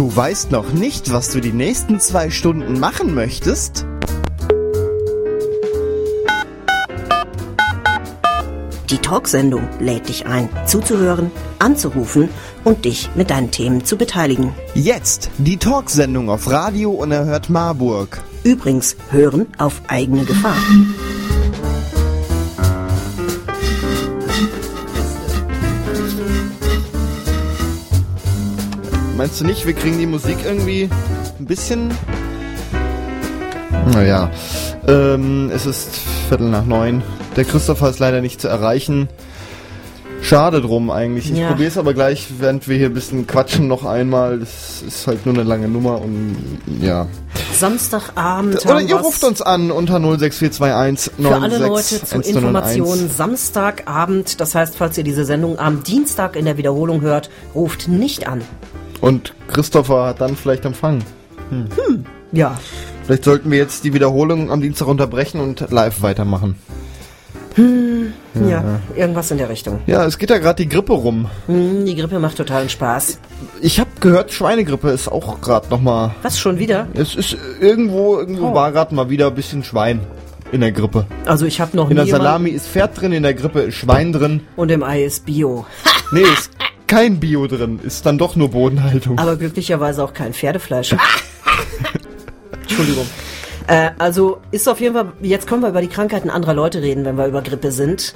Du 0.00 0.16
weißt 0.16 0.50
noch 0.50 0.72
nicht, 0.72 1.12
was 1.12 1.28
du 1.30 1.40
die 1.40 1.52
nächsten 1.52 2.00
zwei 2.00 2.30
Stunden 2.30 2.80
machen 2.80 3.14
möchtest? 3.14 3.84
Die 8.88 8.96
Talksendung 8.96 9.68
lädt 9.78 10.08
dich 10.08 10.24
ein, 10.24 10.48
zuzuhören, 10.66 11.30
anzurufen 11.58 12.30
und 12.64 12.86
dich 12.86 13.10
mit 13.14 13.28
deinen 13.28 13.50
Themen 13.50 13.84
zu 13.84 13.98
beteiligen. 13.98 14.54
Jetzt 14.72 15.28
die 15.36 15.58
Talksendung 15.58 16.30
auf 16.30 16.50
Radio 16.50 16.92
Unerhört 16.92 17.50
Marburg. 17.50 18.22
Übrigens, 18.42 18.96
hören 19.10 19.48
auf 19.58 19.82
eigene 19.88 20.24
Gefahr. 20.24 20.56
Meinst 29.20 29.38
du 29.38 29.44
nicht, 29.44 29.66
wir 29.66 29.74
kriegen 29.74 29.98
die 29.98 30.06
Musik 30.06 30.38
irgendwie 30.46 30.88
ein 31.38 31.44
bisschen... 31.44 31.90
Naja, 33.92 34.30
ähm, 34.88 35.50
es 35.54 35.66
ist 35.66 35.90
Viertel 36.30 36.48
nach 36.48 36.64
neun. 36.64 37.02
Der 37.36 37.44
Christopher 37.44 37.90
ist 37.90 37.98
leider 37.98 38.22
nicht 38.22 38.40
zu 38.40 38.48
erreichen. 38.48 39.10
Schade 40.22 40.62
drum 40.62 40.90
eigentlich. 40.90 41.30
Ich 41.30 41.36
Ja. 41.36 41.48
probiere 41.48 41.68
es 41.68 41.76
aber 41.76 41.92
gleich, 41.92 42.28
während 42.38 42.66
wir 42.66 42.78
hier 42.78 42.86
ein 42.86 42.94
bisschen 42.94 43.26
quatschen, 43.26 43.68
noch 43.68 43.84
einmal. 43.84 44.38
Das 44.38 44.80
ist 44.80 45.06
halt 45.06 45.26
nur 45.26 45.34
eine 45.34 45.44
lange 45.44 45.68
Nummer 45.68 46.00
und 46.00 46.38
ja. 46.80 47.06
Samstagabend 47.58 48.64
Oder 48.64 48.80
ihr 48.80 48.96
ruft 48.96 49.22
uns 49.22 49.42
an 49.42 49.70
unter 49.70 50.00
06421 50.00 51.12
für 51.18 51.34
alle 51.34 51.58
96 51.58 51.68
Leute 51.68 52.06
zur 52.06 52.18
101. 52.20 52.28
Information 52.28 53.10
Samstagabend. 53.14 54.40
Das 54.40 54.54
heißt, 54.54 54.76
falls 54.76 54.96
ihr 54.96 55.04
diese 55.04 55.26
Sendung 55.26 55.58
am 55.58 55.82
Dienstag 55.82 56.36
in 56.36 56.46
der 56.46 56.56
Wiederholung 56.56 57.02
hört, 57.02 57.28
ruft 57.54 57.86
nicht 57.86 58.26
an. 58.26 58.40
Und 59.00 59.34
Christopher 59.48 60.06
hat 60.06 60.20
dann 60.20 60.36
vielleicht 60.36 60.64
Empfang. 60.64 61.02
Ja, 62.32 62.58
Vielleicht 63.04 63.24
sollten 63.24 63.50
wir 63.50 63.58
jetzt 63.58 63.82
die 63.84 63.92
Wiederholung 63.92 64.50
am 64.52 64.60
Dienstag 64.60 64.86
unterbrechen 64.86 65.40
und 65.40 65.66
live 65.70 66.00
weitermachen. 66.02 66.54
ja, 67.56 68.80
irgendwas 68.96 69.30
in 69.32 69.38
der 69.38 69.48
Richtung. 69.48 69.80
Ja, 69.86 70.04
es 70.06 70.16
geht 70.18 70.30
ja 70.30 70.38
gerade 70.38 70.62
die 70.62 70.68
Grippe 70.68 70.92
rum. 70.92 71.26
Hm, 71.46 71.84
die 71.84 71.96
Grippe 71.96 72.18
macht 72.20 72.36
totalen 72.36 72.68
Spaß. 72.68 73.18
Ich 73.60 73.80
habe 73.80 73.90
gehört, 74.00 74.32
Schweinegrippe 74.32 74.90
ist 74.90 75.08
auch 75.10 75.40
gerade 75.40 75.68
noch 75.70 75.80
mal. 75.80 76.14
Was 76.22 76.38
schon 76.38 76.58
wieder? 76.58 76.86
Es 76.94 77.14
ist 77.16 77.36
irgendwo, 77.60 78.18
irgendwo 78.18 78.48
Oh. 78.50 78.54
war 78.54 78.70
gerade 78.70 78.94
mal 78.94 79.10
wieder 79.10 79.26
ein 79.26 79.34
bisschen 79.34 79.64
Schwein 79.64 80.00
in 80.52 80.60
der 80.60 80.70
Grippe. 80.72 81.06
Also 81.26 81.46
ich 81.46 81.60
habe 81.60 81.76
noch 81.76 81.90
In 81.90 81.96
nie 81.96 82.04
der 82.04 82.16
Salami 82.16 82.50
ist 82.50 82.68
Pferd 82.68 83.00
drin, 83.00 83.12
in 83.12 83.24
der 83.24 83.34
Grippe 83.34 83.60
ist 83.62 83.74
Schwein 83.74 84.12
drin. 84.12 84.42
und 84.56 84.70
im 84.70 84.82
Ei 84.84 85.02
ist 85.04 85.26
Bio. 85.26 85.66
Nee, 86.12 86.22
ist 86.22 86.50
kein 86.90 87.20
Bio 87.20 87.46
drin, 87.46 87.78
ist 87.84 88.04
dann 88.04 88.18
doch 88.18 88.34
nur 88.34 88.50
Bodenhaltung. 88.50 89.16
Aber 89.16 89.36
glücklicherweise 89.36 90.02
auch 90.02 90.12
kein 90.12 90.34
Pferdefleisch. 90.34 90.96
Entschuldigung. 92.62 93.06
Äh, 93.68 93.90
also 93.98 94.38
ist 94.50 94.68
auf 94.68 94.80
jeden 94.80 94.94
Fall, 94.96 95.12
jetzt 95.22 95.46
können 95.46 95.62
wir 95.62 95.68
über 95.68 95.82
die 95.82 95.86
Krankheiten 95.86 96.30
anderer 96.30 96.52
Leute 96.52 96.82
reden, 96.82 97.04
wenn 97.04 97.16
wir 97.16 97.28
über 97.28 97.42
Grippe 97.42 97.70
sind. 97.70 98.14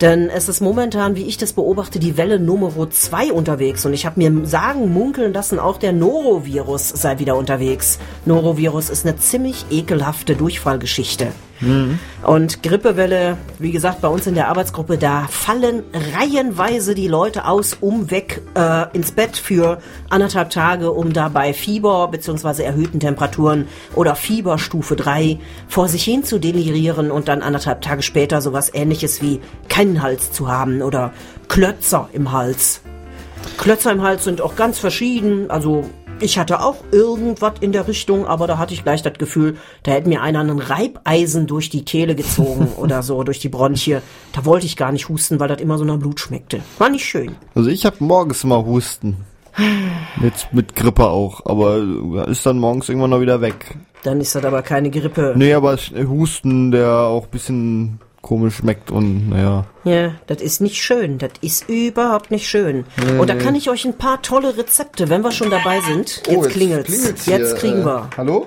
Denn 0.00 0.30
es 0.30 0.48
ist 0.48 0.60
momentan, 0.60 1.16
wie 1.16 1.24
ich 1.24 1.38
das 1.38 1.54
beobachte, 1.54 1.98
die 1.98 2.16
Welle 2.16 2.38
Nummer 2.38 2.70
2 2.88 3.32
unterwegs. 3.32 3.84
Und 3.84 3.94
ich 3.94 4.06
habe 4.06 4.20
mir 4.20 4.46
sagen, 4.46 4.92
munkeln 4.92 5.32
lassen, 5.32 5.58
auch 5.58 5.78
der 5.78 5.92
Norovirus 5.92 6.90
sei 6.90 7.18
wieder 7.18 7.34
unterwegs. 7.34 7.98
Norovirus 8.26 8.90
ist 8.90 9.04
eine 9.04 9.16
ziemlich 9.16 9.66
ekelhafte 9.72 10.36
Durchfallgeschichte. 10.36 11.32
Und 12.22 12.62
Grippewelle, 12.62 13.36
wie 13.58 13.72
gesagt, 13.72 14.00
bei 14.00 14.08
uns 14.08 14.26
in 14.26 14.34
der 14.34 14.48
Arbeitsgruppe, 14.48 14.98
da 14.98 15.26
fallen 15.28 15.82
reihenweise 16.16 16.94
die 16.94 17.08
Leute 17.08 17.46
aus, 17.46 17.76
um 17.80 18.10
weg 18.10 18.42
äh, 18.54 18.86
ins 18.94 19.12
Bett 19.12 19.36
für 19.36 19.78
anderthalb 20.10 20.50
Tage, 20.50 20.90
um 20.90 21.12
dabei 21.12 21.52
Fieber 21.52 22.08
bzw. 22.08 22.62
erhöhten 22.62 23.00
Temperaturen 23.00 23.68
oder 23.94 24.16
Fieberstufe 24.16 24.96
3 24.96 25.38
vor 25.68 25.88
sich 25.88 26.04
hin 26.04 26.24
zu 26.24 26.38
delirieren 26.38 27.10
und 27.10 27.28
dann 27.28 27.42
anderthalb 27.42 27.82
Tage 27.82 28.02
später 28.02 28.40
sowas 28.40 28.70
ähnliches 28.72 29.20
wie 29.22 29.40
keinen 29.68 30.02
Hals 30.02 30.32
zu 30.32 30.48
haben 30.48 30.82
oder 30.82 31.12
Klötzer 31.48 32.08
im 32.12 32.32
Hals. 32.32 32.80
Klötzer 33.58 33.92
im 33.92 34.02
Hals 34.02 34.24
sind 34.24 34.40
auch 34.40 34.56
ganz 34.56 34.78
verschieden. 34.78 35.50
Also 35.50 35.84
ich 36.20 36.38
hatte 36.38 36.60
auch 36.60 36.76
irgendwas 36.90 37.54
in 37.60 37.72
der 37.72 37.86
Richtung, 37.86 38.26
aber 38.26 38.46
da 38.46 38.56
hatte 38.58 38.72
ich 38.72 38.82
gleich 38.82 39.02
das 39.02 39.14
Gefühl, 39.18 39.56
da 39.82 39.92
hätte 39.92 40.08
mir 40.08 40.22
einer 40.22 40.40
einen 40.40 40.58
Reibeisen 40.58 41.46
durch 41.46 41.68
die 41.70 41.84
Kehle 41.84 42.14
gezogen 42.14 42.68
oder 42.76 43.02
so, 43.02 43.22
durch 43.24 43.40
die 43.40 43.48
Bronchie. 43.48 43.98
Da 44.32 44.44
wollte 44.44 44.66
ich 44.66 44.76
gar 44.76 44.92
nicht 44.92 45.08
husten, 45.08 45.38
weil 45.40 45.48
das 45.48 45.60
immer 45.60 45.76
so 45.76 45.84
nach 45.84 45.98
Blut 45.98 46.20
schmeckte. 46.20 46.60
War 46.78 46.88
nicht 46.88 47.04
schön. 47.04 47.36
Also 47.54 47.68
ich 47.68 47.84
habe 47.84 47.96
morgens 48.00 48.44
mal 48.44 48.64
Husten. 48.64 49.18
Mit, 50.20 50.34
mit 50.50 50.74
Grippe 50.74 51.06
auch, 51.08 51.46
aber 51.46 52.26
ist 52.26 52.44
dann 52.44 52.58
morgens 52.58 52.88
irgendwann 52.88 53.10
noch 53.10 53.20
wieder 53.20 53.40
weg. 53.40 53.76
Dann 54.02 54.20
ist 54.20 54.34
das 54.34 54.44
aber 54.44 54.62
keine 54.62 54.90
Grippe. 54.90 55.32
Nee, 55.36 55.52
aber 55.54 55.74
es- 55.74 55.92
Husten, 56.08 56.72
der 56.72 56.90
auch 56.90 57.26
bisschen 57.28 58.00
komisch 58.24 58.56
schmeckt 58.56 58.90
und 58.90 59.28
naja. 59.28 59.66
Ja, 59.84 60.14
das 60.26 60.40
ist 60.40 60.60
nicht 60.62 60.82
schön. 60.82 61.18
Das 61.18 61.32
ist 61.42 61.68
überhaupt 61.68 62.30
nicht 62.30 62.48
schön. 62.48 62.86
Und 63.18 63.28
da 63.28 63.34
kann 63.34 63.54
ich 63.54 63.68
euch 63.68 63.84
ein 63.84 63.98
paar 63.98 64.22
tolle 64.22 64.56
Rezepte, 64.56 65.10
wenn 65.10 65.22
wir 65.22 65.30
schon 65.30 65.50
dabei 65.50 65.80
sind. 65.80 66.22
Oh, 66.28 66.42
Jetzt, 66.42 66.48
klingelt's. 66.50 67.26
Jetzt 67.26 67.56
kriegen 67.56 67.82
äh, 67.82 67.84
wir. 67.84 68.10
Hallo? 68.16 68.46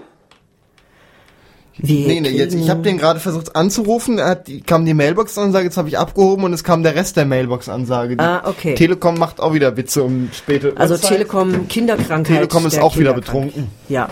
wir 1.78 2.08
Nee, 2.08 2.20
nee, 2.22 2.30
jetzt, 2.30 2.56
ich 2.56 2.72
habe 2.72 2.82
den 2.82 2.98
gerade 2.98 3.20
versucht 3.20 3.56
anzurufen, 3.56 4.20
hat, 4.20 4.50
kam 4.66 4.84
die 4.84 4.96
Mailbox-Ansage, 4.96 5.66
jetzt 5.66 5.78
habe 5.78 5.90
ich 5.90 6.00
abgehoben 6.00 6.44
und 6.44 6.54
es 6.54 6.64
kam 6.64 6.82
der 6.82 6.96
Rest 6.96 7.16
der 7.16 7.26
Mailbox-Ansage. 7.26 8.16
Ah, 8.18 8.50
okay. 8.50 8.74
Telekom 8.74 9.20
macht 9.20 9.40
auch 9.40 9.54
wieder 9.54 9.78
Witze 9.78 10.02
um 10.02 10.30
späte 10.34 10.74
Also 10.76 10.96
Uhrzeit. 10.96 11.12
Telekom 11.12 11.68
Kinderkrankheit. 11.68 12.36
Telekom 12.36 12.66
ist 12.66 12.80
auch 12.80 12.98
wieder 12.98 13.14
betrunken. 13.14 13.68
Ja. 13.90 14.10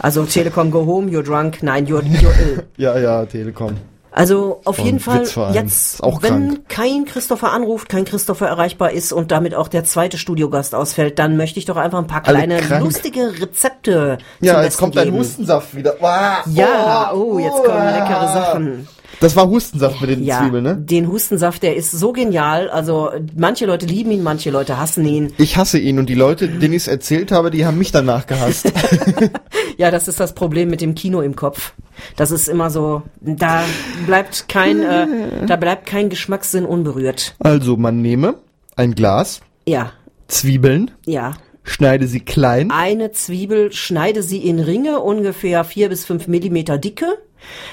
Also 0.00 0.24
Telekom 0.24 0.72
go 0.72 0.84
home, 0.84 1.08
you're 1.12 1.22
drunk. 1.22 1.62
Nein, 1.62 1.86
you're, 1.86 2.02
you're 2.02 2.38
ill. 2.42 2.64
Ja, 2.76 2.98
ja, 2.98 3.24
Telekom. 3.24 3.76
Also 4.16 4.62
auf 4.64 4.78
jeden 4.78 4.98
Fall 4.98 5.20
Witzverein. 5.20 5.52
jetzt, 5.52 6.02
wenn 6.02 6.20
krank. 6.48 6.68
kein 6.68 7.04
Christopher 7.04 7.52
anruft, 7.52 7.90
kein 7.90 8.06
Christopher 8.06 8.48
erreichbar 8.48 8.92
ist 8.92 9.12
und 9.12 9.30
damit 9.30 9.54
auch 9.54 9.68
der 9.68 9.84
zweite 9.84 10.16
Studiogast 10.16 10.74
ausfällt, 10.74 11.18
dann 11.18 11.36
möchte 11.36 11.58
ich 11.58 11.66
doch 11.66 11.76
einfach 11.76 11.98
ein 11.98 12.06
paar 12.06 12.22
Alle 12.24 12.38
kleine 12.38 12.56
krank. 12.62 12.82
lustige 12.82 13.38
Rezepte 13.38 14.16
Ja, 14.40 14.54
jetzt 14.54 14.64
Besten 14.68 14.80
kommt 14.80 14.96
dein 14.96 15.04
geben. 15.04 15.18
Hustensaft 15.18 15.74
wieder. 15.76 15.96
Wow. 16.00 16.46
Ja, 16.46 17.12
oh, 17.14 17.38
jetzt 17.38 17.62
kommen 17.62 17.84
leckere 17.84 18.32
Sachen. 18.32 18.88
Das 19.20 19.34
war 19.36 19.48
Hustensaft 19.48 20.00
mit 20.00 20.10
den 20.10 20.24
Ja, 20.24 20.40
Zwiebeln, 20.40 20.62
ne? 20.64 20.76
den 20.76 21.08
Hustensaft, 21.08 21.62
der 21.62 21.76
ist 21.76 21.90
so 21.92 22.12
genial. 22.12 22.68
Also 22.68 23.10
manche 23.36 23.64
Leute 23.66 23.86
lieben 23.86 24.10
ihn, 24.10 24.22
manche 24.22 24.50
Leute 24.50 24.78
hassen 24.78 25.06
ihn. 25.06 25.32
Ich 25.38 25.56
hasse 25.56 25.78
ihn 25.78 25.98
und 25.98 26.08
die 26.08 26.14
Leute, 26.14 26.48
denen 26.48 26.74
ich 26.74 26.82
es 26.82 26.88
erzählt 26.88 27.32
habe, 27.32 27.50
die 27.50 27.64
haben 27.64 27.78
mich 27.78 27.92
danach 27.92 28.26
gehasst. 28.26 28.72
Ja, 29.78 29.90
das 29.90 30.08
ist 30.08 30.18
das 30.20 30.34
Problem 30.34 30.70
mit 30.70 30.80
dem 30.80 30.94
Kino 30.94 31.20
im 31.20 31.36
Kopf. 31.36 31.74
Das 32.16 32.30
ist 32.30 32.48
immer 32.48 32.70
so, 32.70 33.02
da 33.20 33.62
bleibt 34.06 34.48
kein, 34.48 34.82
äh, 34.82 35.06
da 35.46 35.56
bleibt 35.56 35.84
kein 35.84 36.08
Geschmackssinn 36.08 36.64
unberührt. 36.64 37.34
also, 37.40 37.76
man 37.76 38.00
nehme 38.00 38.36
ein 38.74 38.94
Glas, 38.94 39.40
Ja, 39.66 39.92
Zwiebeln, 40.28 40.92
ja. 41.04 41.34
schneide 41.62 42.06
sie 42.06 42.20
klein, 42.20 42.70
Eine 42.70 43.12
Zwiebel, 43.12 43.70
schneide 43.72 44.22
sie 44.22 44.38
in 44.38 44.58
Ringe, 44.60 45.00
ungefähr 45.00 45.62
vier 45.64 45.90
bis 45.90 46.06
fünf 46.06 46.26
Millimeter 46.26 46.78
dicke. 46.78 47.06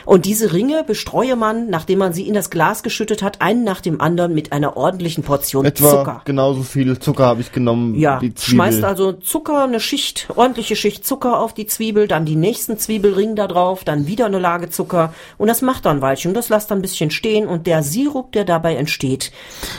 Und 0.06 0.26
diese 0.26 0.54
Ringe 0.54 0.84
bestreue 0.84 1.36
man, 1.36 1.70
nachdem 1.70 2.00
man 2.00 2.14
sie 2.14 2.28
in 2.28 2.34
das 2.34 2.50
Glas 2.50 2.84
geschüttet 2.84 3.24
hat, 3.24 3.42
einen 3.42 3.64
nach 3.64 3.82
dem 3.82 4.02
anderen 4.02 4.34
mit 4.34 4.52
einer 4.52 4.78
ordentlichen 4.78 5.24
Portion 5.24 5.66
etwa 5.66 5.90
Zucker. 5.90 6.22
genauso 6.26 6.64
viel 6.64 7.00
Zucker 7.00 7.26
habe 7.26 7.42
ich 7.42 7.52
genommen. 7.52 7.96
Ja, 7.96 8.20
schmeißt 8.40 8.84
also 8.84 9.14
Zucker, 9.14 9.64
eine 9.64 9.80
Schicht, 9.80 10.28
ordentliche 10.36 10.76
Schicht 10.76 11.06
Zucker 11.06 11.40
auf 11.40 11.54
die 11.54 11.66
Zwiebel, 11.66 12.08
dann 12.08 12.26
die 12.26 12.36
nächsten 12.36 12.78
Zwiebelring 12.78 13.36
da 13.36 13.48
drauf, 13.48 13.84
dann 13.84 14.08
wieder 14.08 14.26
eine 14.26 14.40
Lage 14.40 14.70
Zucker 14.70 15.14
und 15.38 15.48
das 15.48 15.62
macht 15.62 15.86
dann 15.86 16.02
Weilchen. 16.02 16.32
Und 16.32 16.36
Das 16.36 16.50
lasst 16.50 16.72
dann 16.72 16.80
ein 16.80 16.82
bisschen 16.82 17.12
stehen 17.12 17.48
und 17.48 17.68
der 17.68 17.84
Sirup, 17.84 18.32
der 18.32 18.46
dabei 18.46 18.76
entsteht, 18.76 19.32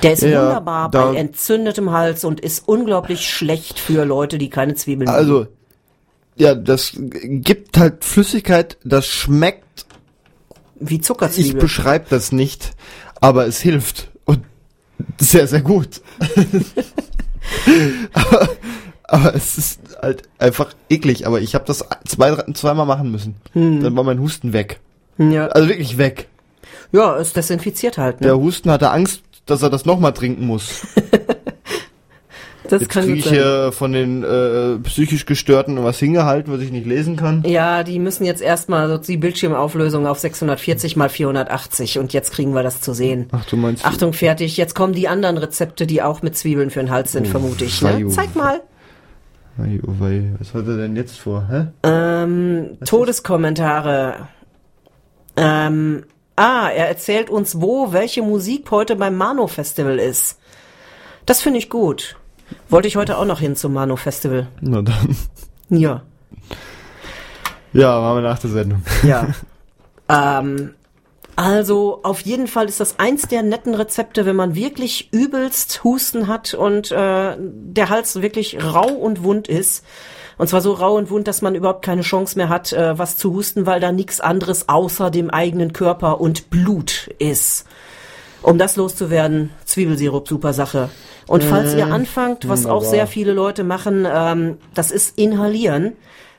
der 0.03 0.13
ist 0.13 0.23
Ja, 0.23 0.43
wunderbar 0.43 0.91
bei 0.91 1.17
entzündetem 1.17 1.91
Hals 1.93 2.25
und 2.25 2.41
ist 2.41 2.67
unglaublich 2.67 3.29
schlecht 3.29 3.79
für 3.79 4.05
Leute, 4.05 4.39
die 4.39 4.51
keine 4.51 4.75
Zwiebeln. 4.75 5.09
Also, 5.09 5.47
ja, 6.37 6.55
das 6.55 6.93
gibt 6.97 7.79
halt 7.79 8.05
Flüssigkeit, 8.05 8.77
das 8.85 9.07
schmeckt, 9.07 9.84
wie 10.81 10.97
ich 10.97 11.03
Zuckerzwiebel. 11.03 11.61
beschreibe 11.61 12.07
das 12.11 12.33
nicht, 12.33 12.75
aber 13.21 13.47
es 13.47 13.61
hilft. 13.61 14.11
Und 14.25 14.41
sehr, 15.21 15.47
sehr 15.47 15.61
gut. 15.63 16.01
aber, 18.13 18.49
aber 19.05 19.35
es 19.35 19.59
ist 19.59 19.81
halt 20.01 20.23
einfach 20.39 20.75
eklig. 20.89 21.27
Aber 21.27 21.41
ich 21.41 21.55
habe 21.55 21.65
das 21.67 21.85
zwei, 22.07 22.31
drei- 22.31 22.53
zweimal 22.53 22.87
machen 22.87 23.11
müssen. 23.11 23.37
Hm. 23.53 23.83
Dann 23.83 23.97
war 23.97 24.05
mein 24.05 24.21
Husten 24.21 24.53
weg. 24.53 24.81
Ja, 25.19 25.47
Also 25.49 25.69
wirklich 25.69 25.97
weg. 25.99 26.29
ja, 26.93 27.17
es 27.17 27.33
desinfiziert 27.33 27.99
halt. 27.99 28.21
Ne? 28.21 28.27
Der 28.29 28.39
Husten 28.39 28.71
hatte 28.71 28.91
Angst, 28.91 29.23
dass 29.47 29.63
er 29.63 29.71
das 29.71 29.85
nochmal 29.85 30.13
trinken 30.13 30.47
muss. 30.47 30.87
das 32.69 32.81
Jetzt 32.81 32.91
kann 32.91 33.05
kriege 33.05 33.19
ich 33.19 33.29
hier 33.29 33.73
von 33.73 33.93
den 33.93 34.23
äh, 34.23 34.79
psychisch 34.85 35.27
Gestörten 35.27 35.83
was 35.85 35.99
hingehalten, 35.99 36.53
was 36.53 36.61
ich 36.61 36.73
nicht 36.73 36.87
lesen 36.87 37.17
kann. 37.17 37.43
Ja, 37.47 37.83
die 37.83 37.99
müssen 37.99 38.25
jetzt 38.25 38.41
erstmal 38.41 38.89
so 38.89 38.97
die 38.97 39.19
Bildschirmauflösung 39.19 40.07
auf 40.07 40.19
640 40.19 40.97
mal 40.97 41.09
480 41.11 41.99
und 41.99 42.13
jetzt 42.13 42.33
kriegen 42.33 42.55
wir 42.55 42.63
das 42.63 42.81
zu 42.81 42.95
sehen. 42.95 43.29
Ach, 43.33 43.45
du 43.45 43.57
meinst... 43.57 43.85
Achtung, 43.85 44.15
fertig. 44.15 44.57
Jetzt 44.57 44.75
kommen 44.75 44.95
die 44.95 45.09
anderen 45.09 45.37
Rezepte, 45.37 45.87
die 45.87 46.03
auch 46.03 46.23
mit 46.23 46.37
Zwiebeln 46.37 46.71
für 46.71 46.81
den 46.81 46.91
Hals 46.91 47.13
sind, 47.13 47.29
vermute 47.29 47.67
ich. 47.67 47.83
Ne? 47.83 47.91
Fajo. 47.91 48.09
Zeig 48.09 48.35
mal. 48.35 48.61
Oh 49.59 49.93
was 50.39 50.53
hat 50.53 50.67
er 50.67 50.77
denn 50.79 50.97
jetzt 50.97 51.19
vor, 51.19 51.47
hä? 51.49 51.67
Ähm, 51.85 52.77
Todeskommentare. 52.85 54.29
Ähm, 55.37 56.05
ah, 56.35 56.69
er 56.75 56.89
erzählt 56.89 57.31
uns, 57.31 57.61
wo 57.61 57.93
welche 57.93 58.23
Musik 58.23 58.71
heute 58.71 58.97
beim 58.97 59.17
Mano 59.17 59.47
Festival 59.47 59.99
ist. 59.99 60.41
Das 61.27 61.41
finde 61.41 61.59
ich 61.59 61.71
gut. 61.71 62.17
Wollte 62.69 62.89
ich 62.89 62.97
heute 62.97 63.19
auch 63.19 63.25
noch 63.25 63.41
hin 63.41 63.57
zum 63.57 63.73
Mano 63.73 63.97
Festival. 63.97 64.49
Na 64.61 64.83
dann. 64.83 65.17
Ja. 65.71 66.03
Ja, 67.73 68.01
machen 68.01 68.23
wir 68.23 68.29
nach 68.29 68.39
der 68.39 68.51
Sendung. 68.51 68.83
Ja. 69.03 69.29
ähm, 70.09 70.75
also 71.37 72.01
auf 72.05 72.21
jeden 72.21 72.47
Fall 72.47 72.67
ist 72.67 72.79
das 72.79 72.99
eins 72.99 73.23
der 73.23 73.43
netten 73.43 73.75
Rezepte, 73.75 74.25
wenn 74.25 74.37
man 74.37 74.55
wirklich 74.55 75.13
übelst 75.13 75.83
Husten 75.83 76.29
hat 76.29 76.55
und 76.55 76.93
äh, 76.93 77.37
der 77.39 77.89
Hals 77.89 78.23
wirklich 78.23 78.63
rau 78.63 78.89
und 78.89 79.25
wund 79.25 79.49
ist. 79.49 79.85
Und 80.37 80.49
zwar 80.49 80.61
so 80.61 80.73
rau 80.73 80.97
und 80.97 81.11
wund, 81.11 81.27
dass 81.27 81.43
man 81.43 81.55
überhaupt 81.55 81.85
keine 81.85 82.03
Chance 82.03 82.37
mehr 82.37 82.49
hat, 82.49 82.73
äh, 82.73 82.99
was 82.99 83.17
zu 83.17 83.33
husten, 83.35 83.67
weil 83.67 83.81
da 83.81 83.93
nichts 83.93 84.21
anderes 84.21 84.69
außer 84.69 85.11
dem 85.11 85.31
eigenen 85.31 85.73
Körper 85.73 86.21
und 86.21 86.51
Blut 86.51 87.09
ist. 87.19 87.67
Um 88.45 88.59
das 88.59 88.77
loszuwerden, 88.77 89.51
Zwiebelsirup, 89.65 90.29
super 90.29 90.53
Sache. 90.53 90.91
Und 91.27 91.43
falls 91.43 91.75
ihr 91.75 91.87
anfangt, 91.87 92.47
was 92.47 92.67
auch 92.67 92.83
wunderbar. 92.83 92.91
sehr 92.91 93.07
viele 93.07 93.33
Leute 93.33 93.65
machen, 93.65 94.07
ähm, 94.07 94.59
das 94.75 94.91
ist 94.91 95.19
inhalieren. 95.19 95.95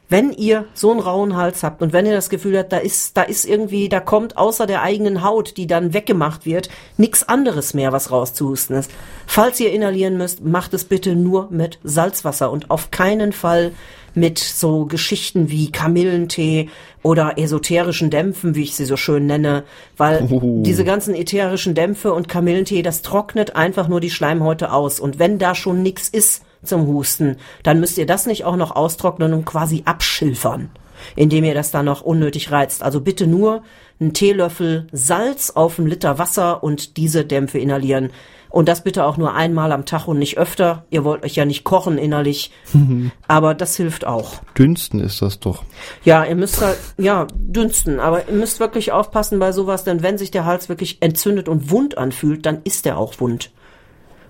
Wenn 0.07 0.31
ihr 0.31 0.65
so 0.75 0.91
einen 0.91 0.99
rauen 0.99 1.35
Hals 1.35 1.63
habt 1.63 1.81
und 1.81 1.91
wenn 1.91 2.05
ihr 2.05 2.13
das 2.13 2.29
Gefühl 2.29 2.59
habt, 2.59 2.71
da 2.71 2.77
ist, 2.77 3.17
da 3.17 3.23
ist 3.23 3.43
irgendwie, 3.43 3.89
da 3.89 3.99
kommt 3.99 4.37
außer 4.37 4.67
der 4.67 4.83
eigenen 4.83 5.23
Haut, 5.23 5.57
die 5.57 5.65
dann 5.65 5.95
weggemacht 5.95 6.45
wird, 6.45 6.69
nichts 6.97 7.27
anderes 7.27 7.73
mehr, 7.73 7.91
was 7.91 8.11
rauszuhusten 8.11 8.75
ist. 8.75 8.91
Falls 9.25 9.59
ihr 9.59 9.71
inhalieren 9.73 10.15
müsst, 10.15 10.45
macht 10.45 10.75
es 10.75 10.83
bitte 10.85 11.15
nur 11.15 11.47
mit 11.49 11.79
Salzwasser 11.83 12.51
und 12.51 12.69
auf 12.69 12.91
keinen 12.91 13.33
Fall 13.33 13.71
mit 14.15 14.39
so 14.39 14.85
Geschichten 14.85 15.49
wie 15.49 15.71
Kamillentee 15.71 16.69
oder 17.03 17.37
esoterischen 17.37 18.09
Dämpfen, 18.09 18.55
wie 18.55 18.63
ich 18.63 18.75
sie 18.75 18.85
so 18.85 18.97
schön 18.97 19.25
nenne, 19.27 19.63
weil 19.97 20.27
Oh. 20.31 20.63
diese 20.65 20.83
ganzen 20.83 21.13
ätherischen 21.13 21.75
Dämpfe 21.75 22.13
und 22.13 22.27
Kamillentee, 22.27 22.81
das 22.81 23.01
trocknet 23.01 23.55
einfach 23.55 23.87
nur 23.87 23.99
die 23.99 24.09
Schleimhäute 24.09 24.71
aus. 24.71 24.99
Und 24.99 25.19
wenn 25.19 25.37
da 25.37 25.53
schon 25.55 25.83
nix 25.83 26.07
ist 26.09 26.43
zum 26.63 26.87
Husten, 26.87 27.37
dann 27.63 27.79
müsst 27.79 27.97
ihr 27.97 28.05
das 28.07 28.25
nicht 28.25 28.43
auch 28.45 28.55
noch 28.55 28.75
austrocknen 28.75 29.33
und 29.33 29.45
quasi 29.45 29.83
abschilfern. 29.85 30.69
indem 31.17 31.43
ihr 31.43 31.53
das 31.53 31.71
dann 31.71 31.85
noch 31.85 32.01
unnötig 32.01 32.51
reizt. 32.51 32.81
Also 32.81 33.01
bitte 33.01 33.27
nur 33.27 33.63
einen 33.99 34.13
Teelöffel 34.13 34.87
Salz 34.91 35.51
auf 35.51 35.79
einen 35.79 35.87
Liter 35.87 36.17
Wasser 36.19 36.63
und 36.63 36.97
diese 36.97 37.25
Dämpfe 37.25 37.59
inhalieren. 37.59 38.11
Und 38.49 38.69
das 38.69 38.85
bitte 38.85 39.03
auch 39.03 39.17
nur 39.17 39.33
einmal 39.33 39.73
am 39.73 39.85
Tag 39.85 40.07
und 40.07 40.17
nicht 40.17 40.37
öfter. 40.37 40.85
Ihr 40.89 41.03
wollt 41.03 41.25
euch 41.25 41.35
ja 41.35 41.43
nicht 41.43 41.65
kochen 41.65 41.97
innerlich. 41.97 42.51
Aber 43.27 43.53
das 43.53 43.75
hilft 43.75 44.07
auch. 44.07 44.35
Dünsten 44.57 45.01
ist 45.01 45.21
das 45.21 45.41
doch. 45.41 45.63
Ja, 46.05 46.23
ihr 46.23 46.35
müsst 46.35 46.61
halt, 46.61 46.77
ja, 46.97 47.27
dünsten. 47.35 47.99
Aber 47.99 48.29
ihr 48.29 48.33
müsst 48.33 48.61
wirklich 48.61 48.93
aufpassen 48.93 49.39
bei 49.39 49.51
sowas, 49.51 49.83
denn 49.83 50.03
wenn 50.03 50.17
sich 50.17 50.31
der 50.31 50.45
Hals 50.45 50.69
wirklich 50.69 51.01
entzündet 51.01 51.49
und 51.49 51.69
wund 51.69 51.97
anfühlt, 51.97 52.45
dann 52.45 52.61
ist 52.63 52.85
er 52.85 52.97
auch 52.97 53.19
wund. 53.19 53.51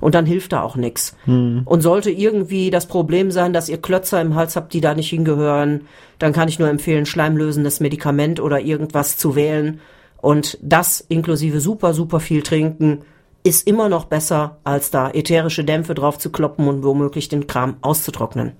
Und 0.01 0.15
dann 0.15 0.25
hilft 0.25 0.53
da 0.53 0.61
auch 0.61 0.75
nix. 0.75 1.15
Und 1.65 1.81
sollte 1.81 2.11
irgendwie 2.11 2.69
das 2.69 2.85
Problem 2.87 3.31
sein, 3.31 3.53
dass 3.53 3.69
ihr 3.69 3.81
Klötzer 3.81 4.21
im 4.21 4.35
Hals 4.35 4.55
habt, 4.55 4.73
die 4.73 4.81
da 4.81 4.93
nicht 4.93 5.09
hingehören, 5.09 5.81
dann 6.19 6.33
kann 6.33 6.47
ich 6.47 6.59
nur 6.59 6.69
empfehlen, 6.69 7.05
schleimlösendes 7.05 7.79
Medikament 7.79 8.39
oder 8.39 8.59
irgendwas 8.59 9.17
zu 9.17 9.35
wählen. 9.35 9.79
Und 10.21 10.57
das 10.61 11.01
inklusive 11.01 11.59
super, 11.59 11.93
super 11.93 12.19
viel 12.19 12.41
trinken 12.41 13.01
ist 13.43 13.67
immer 13.67 13.89
noch 13.89 14.05
besser, 14.05 14.57
als 14.63 14.89
da 14.89 15.11
ätherische 15.11 15.63
Dämpfe 15.63 15.93
drauf 15.93 16.17
zu 16.17 16.31
kloppen 16.31 16.67
und 16.67 16.83
womöglich 16.83 17.29
den 17.29 17.45
Kram 17.45 17.77
auszutrocknen. 17.81 18.53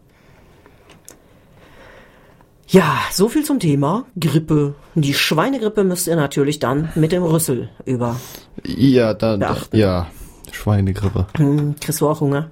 Ja, 2.67 2.99
so 3.11 3.27
viel 3.29 3.43
zum 3.43 3.59
Thema 3.59 4.05
Grippe. 4.19 4.75
Die 4.95 5.13
Schweinegrippe 5.13 5.83
müsst 5.83 6.07
ihr 6.07 6.15
natürlich 6.15 6.59
dann 6.59 6.89
mit 6.95 7.11
dem 7.11 7.23
Rüssel 7.23 7.69
über. 7.85 8.19
Ja, 8.63 9.13
da, 9.13 9.37
da 9.37 9.53
Beachten. 9.53 9.77
ja, 9.77 10.07
Schweinegrippe. 10.55 11.27
Hm, 11.37 11.75
kriegst 11.79 12.01
du 12.01 12.09
auch 12.09 12.21
Hunger? 12.21 12.49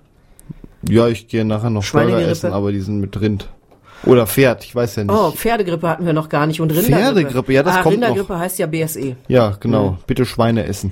Ja, 0.88 1.08
ich 1.08 1.28
gehe 1.28 1.46
nachher 1.46 1.70
noch 1.70 1.82
Burger 1.90 2.08
Schweinegrippe? 2.08 2.32
essen, 2.32 2.54
aber 2.54 2.72
die 2.72 2.82
sind 2.82 3.00
mit 3.00 3.20
Rind. 3.20 3.50
Oder 4.06 4.28
Pferd, 4.28 4.66
ich 4.66 4.76
weiß 4.76 4.98
ja 4.98 5.04
nicht. 5.06 5.16
Oh, 5.16 5.32
Pferdegrippe 5.32 5.88
hatten 5.88 6.06
wir 6.06 6.12
noch 6.14 6.28
gar 6.28 6.46
nicht 6.46 6.60
und 6.60 6.72
Rindergrippe. 6.72 7.00
Pferdegrippe, 7.02 7.54
ja, 7.54 7.64
das 7.64 7.76
ah, 7.78 7.84
kommt 7.84 8.00
noch. 8.00 8.08
Rindergrippe 8.10 8.38
heißt 8.38 8.60
ja 8.60 8.68
BSE. 8.68 9.16
Ja, 9.30 9.56
genau. 9.60 9.98
Bitte 10.08 10.26
Schweine 10.26 10.66
essen. 10.66 10.92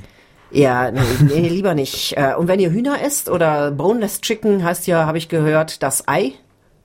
Ja, 0.51 0.91
nee, 0.91 1.01
nee, 1.23 1.47
lieber 1.49 1.73
nicht. 1.75 2.15
Äh, 2.17 2.35
Und 2.37 2.47
wenn 2.47 2.59
ihr 2.59 2.71
Hühner 2.71 3.01
esst 3.03 3.29
oder 3.29 3.71
Boneless 3.71 4.21
Chicken 4.21 4.63
heißt 4.63 4.87
ja, 4.87 5.05
habe 5.05 5.17
ich 5.17 5.27
gehört, 5.29 5.83
das 5.83 6.07
Ei, 6.07 6.33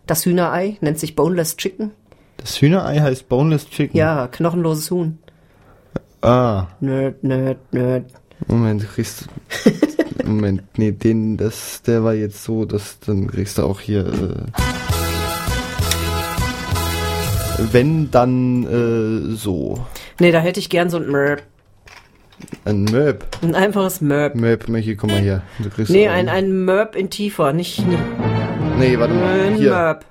das 0.07 0.25
Hühnerei 0.25 0.77
nennt 0.81 0.99
sich 0.99 1.15
Boneless 1.17 1.57
Chicken. 1.57 1.93
Das 2.39 2.61
Hühnerei 2.61 3.01
heißt 3.01 3.29
Boneless 3.29 3.69
Chicken. 3.69 3.97
Ja, 3.97 4.29
knochenloses 4.29 4.91
Huhn. 4.91 5.19
Ah, 6.23 6.67
Nerd, 6.81 7.23
nerd, 7.23 7.59
nerd. 7.73 8.11
Moment, 8.49 8.89
kriegst 8.89 9.27
du. 9.65 9.71
Moment, 10.27 10.63
nee, 10.77 10.93
den, 10.93 11.37
das, 11.37 11.83
der 11.83 12.05
war 12.05 12.15
jetzt 12.15 12.43
so, 12.45 12.65
dass 12.65 12.99
dann 13.01 13.29
kriegst 13.29 13.59
du 13.59 13.63
auch 13.63 13.81
hier. 13.81 14.07
Äh, 14.07 14.63
wenn 17.73 18.11
dann 18.11 18.65
äh, 18.65 19.35
so. 19.37 19.87
Nee, 20.21 20.31
da 20.33 20.41
hätte 20.41 20.61
ich 20.61 20.69
gern 20.69 20.91
so 20.91 20.99
ein 20.99 21.09
Mörb. 21.09 21.43
Ein 22.65 22.85
Möb. 22.85 23.25
Ein 23.43 23.55
einfaches 23.55 24.01
Mörb. 24.03 24.35
Möb, 24.35 24.69
Michi, 24.69 24.95
komm 24.97 25.11
mal 25.11 25.21
her. 25.21 25.43
Du 25.59 25.71
kriegst 25.71 25.91
Nee, 25.91 26.09
ein, 26.09 26.29
ein 26.29 26.65
Mörb 26.65 26.95
in 26.95 27.09
tiefer, 27.09 27.53
nicht, 27.55 27.87
nicht 27.87 27.99
Nee, 28.79 28.99
warte 28.99 29.15
mal. 29.15 29.41
ein 29.41 29.55
Hier. 29.55 29.71
Mörb. 29.71 30.05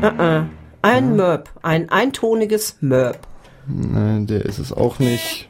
Uh 0.00 0.06
-uh. 0.06 0.44
Ein 0.80 1.16
Mörb. 1.16 1.50
Ein 1.62 1.90
eintoniges 1.90 2.78
Mörb. 2.80 3.18
Nein, 3.66 4.26
der 4.26 4.44
ist 4.46 4.58
es 4.58 4.72
auch 4.72 4.98
nicht. 4.98 5.48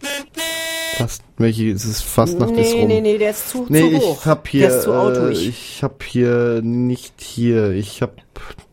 Fast, 0.96 1.22
Michi, 1.42 1.70
es 1.70 1.84
ist 1.84 2.02
fast 2.02 2.38
nach 2.38 2.48
Nee, 2.48 2.72
rum. 2.80 2.88
nee, 2.88 3.00
nee, 3.00 3.18
der 3.18 3.30
ist 3.30 3.50
zu, 3.50 3.66
Nee, 3.68 3.90
zu 3.90 3.98
hoch. 3.98 4.18
ich 4.20 4.26
hab 4.26 4.48
hier, 4.48 4.68
Der 4.68 4.76
ist 4.78 4.82
zu 4.84 4.92
äh, 4.92 5.32
ich 5.32 5.82
hab 5.82 6.02
hier 6.02 6.60
nicht 6.62 7.14
hier, 7.20 7.70
ich 7.72 8.00
hab, 8.00 8.12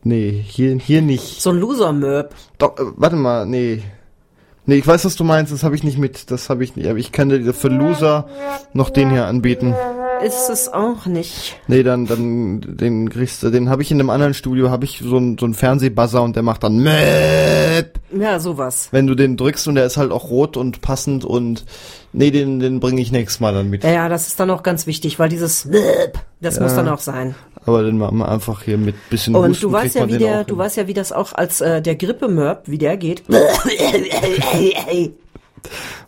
nee, 0.04 0.42
hier, 0.46 0.76
hier 0.78 1.02
nicht. 1.02 1.42
so 1.42 1.50
ein 1.50 1.56
Loser-Mörb. 1.58 2.34
Doch, 2.58 2.78
äh, 2.78 2.82
warte 2.96 3.16
mal, 3.16 3.44
nee. 3.46 3.82
Nee, 4.66 4.76
ich 4.76 4.86
weiß, 4.86 5.04
was 5.04 5.16
du 5.16 5.24
meinst, 5.24 5.52
das 5.52 5.64
habe 5.64 5.74
ich 5.74 5.82
nicht 5.82 5.98
mit, 5.98 6.30
das 6.30 6.48
habe 6.48 6.62
ich 6.62 6.76
nicht, 6.76 6.88
aber 6.88 6.98
ich 6.98 7.10
kann 7.12 7.28
dir 7.28 7.52
für 7.54 7.68
Loser 7.68 8.28
noch 8.72 8.90
den 8.90 9.10
hier 9.10 9.26
anbieten. 9.26 9.74
Ist 10.24 10.48
es 10.50 10.68
auch 10.72 11.06
nicht. 11.06 11.56
Nee, 11.66 11.82
dann, 11.82 12.06
dann, 12.06 12.60
den 12.76 13.08
kriegst 13.10 13.42
du, 13.42 13.50
den 13.50 13.68
habe 13.70 13.82
ich 13.82 13.90
in 13.90 13.98
einem 14.00 14.10
anderen 14.10 14.34
Studio, 14.34 14.70
habe 14.70 14.84
ich 14.84 15.00
so 15.04 15.16
einen 15.16 15.38
so 15.38 15.44
einen 15.46 15.54
Fernsehbuzzer 15.54 16.22
und 16.22 16.36
der 16.36 16.42
macht 16.42 16.62
dann 16.62 16.78
Möp, 16.78 17.98
Ja, 18.12 18.38
sowas. 18.40 18.88
wenn 18.92 19.06
du 19.06 19.14
den 19.14 19.36
drückst 19.36 19.68
und 19.68 19.74
der 19.76 19.84
ist 19.86 19.96
halt 19.96 20.10
auch 20.12 20.30
rot 20.30 20.56
und 20.56 20.80
passend 20.80 21.24
und, 21.24 21.64
nee, 22.12 22.30
den, 22.30 22.60
den 22.60 22.80
bringe 22.80 23.00
ich 23.00 23.12
nächstes 23.12 23.40
Mal 23.40 23.52
dann 23.54 23.70
mit. 23.70 23.84
Ja, 23.84 23.90
ja, 23.90 24.08
das 24.08 24.26
ist 24.28 24.38
dann 24.40 24.50
auch 24.50 24.62
ganz 24.62 24.86
wichtig, 24.86 25.18
weil 25.18 25.28
dieses 25.28 25.64
Mörb, 25.64 26.18
das 26.40 26.60
muss 26.60 26.74
dann 26.74 26.88
auch 26.88 27.00
sein. 27.00 27.34
Aber 27.66 27.82
den 27.82 27.98
machen 27.98 28.18
wir 28.18 28.28
einfach 28.28 28.62
hier 28.62 28.78
mit 28.78 28.94
bisschen 29.10 29.34
Und 29.36 29.50
Husten 29.50 29.62
du 29.62 29.72
weißt 29.72 29.94
ja, 29.96 30.08
wie 30.08 30.16
der, 30.18 30.44
du 30.44 30.54
hin. 30.54 30.58
weißt 30.58 30.76
ja, 30.78 30.86
wie 30.86 30.94
das 30.94 31.12
auch 31.12 31.34
als 31.34 31.60
äh, 31.60 31.82
der 31.82 31.94
Grippe-Mörb, 31.96 32.62
wie 32.66 32.78
der 32.78 32.96
geht. 32.96 33.22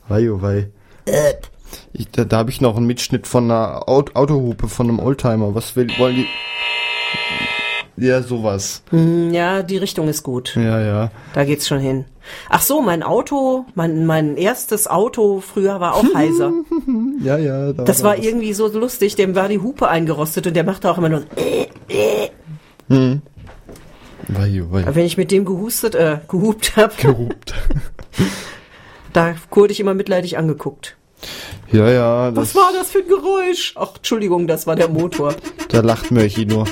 Wei, 0.08 0.30
oh 0.30 0.40
wei. 0.42 0.68
Ich, 1.92 2.10
da 2.10 2.24
da 2.24 2.38
habe 2.38 2.50
ich 2.50 2.60
noch 2.60 2.76
einen 2.76 2.86
Mitschnitt 2.86 3.26
von 3.26 3.44
einer 3.44 3.88
Aut 3.88 4.16
Autohupe 4.16 4.68
von 4.68 4.88
einem 4.88 4.98
Oldtimer. 4.98 5.54
Was 5.54 5.76
will, 5.76 5.88
wollen 5.98 6.16
die? 6.16 6.26
Ja, 7.96 8.22
sowas. 8.22 8.82
Hm, 8.90 9.34
ja, 9.34 9.62
die 9.62 9.76
Richtung 9.76 10.08
ist 10.08 10.22
gut. 10.22 10.56
Ja, 10.56 10.80
ja. 10.80 11.10
Da 11.34 11.44
geht's 11.44 11.68
schon 11.68 11.78
hin. 11.78 12.06
Ach 12.48 12.62
so, 12.62 12.80
mein 12.80 13.02
Auto, 13.02 13.66
mein, 13.74 14.06
mein 14.06 14.36
erstes 14.36 14.88
Auto 14.88 15.40
früher 15.40 15.78
war 15.80 15.94
auch 15.94 16.14
heiser. 16.14 16.52
Ja, 17.22 17.36
ja. 17.38 17.72
Da 17.72 17.84
Das 17.84 18.02
war 18.02 18.18
irgendwie 18.18 18.52
so 18.52 18.66
lustig, 18.66 19.14
dem 19.14 19.36
war 19.36 19.48
die 19.48 19.60
Hupe 19.60 19.88
eingerostet 19.88 20.46
und 20.48 20.54
der 20.56 20.64
machte 20.64 20.90
auch 20.90 20.98
immer 20.98 21.08
nur, 21.08 21.22
Wei, 24.28 24.62
oh 24.62 24.72
wei. 24.72 24.84
wenn 24.94 25.06
ich 25.06 25.16
mit 25.16 25.30
dem 25.30 25.44
gehustet, 25.44 25.94
äh, 25.94 26.18
gehupt 26.28 26.76
hab, 26.76 26.96
Gehupt. 26.98 27.54
da 29.12 29.34
wurde 29.50 29.72
ich 29.72 29.80
immer 29.80 29.94
mitleidig 29.94 30.36
angeguckt. 30.38 30.96
Ja, 31.70 31.90
ja. 31.90 32.30
Das, 32.30 32.54
Was 32.54 32.54
war 32.54 32.72
das 32.72 32.90
für 32.90 32.98
ein 32.98 33.08
Geräusch? 33.08 33.74
Ach, 33.76 33.96
Entschuldigung, 33.96 34.46
das 34.46 34.66
war 34.66 34.76
der 34.76 34.88
Motor. 34.88 35.34
Da 35.68 35.80
lacht 35.80 36.10
Mörchi 36.10 36.44
nur. 36.44 36.66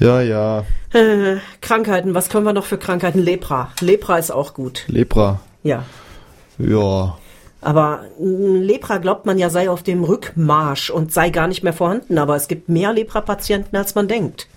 Ja, 0.00 0.20
ja. 0.20 0.64
Äh, 0.92 1.36
Krankheiten, 1.60 2.12
was 2.14 2.28
können 2.28 2.44
wir 2.44 2.52
noch 2.52 2.64
für 2.64 2.76
Krankheiten? 2.76 3.20
Lepra. 3.20 3.70
Lepra 3.80 4.18
ist 4.18 4.32
auch 4.32 4.52
gut. 4.52 4.82
Lepra. 4.88 5.38
Ja. 5.62 5.84
Ja. 6.58 7.16
Aber 7.60 8.00
mh, 8.18 8.58
Lepra 8.64 8.98
glaubt 8.98 9.26
man 9.26 9.38
ja 9.38 9.48
sei 9.48 9.70
auf 9.70 9.84
dem 9.84 10.02
Rückmarsch 10.02 10.90
und 10.90 11.12
sei 11.12 11.30
gar 11.30 11.46
nicht 11.46 11.62
mehr 11.62 11.72
vorhanden. 11.72 12.18
Aber 12.18 12.34
es 12.34 12.48
gibt 12.48 12.68
mehr 12.68 12.92
Lepra-Patienten, 12.92 13.76
als 13.76 13.94
man 13.94 14.08
denkt. 14.08 14.48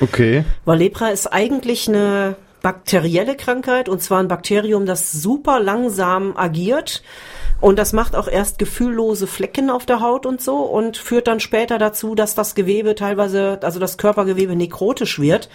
Okay. 0.00 0.44
Weil 0.64 0.78
Lepra 0.78 1.08
ist 1.08 1.26
eigentlich 1.26 1.88
eine 1.88 2.36
bakterielle 2.66 3.36
Krankheit 3.36 3.88
und 3.88 4.02
zwar 4.02 4.18
ein 4.18 4.26
Bakterium, 4.26 4.86
das 4.86 5.12
super 5.12 5.60
langsam 5.60 6.36
agiert. 6.36 7.04
Und 7.60 7.78
das 7.78 7.92
macht 7.92 8.16
auch 8.16 8.26
erst 8.26 8.58
gefühllose 8.58 9.28
Flecken 9.28 9.70
auf 9.70 9.86
der 9.86 10.00
Haut 10.00 10.26
und 10.26 10.42
so 10.42 10.56
und 10.56 10.96
führt 10.96 11.28
dann 11.28 11.38
später 11.38 11.78
dazu, 11.78 12.16
dass 12.16 12.34
das 12.34 12.56
Gewebe 12.56 12.96
teilweise, 12.96 13.60
also 13.62 13.78
das 13.78 13.98
Körpergewebe 13.98 14.56
nekrotisch 14.56 15.20
wird. 15.20 15.48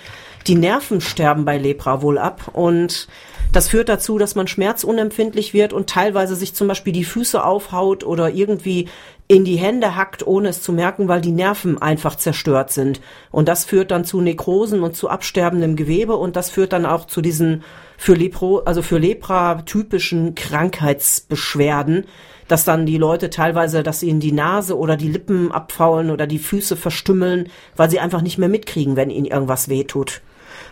Die 0.47 0.55
Nerven 0.55 1.01
sterben 1.01 1.43
bei 1.43 1.57
Lepra 1.57 2.01
wohl 2.01 2.17
ab 2.17 2.51
und 2.53 3.09
das 3.51 3.67
führt 3.67 3.89
dazu, 3.89 4.17
dass 4.17 4.35
man 4.35 4.47
schmerzunempfindlich 4.47 5.53
wird 5.53 5.73
und 5.73 5.89
teilweise 5.89 6.38
sich 6.38 6.55
zum 6.55 6.69
Beispiel 6.69 6.93
die 6.93 7.03
Füße 7.03 7.43
aufhaut 7.43 8.05
oder 8.05 8.29
irgendwie 8.29 8.88
in 9.31 9.45
die 9.45 9.55
Hände 9.55 9.95
hackt, 9.95 10.27
ohne 10.27 10.49
es 10.49 10.61
zu 10.61 10.73
merken, 10.73 11.07
weil 11.07 11.21
die 11.21 11.31
Nerven 11.31 11.81
einfach 11.81 12.15
zerstört 12.17 12.69
sind. 12.69 12.99
Und 13.31 13.47
das 13.47 13.63
führt 13.63 13.89
dann 13.89 14.03
zu 14.03 14.19
Nekrosen 14.19 14.83
und 14.83 14.93
zu 14.93 15.07
absterbendem 15.07 15.77
Gewebe 15.77 16.17
und 16.17 16.35
das 16.35 16.49
führt 16.49 16.73
dann 16.73 16.85
auch 16.85 17.05
zu 17.05 17.21
diesen 17.21 17.63
für 17.95 18.13
Lepro, 18.13 18.59
also 18.65 18.81
für 18.81 18.97
Lepra 18.97 19.61
typischen 19.61 20.35
Krankheitsbeschwerden, 20.35 22.07
dass 22.49 22.65
dann 22.65 22.85
die 22.85 22.97
Leute 22.97 23.29
teilweise, 23.29 23.83
dass 23.83 24.03
ihnen 24.03 24.19
die 24.19 24.33
Nase 24.33 24.77
oder 24.77 24.97
die 24.97 25.07
Lippen 25.07 25.53
abfaulen 25.53 26.11
oder 26.11 26.27
die 26.27 26.37
Füße 26.37 26.75
verstümmeln, 26.75 27.47
weil 27.77 27.89
sie 27.89 28.01
einfach 28.01 28.21
nicht 28.21 28.37
mehr 28.37 28.49
mitkriegen, 28.49 28.97
wenn 28.97 29.09
ihnen 29.09 29.27
irgendwas 29.27 29.69
wehtut. 29.69 30.19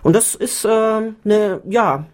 Und 0.04 0.18
das 0.18 0.36
ist 0.36 0.66
äh, 0.66 0.70
eine, 1.24 1.62
ja, 1.64 2.08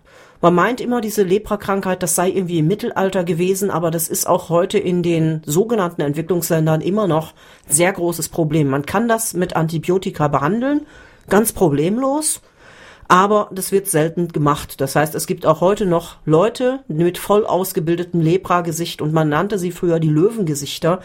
man 0.46 0.54
meint 0.54 0.80
immer, 0.80 1.02
diese 1.02 1.24
Lepra-Krankheit, 1.24 2.04
das 2.04 2.14
sei 2.14 2.30
irgendwie 2.30 2.60
im 2.60 2.68
Mittelalter 2.68 3.24
gewesen, 3.24 3.72
aber 3.72 3.90
das 3.90 4.08
ist 4.08 4.28
auch 4.28 4.50
heute 4.50 4.78
in 4.78 5.02
den 5.02 5.42
sogenannten 5.44 6.02
Entwicklungsländern 6.02 6.82
immer 6.82 7.08
noch 7.08 7.34
sehr 7.68 7.92
großes 7.92 8.30
Problem. 8.30 8.68
Man 8.68 8.86
kann 8.86 9.08
das 9.08 9.34
mit 9.34 9.56
Antibiotika 9.56 10.28
behandeln, 10.28 10.86
ganz 11.30 11.52
problemlos, 11.52 12.42
aber 13.08 13.50
das 13.54 13.72
wird 13.72 13.88
selten 13.88 14.28
gemacht. 14.28 14.80
Das 14.82 14.96
heißt, 14.96 15.16
es 15.16 15.26
gibt 15.26 15.48
auch 15.48 15.62
heute 15.62 15.88
noch 15.88 16.18
Leute 16.26 16.82
mit 16.88 17.18
voll 17.18 17.44
ausgebildetem 17.44 18.22
Lepra-Gesicht 18.22 19.02
und 19.02 19.14
man 19.14 19.30
nannte 19.30 19.58
sie 19.58 19.72
früher 19.72 20.00
die 20.00 20.10
Löwengesichter, 20.10 21.00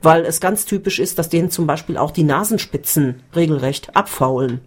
weil 0.00 0.24
es 0.24 0.40
ganz 0.40 0.64
typisch 0.64 1.00
ist, 1.00 1.18
dass 1.18 1.28
denen 1.28 1.50
zum 1.50 1.66
Beispiel 1.66 1.98
auch 1.98 2.12
die 2.12 2.24
Nasenspitzen 2.24 3.16
regelrecht 3.34 3.94
abfaulen. 3.94 4.62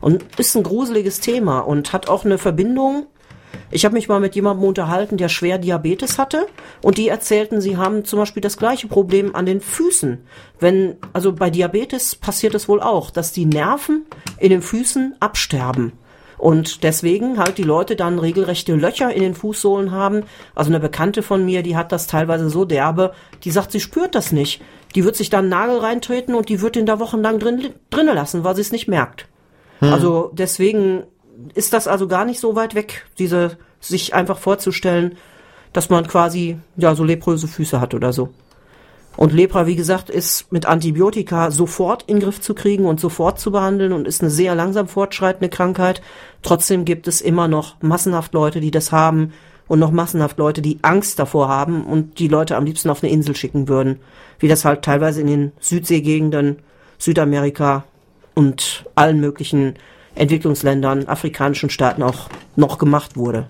Und 0.00 0.24
ist 0.38 0.56
ein 0.56 0.62
gruseliges 0.62 1.18
Thema 1.18 1.58
und 1.58 1.92
hat 1.92 2.08
auch 2.08 2.24
eine 2.24 2.38
Verbindung 2.38 3.06
ich 3.70 3.84
habe 3.84 3.94
mich 3.94 4.08
mal 4.08 4.20
mit 4.20 4.34
jemandem 4.34 4.66
unterhalten, 4.66 5.16
der 5.16 5.28
schwer 5.28 5.58
Diabetes 5.58 6.18
hatte 6.18 6.46
und 6.82 6.98
die 6.98 7.08
erzählten, 7.08 7.60
sie 7.60 7.76
haben 7.76 8.04
zum 8.04 8.18
Beispiel 8.18 8.40
das 8.40 8.56
gleiche 8.56 8.86
Problem 8.86 9.34
an 9.34 9.46
den 9.46 9.60
Füßen. 9.60 10.18
Wenn, 10.60 10.96
also 11.12 11.32
bei 11.32 11.50
Diabetes 11.50 12.14
passiert 12.14 12.54
es 12.54 12.68
wohl 12.68 12.80
auch, 12.80 13.10
dass 13.10 13.32
die 13.32 13.46
Nerven 13.46 14.06
in 14.38 14.50
den 14.50 14.62
Füßen 14.62 15.16
absterben. 15.20 15.92
Und 16.38 16.82
deswegen 16.82 17.38
halt 17.38 17.56
die 17.56 17.62
Leute 17.62 17.96
dann 17.96 18.18
regelrechte 18.18 18.74
Löcher 18.74 19.12
in 19.12 19.22
den 19.22 19.34
Fußsohlen 19.34 19.90
haben. 19.90 20.24
Also 20.54 20.70
eine 20.70 20.80
Bekannte 20.80 21.22
von 21.22 21.44
mir, 21.44 21.62
die 21.62 21.76
hat 21.76 21.92
das 21.92 22.06
teilweise 22.06 22.50
so 22.50 22.66
derbe, 22.66 23.14
die 23.42 23.50
sagt, 23.50 23.72
sie 23.72 23.80
spürt 23.80 24.14
das 24.14 24.32
nicht. 24.32 24.60
Die 24.94 25.04
wird 25.04 25.16
sich 25.16 25.30
dann 25.30 25.46
einen 25.46 25.48
Nagel 25.48 25.78
reintreten 25.78 26.34
und 26.34 26.50
die 26.50 26.60
wird 26.60 26.76
den 26.76 26.84
da 26.84 27.00
wochenlang 27.00 27.38
drin, 27.38 27.70
drinnen 27.88 28.14
lassen, 28.14 28.44
weil 28.44 28.54
sie 28.54 28.60
es 28.60 28.72
nicht 28.72 28.86
merkt. 28.86 29.28
Also 29.80 30.30
deswegen 30.32 31.04
ist 31.54 31.72
das 31.72 31.88
also 31.88 32.08
gar 32.08 32.24
nicht 32.24 32.40
so 32.40 32.56
weit 32.56 32.74
weg, 32.74 33.06
diese 33.18 33.58
sich 33.80 34.14
einfach 34.14 34.38
vorzustellen, 34.38 35.16
dass 35.72 35.90
man 35.90 36.06
quasi 36.06 36.58
ja 36.76 36.94
so 36.94 37.04
lepröse 37.04 37.48
Füße 37.48 37.80
hat 37.80 37.94
oder 37.94 38.12
so. 38.12 38.30
Und 39.16 39.32
Lepra, 39.32 39.66
wie 39.66 39.76
gesagt, 39.76 40.10
ist 40.10 40.52
mit 40.52 40.66
Antibiotika 40.66 41.50
sofort 41.50 42.04
in 42.06 42.16
den 42.16 42.24
Griff 42.24 42.40
zu 42.40 42.54
kriegen 42.54 42.84
und 42.84 43.00
sofort 43.00 43.40
zu 43.40 43.50
behandeln 43.50 43.92
und 43.92 44.06
ist 44.06 44.20
eine 44.20 44.30
sehr 44.30 44.54
langsam 44.54 44.88
fortschreitende 44.88 45.48
Krankheit. 45.48 46.02
Trotzdem 46.42 46.84
gibt 46.84 47.08
es 47.08 47.22
immer 47.22 47.48
noch 47.48 47.80
massenhaft 47.80 48.34
Leute, 48.34 48.60
die 48.60 48.70
das 48.70 48.92
haben 48.92 49.32
und 49.68 49.78
noch 49.78 49.90
massenhaft 49.90 50.38
Leute, 50.38 50.60
die 50.60 50.78
Angst 50.82 51.18
davor 51.18 51.48
haben 51.48 51.84
und 51.84 52.18
die 52.18 52.28
Leute 52.28 52.56
am 52.56 52.66
liebsten 52.66 52.90
auf 52.90 53.02
eine 53.02 53.12
Insel 53.12 53.34
schicken 53.34 53.68
würden. 53.68 54.00
Wie 54.38 54.48
das 54.48 54.66
halt 54.66 54.82
teilweise 54.82 55.22
in 55.22 55.28
den 55.28 55.52
Südseegegenden, 55.60 56.58
Südamerika 56.98 57.84
und 58.34 58.84
allen 58.94 59.20
möglichen 59.20 59.76
Entwicklungsländern, 60.16 61.06
afrikanischen 61.06 61.70
Staaten 61.70 62.02
auch 62.02 62.28
noch 62.56 62.78
gemacht 62.78 63.16
wurde. 63.16 63.46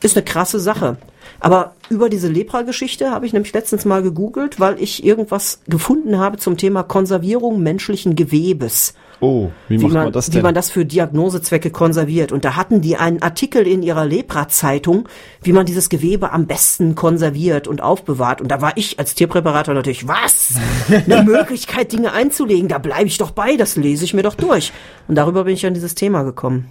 Ist 0.00 0.16
eine 0.16 0.24
krasse 0.24 0.60
Sache. 0.60 0.96
Aber 1.40 1.74
über 1.88 2.08
diese 2.08 2.28
Lepra-Geschichte 2.28 3.10
habe 3.10 3.26
ich 3.26 3.32
nämlich 3.32 3.52
letztens 3.52 3.84
mal 3.84 4.02
gegoogelt, 4.02 4.60
weil 4.60 4.80
ich 4.80 5.04
irgendwas 5.04 5.60
gefunden 5.66 6.18
habe 6.18 6.38
zum 6.38 6.56
Thema 6.56 6.82
Konservierung 6.82 7.62
menschlichen 7.62 8.16
Gewebes. 8.16 8.94
Oh, 9.20 9.50
wie, 9.66 9.80
Wie 9.80 9.84
macht 9.84 9.94
man, 9.94 10.04
man 10.04 10.12
das 10.12 10.32
wie 10.32 10.42
man 10.42 10.54
das 10.54 10.70
für 10.70 10.84
Diagnosezwecke 10.84 11.70
konserviert. 11.70 12.30
Und 12.30 12.44
da 12.44 12.54
hatten 12.54 12.80
die 12.80 12.96
einen 12.96 13.20
Artikel 13.20 13.66
in 13.66 13.82
ihrer 13.82 14.06
Lepra-Zeitung, 14.06 15.08
wie 15.42 15.52
man 15.52 15.66
dieses 15.66 15.88
Gewebe 15.88 16.32
am 16.32 16.46
besten 16.46 16.94
konserviert 16.94 17.66
und 17.66 17.82
aufbewahrt. 17.82 18.40
Und 18.40 18.48
da 18.48 18.60
war 18.60 18.76
ich 18.76 18.98
als 19.00 19.14
Tierpräparator 19.14 19.74
natürlich, 19.74 20.06
was? 20.06 20.54
Eine 20.88 21.22
Möglichkeit, 21.24 21.92
Dinge 21.92 22.12
einzulegen, 22.12 22.68
da 22.68 22.78
bleibe 22.78 23.06
ich 23.06 23.18
doch 23.18 23.32
bei, 23.32 23.56
das 23.56 23.76
lese 23.76 24.04
ich 24.04 24.14
mir 24.14 24.22
doch 24.22 24.36
durch. 24.36 24.72
Und 25.08 25.16
darüber 25.16 25.44
bin 25.44 25.54
ich 25.54 25.66
an 25.66 25.74
dieses 25.74 25.96
Thema 25.96 26.22
gekommen. 26.22 26.66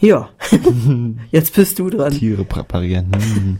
Ja, 0.00 0.28
jetzt 1.30 1.54
bist 1.54 1.78
du 1.78 1.90
dran. 1.90 2.12
Tiere 2.12 2.44
präparieren. 2.44 3.12
Hm. 3.14 3.58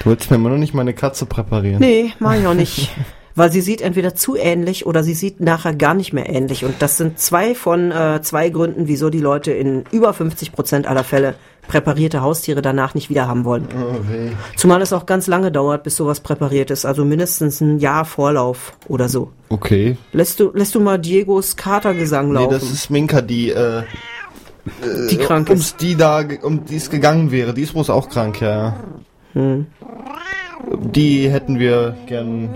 Du 0.00 0.06
wolltest 0.06 0.30
mir 0.30 0.36
immer 0.36 0.50
noch 0.50 0.58
nicht 0.58 0.74
meine 0.74 0.94
Katze 0.94 1.26
präparieren. 1.26 1.80
Nee, 1.80 2.12
mach 2.18 2.34
ich 2.34 2.46
auch 2.46 2.54
nicht. 2.54 2.90
Weil 3.36 3.52
sie 3.52 3.60
sieht 3.60 3.82
entweder 3.82 4.14
zu 4.14 4.34
ähnlich 4.34 4.86
oder 4.86 5.04
sie 5.04 5.12
sieht 5.14 5.40
nachher 5.40 5.74
gar 5.74 5.92
nicht 5.94 6.12
mehr 6.14 6.28
ähnlich. 6.28 6.64
Und 6.64 6.74
das 6.80 6.96
sind 6.96 7.18
zwei 7.20 7.54
von 7.54 7.92
äh, 7.92 8.20
zwei 8.22 8.48
Gründen, 8.48 8.88
wieso 8.88 9.10
die 9.10 9.20
Leute 9.20 9.52
in 9.52 9.84
über 9.92 10.14
50 10.14 10.52
Prozent 10.52 10.86
aller 10.86 11.04
Fälle 11.04 11.34
präparierte 11.68 12.22
Haustiere 12.22 12.62
danach 12.62 12.94
nicht 12.94 13.10
wieder 13.10 13.28
haben 13.28 13.44
wollen. 13.44 13.66
Oh, 13.76 13.94
weh. 14.10 14.30
Zumal 14.56 14.80
es 14.82 14.92
auch 14.92 15.04
ganz 15.04 15.26
lange 15.26 15.52
dauert, 15.52 15.82
bis 15.82 15.96
sowas 15.96 16.20
präpariert 16.20 16.70
ist. 16.70 16.86
Also 16.86 17.04
mindestens 17.04 17.60
ein 17.60 17.78
Jahr 17.78 18.04
Vorlauf 18.06 18.72
oder 18.88 19.08
so. 19.08 19.32
Okay. 19.50 19.96
Lässt 20.12 20.40
du, 20.40 20.50
lässt 20.54 20.74
du 20.74 20.80
mal 20.80 20.98
Diegos 20.98 21.56
Katergesang 21.56 22.28
Nee, 22.28 22.34
laufen? 22.34 22.50
das 22.54 22.62
ist 22.70 22.88
Minka, 22.88 23.20
die, 23.20 23.50
äh, 23.50 23.82
die 25.10 25.16
krank 25.18 25.48
ums 25.50 25.66
ist. 25.66 25.80
die 25.82 25.94
da, 25.96 26.22
um 26.42 26.64
die 26.64 26.76
es 26.76 26.88
gegangen 26.88 27.30
wäre. 27.32 27.52
Die 27.52 27.62
ist 27.62 27.72
bloß 27.74 27.90
auch 27.90 28.08
krank, 28.08 28.40
ja. 28.40 28.76
Hm. 29.34 29.66
Die 30.94 31.28
hätten 31.28 31.58
wir 31.58 31.96
gern 32.06 32.48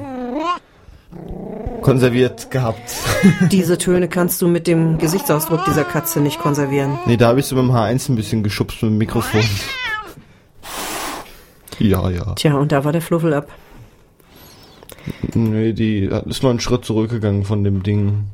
konserviert 1.83 2.51
gehabt. 2.51 2.93
Diese 3.51 3.79
Töne 3.79 4.09
kannst 4.09 4.41
du 4.43 4.49
mit 4.49 4.67
dem 4.67 4.99
Gesichtsausdruck 4.99 5.65
dieser 5.65 5.85
Katze 5.85 6.21
nicht 6.21 6.39
konservieren. 6.39 6.99
nee, 7.07 7.17
da 7.17 7.29
habe 7.29 7.41
ich 7.41 7.47
so 7.47 7.57
mit 7.57 7.65
dem 7.65 7.73
H1 7.73 8.11
ein 8.11 8.17
bisschen 8.17 8.43
geschubst 8.43 8.83
mit 8.83 8.93
dem 8.93 8.99
Mikrofon. 8.99 9.43
Ja, 11.79 12.11
ja. 12.11 12.35
Tja, 12.35 12.55
und 12.55 12.73
da 12.73 12.85
war 12.85 12.93
der 12.93 13.01
Fluffel 13.01 13.33
ab. 13.33 13.49
Nee, 15.35 15.73
die 15.73 16.11
ist 16.27 16.43
noch 16.43 16.51
einen 16.51 16.61
Schritt 16.61 16.85
zurückgegangen 16.85 17.45
von 17.45 17.65
dem 17.65 17.83
Ding. 17.83 18.25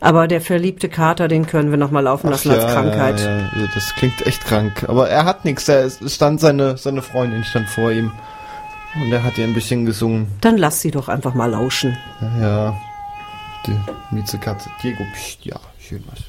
Aber 0.00 0.28
der 0.28 0.40
verliebte 0.40 0.88
Kater, 0.88 1.26
den 1.26 1.46
können 1.46 1.70
wir 1.70 1.78
noch 1.78 1.90
mal 1.90 2.00
laufen 2.00 2.30
lassen 2.30 2.50
als 2.50 2.72
Krankheit. 2.72 3.18
Ja, 3.20 3.38
ja, 3.38 3.68
das 3.74 3.94
klingt 3.96 4.24
echt 4.26 4.44
krank. 4.44 4.84
Aber 4.88 5.08
er 5.08 5.24
hat 5.24 5.44
nichts. 5.44 5.68
Er 5.68 5.90
stand 5.90 6.40
seine 6.40 6.76
seine 6.76 7.02
Freundin 7.02 7.42
stand 7.44 7.68
vor 7.68 7.90
ihm 7.90 8.12
und 9.00 9.12
er 9.12 9.22
hat 9.22 9.38
ihr 9.38 9.44
ein 9.44 9.54
bisschen 9.54 9.86
gesungen. 9.86 10.28
Dann 10.40 10.56
lass 10.56 10.80
sie 10.80 10.90
doch 10.90 11.08
einfach 11.08 11.34
mal 11.34 11.50
lauschen. 11.50 11.96
Ja, 12.40 12.74
die 13.66 13.76
Miezekatze. 14.10 14.70
Diego, 14.82 15.04
pst, 15.14 15.44
ja, 15.44 15.60
schön 15.80 16.02
was. 16.10 16.20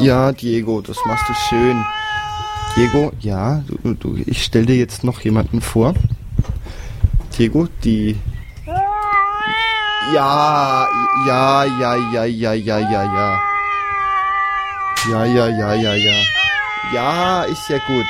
Ja, 0.00 0.32
Diego, 0.32 0.80
das 0.80 0.96
machst 1.06 1.28
du 1.28 1.34
schön. 1.48 1.84
Diego, 2.74 3.12
ja, 3.20 3.62
du, 3.66 3.94
du, 3.94 4.16
ich 4.26 4.42
stell 4.44 4.66
dir 4.66 4.76
jetzt 4.76 5.04
noch 5.04 5.20
jemanden 5.20 5.60
vor. 5.60 5.94
Diego, 7.36 7.68
die. 7.84 8.16
Ja, 10.14 10.86
ja, 11.26 11.64
ja, 11.64 11.94
ja, 11.94 12.24
ja, 12.24 12.52
ja, 12.52 12.78
ja, 12.78 13.02
ja. 13.02 13.40
Ja, 15.10 15.24
ja, 15.24 15.48
ja, 15.48 15.74
ja, 15.74 15.94
ja. 15.94 16.14
Ja, 16.92 17.42
ist 17.44 17.68
ja 17.68 17.78
gut. 17.86 18.06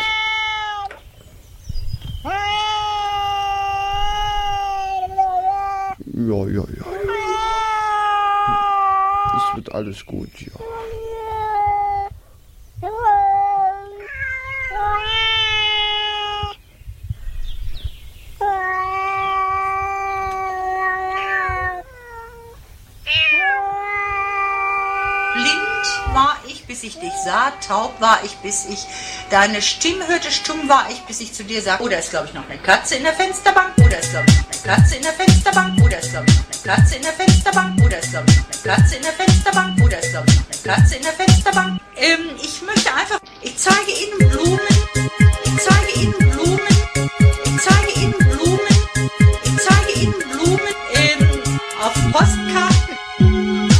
Ja, 6.12 6.46
ja, 6.46 6.64
ja. 6.76 6.86
Es 9.36 9.56
wird 9.56 9.72
alles 9.72 10.04
gut, 10.04 10.30
ja. 10.40 10.52
Blind 25.34 26.14
war 26.14 26.36
ich, 26.46 26.64
bis 26.66 26.82
ich 26.82 26.98
dich 26.98 27.12
sah, 27.24 27.49
taub 27.60 28.00
war 28.00 28.20
ich, 28.24 28.36
bis 28.38 28.66
ich 28.66 28.86
deine 29.30 29.62
Stimme 29.62 30.06
hörte, 30.08 30.30
stumm 30.30 30.68
war 30.68 30.86
ich, 30.90 31.00
bis 31.02 31.20
ich 31.20 31.32
zu 31.32 31.44
dir 31.44 31.62
sagte, 31.62 31.84
oder 31.84 31.98
ist 31.98 32.10
glaube 32.10 32.26
ich 32.28 32.34
noch 32.34 32.48
eine 32.48 32.58
Katze 32.58 32.96
in 32.96 33.04
der 33.04 33.12
Fensterbank, 33.12 33.76
oder 33.78 33.98
ist 33.98 34.10
glaube 34.10 34.26
ich 34.28 34.36
noch 34.36 34.44
eine 34.44 34.76
Katze 34.76 34.96
in 34.96 35.02
der 35.02 35.12
Fensterbank, 35.12 35.82
oder 35.82 35.98
ist 35.98 36.10
glaube 36.10 36.26
ich 36.28 36.36
noch 36.36 36.44
eine 36.44 36.76
Katze 36.76 36.96
in 36.96 37.02
der 37.02 37.12
Fensterbank, 37.12 37.82
oder 37.84 37.98
ist 37.98 38.10
glaube 38.10 38.26
ich 38.30 38.36
noch 38.36 38.44
eine 38.44 38.76
Katze 38.76 38.96
in 38.96 39.02
der 39.02 39.12
Fensterbank, 39.12 39.80
oder 39.82 39.98
ist 39.98 40.10
glaube 40.10 40.26
ich 40.28 40.36
noch 40.36 40.44
eine 40.44 40.76
Katze 40.76 40.96
in 40.96 41.02
der 41.02 41.12
Fensterbank. 41.12 41.80
Ähm, 41.96 42.30
ich 42.42 42.62
möchte 42.62 42.94
einfach, 42.94 43.20
ich 43.42 43.56
zeige 43.56 43.90
Ihnen 43.90 44.30
Blumen, 44.30 44.60
ich 45.44 45.56
zeige 45.58 46.00
Ihnen 46.00 46.30
Blumen, 46.30 46.60
ich 47.44 47.62
zeige 47.62 48.00
Ihnen 48.00 48.18
Blumen, 48.18 48.60
ich 49.44 49.56
zeige 49.58 50.00
Ihnen 50.00 50.18
Blumen 50.32 50.74
ähm, 50.94 51.42
auf 51.80 51.94
Postkarten. 52.12 52.98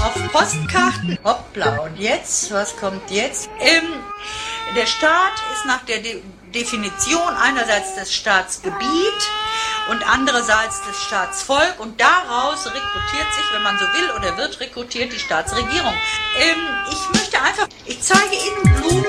Auf 0.01 0.33
Postkarten. 0.33 0.90
Hoppla, 1.25 1.81
und 1.81 1.99
jetzt? 1.99 2.51
Was 2.53 2.77
kommt 2.77 3.11
jetzt? 3.11 3.51
Ähm, 3.61 3.85
der 4.75 4.87
Staat 4.87 5.35
ist 5.53 5.67
nach 5.67 5.85
der 5.85 5.99
De 5.99 6.23
Definition 6.55 7.33
einerseits 7.41 7.95
des 7.95 8.13
Staatsgebiet 8.13 9.31
und 9.89 10.03
andererseits 10.05 10.83
des 10.83 11.01
Staatsvolk 11.01 11.77
und 11.79 12.01
daraus 12.01 12.67
rekrutiert 12.67 13.33
sich, 13.35 13.45
wenn 13.53 13.63
man 13.63 13.79
so 13.79 13.85
will 13.85 14.11
oder 14.17 14.37
wird 14.37 14.59
rekrutiert, 14.59 15.13
die 15.13 15.19
Staatsregierung. 15.19 15.95
Ähm, 16.41 16.59
ich 16.91 17.09
möchte 17.15 17.41
einfach, 17.41 17.69
ich 17.87 18.01
zeige 18.03 18.35
Ihnen 18.35 18.81
Blumen, 18.81 19.07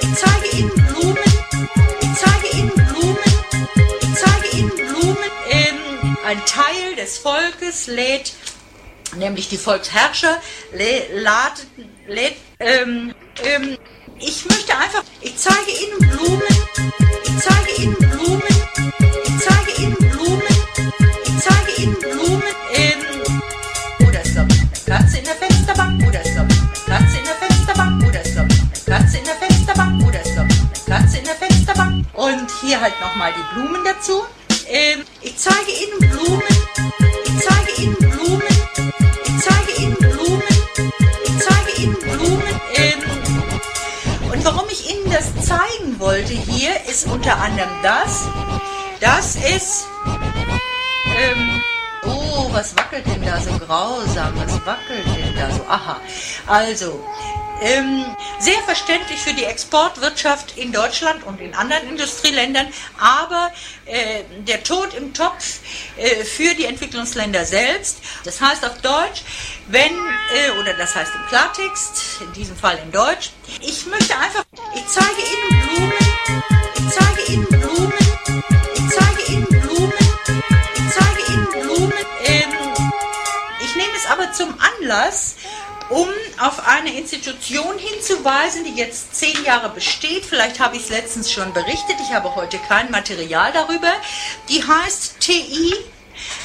ich 0.00 0.14
zeige 0.14 0.56
Ihnen 0.56 0.86
Blumen, 0.86 1.18
ich 2.00 2.14
zeige 2.14 2.56
Ihnen 2.56 2.74
Blumen, 2.74 3.18
ich 4.00 4.14
zeige 4.14 4.56
Ihnen 4.56 4.76
Blumen. 4.76 5.30
Ähm, 5.48 6.16
ein 6.24 6.46
Teil 6.46 6.94
des 6.96 7.18
Volkes 7.18 7.88
lädt 7.88 8.34
nämlich 9.16 9.48
die 9.48 9.58
Volksherrscher, 9.58 10.38
laden, 10.72 11.66
lad, 12.08 12.32
ähm, 12.58 13.14
ähm, 13.44 13.78
ich 14.18 14.44
möchte 14.46 14.76
einfach, 14.76 15.02
ich 15.20 15.36
zeige 15.36 15.70
Ihnen 15.70 16.10
Blumen, 16.10 16.42
ich 17.24 17.38
zeige 17.38 17.82
Ihnen 17.82 17.96
Blumen, 17.96 18.42
ich 19.24 19.38
zeige 19.38 19.82
Ihnen 19.82 19.96
Blumen, 19.96 20.42
ich 21.24 21.38
zeige 21.40 21.82
Ihnen 21.82 21.96
Blumen, 21.98 22.42
ähm, 22.74 24.06
oder 24.06 24.22
ist 24.22 24.32
glaube 24.32 24.54
in 25.18 25.24
der 25.24 25.34
Fensterbank, 25.34 26.06
oder 26.06 26.22
ist 26.22 26.32
glaube 26.34 26.54
in 26.54 27.24
der 27.24 27.34
Fensterbank, 27.34 28.04
oder 28.06 28.22
ist 28.22 28.32
glaube 28.34 28.54
in 29.18 29.24
der 29.24 29.34
Fensterbank, 29.34 30.06
oder 30.06 30.20
ist 30.22 30.34
glaube 30.34 30.54
in 31.18 31.24
der 31.24 31.34
Fensterbank, 31.34 32.06
und 32.14 32.50
hier 32.60 32.80
halt 32.80 32.94
nochmal 33.00 33.32
die 33.32 33.54
Blumen 33.54 33.84
dazu, 33.84 34.22
ähm, 34.68 35.04
ich 35.20 35.36
zeige 35.36 35.70
Ihnen 35.70 36.10
Blumen, 36.10 36.42
ich 37.24 37.44
zeige 37.44 37.82
Ihnen 37.82 37.96
Blumen, 37.96 38.51
und 44.42 44.54
warum 44.56 44.68
ich 44.70 44.90
Ihnen 44.90 45.10
das 45.10 45.32
zeigen 45.46 45.98
wollte 45.98 46.32
hier, 46.32 46.72
ist 46.88 47.06
unter 47.06 47.36
anderem 47.36 47.70
das. 47.82 48.28
Das 49.00 49.36
ist. 49.36 49.86
Ähm, 51.16 51.60
oh, 52.04 52.48
was 52.52 52.76
wackelt 52.76 53.06
denn 53.06 53.22
da 53.24 53.40
so 53.40 53.52
grausam? 53.58 54.32
Was 54.36 54.54
wackelt 54.66 55.06
denn 55.06 55.34
da 55.36 55.50
so? 55.54 55.62
Aha. 55.68 56.00
Also, 56.46 57.04
sehr 58.38 58.58
verständlich 58.64 59.20
für 59.20 59.34
die 59.34 59.44
Exportwirtschaft 59.44 60.58
in 60.58 60.72
Deutschland 60.72 61.24
und 61.24 61.40
in 61.40 61.54
anderen 61.54 61.88
Industrieländern, 61.88 62.66
aber 62.98 63.52
äh, 63.86 64.24
der 64.46 64.64
Tod 64.64 64.94
im 64.94 65.14
Topf 65.14 65.60
äh, 65.96 66.24
für 66.24 66.54
die 66.54 66.64
Entwicklungsländer 66.64 67.44
selbst. 67.44 67.98
Das 68.24 68.40
heißt 68.40 68.64
auf 68.64 68.80
Deutsch, 68.80 69.22
wenn, 69.68 69.92
äh, 69.92 70.60
oder 70.60 70.74
das 70.74 70.94
heißt 70.94 71.12
im 71.14 71.26
Klartext, 71.28 72.20
in 72.20 72.32
diesem 72.32 72.56
Fall 72.56 72.78
in 72.82 72.90
Deutsch, 72.90 73.30
ich 73.60 73.86
möchte 73.86 74.16
einfach, 74.16 74.44
ich 74.74 74.86
zeige 74.88 75.22
Ihnen 75.22 75.68
Blumen, 75.68 75.92
ich 76.74 76.88
zeige 76.90 77.32
Ihnen 77.32 77.46
Blumen, 77.46 77.92
ich 78.74 78.88
zeige 78.90 79.32
Ihnen 79.32 79.46
Blumen, 79.46 79.92
ich 80.74 80.94
zeige 80.94 81.32
Ihnen 81.32 81.46
Blumen, 81.46 81.92
ähm, 82.24 82.52
ich 83.60 83.76
nehme 83.76 83.92
es 83.96 84.06
aber 84.06 84.32
zum 84.32 84.54
Anlass, 84.58 85.36
um 85.92 86.08
auf 86.40 86.66
eine 86.66 86.96
Institution 86.96 87.78
hinzuweisen, 87.78 88.64
die 88.64 88.74
jetzt 88.74 89.14
zehn 89.14 89.44
Jahre 89.44 89.68
besteht. 89.68 90.24
Vielleicht 90.24 90.58
habe 90.58 90.76
ich 90.76 90.84
es 90.84 90.88
letztens 90.88 91.30
schon 91.30 91.52
berichtet. 91.52 91.96
Ich 92.02 92.14
habe 92.14 92.34
heute 92.34 92.58
kein 92.58 92.90
Material 92.90 93.52
darüber. 93.52 93.92
Die 94.48 94.66
heißt 94.66 95.20
TI. 95.20 95.74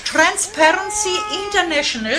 Transparency 0.06 1.16
International 1.46 2.16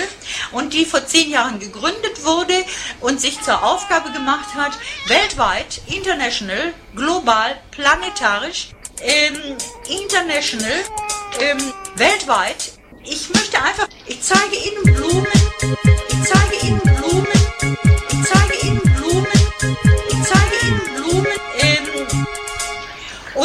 und 0.51 0.71
die 0.71 0.85
vor 0.85 1.05
zehn 1.05 1.31
Jahren 1.31 1.59
gegründet 1.59 2.23
wurde 2.23 2.53
und 3.01 3.19
sich 3.19 3.41
zur 3.41 3.63
Aufgabe 3.63 4.11
gemacht 4.11 4.53
hat, 4.55 4.77
weltweit, 5.07 5.81
international, 5.87 6.73
global, 6.95 7.59
planetarisch, 7.71 8.69
ähm, 9.01 9.57
international, 9.89 10.83
ähm, 11.41 11.73
weltweit. 11.95 12.71
Ich 13.03 13.27
möchte 13.33 13.61
einfach, 13.61 13.87
ich 14.05 14.21
zeige 14.21 14.55
Ihnen 14.55 14.95
Blumen, 14.95 15.27
ich 16.07 16.29
zeige 16.29 16.67
Ihnen 16.67 16.88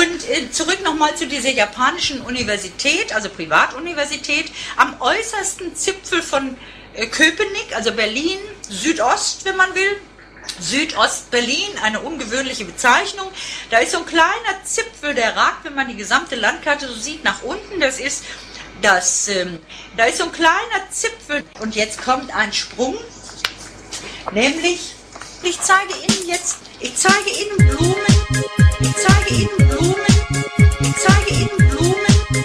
und 0.05 0.28
äh, 0.28 0.51
zurück 0.51 0.82
nochmal 0.82 1.16
zu 1.16 1.26
dieser 1.26 1.51
japanischen 1.51 2.20
Universität, 2.20 3.14
also 3.14 3.28
Privatuniversität, 3.28 4.51
am 4.76 5.01
äußersten 5.01 5.74
Zipfel 5.74 6.22
von 6.22 6.56
äh, 6.94 7.06
Köpenick, 7.06 7.74
also 7.74 7.93
Berlin, 7.93 8.39
Südost, 8.68 9.44
wenn 9.44 9.56
man 9.56 9.74
will. 9.74 10.01
Südost-Berlin, 10.60 11.70
eine 11.82 12.01
ungewöhnliche 12.01 12.66
Bezeichnung. 12.66 13.28
Da 13.70 13.78
ist 13.78 13.93
so 13.93 13.98
ein 13.98 14.06
kleiner 14.06 14.62
Zipfel, 14.64 15.14
der 15.14 15.35
ragt, 15.35 15.64
wenn 15.64 15.74
man 15.74 15.89
die 15.89 15.97
gesamte 15.97 16.36
Landkarte 16.36 16.86
so 16.86 16.94
sieht, 16.94 17.24
nach 17.24 17.43
unten. 17.43 17.81
Das 17.81 17.98
ist 17.98 18.24
das, 18.82 19.28
ähm, 19.28 19.59
da 19.97 20.05
ist 20.05 20.18
so 20.18 20.24
ein 20.24 20.32
kleiner 20.32 20.90
Zipfel 20.90 21.44
und 21.60 21.74
jetzt 21.74 22.02
kommt 22.02 22.35
ein 22.35 22.52
Sprung, 22.52 22.97
nämlich, 24.32 24.94
ich 25.43 25.59
zeige 25.60 25.94
Ihnen 26.06 26.28
jetzt, 26.28 26.59
ich 26.81 26.94
zeige 26.94 27.31
Ihnen 27.31 27.56
Blumen, 27.56 28.44
ich 28.85 28.94
zeige 28.97 29.35
Ihnen 29.35 29.69
Blumen, 29.69 29.97
ich 30.81 30.94
zeige 30.97 31.31
Ihnen 31.35 31.69
Blumen. 31.70 32.44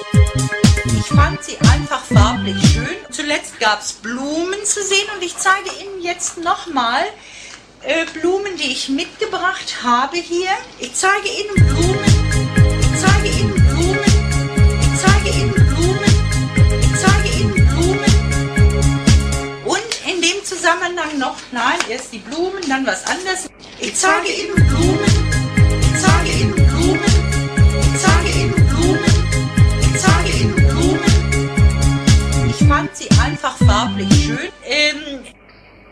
Ich 0.99 1.07
fand 1.07 1.43
sie 1.43 1.57
einfach 1.73 2.03
farblich 2.05 2.55
schön. 2.73 2.87
Zuletzt 3.11 3.59
gab 3.59 3.81
es 3.81 3.93
Blumen 3.93 4.63
zu 4.63 4.81
sehen 4.83 5.07
und 5.15 5.23
ich 5.23 5.35
zeige 5.37 5.69
Ihnen 5.81 6.01
jetzt 6.01 6.37
nochmal 6.37 7.03
äh, 7.83 8.05
Blumen, 8.13 8.55
die 8.57 8.71
ich 8.71 8.89
mitgebracht 8.89 9.83
habe 9.83 10.17
hier. 10.17 10.51
Ich 10.79 10.93
zeige 10.93 11.27
Ihnen 11.27 11.55
Blumen, 11.67 12.05
ich 12.81 12.99
zeige 13.01 13.29
Ihnen 13.39 13.53
Blumen, 13.53 14.03
ich 14.81 15.01
zeige 15.01 15.29
Ihnen 15.37 15.53
Blumen, 15.53 16.13
ich 16.81 16.99
zeige 17.03 17.29
Ihnen 17.37 17.67
Blumen. 17.67 18.13
Und 19.65 19.91
in 20.09 20.21
dem 20.21 20.43
Zusammenhang 20.45 21.17
noch, 21.17 21.35
nein, 21.51 21.79
erst 21.89 22.13
die 22.13 22.19
Blumen, 22.19 22.61
dann 22.69 22.85
was 22.85 23.05
anderes. 23.05 23.49
Ich 23.79 23.95
zeige 23.95 24.29
Ihnen 24.29 24.55
Blumen, 24.67 25.38
zeige 26.19 26.37
Ihnen 26.37 26.53
Blumen, 26.53 26.99
ich 27.79 28.01
zeige 28.01 28.39
Ihnen 28.39 28.67
Blumen, 28.67 29.03
ich 29.81 29.99
zeige 29.99 30.37
Ihnen 30.37 30.55
Blumen. 30.55 32.49
Ich 32.49 32.67
fand 32.67 32.95
sie 32.95 33.09
einfach 33.21 33.55
farblich 33.57 34.25
schön. 34.25 34.37
Ähm, 34.65 35.19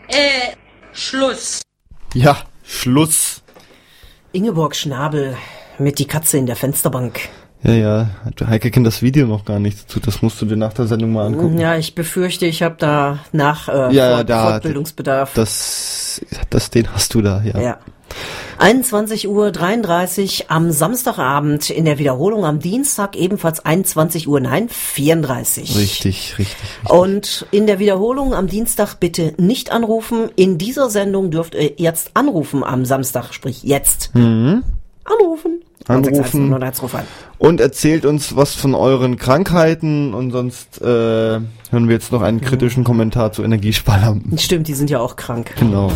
äh, 0.08 0.54
Schluss. 0.92 1.62
Ja, 2.14 2.36
Schluss. 2.62 3.42
Ingeborg 4.32 4.76
Schnabel 4.76 5.36
mit 5.78 5.98
die 5.98 6.06
Katze 6.06 6.36
in 6.36 6.46
der 6.46 6.56
Fensterbank. 6.56 7.28
Ja, 7.64 7.72
ja. 7.72 8.10
Heike 8.46 8.70
kennt 8.70 8.86
das 8.86 9.02
Video 9.02 9.26
noch 9.26 9.44
gar 9.44 9.58
nicht 9.58 9.82
dazu. 9.84 9.98
Das 10.00 10.22
musst 10.22 10.40
du 10.40 10.46
dir 10.46 10.56
nach 10.56 10.72
der 10.72 10.86
Sendung 10.86 11.12
mal 11.12 11.26
angucken. 11.26 11.58
Ja, 11.58 11.76
ich 11.76 11.94
befürchte, 11.94 12.46
ich 12.46 12.62
habe 12.62 12.76
da 12.78 13.18
nach 13.32 13.68
äh, 13.68 13.92
Ja, 13.94 14.16
Fort 14.16 14.30
da- 14.30 14.50
Fortbildungsbedarf. 14.52 15.34
Das, 15.34 16.20
das, 16.50 16.70
den 16.70 16.92
hast 16.94 17.14
du 17.14 17.22
da, 17.22 17.42
ja. 17.42 17.60
Ja. 17.60 17.78
21 18.58 19.28
Uhr 19.28 19.50
33 19.52 20.50
am 20.50 20.70
Samstagabend, 20.72 21.68
in 21.70 21.84
der 21.84 21.98
Wiederholung 21.98 22.44
am 22.44 22.58
Dienstag 22.58 23.16
ebenfalls 23.16 23.64
21 23.64 24.26
Uhr, 24.28 24.40
nein, 24.40 24.68
34. 24.68 25.76
Richtig, 25.76 26.38
richtig. 26.38 26.56
Und 26.88 27.46
in 27.50 27.66
der 27.66 27.78
Wiederholung 27.78 28.34
am 28.34 28.46
Dienstag 28.48 28.94
bitte 28.98 29.34
nicht 29.36 29.70
anrufen. 29.72 30.30
In 30.36 30.58
dieser 30.58 30.90
Sendung 30.90 31.30
dürft 31.30 31.54
ihr 31.54 31.72
jetzt 31.76 32.12
anrufen 32.14 32.64
am 32.64 32.84
Samstag, 32.84 33.32
sprich 33.34 33.62
jetzt. 33.62 34.14
Mhm. 34.14 34.62
Anrufen. 35.04 35.60
961 35.88 36.82
ruf 36.82 36.94
an. 36.94 37.04
Und 37.38 37.60
erzählt 37.60 38.04
uns 38.04 38.36
was 38.36 38.54
von 38.54 38.74
euren 38.74 39.16
Krankheiten 39.16 40.12
und 40.12 40.30
sonst 40.30 40.80
äh, 40.82 40.84
hören 40.84 41.44
wir 41.70 41.94
jetzt 41.94 42.12
noch 42.12 42.22
einen 42.22 42.40
kritischen 42.40 42.84
Kommentar 42.84 43.32
zu 43.32 43.42
Energiesparlampen. 43.42 44.36
Stimmt, 44.38 44.68
die 44.68 44.74
sind 44.74 44.90
ja 44.90 45.00
auch 45.00 45.16
krank. 45.16 45.54
Genau. 45.58 45.90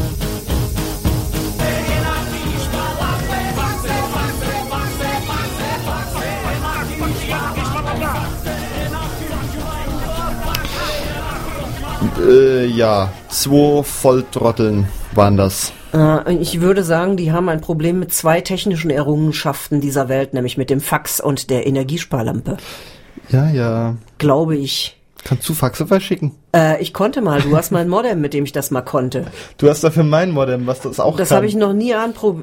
Äh, 12.25 12.67
ja, 12.67 13.13
zwei 13.29 13.83
Volltrotteln 13.83 14.87
waren 15.15 15.37
das. 15.37 15.73
Äh, 15.93 16.35
ich 16.35 16.61
würde 16.61 16.85
sagen, 16.85 17.17
die 17.17 17.33
haben 17.33 17.49
ein 17.49 17.61
Problem 17.61 17.99
mit 17.99 18.13
zwei 18.13 18.41
technischen 18.41 18.91
Errungenschaften 18.91 19.81
dieser 19.81 20.09
Welt, 20.09 20.35
nämlich 20.35 20.57
mit 20.57 20.71
dem 20.71 20.81
Fax 20.81 21.21
und 21.21 21.51
der 21.51 21.67
Energiesparlampe. 21.67 22.57
Ja, 23.31 23.51
ja. 23.51 23.97
Glaube 24.19 24.57
ich. 24.57 24.99
Kannst 25.25 25.49
du 25.49 25.55
Faxe 25.55 25.87
verschicken? 25.87 26.33
Äh, 26.55 26.83
ich 26.83 26.93
konnte 26.93 27.21
mal, 27.21 27.41
du 27.41 27.57
hast 27.57 27.71
mein 27.71 27.89
Modem, 27.89 28.21
mit 28.21 28.35
dem 28.35 28.45
ich 28.45 28.53
das 28.53 28.71
mal 28.73 28.83
konnte. 28.83 29.27
Du 29.57 29.69
hast 29.69 29.85
dafür 29.85 30.03
mein 30.03 30.33
Modem, 30.33 30.67
was 30.67 30.81
das 30.81 30.99
auch 30.99 31.17
Das 31.17 31.29
kann. 31.29 31.37
habe 31.37 31.47
ich 31.47 31.55
noch 31.55 31.73
nie 31.73 31.95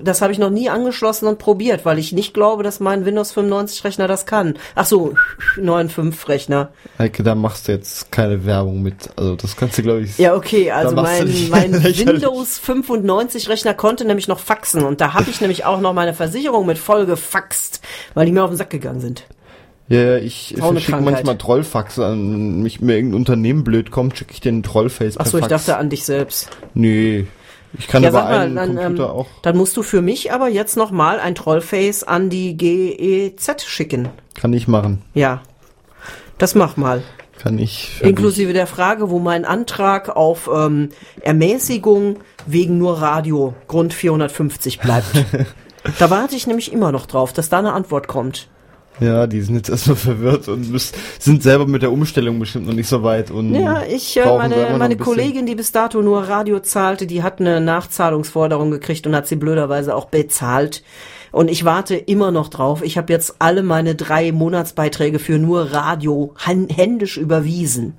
das 0.04 0.22
habe 0.22 0.32
ich 0.32 0.40
noch 0.40 0.50
nie 0.50 0.70
angeschlossen 0.70 1.28
und 1.28 1.40
probiert, 1.40 1.84
weil 1.84 2.00
ich 2.00 2.14
nicht 2.14 2.34
glaube, 2.34 2.64
dass 2.64 2.80
mein 2.80 3.06
Windows 3.06 3.34
95 3.34 3.84
Rechner 3.84 4.08
das 4.08 4.26
kann. 4.26 4.56
Ach 4.76 4.86
so, 4.86 5.14
9.5 5.58 6.28
Rechner. 6.30 6.70
Heike, 6.98 7.24
da 7.24 7.36
machst 7.36 7.68
du 7.68 7.74
jetzt 7.74 8.12
keine 8.12 8.46
Werbung 8.46 8.82
mit. 8.82 9.10
Also 9.18 9.36
das 9.36 9.58
kannst 9.58 9.78
du, 9.78 9.84
glaube 9.84 10.02
ich. 10.02 10.18
Ja, 10.18 10.36
okay, 10.36 10.72
also 10.72 10.96
mein, 10.96 11.30
mein. 11.50 11.74
Windows 11.84 12.60
95 12.60 13.50
Rechner 13.50 13.74
konnte 13.74 14.06
nämlich 14.06 14.28
noch 14.28 14.40
faxen 14.40 14.84
und 14.86 15.02
da 15.02 15.14
habe 15.14 15.30
ich 15.30 15.42
nämlich 15.42 15.66
auch 15.66 15.82
noch 15.82 15.94
meine 15.94 16.14
Versicherung 16.14 16.66
mit 16.66 16.78
voll 16.78 17.06
gefaxt, 17.06 17.82
weil 18.14 18.26
die 18.26 18.32
mir 18.32 18.44
auf 18.44 18.50
den 18.52 18.58
Sack 18.58 18.70
gegangen 18.70 19.02
sind. 19.02 19.26
Ja, 19.90 20.18
ich 20.18 20.56
Krankheit. 20.56 21.02
manchmal 21.02 21.38
Trollfaxe 21.38 22.06
an. 22.06 22.32
Wenn 22.32 22.62
mich 22.62 22.80
mir 22.80 22.96
irgendein 22.96 23.18
Unternehmen 23.18 23.64
blöd 23.64 23.90
kommt, 23.90 24.18
schicke 24.18 24.34
ich 24.34 24.40
den 24.40 24.62
Trollface 24.62 25.18
Ach 25.18 25.26
so, 25.26 25.40
ich 25.40 25.48
dachte 25.48 25.78
an 25.78 25.90
dich 25.90 26.06
selbst. 26.06 26.50
Nee. 26.76 27.26
Ich 27.78 27.88
kann 27.88 28.04
Ja, 28.04 28.12
sag 28.12 28.26
mal, 28.26 28.40
einen 28.40 28.56
dann, 28.56 28.76
Computer 28.76 29.06
ähm, 29.06 29.10
auch. 29.10 29.28
dann 29.42 29.58
musst 29.58 29.76
du 29.78 29.84
für 29.84 30.02
mich 30.02 30.32
aber 30.32 30.48
jetzt 30.48 30.78
noch 30.78 30.92
mal 30.92 31.20
ein 31.20 31.36
Trollface 31.36 32.04
an 32.04 32.30
die 32.30 32.56
GEZ 32.56 33.64
schicken. 33.66 34.10
Kann 34.36 34.54
ich 34.54 34.68
machen. 34.68 35.02
Ja, 35.14 35.42
das 36.38 36.56
mach 36.56 36.78
mal. 36.78 37.04
Kann 37.40 37.58
ich. 37.58 38.02
Inklusive 38.02 38.54
der 38.54 38.68
Frage, 38.68 39.10
wo 39.10 39.20
mein 39.20 39.46
Antrag 39.46 40.10
auf 40.10 40.50
ähm, 40.54 40.90
Ermäßigung 41.22 42.18
wegen 42.46 42.78
nur 42.78 43.02
Radio 43.02 43.54
Grund 43.68 43.94
450 43.94 44.80
bleibt. 44.80 45.08
da 46.00 46.10
warte 46.10 46.36
ich 46.36 46.48
nämlich 46.48 46.74
immer 46.74 46.92
noch 46.92 47.06
drauf, 47.06 47.34
dass 47.34 47.50
da 47.50 47.60
eine 47.60 47.74
Antwort 47.74 48.08
kommt. 48.08 48.50
Ja, 49.00 49.28
die 49.28 49.42
sind 49.42 49.56
jetzt 49.56 49.70
erstmal 49.70 49.96
verwirrt 49.98 50.48
und 50.48 50.70
müssen, 50.72 50.96
sind 51.20 51.44
selber 51.44 51.66
mit 51.68 51.82
der 51.82 51.92
Umstellung 51.92 52.40
bestimmt 52.40 52.68
noch 52.68 52.74
nicht 52.74 52.88
so 52.88 53.04
weit. 53.04 53.32
Und 53.32 53.54
Ja, 53.56 53.84
ich, 53.90 54.18
äh, 54.18 54.26
meine, 54.38 54.56
meine. 54.78 54.98
Kollegin, 54.98 55.46
die 55.46 55.56
bis 55.56 55.72
dato 55.72 56.02
nur 56.02 56.24
Radio 56.24 56.60
zahlte, 56.60 57.08
die 57.08 57.24
hat 57.24 57.40
eine 57.40 57.62
Nachzahlungsforderung 57.62 58.72
gekriegt 58.72 59.08
und 59.08 59.16
hat 59.16 59.28
sie 59.28 59.36
blöderweise 59.36 59.96
auch 59.96 60.06
bezahlt. 60.06 60.84
Und 61.32 61.50
ich 61.52 61.64
warte 61.64 61.96
immer 61.96 62.32
noch 62.32 62.48
drauf. 62.50 62.82
Ich 62.84 62.98
habe 62.98 63.14
jetzt 63.14 63.36
alle 63.40 63.62
meine 63.62 63.94
drei 63.96 64.32
Monatsbeiträge 64.32 65.20
für 65.20 65.38
nur 65.38 65.72
Radio 65.72 66.34
hän- 66.44 66.70
händisch 66.70 67.18
überwiesen. 67.18 67.94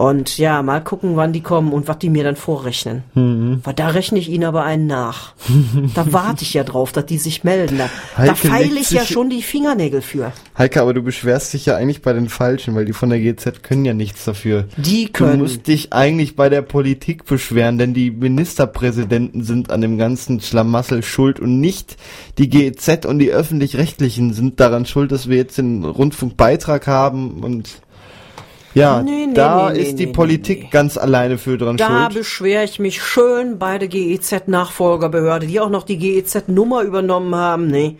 Und 0.00 0.38
ja, 0.38 0.62
mal 0.62 0.82
gucken, 0.82 1.16
wann 1.16 1.34
die 1.34 1.42
kommen 1.42 1.74
und 1.74 1.86
was 1.86 1.98
die 1.98 2.08
mir 2.08 2.24
dann 2.24 2.34
vorrechnen. 2.34 3.02
Mhm. 3.12 3.60
Weil 3.64 3.74
da 3.74 3.88
rechne 3.88 4.18
ich 4.18 4.30
ihnen 4.30 4.44
aber 4.44 4.64
einen 4.64 4.86
nach. 4.86 5.34
da 5.94 6.10
warte 6.10 6.42
ich 6.42 6.54
ja 6.54 6.64
drauf, 6.64 6.92
dass 6.92 7.04
die 7.04 7.18
sich 7.18 7.44
melden. 7.44 7.76
Da, 7.76 7.90
da 8.16 8.22
Heike 8.22 8.48
feile 8.48 8.64
legt 8.72 8.80
ich 8.86 8.90
ja 8.92 9.04
schon 9.04 9.28
die 9.28 9.42
Fingernägel 9.42 10.00
für. 10.00 10.32
Heike, 10.56 10.80
aber 10.80 10.94
du 10.94 11.02
beschwerst 11.02 11.52
dich 11.52 11.66
ja 11.66 11.76
eigentlich 11.76 12.00
bei 12.00 12.14
den 12.14 12.30
Falschen, 12.30 12.74
weil 12.74 12.86
die 12.86 12.94
von 12.94 13.10
der 13.10 13.20
GZ 13.20 13.62
können 13.62 13.84
ja 13.84 13.92
nichts 13.92 14.24
dafür. 14.24 14.64
Die 14.78 15.04
Du 15.04 15.12
können. 15.12 15.42
musst 15.42 15.66
dich 15.66 15.92
eigentlich 15.92 16.34
bei 16.34 16.48
der 16.48 16.62
Politik 16.62 17.26
beschweren, 17.26 17.76
denn 17.76 17.92
die 17.92 18.10
Ministerpräsidenten 18.10 19.44
sind 19.44 19.70
an 19.70 19.82
dem 19.82 19.98
ganzen 19.98 20.40
Schlamassel 20.40 21.02
schuld 21.02 21.38
und 21.40 21.60
nicht 21.60 21.98
die 22.38 22.48
GEZ 22.48 23.04
und 23.04 23.18
die 23.18 23.32
öffentlich-rechtlichen 23.32 24.32
sind 24.32 24.60
daran 24.60 24.86
schuld, 24.86 25.12
dass 25.12 25.28
wir 25.28 25.36
jetzt 25.36 25.58
den 25.58 25.84
Rundfunkbeitrag 25.84 26.86
haben 26.86 27.44
und 27.44 27.82
ja, 28.74 29.02
Nee, 29.02 29.26
nee, 29.26 29.34
da 29.34 29.70
nee, 29.72 29.80
ist 29.80 29.98
die 29.98 30.06
Politik 30.06 30.70
ganz 30.70 30.96
alleine 30.96 31.38
für 31.38 31.58
dran 31.58 31.76
Da 31.76 32.06
schuld. 32.10 32.14
beschwere 32.20 32.64
ich 32.64 32.78
mich 32.78 33.02
schön 33.02 33.58
bei 33.58 33.78
der 33.78 33.88
GEZ-Nachfolgerbehörde, 33.88 35.46
die 35.46 35.60
auch 35.60 35.70
noch 35.70 35.82
die 35.84 35.98
GEZ-Nummer 35.98 36.82
übernommen 36.82 37.34
haben. 37.34 37.66
Nee. 37.66 37.96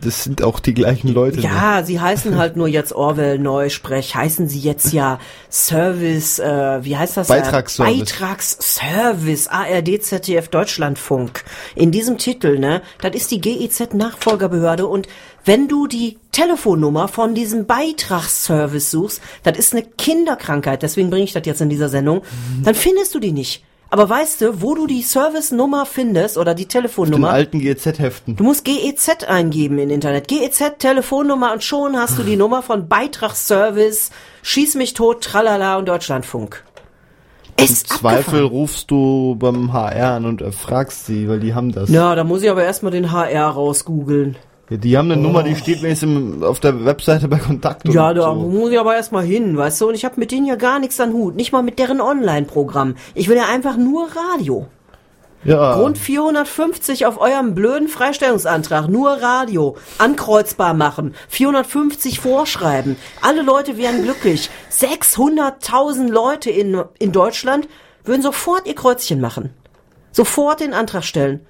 Das 0.00 0.24
sind 0.24 0.42
auch 0.42 0.60
die 0.60 0.74
gleichen 0.74 1.08
Leute. 1.12 1.38
ne? 1.38 1.42
Ja, 1.44 1.82
sie 1.84 2.00
heißen 2.00 2.36
halt 2.38 2.56
nur 2.56 2.68
jetzt 2.68 2.92
Orwell 2.92 3.38
Neusprech, 3.38 4.14
heißen 4.14 4.48
sie 4.48 4.60
jetzt 4.60 4.92
ja 4.92 5.18
Service, 5.50 6.38
äh, 6.38 6.84
wie 6.84 6.96
heißt 6.96 7.16
das? 7.16 7.28
Beitragsservice. 7.28 7.94
Äh, 7.94 7.98
Beitragsservice, 8.00 9.48
ARD, 9.48 10.02
ZDF, 10.02 10.48
Deutschlandfunk. 10.48 11.44
In 11.74 11.90
diesem 11.90 12.18
Titel, 12.18 12.58
ne, 12.58 12.82
das 13.00 13.14
ist 13.14 13.30
die 13.30 13.40
GEZ-Nachfolgerbehörde 13.40 14.86
und 14.86 15.08
wenn 15.44 15.68
du 15.68 15.86
die 15.86 16.18
Telefonnummer 16.32 17.08
von 17.08 17.34
diesem 17.34 17.66
Beitragsservice 17.66 18.90
suchst, 18.90 19.20
das 19.42 19.58
ist 19.58 19.72
eine 19.74 19.82
Kinderkrankheit, 19.82 20.82
deswegen 20.82 21.10
bringe 21.10 21.24
ich 21.24 21.32
das 21.32 21.42
jetzt 21.46 21.60
in 21.60 21.68
dieser 21.68 21.88
Sendung, 21.88 22.22
dann 22.62 22.74
findest 22.74 23.14
du 23.14 23.18
die 23.20 23.32
nicht. 23.32 23.64
Aber 23.90 24.08
weißt 24.08 24.40
du, 24.40 24.60
wo 24.62 24.74
du 24.74 24.88
die 24.88 25.02
Service-Nummer 25.02 25.86
findest 25.86 26.36
oder 26.36 26.54
die 26.54 26.64
Den 26.64 26.70
Telefonnummer? 26.70 27.30
alten 27.30 27.60
GEZ-Heften. 27.60 28.34
Du 28.34 28.42
musst 28.42 28.64
GEZ 28.64 29.24
eingeben 29.28 29.78
im 29.78 29.90
Internet. 29.90 30.26
GEZ 30.26 30.78
Telefonnummer 30.78 31.52
und 31.52 31.62
schon 31.62 31.96
hast 31.96 32.18
du 32.18 32.24
die 32.24 32.34
Nummer 32.36 32.62
von 32.62 32.88
Beitragsservice, 32.88 34.10
Schieß 34.42 34.74
mich 34.74 34.94
tot, 34.94 35.22
Tralala 35.22 35.76
und 35.76 35.88
Deutschlandfunk. 35.88 36.64
Im 37.56 37.64
Ist 37.66 37.88
Zweifel 37.88 38.18
abgefahren. 38.18 38.46
rufst 38.46 38.90
du 38.90 39.36
beim 39.38 39.72
HR 39.72 40.14
an 40.14 40.24
und 40.26 40.42
fragst 40.54 41.06
sie, 41.06 41.28
weil 41.28 41.38
die 41.38 41.54
haben 41.54 41.70
das. 41.70 41.88
Ja, 41.88 42.16
da 42.16 42.24
muss 42.24 42.42
ich 42.42 42.50
aber 42.50 42.64
erstmal 42.64 42.90
den 42.90 43.12
HR 43.12 43.46
rausgoogeln. 43.50 44.36
Ja, 44.70 44.76
Die 44.78 44.96
haben 44.96 45.10
eine 45.10 45.20
Nummer, 45.20 45.42
die 45.42 45.56
steht 45.56 45.82
wenigstens 45.82 46.42
auf 46.42 46.60
der 46.60 46.84
Webseite 46.84 47.28
bei 47.28 47.38
Kontakt. 47.38 47.86
Ja, 47.88 48.14
da 48.14 48.22
so. 48.22 48.34
muss 48.34 48.70
ich 48.70 48.78
aber 48.78 48.94
erstmal 48.96 49.24
hin, 49.24 49.56
weißt 49.56 49.80
du? 49.80 49.88
Und 49.88 49.94
ich 49.94 50.04
habe 50.04 50.18
mit 50.18 50.30
denen 50.30 50.46
ja 50.46 50.56
gar 50.56 50.78
nichts 50.78 50.98
an 51.00 51.12
Hut. 51.12 51.36
Nicht 51.36 51.52
mal 51.52 51.62
mit 51.62 51.78
deren 51.78 52.00
Online-Programm. 52.00 52.94
Ich 53.14 53.28
will 53.28 53.36
ja 53.36 53.46
einfach 53.46 53.76
nur 53.76 54.08
Radio. 54.32 54.66
Ja. 55.44 55.74
Grund 55.74 55.98
450 55.98 57.04
auf 57.04 57.20
eurem 57.20 57.54
blöden 57.54 57.88
Freistellungsantrag. 57.88 58.88
Nur 58.88 59.10
Radio. 59.10 59.76
Ankreuzbar 59.98 60.72
machen. 60.72 61.14
450 61.28 62.20
vorschreiben. 62.20 62.96
Alle 63.20 63.42
Leute 63.42 63.76
wären 63.76 64.02
glücklich. 64.02 64.48
600.000 64.72 66.10
Leute 66.10 66.50
in, 66.50 66.82
in 66.98 67.12
Deutschland 67.12 67.68
würden 68.04 68.22
sofort 68.22 68.66
ihr 68.66 68.74
Kreuzchen 68.74 69.20
machen. 69.20 69.50
Sofort 70.12 70.60
den 70.60 70.72
Antrag 70.72 71.04
stellen. 71.04 71.40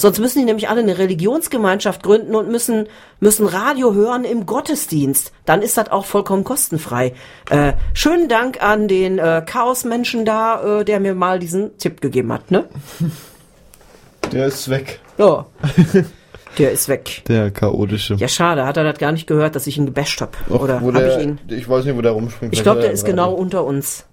Sonst 0.00 0.18
müssen 0.18 0.38
die 0.38 0.46
nämlich 0.46 0.70
alle 0.70 0.80
eine 0.80 0.96
Religionsgemeinschaft 0.96 2.02
gründen 2.02 2.34
und 2.34 2.48
müssen, 2.50 2.86
müssen 3.20 3.46
Radio 3.46 3.92
hören 3.92 4.24
im 4.24 4.46
Gottesdienst. 4.46 5.30
Dann 5.44 5.60
ist 5.60 5.76
das 5.76 5.90
auch 5.90 6.06
vollkommen 6.06 6.42
kostenfrei. 6.42 7.12
Äh, 7.50 7.74
schönen 7.92 8.30
Dank 8.30 8.62
an 8.62 8.88
den 8.88 9.18
äh, 9.18 9.42
Chaosmenschen 9.44 10.24
da, 10.24 10.80
äh, 10.80 10.84
der 10.86 11.00
mir 11.00 11.14
mal 11.14 11.38
diesen 11.38 11.76
Tipp 11.76 12.00
gegeben 12.00 12.32
hat, 12.32 12.50
ne? 12.50 12.64
Der 14.32 14.46
ist 14.46 14.70
weg. 14.70 15.00
Ja. 15.18 15.44
Der 16.58 16.72
ist 16.72 16.88
weg. 16.88 17.22
Der 17.28 17.50
chaotische. 17.50 18.14
Ja, 18.14 18.28
schade, 18.28 18.64
hat 18.64 18.78
er 18.78 18.84
das 18.84 18.98
gar 18.98 19.12
nicht 19.12 19.26
gehört, 19.26 19.54
dass 19.54 19.66
ich 19.66 19.76
ihn 19.76 19.84
gebasht 19.84 20.22
hab. 20.22 20.34
Och, 20.48 20.62
Oder 20.62 20.80
wo 20.80 20.86
hab 20.86 20.94
der, 20.94 21.18
ich 21.18 21.24
ihn? 21.24 21.38
Ich 21.48 21.68
weiß 21.68 21.84
nicht, 21.84 21.96
wo 21.96 22.00
der 22.00 22.12
rumspringt. 22.12 22.54
Ich 22.54 22.62
glaube, 22.62 22.80
der 22.80 22.88
er 22.88 22.94
ist 22.94 23.04
genau 23.04 23.34
unter 23.34 23.64
uns. 23.64 24.06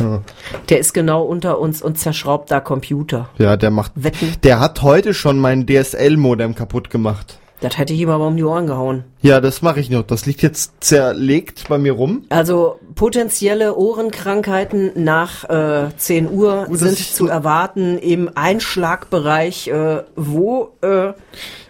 Ja. 0.00 0.20
Der 0.68 0.78
ist 0.78 0.92
genau 0.94 1.22
unter 1.22 1.58
uns 1.58 1.82
und 1.82 1.98
zerschraubt 1.98 2.50
da 2.50 2.60
Computer. 2.60 3.28
Ja, 3.38 3.56
der 3.56 3.70
macht. 3.70 3.92
Wetten, 3.94 4.34
Der 4.42 4.60
hat 4.60 4.82
heute 4.82 5.14
schon 5.14 5.38
mein 5.38 5.66
DSL-Modem 5.66 6.54
kaputt 6.54 6.90
gemacht. 6.90 7.38
das 7.60 7.78
hätte 7.78 7.94
ich 7.94 8.00
ihm 8.00 8.10
aber 8.10 8.26
um 8.26 8.36
die 8.36 8.44
Ohren 8.44 8.66
gehauen. 8.66 9.04
Ja, 9.22 9.40
das 9.40 9.62
mache 9.62 9.80
ich 9.80 9.88
noch. 9.90 10.02
Das 10.02 10.26
liegt 10.26 10.42
jetzt 10.42 10.72
zerlegt 10.80 11.68
bei 11.68 11.78
mir 11.78 11.92
rum. 11.92 12.24
Also 12.28 12.78
potenzielle 12.94 13.74
Ohrenkrankheiten 13.76 14.90
nach 14.96 15.44
äh, 15.48 15.88
10 15.96 16.30
Uhr 16.30 16.66
Gut, 16.68 16.78
sind 16.78 16.98
zu 16.98 17.24
so- 17.24 17.26
erwarten 17.28 17.98
im 17.98 18.30
Einschlagbereich, 18.34 19.68
äh, 19.68 20.02
wo 20.16 20.70
äh, 20.82 21.12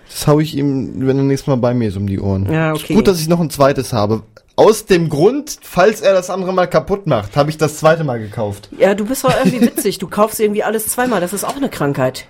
Das 0.08 0.26
hau 0.26 0.40
ich 0.40 0.56
ihm, 0.56 1.06
wenn 1.06 1.16
er 1.18 1.24
nächstes 1.24 1.46
Mal 1.46 1.56
bei 1.56 1.72
mir 1.74 1.88
ist, 1.88 1.96
um 1.96 2.06
die 2.06 2.20
Ohren. 2.20 2.50
Ja, 2.52 2.72
okay. 2.72 2.94
Gut, 2.94 3.06
dass 3.06 3.20
ich 3.20 3.28
noch 3.28 3.40
ein 3.40 3.50
zweites 3.50 3.92
habe. 3.92 4.22
Aus 4.56 4.86
dem 4.86 5.10
Grund, 5.10 5.58
falls 5.62 6.00
er 6.00 6.14
das 6.14 6.30
andere 6.30 6.52
mal 6.54 6.66
kaputt 6.66 7.06
macht, 7.06 7.36
habe 7.36 7.50
ich 7.50 7.58
das 7.58 7.76
zweite 7.76 8.04
Mal 8.04 8.18
gekauft. 8.18 8.70
ja, 8.78 8.94
du 8.94 9.04
bist 9.04 9.22
doch 9.24 9.34
irgendwie 9.44 9.60
witzig. 9.60 9.98
Du 9.98 10.08
kaufst 10.08 10.40
irgendwie 10.40 10.62
alles 10.64 10.88
zweimal. 10.88 11.20
Das 11.20 11.32
ist 11.34 11.44
auch 11.44 11.56
eine 11.56 11.68
Krankheit. 11.68 12.26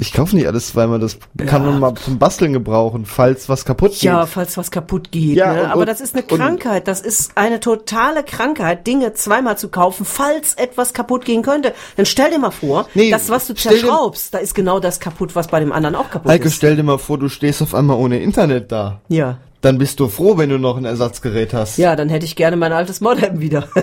Ich 0.00 0.12
kaufe 0.12 0.36
nicht 0.36 0.46
alles 0.46 0.68
zweimal, 0.68 1.00
das 1.00 1.18
kann 1.48 1.64
man 1.66 1.80
mal 1.80 1.92
zum 1.96 2.20
Basteln 2.20 2.52
gebrauchen, 2.52 3.04
falls 3.04 3.48
was 3.48 3.64
kaputt 3.64 3.90
geht. 3.94 4.02
Ja, 4.02 4.26
falls 4.26 4.56
was 4.56 4.70
kaputt 4.70 5.10
geht. 5.10 5.36
Ja, 5.36 5.52
ne? 5.52 5.62
und- 5.64 5.70
Aber 5.72 5.86
das 5.86 6.00
ist 6.00 6.14
eine 6.14 6.22
Krankheit. 6.22 6.86
Das 6.86 7.00
ist 7.00 7.32
eine 7.34 7.58
totale 7.58 8.22
Krankheit, 8.22 8.86
Dinge 8.86 9.12
zweimal 9.14 9.58
zu 9.58 9.68
kaufen, 9.70 10.04
falls 10.04 10.54
etwas 10.54 10.92
kaputt 10.92 11.24
gehen 11.24 11.42
könnte. 11.42 11.74
Dann 11.96 12.06
stell 12.06 12.30
dir 12.30 12.38
mal 12.38 12.52
vor, 12.52 12.86
Nee, 12.94 13.10
das, 13.10 13.28
was 13.28 13.48
du 13.48 13.54
zerschraubst, 13.54 14.32
da 14.34 14.38
ist 14.38 14.54
genau 14.54 14.78
das 14.78 15.00
kaputt, 15.00 15.34
was 15.34 15.48
bei 15.48 15.58
dem 15.58 15.72
anderen 15.72 15.96
auch 15.96 16.10
kaputt 16.10 16.30
Heike, 16.30 16.46
ist. 16.46 16.54
stell 16.54 16.76
dir 16.76 16.84
mal 16.84 16.98
vor, 16.98 17.18
du 17.18 17.28
stehst 17.28 17.60
auf 17.60 17.74
einmal 17.74 17.96
ohne 17.96 18.20
Internet 18.20 18.70
da. 18.70 19.00
Ja. 19.08 19.38
Dann 19.60 19.78
bist 19.78 19.98
du 19.98 20.08
froh, 20.08 20.38
wenn 20.38 20.50
du 20.50 20.58
noch 20.58 20.76
ein 20.76 20.84
Ersatzgerät 20.84 21.52
hast. 21.52 21.78
Ja, 21.78 21.96
dann 21.96 22.08
hätte 22.08 22.24
ich 22.24 22.36
gerne 22.36 22.56
mein 22.56 22.72
altes 22.72 23.00
Modem 23.00 23.40
wieder. 23.40 23.68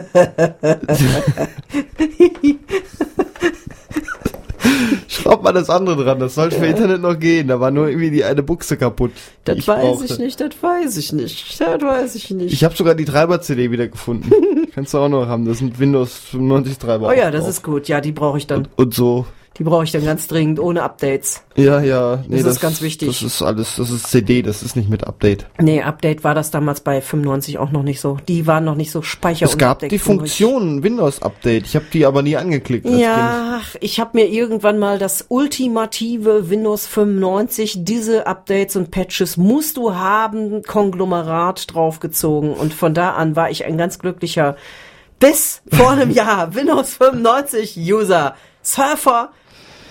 Schraub 5.07 5.43
mal 5.43 5.52
das 5.52 5.69
andere 5.69 6.02
dran, 6.03 6.19
das 6.19 6.35
soll 6.35 6.52
für 6.52 6.65
Internet 6.65 7.02
noch 7.02 7.19
gehen. 7.19 7.47
Da 7.49 7.60
war 7.60 7.72
nur 7.72 7.89
irgendwie 7.89 8.11
die 8.11 8.23
eine 8.23 8.41
Buchse 8.43 8.77
kaputt. 8.77 9.11
Das 9.43 9.68
weiß 9.68 9.81
brauchte. 9.81 10.06
ich 10.06 10.18
nicht, 10.19 10.39
das 10.39 10.52
weiß 10.61 10.97
ich 10.97 11.11
nicht. 11.14 11.60
Das 11.60 11.81
weiß 11.81 12.15
ich 12.15 12.31
nicht. 12.31 12.53
Ich 12.53 12.64
habe 12.64 12.76
sogar 12.76 12.95
die 12.95 13.06
Treiber-CD 13.06 13.69
wieder 13.72 13.88
gefunden. 13.88 14.31
Kannst 14.73 14.93
du 14.93 14.99
auch 14.99 15.10
noch 15.10 15.27
haben. 15.27 15.45
Das 15.45 15.57
sind 15.60 15.80
Windows 15.80 16.15
95 16.31 16.77
Treiber. 16.77 17.07
oh 17.10 17.11
ja, 17.11 17.31
das 17.31 17.41
drauf. 17.41 17.49
ist 17.49 17.64
gut. 17.64 17.88
Ja, 17.88 18.02
die 18.02 18.11
brauche 18.11 18.38
ich 18.38 18.47
dann. 18.47 18.60
und, 18.60 18.69
und 18.77 18.93
so. 18.93 19.26
Die 19.57 19.64
brauche 19.64 19.86
ich 19.86 19.91
dann 19.91 20.03
ganz 20.03 20.27
dringend, 20.27 20.60
ohne 20.60 20.84
Updates. 20.84 21.41
Ja, 21.56 21.80
ja. 21.80 22.23
Nee, 22.27 22.44
Das 22.44 22.56
ist 22.56 22.60
ganz 22.61 22.82
wichtig. 22.82 23.07
Das 23.07 23.22
ist 23.22 23.41
alles, 23.41 23.77
das 23.77 23.90
ist 23.90 24.07
CD, 24.07 24.41
das 24.41 24.61
ist 24.64 24.76
nicht 24.76 24.90
mit 24.90 25.07
Update. 25.07 25.45
Nee, 25.61 25.82
Update 25.82 26.26
war 26.26 26.36
das 26.36 26.52
damals 26.52 26.82
bei 26.82 26.99
95 26.99 27.57
auch 27.57 27.72
noch 27.72 27.84
nicht 27.84 28.02
so. 28.02 28.18
Die 28.27 28.48
waren 28.48 28.65
noch 28.65 28.76
nicht 28.76 28.91
so 28.91 29.02
speicher 29.02 29.45
Es 29.45 29.57
gab 29.57 29.80
die 29.80 29.98
Funktion 29.98 30.84
Windows 30.84 31.22
Update. 31.22 31.68
Ich 31.68 31.76
habe 31.77 31.86
die 31.94 32.06
aber 32.06 32.22
nie 32.22 32.36
angeklickt. 32.36 32.86
als 32.86 32.95
Kind. 32.95 33.03
Ja, 33.06 33.61
ich 33.80 34.02
habe 34.02 34.11
mir 34.14 34.27
irgendwann 34.27 34.77
mal 34.77 34.99
das 34.99 35.26
ultimative 35.30 36.49
Windows 36.49 36.86
95, 36.86 37.86
diese 37.86 38.27
Updates 38.27 38.76
und 38.76 38.91
Patches 38.91 39.38
musst 39.38 39.77
du 39.77 39.95
haben, 39.95 40.64
Konglomerat 40.64 41.73
draufgezogen 41.73 42.52
und 42.53 42.73
von 42.73 42.94
da 42.94 43.11
an 43.11 43.38
war 43.38 43.49
ich 43.49 43.64
ein 43.64 43.77
ganz 43.77 43.99
glücklicher 43.99 44.57
bis 45.19 45.61
vor 45.72 45.91
einem 45.91 46.11
Jahr 46.11 46.53
Windows 46.56 46.95
95 46.95 47.77
User, 47.77 48.36
Surfer 48.61 49.32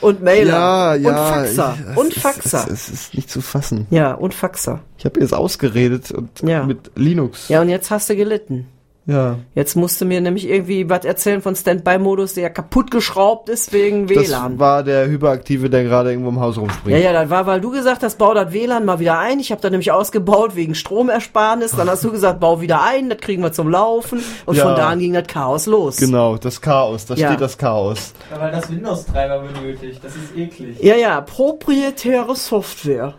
und 0.05 0.23
Mailer 0.23 0.53
Ja, 0.53 0.95
ja. 0.95 1.09
und 1.09 1.17
Faxer 1.17 1.77
ich- 1.79 1.91
es 1.91 1.97
und 1.97 2.07
ist- 2.17 2.21
Faxer. 2.23 2.65
Es, 2.69 2.73
es 2.73 2.89
ist 2.91 3.15
nicht 3.15 3.31
zu 3.31 3.41
fassen. 3.41 3.87
ja, 3.91 4.13
und 4.13 4.35
Faxer. 4.35 4.81
Ich 4.99 5.05
habe 5.05 5.21
jetzt 5.21 5.35
ausgeredet 5.35 6.11
und 6.13 6.43
Ja. 6.43 6.65
mit 6.65 6.93
Linux. 6.97 7.49
Ja, 7.49 7.61
und 7.63 7.69
jetzt 7.69 7.91
hast 7.91 8.09
du 8.11 8.17
gelitten. 8.17 8.67
Ja. 9.07 9.37
Jetzt 9.55 9.77
musst 9.77 10.01
du 10.01 10.05
mir 10.05 10.21
nämlich 10.21 10.49
irgendwie 10.49 10.89
was 10.89 11.05
erzählen 11.05 11.43
von 11.43 11.55
Standby-Modus, 11.55 12.35
der 12.35 12.51
kaputt 12.51 12.91
geschraubt 12.91 13.49
ist 13.49 13.73
wegen 13.73 14.07
Das 14.07 14.29
WLAN. 14.29 14.59
war 14.59 14.83
der 14.83 15.07
Hyperaktive, 15.09 15.69
der 15.69 15.85
gerade 15.85 16.11
irgendwo 16.11 16.31
im 16.31 16.41
Haus 16.41 16.57
rumspringt. 16.57 16.97
Ja, 16.99 17.13
ja, 17.13 17.13
das 17.13 17.29
war, 17.31 17.47
weil 17.47 17.61
du 17.61 17.71
gesagt 17.71 18.03
hast, 18.03 18.17
bau 18.19 18.33
das 18.35 18.53
WLAN 18.53 18.85
mal 18.85 18.99
wieder 19.01 19.19
ein. 19.19 19.41
Ich 19.41 19.51
habe 19.53 19.61
da 19.61 19.69
nämlich 19.71 19.93
ausgebaut 19.93 20.57
wegen 20.57 20.75
Stromersparnis. 20.75 21.73
Dann 21.73 21.89
hast 21.91 22.03
du 22.05 22.11
gesagt, 22.11 22.41
bau 22.41 22.61
wieder 22.61 22.83
ein, 22.83 23.09
das 23.11 23.19
kriegen 23.19 23.43
wir 23.43 23.53
zum 23.53 23.69
Laufen. 23.69 24.23
Und 24.47 24.57
Ja. 24.57 24.65
von 24.65 24.75
da 24.77 24.89
an 24.89 24.99
ging 24.99 25.13
das 25.13 25.27
Chaos 25.27 25.67
los. 25.67 25.97
Genau, 25.99 26.37
das 26.37 26.61
Chaos, 26.61 27.07
da 27.07 27.15
Ja. 27.15 27.29
steht 27.29 27.41
das 27.41 27.59
Chaos. 27.59 28.13
Ja, 28.31 28.41
weil 28.41 28.53
das 28.53 28.71
Windows-Treiber 28.71 29.41
benötigt. 29.41 30.01
Das 30.03 30.13
ist 30.17 30.37
eklig. 30.37 30.83
Ja, 30.83 30.97
ja, 30.97 31.21
proprietäre 31.21 32.35
Software. 32.37 33.15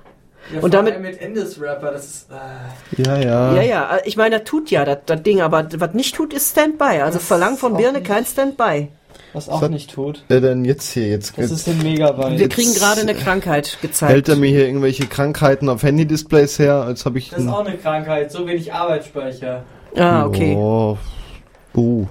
Ja, 0.54 0.60
Und 0.62 0.74
damit- 0.74 1.02
mit 1.02 1.20
Endless-Rapper, 1.20 1.92
das 1.92 2.06
ist... 2.06 2.28
Äh, 2.32 3.02
Ja, 3.04 3.18
ja. 3.18 3.54
Ja, 3.56 3.62
ja, 3.64 3.98
ich 4.06 4.16
meine, 4.16 4.38
das 4.40 4.48
tut 4.48 4.70
ja 4.70 4.86
das, 4.86 5.00
das 5.06 5.24
Ding, 5.24 5.42
aber 5.42 5.68
was 5.78 5.94
nicht 5.94 6.14
tut, 6.16 6.34
ist 6.34 6.52
Standby. 6.52 7.02
Also 7.02 7.18
Das 7.18 7.28
verlang 7.28 7.58
von 7.58 7.76
Birne 7.76 8.00
nicht- 8.00 8.08
kein 8.08 8.26
Standby. 8.26 8.90
Was 9.34 9.50
auch 9.50 9.62
Was- 9.64 9.70
nicht 9.70 9.92
tut. 9.94 10.24
äh, 10.30 10.40
denn 10.40 10.64
jetzt 10.64 10.92
hier? 10.92 11.08
Jetzt, 11.10 11.38
Das 11.38 11.52
ist 11.52 11.68
ein 11.68 11.80
Megabyte. 11.82 12.38
Wir 12.40 12.48
kriegen 12.50 12.74
gerade 12.74 13.02
eine 13.02 13.16
Krankheit 13.16 13.78
gezeigt. 13.82 14.12
hält 14.12 14.30
er 14.30 14.36
mir 14.38 14.50
hier 14.50 14.66
irgendwelche 14.68 15.08
Krankheiten 15.08 15.68
auf 15.68 15.84
Handy-Displays 15.84 16.60
her, 16.60 16.76
als 16.76 17.06
habe 17.06 17.18
ich... 17.18 17.32
Das 17.32 17.40
ist 17.40 17.50
auch 17.50 17.66
eine 17.66 17.76
Krankheit, 17.78 18.32
so 18.32 18.46
wenig 18.48 18.72
Arbeitsspeicher. 18.72 19.64
ah, 19.98 20.26
okay. 20.26 20.56
Oh. 20.56 20.98
Uh. 21.76 22.06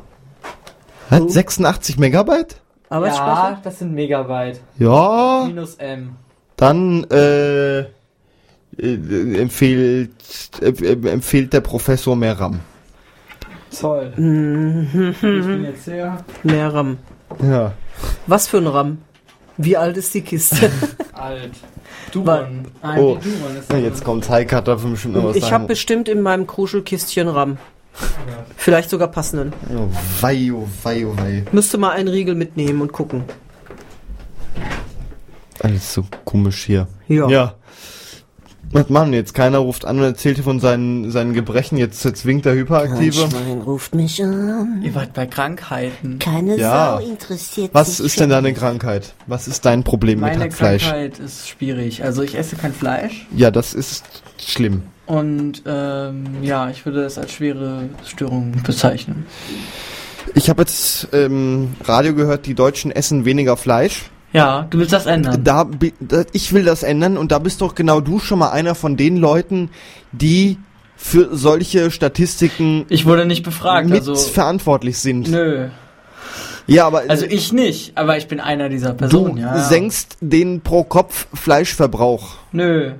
Hat 1.10 1.30
86 1.30 1.98
Megabyte? 1.98 2.56
Arbeitsspeicher? 2.90 3.26
Ja, 3.50 3.60
das 3.62 3.78
sind 3.78 3.94
Megabyte. 3.94 4.60
Ja, 4.78 5.44
Minus 5.46 5.76
M. 5.76 6.16
dann 6.56 7.04
äh, 7.04 7.84
äh, 8.78 9.38
empfiehlt, 9.40 10.10
äh, 10.60 11.08
empfiehlt 11.08 11.52
der 11.52 11.60
Professor 11.60 12.16
mehr 12.16 12.38
RAM. 12.38 12.60
Toll. 13.78 14.12
Mhm. 14.16 14.88
Ich 15.10 15.20
bin 15.20 15.64
jetzt 15.64 15.84
sehr 15.84 16.24
Mehr 16.42 16.72
RAM. 16.72 16.98
Ja. 17.42 17.72
Was 18.26 18.46
für 18.48 18.58
ein 18.58 18.66
RAM? 18.66 18.98
Wie 19.56 19.76
alt 19.76 19.96
ist 19.96 20.12
die 20.14 20.20
Kiste? 20.22 20.70
alt. 21.12 21.52
Du 22.12 22.24
Wa- 22.26 22.46
Mann. 22.82 22.98
Oh. 22.98 23.18
du 23.22 23.28
Mann 23.28 23.56
ist 23.58 23.72
Ja, 23.72 23.78
Jetzt 23.78 24.04
kommt 24.04 24.28
Heike, 24.28 24.56
hat 24.56 24.68
dafür 24.68 24.90
bestimmt 24.90 25.14
noch 25.14 25.24
was 25.24 25.36
ich 25.36 25.52
habe 25.52 25.66
bestimmt 25.66 26.08
in 26.08 26.20
meinem 26.22 26.46
Kruschelkistchen 26.46 27.28
RAM. 27.28 27.58
Vielleicht 28.56 28.90
sogar 28.90 29.08
passenden. 29.08 29.52
Oh, 29.70 29.88
wei, 30.20 30.50
oh, 30.52 30.66
wei, 30.82 31.06
oh, 31.06 31.16
wei. 31.16 31.44
Müsste 31.52 31.78
mal 31.78 31.90
einen 31.90 32.08
Riegel 32.08 32.34
mitnehmen 32.34 32.80
und 32.80 32.92
gucken. 32.92 33.24
Alles 35.60 35.94
so 35.94 36.04
komisch 36.24 36.64
hier. 36.64 36.88
Ja. 37.08 37.28
Ja. 37.28 37.54
Was 38.74 38.88
machen 38.90 39.12
wir 39.12 39.18
jetzt? 39.18 39.34
Keiner 39.34 39.58
ruft 39.58 39.84
an 39.84 39.98
und 39.98 40.04
erzählt 40.04 40.34
hier 40.36 40.44
von 40.44 40.58
seinen, 40.60 41.10
seinen 41.10 41.32
Gebrechen. 41.32 41.78
Jetzt, 41.78 42.04
jetzt 42.04 42.26
winkt 42.26 42.44
der 42.44 42.54
Hyperaktive. 42.54 43.12
Schwein 43.30 43.60
ruft 43.64 43.94
mich 43.94 44.22
an. 44.22 44.82
Ihr 44.84 44.94
wart 44.94 45.14
bei 45.14 45.26
Krankheiten. 45.26 46.18
Keine 46.18 46.56
Ja. 46.58 46.98
Sau 47.00 47.06
interessiert 47.08 47.70
Was 47.72 47.96
sich 47.98 48.06
ist 48.06 48.20
denn 48.20 48.30
deine 48.30 48.52
Krankheit? 48.52 49.14
Was 49.26 49.48
ist 49.48 49.64
dein 49.64 49.84
Problem 49.84 50.20
mit 50.20 50.28
Meine 50.32 50.44
Hackfleisch? 50.44 50.82
Krankheit 50.82 51.18
ist 51.20 51.48
schwierig. 51.48 52.02
Also 52.04 52.22
ich 52.22 52.36
esse 52.36 52.56
kein 52.56 52.72
Fleisch 52.74 53.26
Ja, 53.34 53.50
das 53.50 53.74
ist 53.74 54.04
schlimm. 54.44 54.82
und 55.06 55.62
ähm, 55.66 56.24
ja, 56.42 56.68
ich 56.68 56.84
würde 56.84 57.04
es 57.04 57.16
als 57.16 57.32
schwere 57.32 57.88
Störung 58.04 58.52
bezeichnen. 58.66 59.24
Ich 60.34 60.50
habe 60.50 60.62
jetzt 60.62 61.08
ähm, 61.12 61.74
Radio 61.84 62.14
gehört, 62.14 62.46
die 62.46 62.54
Deutschen 62.54 62.90
essen 62.90 63.24
weniger 63.24 63.56
Fleisch. 63.56 64.06
Ja, 64.34 64.66
du 64.68 64.78
willst 64.78 64.92
das 64.92 65.06
ändern. 65.06 65.44
Da, 65.44 65.70
ich 66.32 66.52
will 66.52 66.64
das 66.64 66.82
ändern 66.82 67.16
und 67.16 67.30
da 67.30 67.38
bist 67.38 67.60
doch 67.60 67.74
genau 67.76 68.00
du 68.00 68.18
schon 68.18 68.40
mal 68.40 68.50
einer 68.50 68.74
von 68.74 68.96
den 68.96 69.16
Leuten, 69.16 69.70
die 70.10 70.58
für 70.96 71.36
solche 71.36 71.90
Statistiken 71.92 72.84
Ich 72.88 73.06
wurde 73.06 73.26
nicht 73.26 73.44
befragt, 73.44 73.88
mit 73.88 74.00
also 74.00 74.14
verantwortlich 74.16 74.98
sind. 74.98 75.30
nö. 75.30 75.68
Ja, 76.66 76.86
aber 76.86 77.02
Also 77.08 77.26
ich 77.26 77.52
nicht, 77.52 77.96
aber 77.96 78.16
ich 78.16 78.26
bin 78.26 78.40
einer 78.40 78.70
dieser 78.70 78.94
Personen, 78.94 79.36
du 79.36 79.42
ja. 79.42 79.56
ja. 79.56 79.62
senkst 79.62 80.16
den 80.20 80.62
pro 80.62 80.82
Kopf 80.82 81.26
Fleischverbrauch. 81.34 82.36
Nö, 82.52 82.92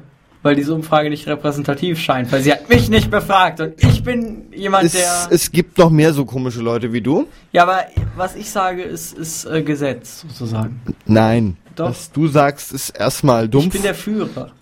weil 0.45 0.55
diese 0.55 0.75
Umfrage 0.75 1.11
nicht 1.11 1.27
repräsentativ 1.27 1.99
scheint, 1.99 2.31
weil 2.31 2.43
sie 2.43 2.53
hat 2.53 2.69
mich 2.69 2.89
nicht 2.89 3.11
befragt 3.11 3.61
und 3.61 3.83
ich 3.83 4.05
bin 4.05 4.53
jemand, 4.55 4.85
Es, 4.85 4.93
der... 4.93 5.29
es 5.31 5.51
gibt 5.51 5.79
noch 5.79 5.91
mehr 5.91 6.12
so 6.12 6.25
komische 6.25 6.61
Leute 6.61 6.93
wie 6.93 7.01
du. 7.01 7.27
ja, 7.51 7.62
aber 7.65 7.85
was 8.16 8.37
ich 8.37 8.51
sage, 8.51 8.83
ist, 8.83 9.16
ist 9.19 9.47
äh, 9.47 9.62
Gesetz, 9.62 10.21
sozusagen. 10.29 10.81
Nein. 11.07 11.57
Doch. 11.75 11.89
Was 11.91 12.12
du 12.12 12.29
sagst, 12.29 12.73
ist 12.73 12.91
erstmal 12.91 13.49
dumm. 13.49 13.65
Ich 13.65 13.71
bin 13.71 13.83
der 13.83 13.97
Führer. 13.97 14.53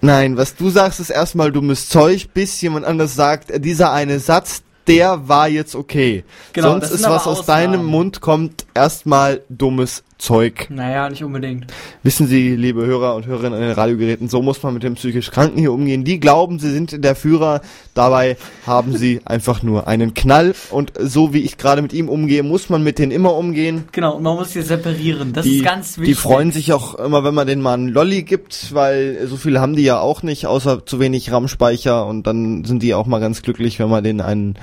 Nein, 0.00 0.36
was 0.36 0.54
du 0.54 0.70
sagst, 0.70 1.00
ist 1.00 1.10
erstmal 1.10 1.50
dummes 1.52 1.88
Zeug, 1.88 2.28
bis 2.32 2.60
jemand 2.60 2.86
anders 2.86 3.14
sagt, 3.14 3.50
äh, 3.50 3.60
dieser 3.60 3.92
eine 3.92 4.20
Satz, 4.20 4.62
der 4.86 5.26
war 5.28 5.48
jetzt 5.48 5.74
okay. 5.74 6.22
Genau, 6.52 6.70
Sonst 6.70 6.92
ist 6.92 7.02
was 7.02 7.26
aus 7.26 7.40
Ausnahmen. 7.40 7.72
deinem 7.72 7.84
Mund 7.86 8.20
kommt, 8.20 8.64
erstmal 8.74 9.42
dummes 9.48 10.04
Zeug. 10.26 10.66
Naja, 10.70 11.08
nicht 11.08 11.22
unbedingt. 11.22 11.66
Wissen 12.02 12.26
Sie, 12.26 12.56
liebe 12.56 12.84
Hörer 12.84 13.14
und 13.14 13.26
Hörerinnen 13.26 13.54
an 13.54 13.60
den 13.60 13.70
Radiogeräten, 13.70 14.28
so 14.28 14.42
muss 14.42 14.60
man 14.60 14.74
mit 14.74 14.82
dem 14.82 14.94
psychisch 14.94 15.30
Kranken 15.30 15.60
hier 15.60 15.72
umgehen. 15.72 16.02
Die 16.02 16.18
glauben, 16.18 16.58
sie 16.58 16.72
sind 16.72 17.04
der 17.04 17.14
Führer, 17.14 17.60
dabei 17.94 18.36
haben 18.66 18.96
sie 18.96 19.20
einfach 19.24 19.62
nur 19.62 19.86
einen 19.86 20.14
Knall. 20.14 20.56
Und 20.72 20.90
so 20.98 21.32
wie 21.32 21.42
ich 21.42 21.58
gerade 21.58 21.80
mit 21.80 21.92
ihm 21.92 22.08
umgehe, 22.08 22.42
muss 22.42 22.68
man 22.70 22.82
mit 22.82 22.98
denen 22.98 23.12
immer 23.12 23.36
umgehen. 23.36 23.84
Genau, 23.92 24.16
und 24.16 24.24
man 24.24 24.34
muss 24.34 24.52
sie 24.52 24.62
separieren. 24.62 25.32
Das 25.32 25.44
die, 25.44 25.58
ist 25.58 25.64
ganz 25.64 25.94
die 25.94 26.00
wichtig. 26.00 26.18
freuen 26.18 26.50
sich 26.50 26.72
auch 26.72 26.96
immer, 26.96 27.22
wenn 27.22 27.34
man 27.34 27.46
denen 27.46 27.62
mal 27.62 27.74
einen 27.74 27.86
Lolli 27.86 28.24
gibt, 28.24 28.74
weil 28.74 29.28
so 29.28 29.36
viel 29.36 29.60
haben 29.60 29.76
die 29.76 29.84
ja 29.84 30.00
auch 30.00 30.24
nicht, 30.24 30.46
außer 30.46 30.84
zu 30.86 30.98
wenig 30.98 31.30
RAM-Speicher. 31.30 32.04
Und 32.04 32.26
dann 32.26 32.64
sind 32.64 32.82
die 32.82 32.94
auch 32.94 33.06
mal 33.06 33.20
ganz 33.20 33.42
glücklich, 33.42 33.78
wenn 33.78 33.90
man 33.90 34.02
denen 34.02 34.22
einen 34.22 34.58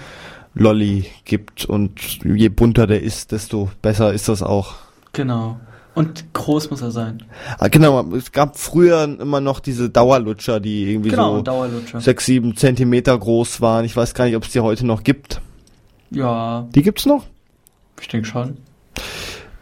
Lolli 0.56 1.06
gibt. 1.24 1.64
Und 1.64 2.20
je 2.26 2.50
bunter 2.50 2.86
der 2.86 3.02
ist, 3.02 3.32
desto 3.32 3.70
besser 3.82 4.12
ist 4.12 4.28
das 4.28 4.44
auch. 4.44 4.76
Genau. 5.14 5.60
Und 5.96 6.34
groß 6.34 6.72
muss 6.72 6.82
er 6.82 6.90
sein. 6.90 7.22
Ah, 7.60 7.68
genau, 7.68 8.04
es 8.16 8.32
gab 8.32 8.58
früher 8.58 9.04
immer 9.04 9.42
noch 9.42 9.60
diese 9.60 9.92
Dauerlutscher, 9.92 10.60
die 10.60 10.90
irgendwie 10.92 11.10
Genau, 11.10 11.44
so 11.46 12.00
sechs, 12.00 12.26
sieben 12.26 12.56
Zentimeter 12.56 13.18
groß 13.18 13.62
waren. 13.62 13.86
Ich 13.86 13.96
weiß 13.96 14.16
gar 14.16 14.26
nicht, 14.26 14.36
ob 14.36 14.44
es 14.44 14.52
die 14.52 14.60
heute 14.60 14.88
noch 14.88 15.04
gibt. 15.04 15.40
Ja, 16.10 16.68
Die 16.74 16.82
gibt's 16.82 17.06
noch? 17.06 17.26
ich 18.02 18.08
denke 18.08 18.28
schon. 18.28 18.58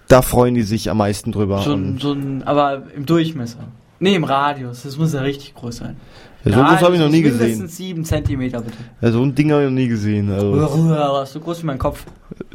Da 0.08 0.22
freuen 0.22 0.56
die 0.56 0.64
sich 0.64 0.90
am 0.90 0.98
meisten 0.98 1.32
drüber. 1.32 1.62
So 1.62 1.78
so 2.00 2.14
ein, 2.14 2.44
aber 2.44 2.84
im 2.96 3.06
Durchmesser. 3.06 3.60
Nee, 4.00 4.16
im 4.16 4.24
Radius. 4.24 4.84
Das 4.84 4.98
muss 4.98 5.14
ja 5.14 5.22
richtig 5.22 5.54
groß 5.54 5.78
sein. 5.78 5.98
ja, 6.44 6.54
so 6.54 6.60
was 6.60 6.82
habe 6.82 6.96
ich 6.96 7.02
noch 7.02 7.10
nie 7.10 7.22
gesehen. 7.22 7.40
Mindestens 7.40 7.78
sieben 7.78 8.04
Zentimeter, 8.04 8.62
bitte. 8.62 8.78
Ja, 9.02 9.12
so 9.12 9.22
ein 9.22 9.36
Ding 9.36 9.52
habe 9.52 9.64
ich 9.64 9.70
noch 9.70 9.76
nie 9.76 9.88
gesehen. 9.88 10.32
Also. 10.32 11.26
so 11.26 11.40
groß 11.40 11.62
wie 11.62 11.66
mein 11.68 11.78
Kopf. 11.78 12.04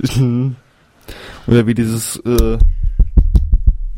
Oder 1.47 1.67
wie 1.67 1.75
dieses 1.75 2.17
äh, 2.27 2.59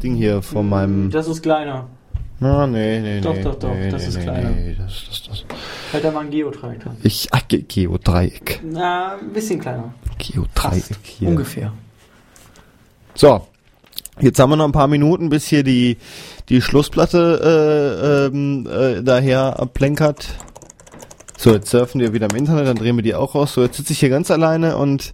Ding 0.02 0.14
hier 0.14 0.42
von 0.42 0.68
meinem. 0.68 1.10
Das 1.10 1.28
ist 1.28 1.42
kleiner. 1.42 1.88
Ah, 2.40 2.68
nee, 2.68 3.00
nee, 3.00 3.20
Doch, 3.20 3.34
nee. 3.34 3.42
doch, 3.42 3.56
doch, 3.56 3.74
nee, 3.74 3.90
das 3.90 4.02
nee, 4.02 4.08
ist 4.08 4.16
nee, 4.18 4.22
kleiner. 4.22 4.50
Nee, 4.50 4.76
das, 4.78 5.04
das, 5.08 5.22
das. 5.24 5.44
Halt 5.92 6.04
da 6.04 6.12
mal 6.12 6.20
ein 6.20 6.30
Geotraktor. 6.30 6.94
Ich, 7.02 7.28
ach, 7.32 7.42
Ge 7.48 7.62
Geodreieck. 7.62 8.60
Na, 8.62 9.16
ein 9.16 9.32
bisschen 9.32 9.58
kleiner. 9.60 9.92
Geodreieck 10.18 10.98
hier. 11.02 11.28
Ungefähr. 11.28 11.72
So, 13.14 13.44
jetzt 14.20 14.38
haben 14.38 14.50
wir 14.50 14.56
noch 14.56 14.66
ein 14.66 14.72
paar 14.72 14.86
Minuten, 14.86 15.30
bis 15.30 15.48
hier 15.48 15.64
die, 15.64 15.96
die 16.48 16.62
Schlussplatte 16.62 18.30
äh, 18.32 18.36
ähm, 18.36 18.68
äh, 18.70 19.02
daher 19.02 19.58
abplänkert. 19.58 20.28
So, 21.36 21.54
jetzt 21.54 21.70
surfen 21.70 22.00
wir 22.00 22.12
wieder 22.12 22.30
im 22.30 22.36
Internet, 22.36 22.68
dann 22.68 22.76
drehen 22.76 22.94
wir 22.94 23.02
die 23.02 23.16
auch 23.16 23.34
raus. 23.34 23.54
So, 23.54 23.62
jetzt 23.62 23.78
sitze 23.78 23.92
ich 23.92 23.98
hier 23.98 24.10
ganz 24.10 24.30
alleine 24.30 24.76
und 24.76 25.12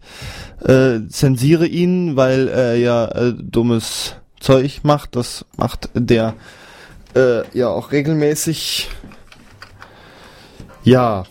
äh, 0.63 1.01
zensiere 1.09 1.67
ihn, 1.67 2.17
weil 2.17 2.49
er 2.49 2.77
ja 2.77 3.07
äh, 3.07 3.33
dummes 3.35 4.17
Zeug 4.45 4.81
macht. 4.83 5.17
Das 5.17 5.47
macht 5.57 5.89
der 5.95 6.35
äh, 7.17 7.43
ja 7.57 7.69
auch 7.69 7.93
regelmäßig. 7.93 8.91
Ja, 10.83 11.25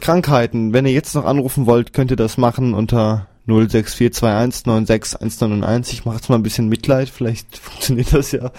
Krankheiten. 0.00 0.72
Wenn 0.72 0.86
ihr 0.86 0.92
jetzt 0.92 1.14
noch 1.14 1.24
anrufen 1.24 1.66
wollt, 1.66 1.92
könnt 1.92 2.10
ihr 2.10 2.16
das 2.16 2.38
machen 2.38 2.74
unter 2.74 3.28
06421961191. 3.46 5.92
Ich 5.92 6.04
mache 6.04 6.16
jetzt 6.16 6.28
mal 6.28 6.34
ein 6.36 6.42
bisschen 6.42 6.68
Mitleid, 6.68 7.08
vielleicht 7.08 7.56
funktioniert 7.58 8.12
das 8.12 8.32
ja. 8.32 8.50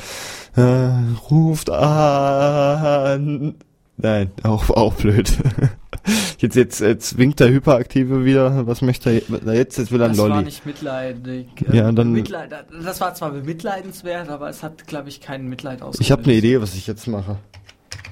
Äh, 0.56 0.92
ruft 1.30 1.70
an. 1.70 3.56
Nein, 3.98 4.32
auch, 4.44 4.70
auch 4.70 4.94
blöd. 4.94 5.34
Jetzt, 6.40 6.56
jetzt, 6.56 6.80
jetzt 6.82 7.18
winkt 7.18 7.40
der 7.40 7.50
Hyperaktive 7.50 8.24
wieder. 8.24 8.68
Was 8.68 8.82
möchte 8.82 9.10
er 9.10 9.54
jetzt? 9.56 9.78
Jetzt 9.78 9.92
will 9.92 10.00
er 10.02 10.06
ein 10.06 10.12
Das 10.12 10.20
war 10.20 10.30
Lolli. 10.30 10.44
nicht 10.46 10.66
mitleidig. 10.66 11.48
Ja, 11.72 11.92
dann- 11.92 12.12
Mitleid, 12.14 12.52
das 12.84 13.02
war 13.02 13.14
zwar 13.16 13.32
bemitleidenswert, 13.32 14.30
aber 14.30 14.48
es 14.50 14.62
hat, 14.64 14.86
glaube 14.88 15.10
ich, 15.10 15.20
kein 15.20 15.48
Mitleid 15.48 15.82
ausgelöst. 15.82 16.02
Ich 16.02 16.12
habe 16.12 16.24
eine 16.24 16.34
Idee, 16.34 16.62
was 16.62 16.76
ich 16.76 16.86
jetzt 16.88 17.08
mache. 17.08 17.38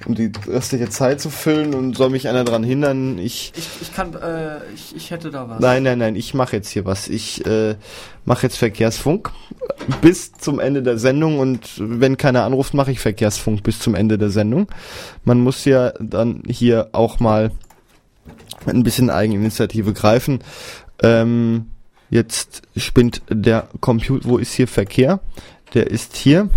Um 0.04 0.14
die 0.14 0.30
restliche 0.46 0.88
Zeit 0.90 1.20
zu 1.20 1.30
füllen 1.30 1.72
und 1.74 1.96
soll 1.96 2.10
mich 2.10 2.28
einer 2.28 2.44
daran 2.44 2.62
hindern. 2.64 3.16
Ich 3.18 3.52
Ich, 3.56 3.68
ich 3.80 3.94
kann, 3.94 4.12
äh, 4.14 4.58
ich, 4.74 4.94
ich 4.94 5.10
hätte 5.10 5.30
da 5.30 5.48
was. 5.48 5.60
Nein, 5.60 5.84
nein, 5.84 5.98
nein, 5.98 6.16
ich 6.16 6.34
mache 6.34 6.54
jetzt 6.56 6.68
hier 6.68 6.84
was. 6.84 7.08
Ich 7.08 7.46
äh, 7.46 7.76
mache 8.24 8.42
jetzt 8.46 8.56
Verkehrsfunk 8.58 9.30
bis 10.02 10.32
zum 10.32 10.60
Ende 10.60 10.82
der 10.82 10.98
Sendung 10.98 11.38
und 11.38 11.70
wenn 11.78 12.16
keiner 12.18 12.42
anruft, 12.44 12.74
mache 12.74 12.90
ich 12.90 13.00
Verkehrsfunk 13.00 13.62
bis 13.62 13.78
zum 13.78 13.94
Ende 13.94 14.18
der 14.18 14.30
Sendung. 14.30 14.66
Man 15.24 15.40
muss 15.40 15.64
ja 15.64 15.92
dann 15.98 16.42
hier 16.46 16.90
auch 16.92 17.18
mal 17.20 17.50
ein 18.74 18.82
bisschen 18.82 19.10
Eigeninitiative 19.10 19.92
greifen. 19.92 20.40
Ähm, 21.02 21.70
jetzt 22.10 22.62
spinnt 22.76 23.22
der 23.28 23.68
Computer, 23.80 24.28
wo 24.28 24.38
ist 24.38 24.52
hier 24.52 24.68
Verkehr? 24.68 25.20
Der 25.74 25.90
ist 25.90 26.16
hier 26.16 26.48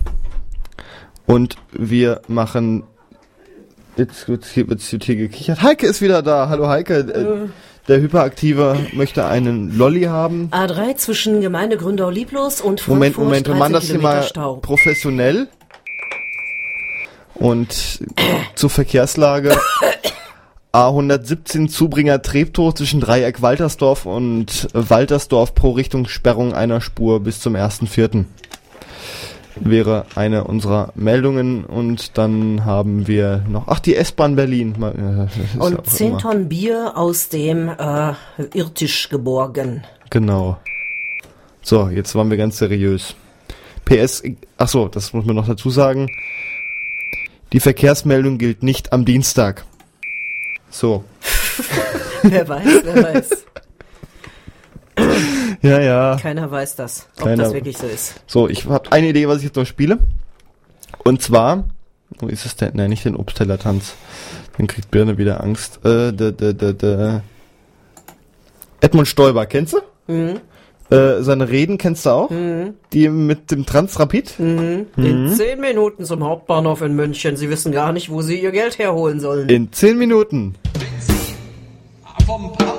und 1.26 1.58
wir 1.72 2.22
machen 2.28 2.84
Jetzt 4.00 4.30
wird 4.30 4.46
hier, 4.46 4.70
wird's 4.70 4.88
hier 4.88 5.16
gekichert. 5.18 5.62
Heike 5.62 5.86
ist 5.86 6.02
wieder 6.02 6.22
da. 6.22 6.48
Hallo 6.48 6.70
Heike. 6.70 7.00
Äh, 7.00 7.50
der 7.90 8.00
Hyperaktive 8.00 8.78
möchte 8.94 9.26
einen 9.26 9.76
Lolli 9.78 10.04
haben. 10.04 10.48
A3 10.52 10.96
zwischen 10.96 11.42
Gemeinde 11.42 11.76
Gründau 11.76 12.10
Lieblos 12.10 12.62
und 12.62 12.80
Frankfurt. 12.80 13.18
Moment, 13.18 13.18
Moment, 13.18 13.48
wir 13.48 13.56
machen 13.56 13.74
13 13.74 14.02
das 14.02 14.32
hier 14.32 14.42
mal 14.46 14.60
professionell. 14.62 15.50
Und 17.34 18.00
zur 18.56 18.70
Verkehrslage. 18.70 19.52
A117 20.74 21.68
Zubringer 21.68 22.22
Treptow 22.22 22.74
zwischen 22.74 23.00
Dreieck 23.00 23.42
Waltersdorf 23.42 24.06
und 24.06 24.68
Waltersdorf 24.74 25.56
pro 25.56 25.72
Richtung 25.72 26.08
Sperrung 26.08 26.54
einer 26.54 26.80
Spur 26.80 27.20
bis 27.22 27.40
zum 27.40 27.56
1.4. 27.56 28.26
Wäre 29.56 30.06
eine 30.16 30.44
unserer 30.46 30.94
Meldungen 30.96 31.66
und 31.66 32.18
dann 32.18 32.64
haben 32.66 33.08
wir 33.08 33.44
noch, 33.50 33.68
ach, 33.68 33.80
die 33.80 33.96
S-Bahn 33.96 34.36
Berlin. 34.36 34.76
Äh, 34.82 35.60
Und 35.60 35.86
10 35.88 36.10
immer- 36.10 36.18
Tonnen 36.20 36.50
Bier 36.50 36.94
aus 36.96 37.30
dem 37.30 37.68
äh, 37.68 38.14
Irrtisch 38.54 39.10
geborgen. 39.10 39.84
Genau. 40.12 40.58
So, 41.62 41.90
jetzt 41.90 42.14
waren 42.16 42.30
wir 42.30 42.38
ganz 42.38 42.58
seriös. 42.60 43.16
PS, 43.86 44.24
ach 44.58 44.68
so, 44.70 44.88
das 44.88 45.14
muss 45.14 45.26
man 45.26 45.36
noch 45.36 45.48
dazu 45.48 45.72
sagen. 45.72 46.08
Die 47.52 47.60
Verkehrsmeldung 47.60 48.38
gilt 48.38 48.62
nicht 48.62 48.94
am 48.94 49.04
Dienstag. 49.04 49.66
So. 50.70 51.04
wer 52.24 52.48
weiß, 52.48 52.66
wer 52.84 53.04
weiß. 53.14 53.30
Ja, 55.62 55.80
ja. 55.80 56.18
Keiner 56.22 56.50
weiß 56.50 56.76
das, 56.76 57.08
ob 57.18 57.26
Keiner- 57.26 57.44
das 57.44 57.54
wirklich 57.54 57.78
so 57.78 57.88
ist. 57.88 58.16
So, 58.28 58.48
ich 58.50 58.66
habe 58.66 58.92
eine 58.92 59.08
Idee, 59.08 59.28
was 59.28 59.38
ich 59.40 59.46
jetzt 59.46 59.56
noch 59.56 59.66
spiele. 59.66 59.98
Und 61.04 61.22
zwar, 61.22 61.66
wo 62.20 62.28
ist 62.28 62.46
es 62.46 62.56
denn? 62.56 62.72
Nein, 62.76 62.90
nicht 62.90 63.06
den 63.06 63.16
Obstteller-Tanz. 63.16 63.94
Dann 64.58 64.68
kriegt 64.68 64.92
Birne 64.92 65.18
wieder 65.18 65.42
Angst. 65.44 65.80
Äh, 65.86 66.12
de, 66.12 66.32
de, 66.34 66.54
de, 66.54 66.74
de. 66.74 67.20
Edmund 68.82 69.08
Stoiber, 69.08 69.46
kennst 69.46 69.74
du? 69.74 69.80
Mhm. 70.12 70.40
Äh, 70.90 71.22
seine 71.22 71.50
Reden 71.50 71.78
kennst 71.78 72.06
du 72.06 72.10
auch? 72.10 72.32
Die 72.94 73.10
mit 73.10 73.52
dem 73.52 73.66
Transrapid? 73.66 74.40
Mhm. 74.40 74.88
In 74.98 75.30
zehn 75.30 75.60
Minuten 75.60 76.04
zum 76.04 76.24
Hauptbahnhof 76.24 76.82
in 76.82 76.96
München. 76.96 77.38
Sie 77.38 77.50
wissen 77.50 77.72
gar 77.72 77.92
nicht, 77.94 78.10
wo 78.10 78.22
Sie 78.22 78.42
Ihr 78.42 78.52
Geld 78.52 78.80
herholen 78.80 79.20
sollen. 79.20 79.50
In 79.50 79.72
10 79.72 79.98
Minuten. 79.98 80.56
vom 82.26 82.44
Hauptbahnhof 82.44 82.79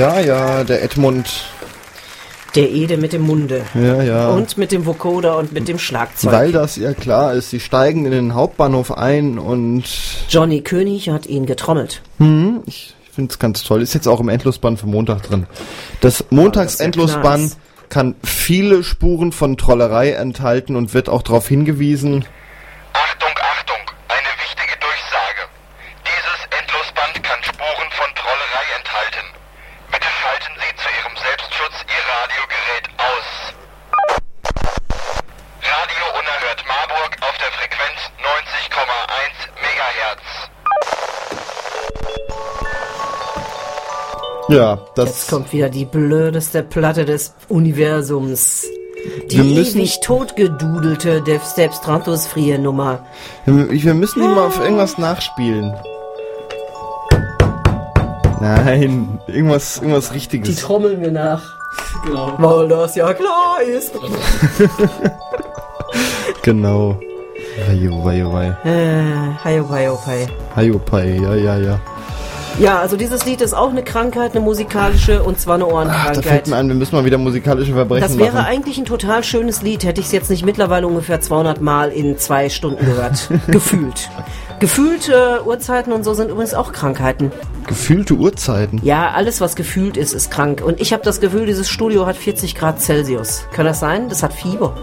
Ja, 0.00 0.18
ja, 0.18 0.64
der 0.64 0.82
Edmund. 0.82 1.44
Der 2.54 2.70
Ede 2.70 2.96
mit 2.96 3.12
dem 3.12 3.20
Munde. 3.20 3.66
Ja, 3.74 4.02
ja. 4.02 4.28
Und 4.30 4.56
mit 4.56 4.72
dem 4.72 4.86
Vocoder 4.86 5.36
und 5.36 5.52
mit 5.52 5.68
dem 5.68 5.78
Schlagzeug. 5.78 6.32
Weil 6.32 6.52
das 6.52 6.76
ja 6.76 6.94
klar 6.94 7.34
ist, 7.34 7.50
sie 7.50 7.60
steigen 7.60 8.06
in 8.06 8.10
den 8.10 8.34
Hauptbahnhof 8.34 8.96
ein 8.96 9.38
und 9.38 9.84
Johnny 10.30 10.62
König 10.62 11.10
hat 11.10 11.26
ihn 11.26 11.44
getrommelt. 11.44 12.00
hm, 12.16 12.62
ich 12.64 12.94
finde 13.12 13.30
es 13.32 13.38
ganz 13.38 13.62
toll. 13.62 13.82
Ist 13.82 13.92
jetzt 13.92 14.08
auch 14.08 14.20
im 14.20 14.30
Endlosband 14.30 14.80
für 14.80 14.86
Montag 14.86 15.22
drin. 15.24 15.46
Das 16.00 16.24
Montags-Endlosband 16.30 17.42
nice. 17.42 17.56
kann 17.90 18.14
viele 18.24 18.82
Spuren 18.82 19.32
von 19.32 19.58
Trollerei 19.58 20.12
enthalten 20.12 20.76
und 20.76 20.94
wird 20.94 21.10
auch 21.10 21.20
darauf 21.20 21.46
hingewiesen. 21.46 22.24
Achtung, 22.94 23.34
Achtung, 23.36 23.82
eine 24.08 24.32
wichtige 24.40 24.80
Durchsage. 24.80 25.42
Dieses 26.08 26.40
Endlosband 26.58 27.22
kann 27.22 27.40
Spuren 27.44 27.88
von 27.92 28.08
Trollerei 28.16 28.66
enthalten. 28.80 29.26
Bitte 29.90 30.06
schalten 30.22 30.54
Sie 30.54 30.72
zu 30.78 30.86
Ihrem 30.86 31.16
Selbstschutz 31.18 31.76
Ihr 31.90 32.04
Radiogerät 32.14 32.86
aus. 33.10 33.28
Radio 35.66 36.04
Unerhört 36.14 36.62
Marburg 36.70 37.12
auf 37.26 37.36
der 37.42 37.50
Frequenz 37.58 37.98
90,1 38.22 39.50
Megahertz. 39.66 40.26
Ja, 44.50 44.78
Jetzt 44.96 44.98
das. 44.98 45.26
kommt 45.28 45.52
wieder 45.52 45.68
die 45.68 45.84
blödeste 45.84 46.62
Platte 46.62 47.04
des 47.04 47.34
Universums. 47.48 48.66
Die 49.30 49.38
Wir 49.38 49.44
müssen- 49.44 49.78
ewig 49.80 50.00
totgedudelte 50.00 51.22
Dev 51.22 51.42
Step 51.50 51.72
Stratos 51.72 52.26
Frie 52.26 52.58
Nummer. 52.58 53.06
Wir 53.46 53.94
müssen 53.94 54.20
die 54.22 54.28
mal 54.28 54.46
auf 54.46 54.60
irgendwas 54.60 54.98
nachspielen. 54.98 55.72
Nein, 58.40 59.20
irgendwas, 59.26 59.78
irgendwas 59.78 60.08
Die 60.08 60.14
Richtiges. 60.14 60.56
trommeln 60.56 61.00
wir 61.00 61.10
nach. 61.12 61.42
Genau. 62.06 62.32
Weil 62.38 62.68
das 62.68 62.94
ja 62.96 63.12
klar 63.14 63.58
ist. 63.62 63.92
Genau. 66.42 66.98
Hajo, 67.68 68.02
hajo, 68.04 68.32
hajo. 68.32 68.54
Äh, 68.64 69.34
hayo, 69.44 69.68
hayo, 69.68 69.98
hayo. 70.06 70.26
Hajo, 70.56 70.78
pai, 70.78 71.18
ja, 71.22 71.34
ja, 71.34 71.58
ja. 71.58 71.80
Ja, 72.58 72.78
also 72.78 72.96
dieses 72.96 73.24
Lied 73.24 73.40
ist 73.40 73.54
auch 73.54 73.70
eine 73.70 73.82
Krankheit, 73.82 74.32
eine 74.32 74.40
musikalische, 74.44 75.22
und 75.22 75.40
zwar 75.40 75.54
eine 75.54 75.64
Ach, 75.64 75.70
da 75.70 75.74
fällt 75.84 75.94
Ohrenkrankheit. 76.16 76.46
mir 76.48 76.56
ein, 76.56 76.68
wir 76.68 76.74
müssen 76.74 76.94
mal 76.94 77.04
wieder 77.06 77.16
musikalische 77.16 77.72
Verbrechen 77.72 78.02
Das 78.06 78.18
wäre 78.18 78.34
machen. 78.36 78.46
eigentlich 78.46 78.76
ein 78.76 78.84
total 78.84 79.24
schönes 79.24 79.62
Lied, 79.62 79.84
hätte 79.84 80.00
ich 80.00 80.06
es 80.08 80.12
jetzt 80.12 80.28
nicht 80.28 80.44
mittlerweile 80.44 80.86
ungefähr 80.86 81.20
200 81.20 81.62
Mal 81.62 81.90
in 81.90 82.18
zwei 82.18 82.50
Stunden 82.50 82.84
gehört. 82.84 83.28
Gefühlt. 83.48 84.10
Gefühlte 84.58 85.42
Uhrzeiten 85.46 85.90
und 85.92 86.04
so 86.04 86.12
sind 86.12 86.30
übrigens 86.30 86.52
auch 86.52 86.72
Krankheiten. 86.72 87.32
Gefühlte 87.66 88.12
Uhrzeiten. 88.14 88.78
Ja, 88.82 89.10
alles, 89.12 89.40
was 89.40 89.56
gefühlt 89.56 89.96
ist, 89.96 90.12
ist 90.12 90.30
krank. 90.30 90.62
Und 90.62 90.82
ich 90.82 90.92
habe 90.92 91.02
das 91.02 91.20
Gefühl, 91.20 91.46
dieses 91.46 91.70
Studio 91.70 92.04
hat 92.04 92.16
40 92.16 92.54
Grad 92.56 92.78
Celsius. 92.82 93.44
Kann 93.54 93.64
das 93.64 93.80
sein? 93.80 94.10
Das 94.10 94.22
hat 94.22 94.34
Fieber. 94.34 94.74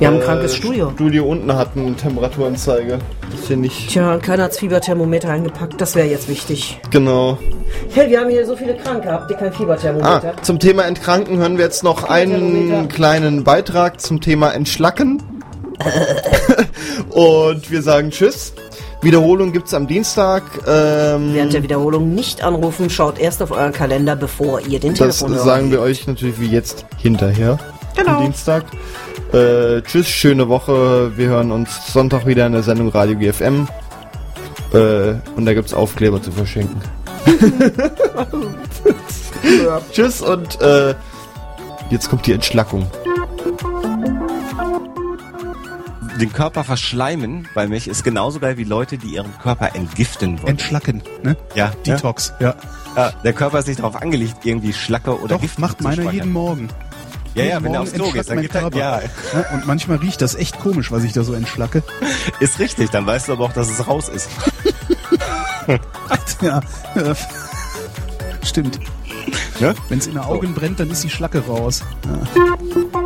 Wir 0.00 0.06
haben 0.08 0.14
ein 0.16 0.22
krankes 0.22 0.56
Studio. 0.56 0.90
Studio 0.94 1.26
unten 1.26 1.54
hat 1.54 1.76
eine 1.76 1.94
Temperaturanzeige. 1.94 2.98
Ist 3.34 3.46
hier 3.48 3.56
nicht. 3.58 3.90
Tja, 3.90 4.14
und 4.14 4.22
keiner 4.22 4.44
hat 4.44 4.54
Fieberthermometer 4.56 5.28
eingepackt. 5.28 5.78
Das 5.78 5.94
wäre 5.94 6.08
jetzt 6.08 6.26
wichtig. 6.26 6.80
Genau. 6.90 7.36
Hey, 7.90 8.08
wir 8.08 8.18
haben 8.20 8.30
hier 8.30 8.46
so 8.46 8.56
viele 8.56 8.74
Kranke. 8.76 9.12
Habt 9.12 9.30
ihr 9.30 9.36
kein 9.36 9.50
Ah, 9.50 9.56
Fieberthermometer? 9.56 10.34
zum 10.42 10.58
Thema 10.58 10.84
Entkranken 10.86 11.36
hören 11.36 11.58
wir 11.58 11.64
jetzt 11.66 11.84
noch 11.84 12.04
einen 12.04 12.88
kleinen 12.88 13.44
Beitrag 13.44 14.00
zum 14.00 14.22
Thema 14.22 14.52
Entschlacken. 14.52 15.22
Und 17.10 17.70
wir 17.70 17.82
sagen 17.82 18.10
Tschüss. 18.10 18.54
Wiederholung 19.02 19.52
gibt's 19.52 19.72
am 19.74 19.86
Dienstag. 19.86 20.42
Ähm, 20.66 21.34
Während 21.34 21.52
der 21.54 21.62
Wiederholung 21.62 22.14
nicht 22.14 22.42
anrufen, 22.42 22.88
schaut 22.90 23.18
erst 23.18 23.42
auf 23.42 23.50
euren 23.50 23.72
Kalender, 23.72 24.16
bevor 24.16 24.60
ihr 24.60 24.78
den 24.80 24.94
das 24.94 25.18
Telefon 25.18 25.38
sagen 25.38 25.70
wir 25.70 25.80
euch 25.80 26.06
natürlich 26.06 26.40
wie 26.40 26.48
jetzt 26.48 26.84
hinterher. 26.98 27.58
Genau. 27.96 28.16
Am 28.18 28.22
Dienstag. 28.24 28.64
Äh, 29.32 29.82
tschüss, 29.82 30.08
schöne 30.08 30.48
Woche. 30.48 31.16
Wir 31.16 31.28
hören 31.28 31.52
uns 31.52 31.92
Sonntag 31.92 32.26
wieder 32.26 32.46
in 32.46 32.52
der 32.52 32.64
Sendung 32.64 32.88
Radio 32.88 33.16
GFM. 33.16 33.68
Äh, 34.72 35.14
und 35.36 35.46
da 35.46 35.54
gibt's 35.54 35.72
Aufkleber 35.72 36.20
zu 36.20 36.32
verschenken. 36.32 36.80
Tschüss 39.92 40.20
und 40.20 40.60
äh, 40.60 40.94
jetzt 41.90 42.10
kommt 42.10 42.26
die 42.26 42.32
Entschlackung. 42.32 42.90
Den 46.20 46.32
Körper 46.32 46.64
verschleimen 46.64 47.48
bei 47.54 47.68
mich 47.68 47.86
ist 47.86 48.02
genauso 48.02 48.40
geil 48.40 48.58
wie 48.58 48.64
Leute, 48.64 48.98
die 48.98 49.14
ihren 49.14 49.32
Körper 49.38 49.76
entgiften 49.76 50.38
wollen. 50.38 50.50
Entschlacken, 50.50 51.02
ne? 51.22 51.36
ja, 51.54 51.72
Detox, 51.86 52.34
ja. 52.40 52.54
ja, 52.96 53.12
der 53.24 53.32
Körper 53.32 53.60
ist 53.60 53.68
nicht 53.68 53.78
darauf 53.78 53.96
angelegt, 53.96 54.44
irgendwie 54.44 54.72
Schlacke 54.72 55.18
oder 55.18 55.36
Doch, 55.36 55.40
Gift 55.40 55.58
macht 55.58 55.80
meiner 55.80 56.10
jeden 56.10 56.32
Morgen. 56.32 56.68
Ja, 57.34 57.44
ja, 57.44 57.62
wenn 57.62 57.72
er 57.72 57.80
Morgen 57.80 57.82
aufs 57.82 57.92
Klo 57.92 58.10
geht, 58.10 58.28
dann 58.28 58.40
geht 58.40 58.54
er, 58.54 58.74
ja, 58.74 59.00
Ja, 59.00 59.50
Und 59.52 59.66
manchmal 59.66 59.98
riecht 59.98 60.20
das 60.20 60.34
echt 60.34 60.58
komisch, 60.58 60.90
was 60.90 61.04
ich 61.04 61.12
da 61.12 61.22
so 61.22 61.34
entschlacke. 61.34 61.82
ist 62.40 62.58
richtig, 62.58 62.90
dann 62.90 63.06
weißt 63.06 63.28
du 63.28 63.32
aber 63.32 63.44
auch, 63.44 63.52
dass 63.52 63.70
es 63.70 63.86
raus 63.86 64.08
ist. 64.08 64.28
Ja, 66.42 66.60
stimmt. 68.42 68.80
Ja? 69.60 69.74
Wenn 69.88 69.98
es 69.98 70.06
in 70.06 70.14
den 70.14 70.22
Augen 70.22 70.54
brennt, 70.54 70.80
dann 70.80 70.90
ist 70.90 71.04
die 71.04 71.10
Schlacke 71.10 71.44
raus. 71.46 71.82
Ja. 72.06 72.96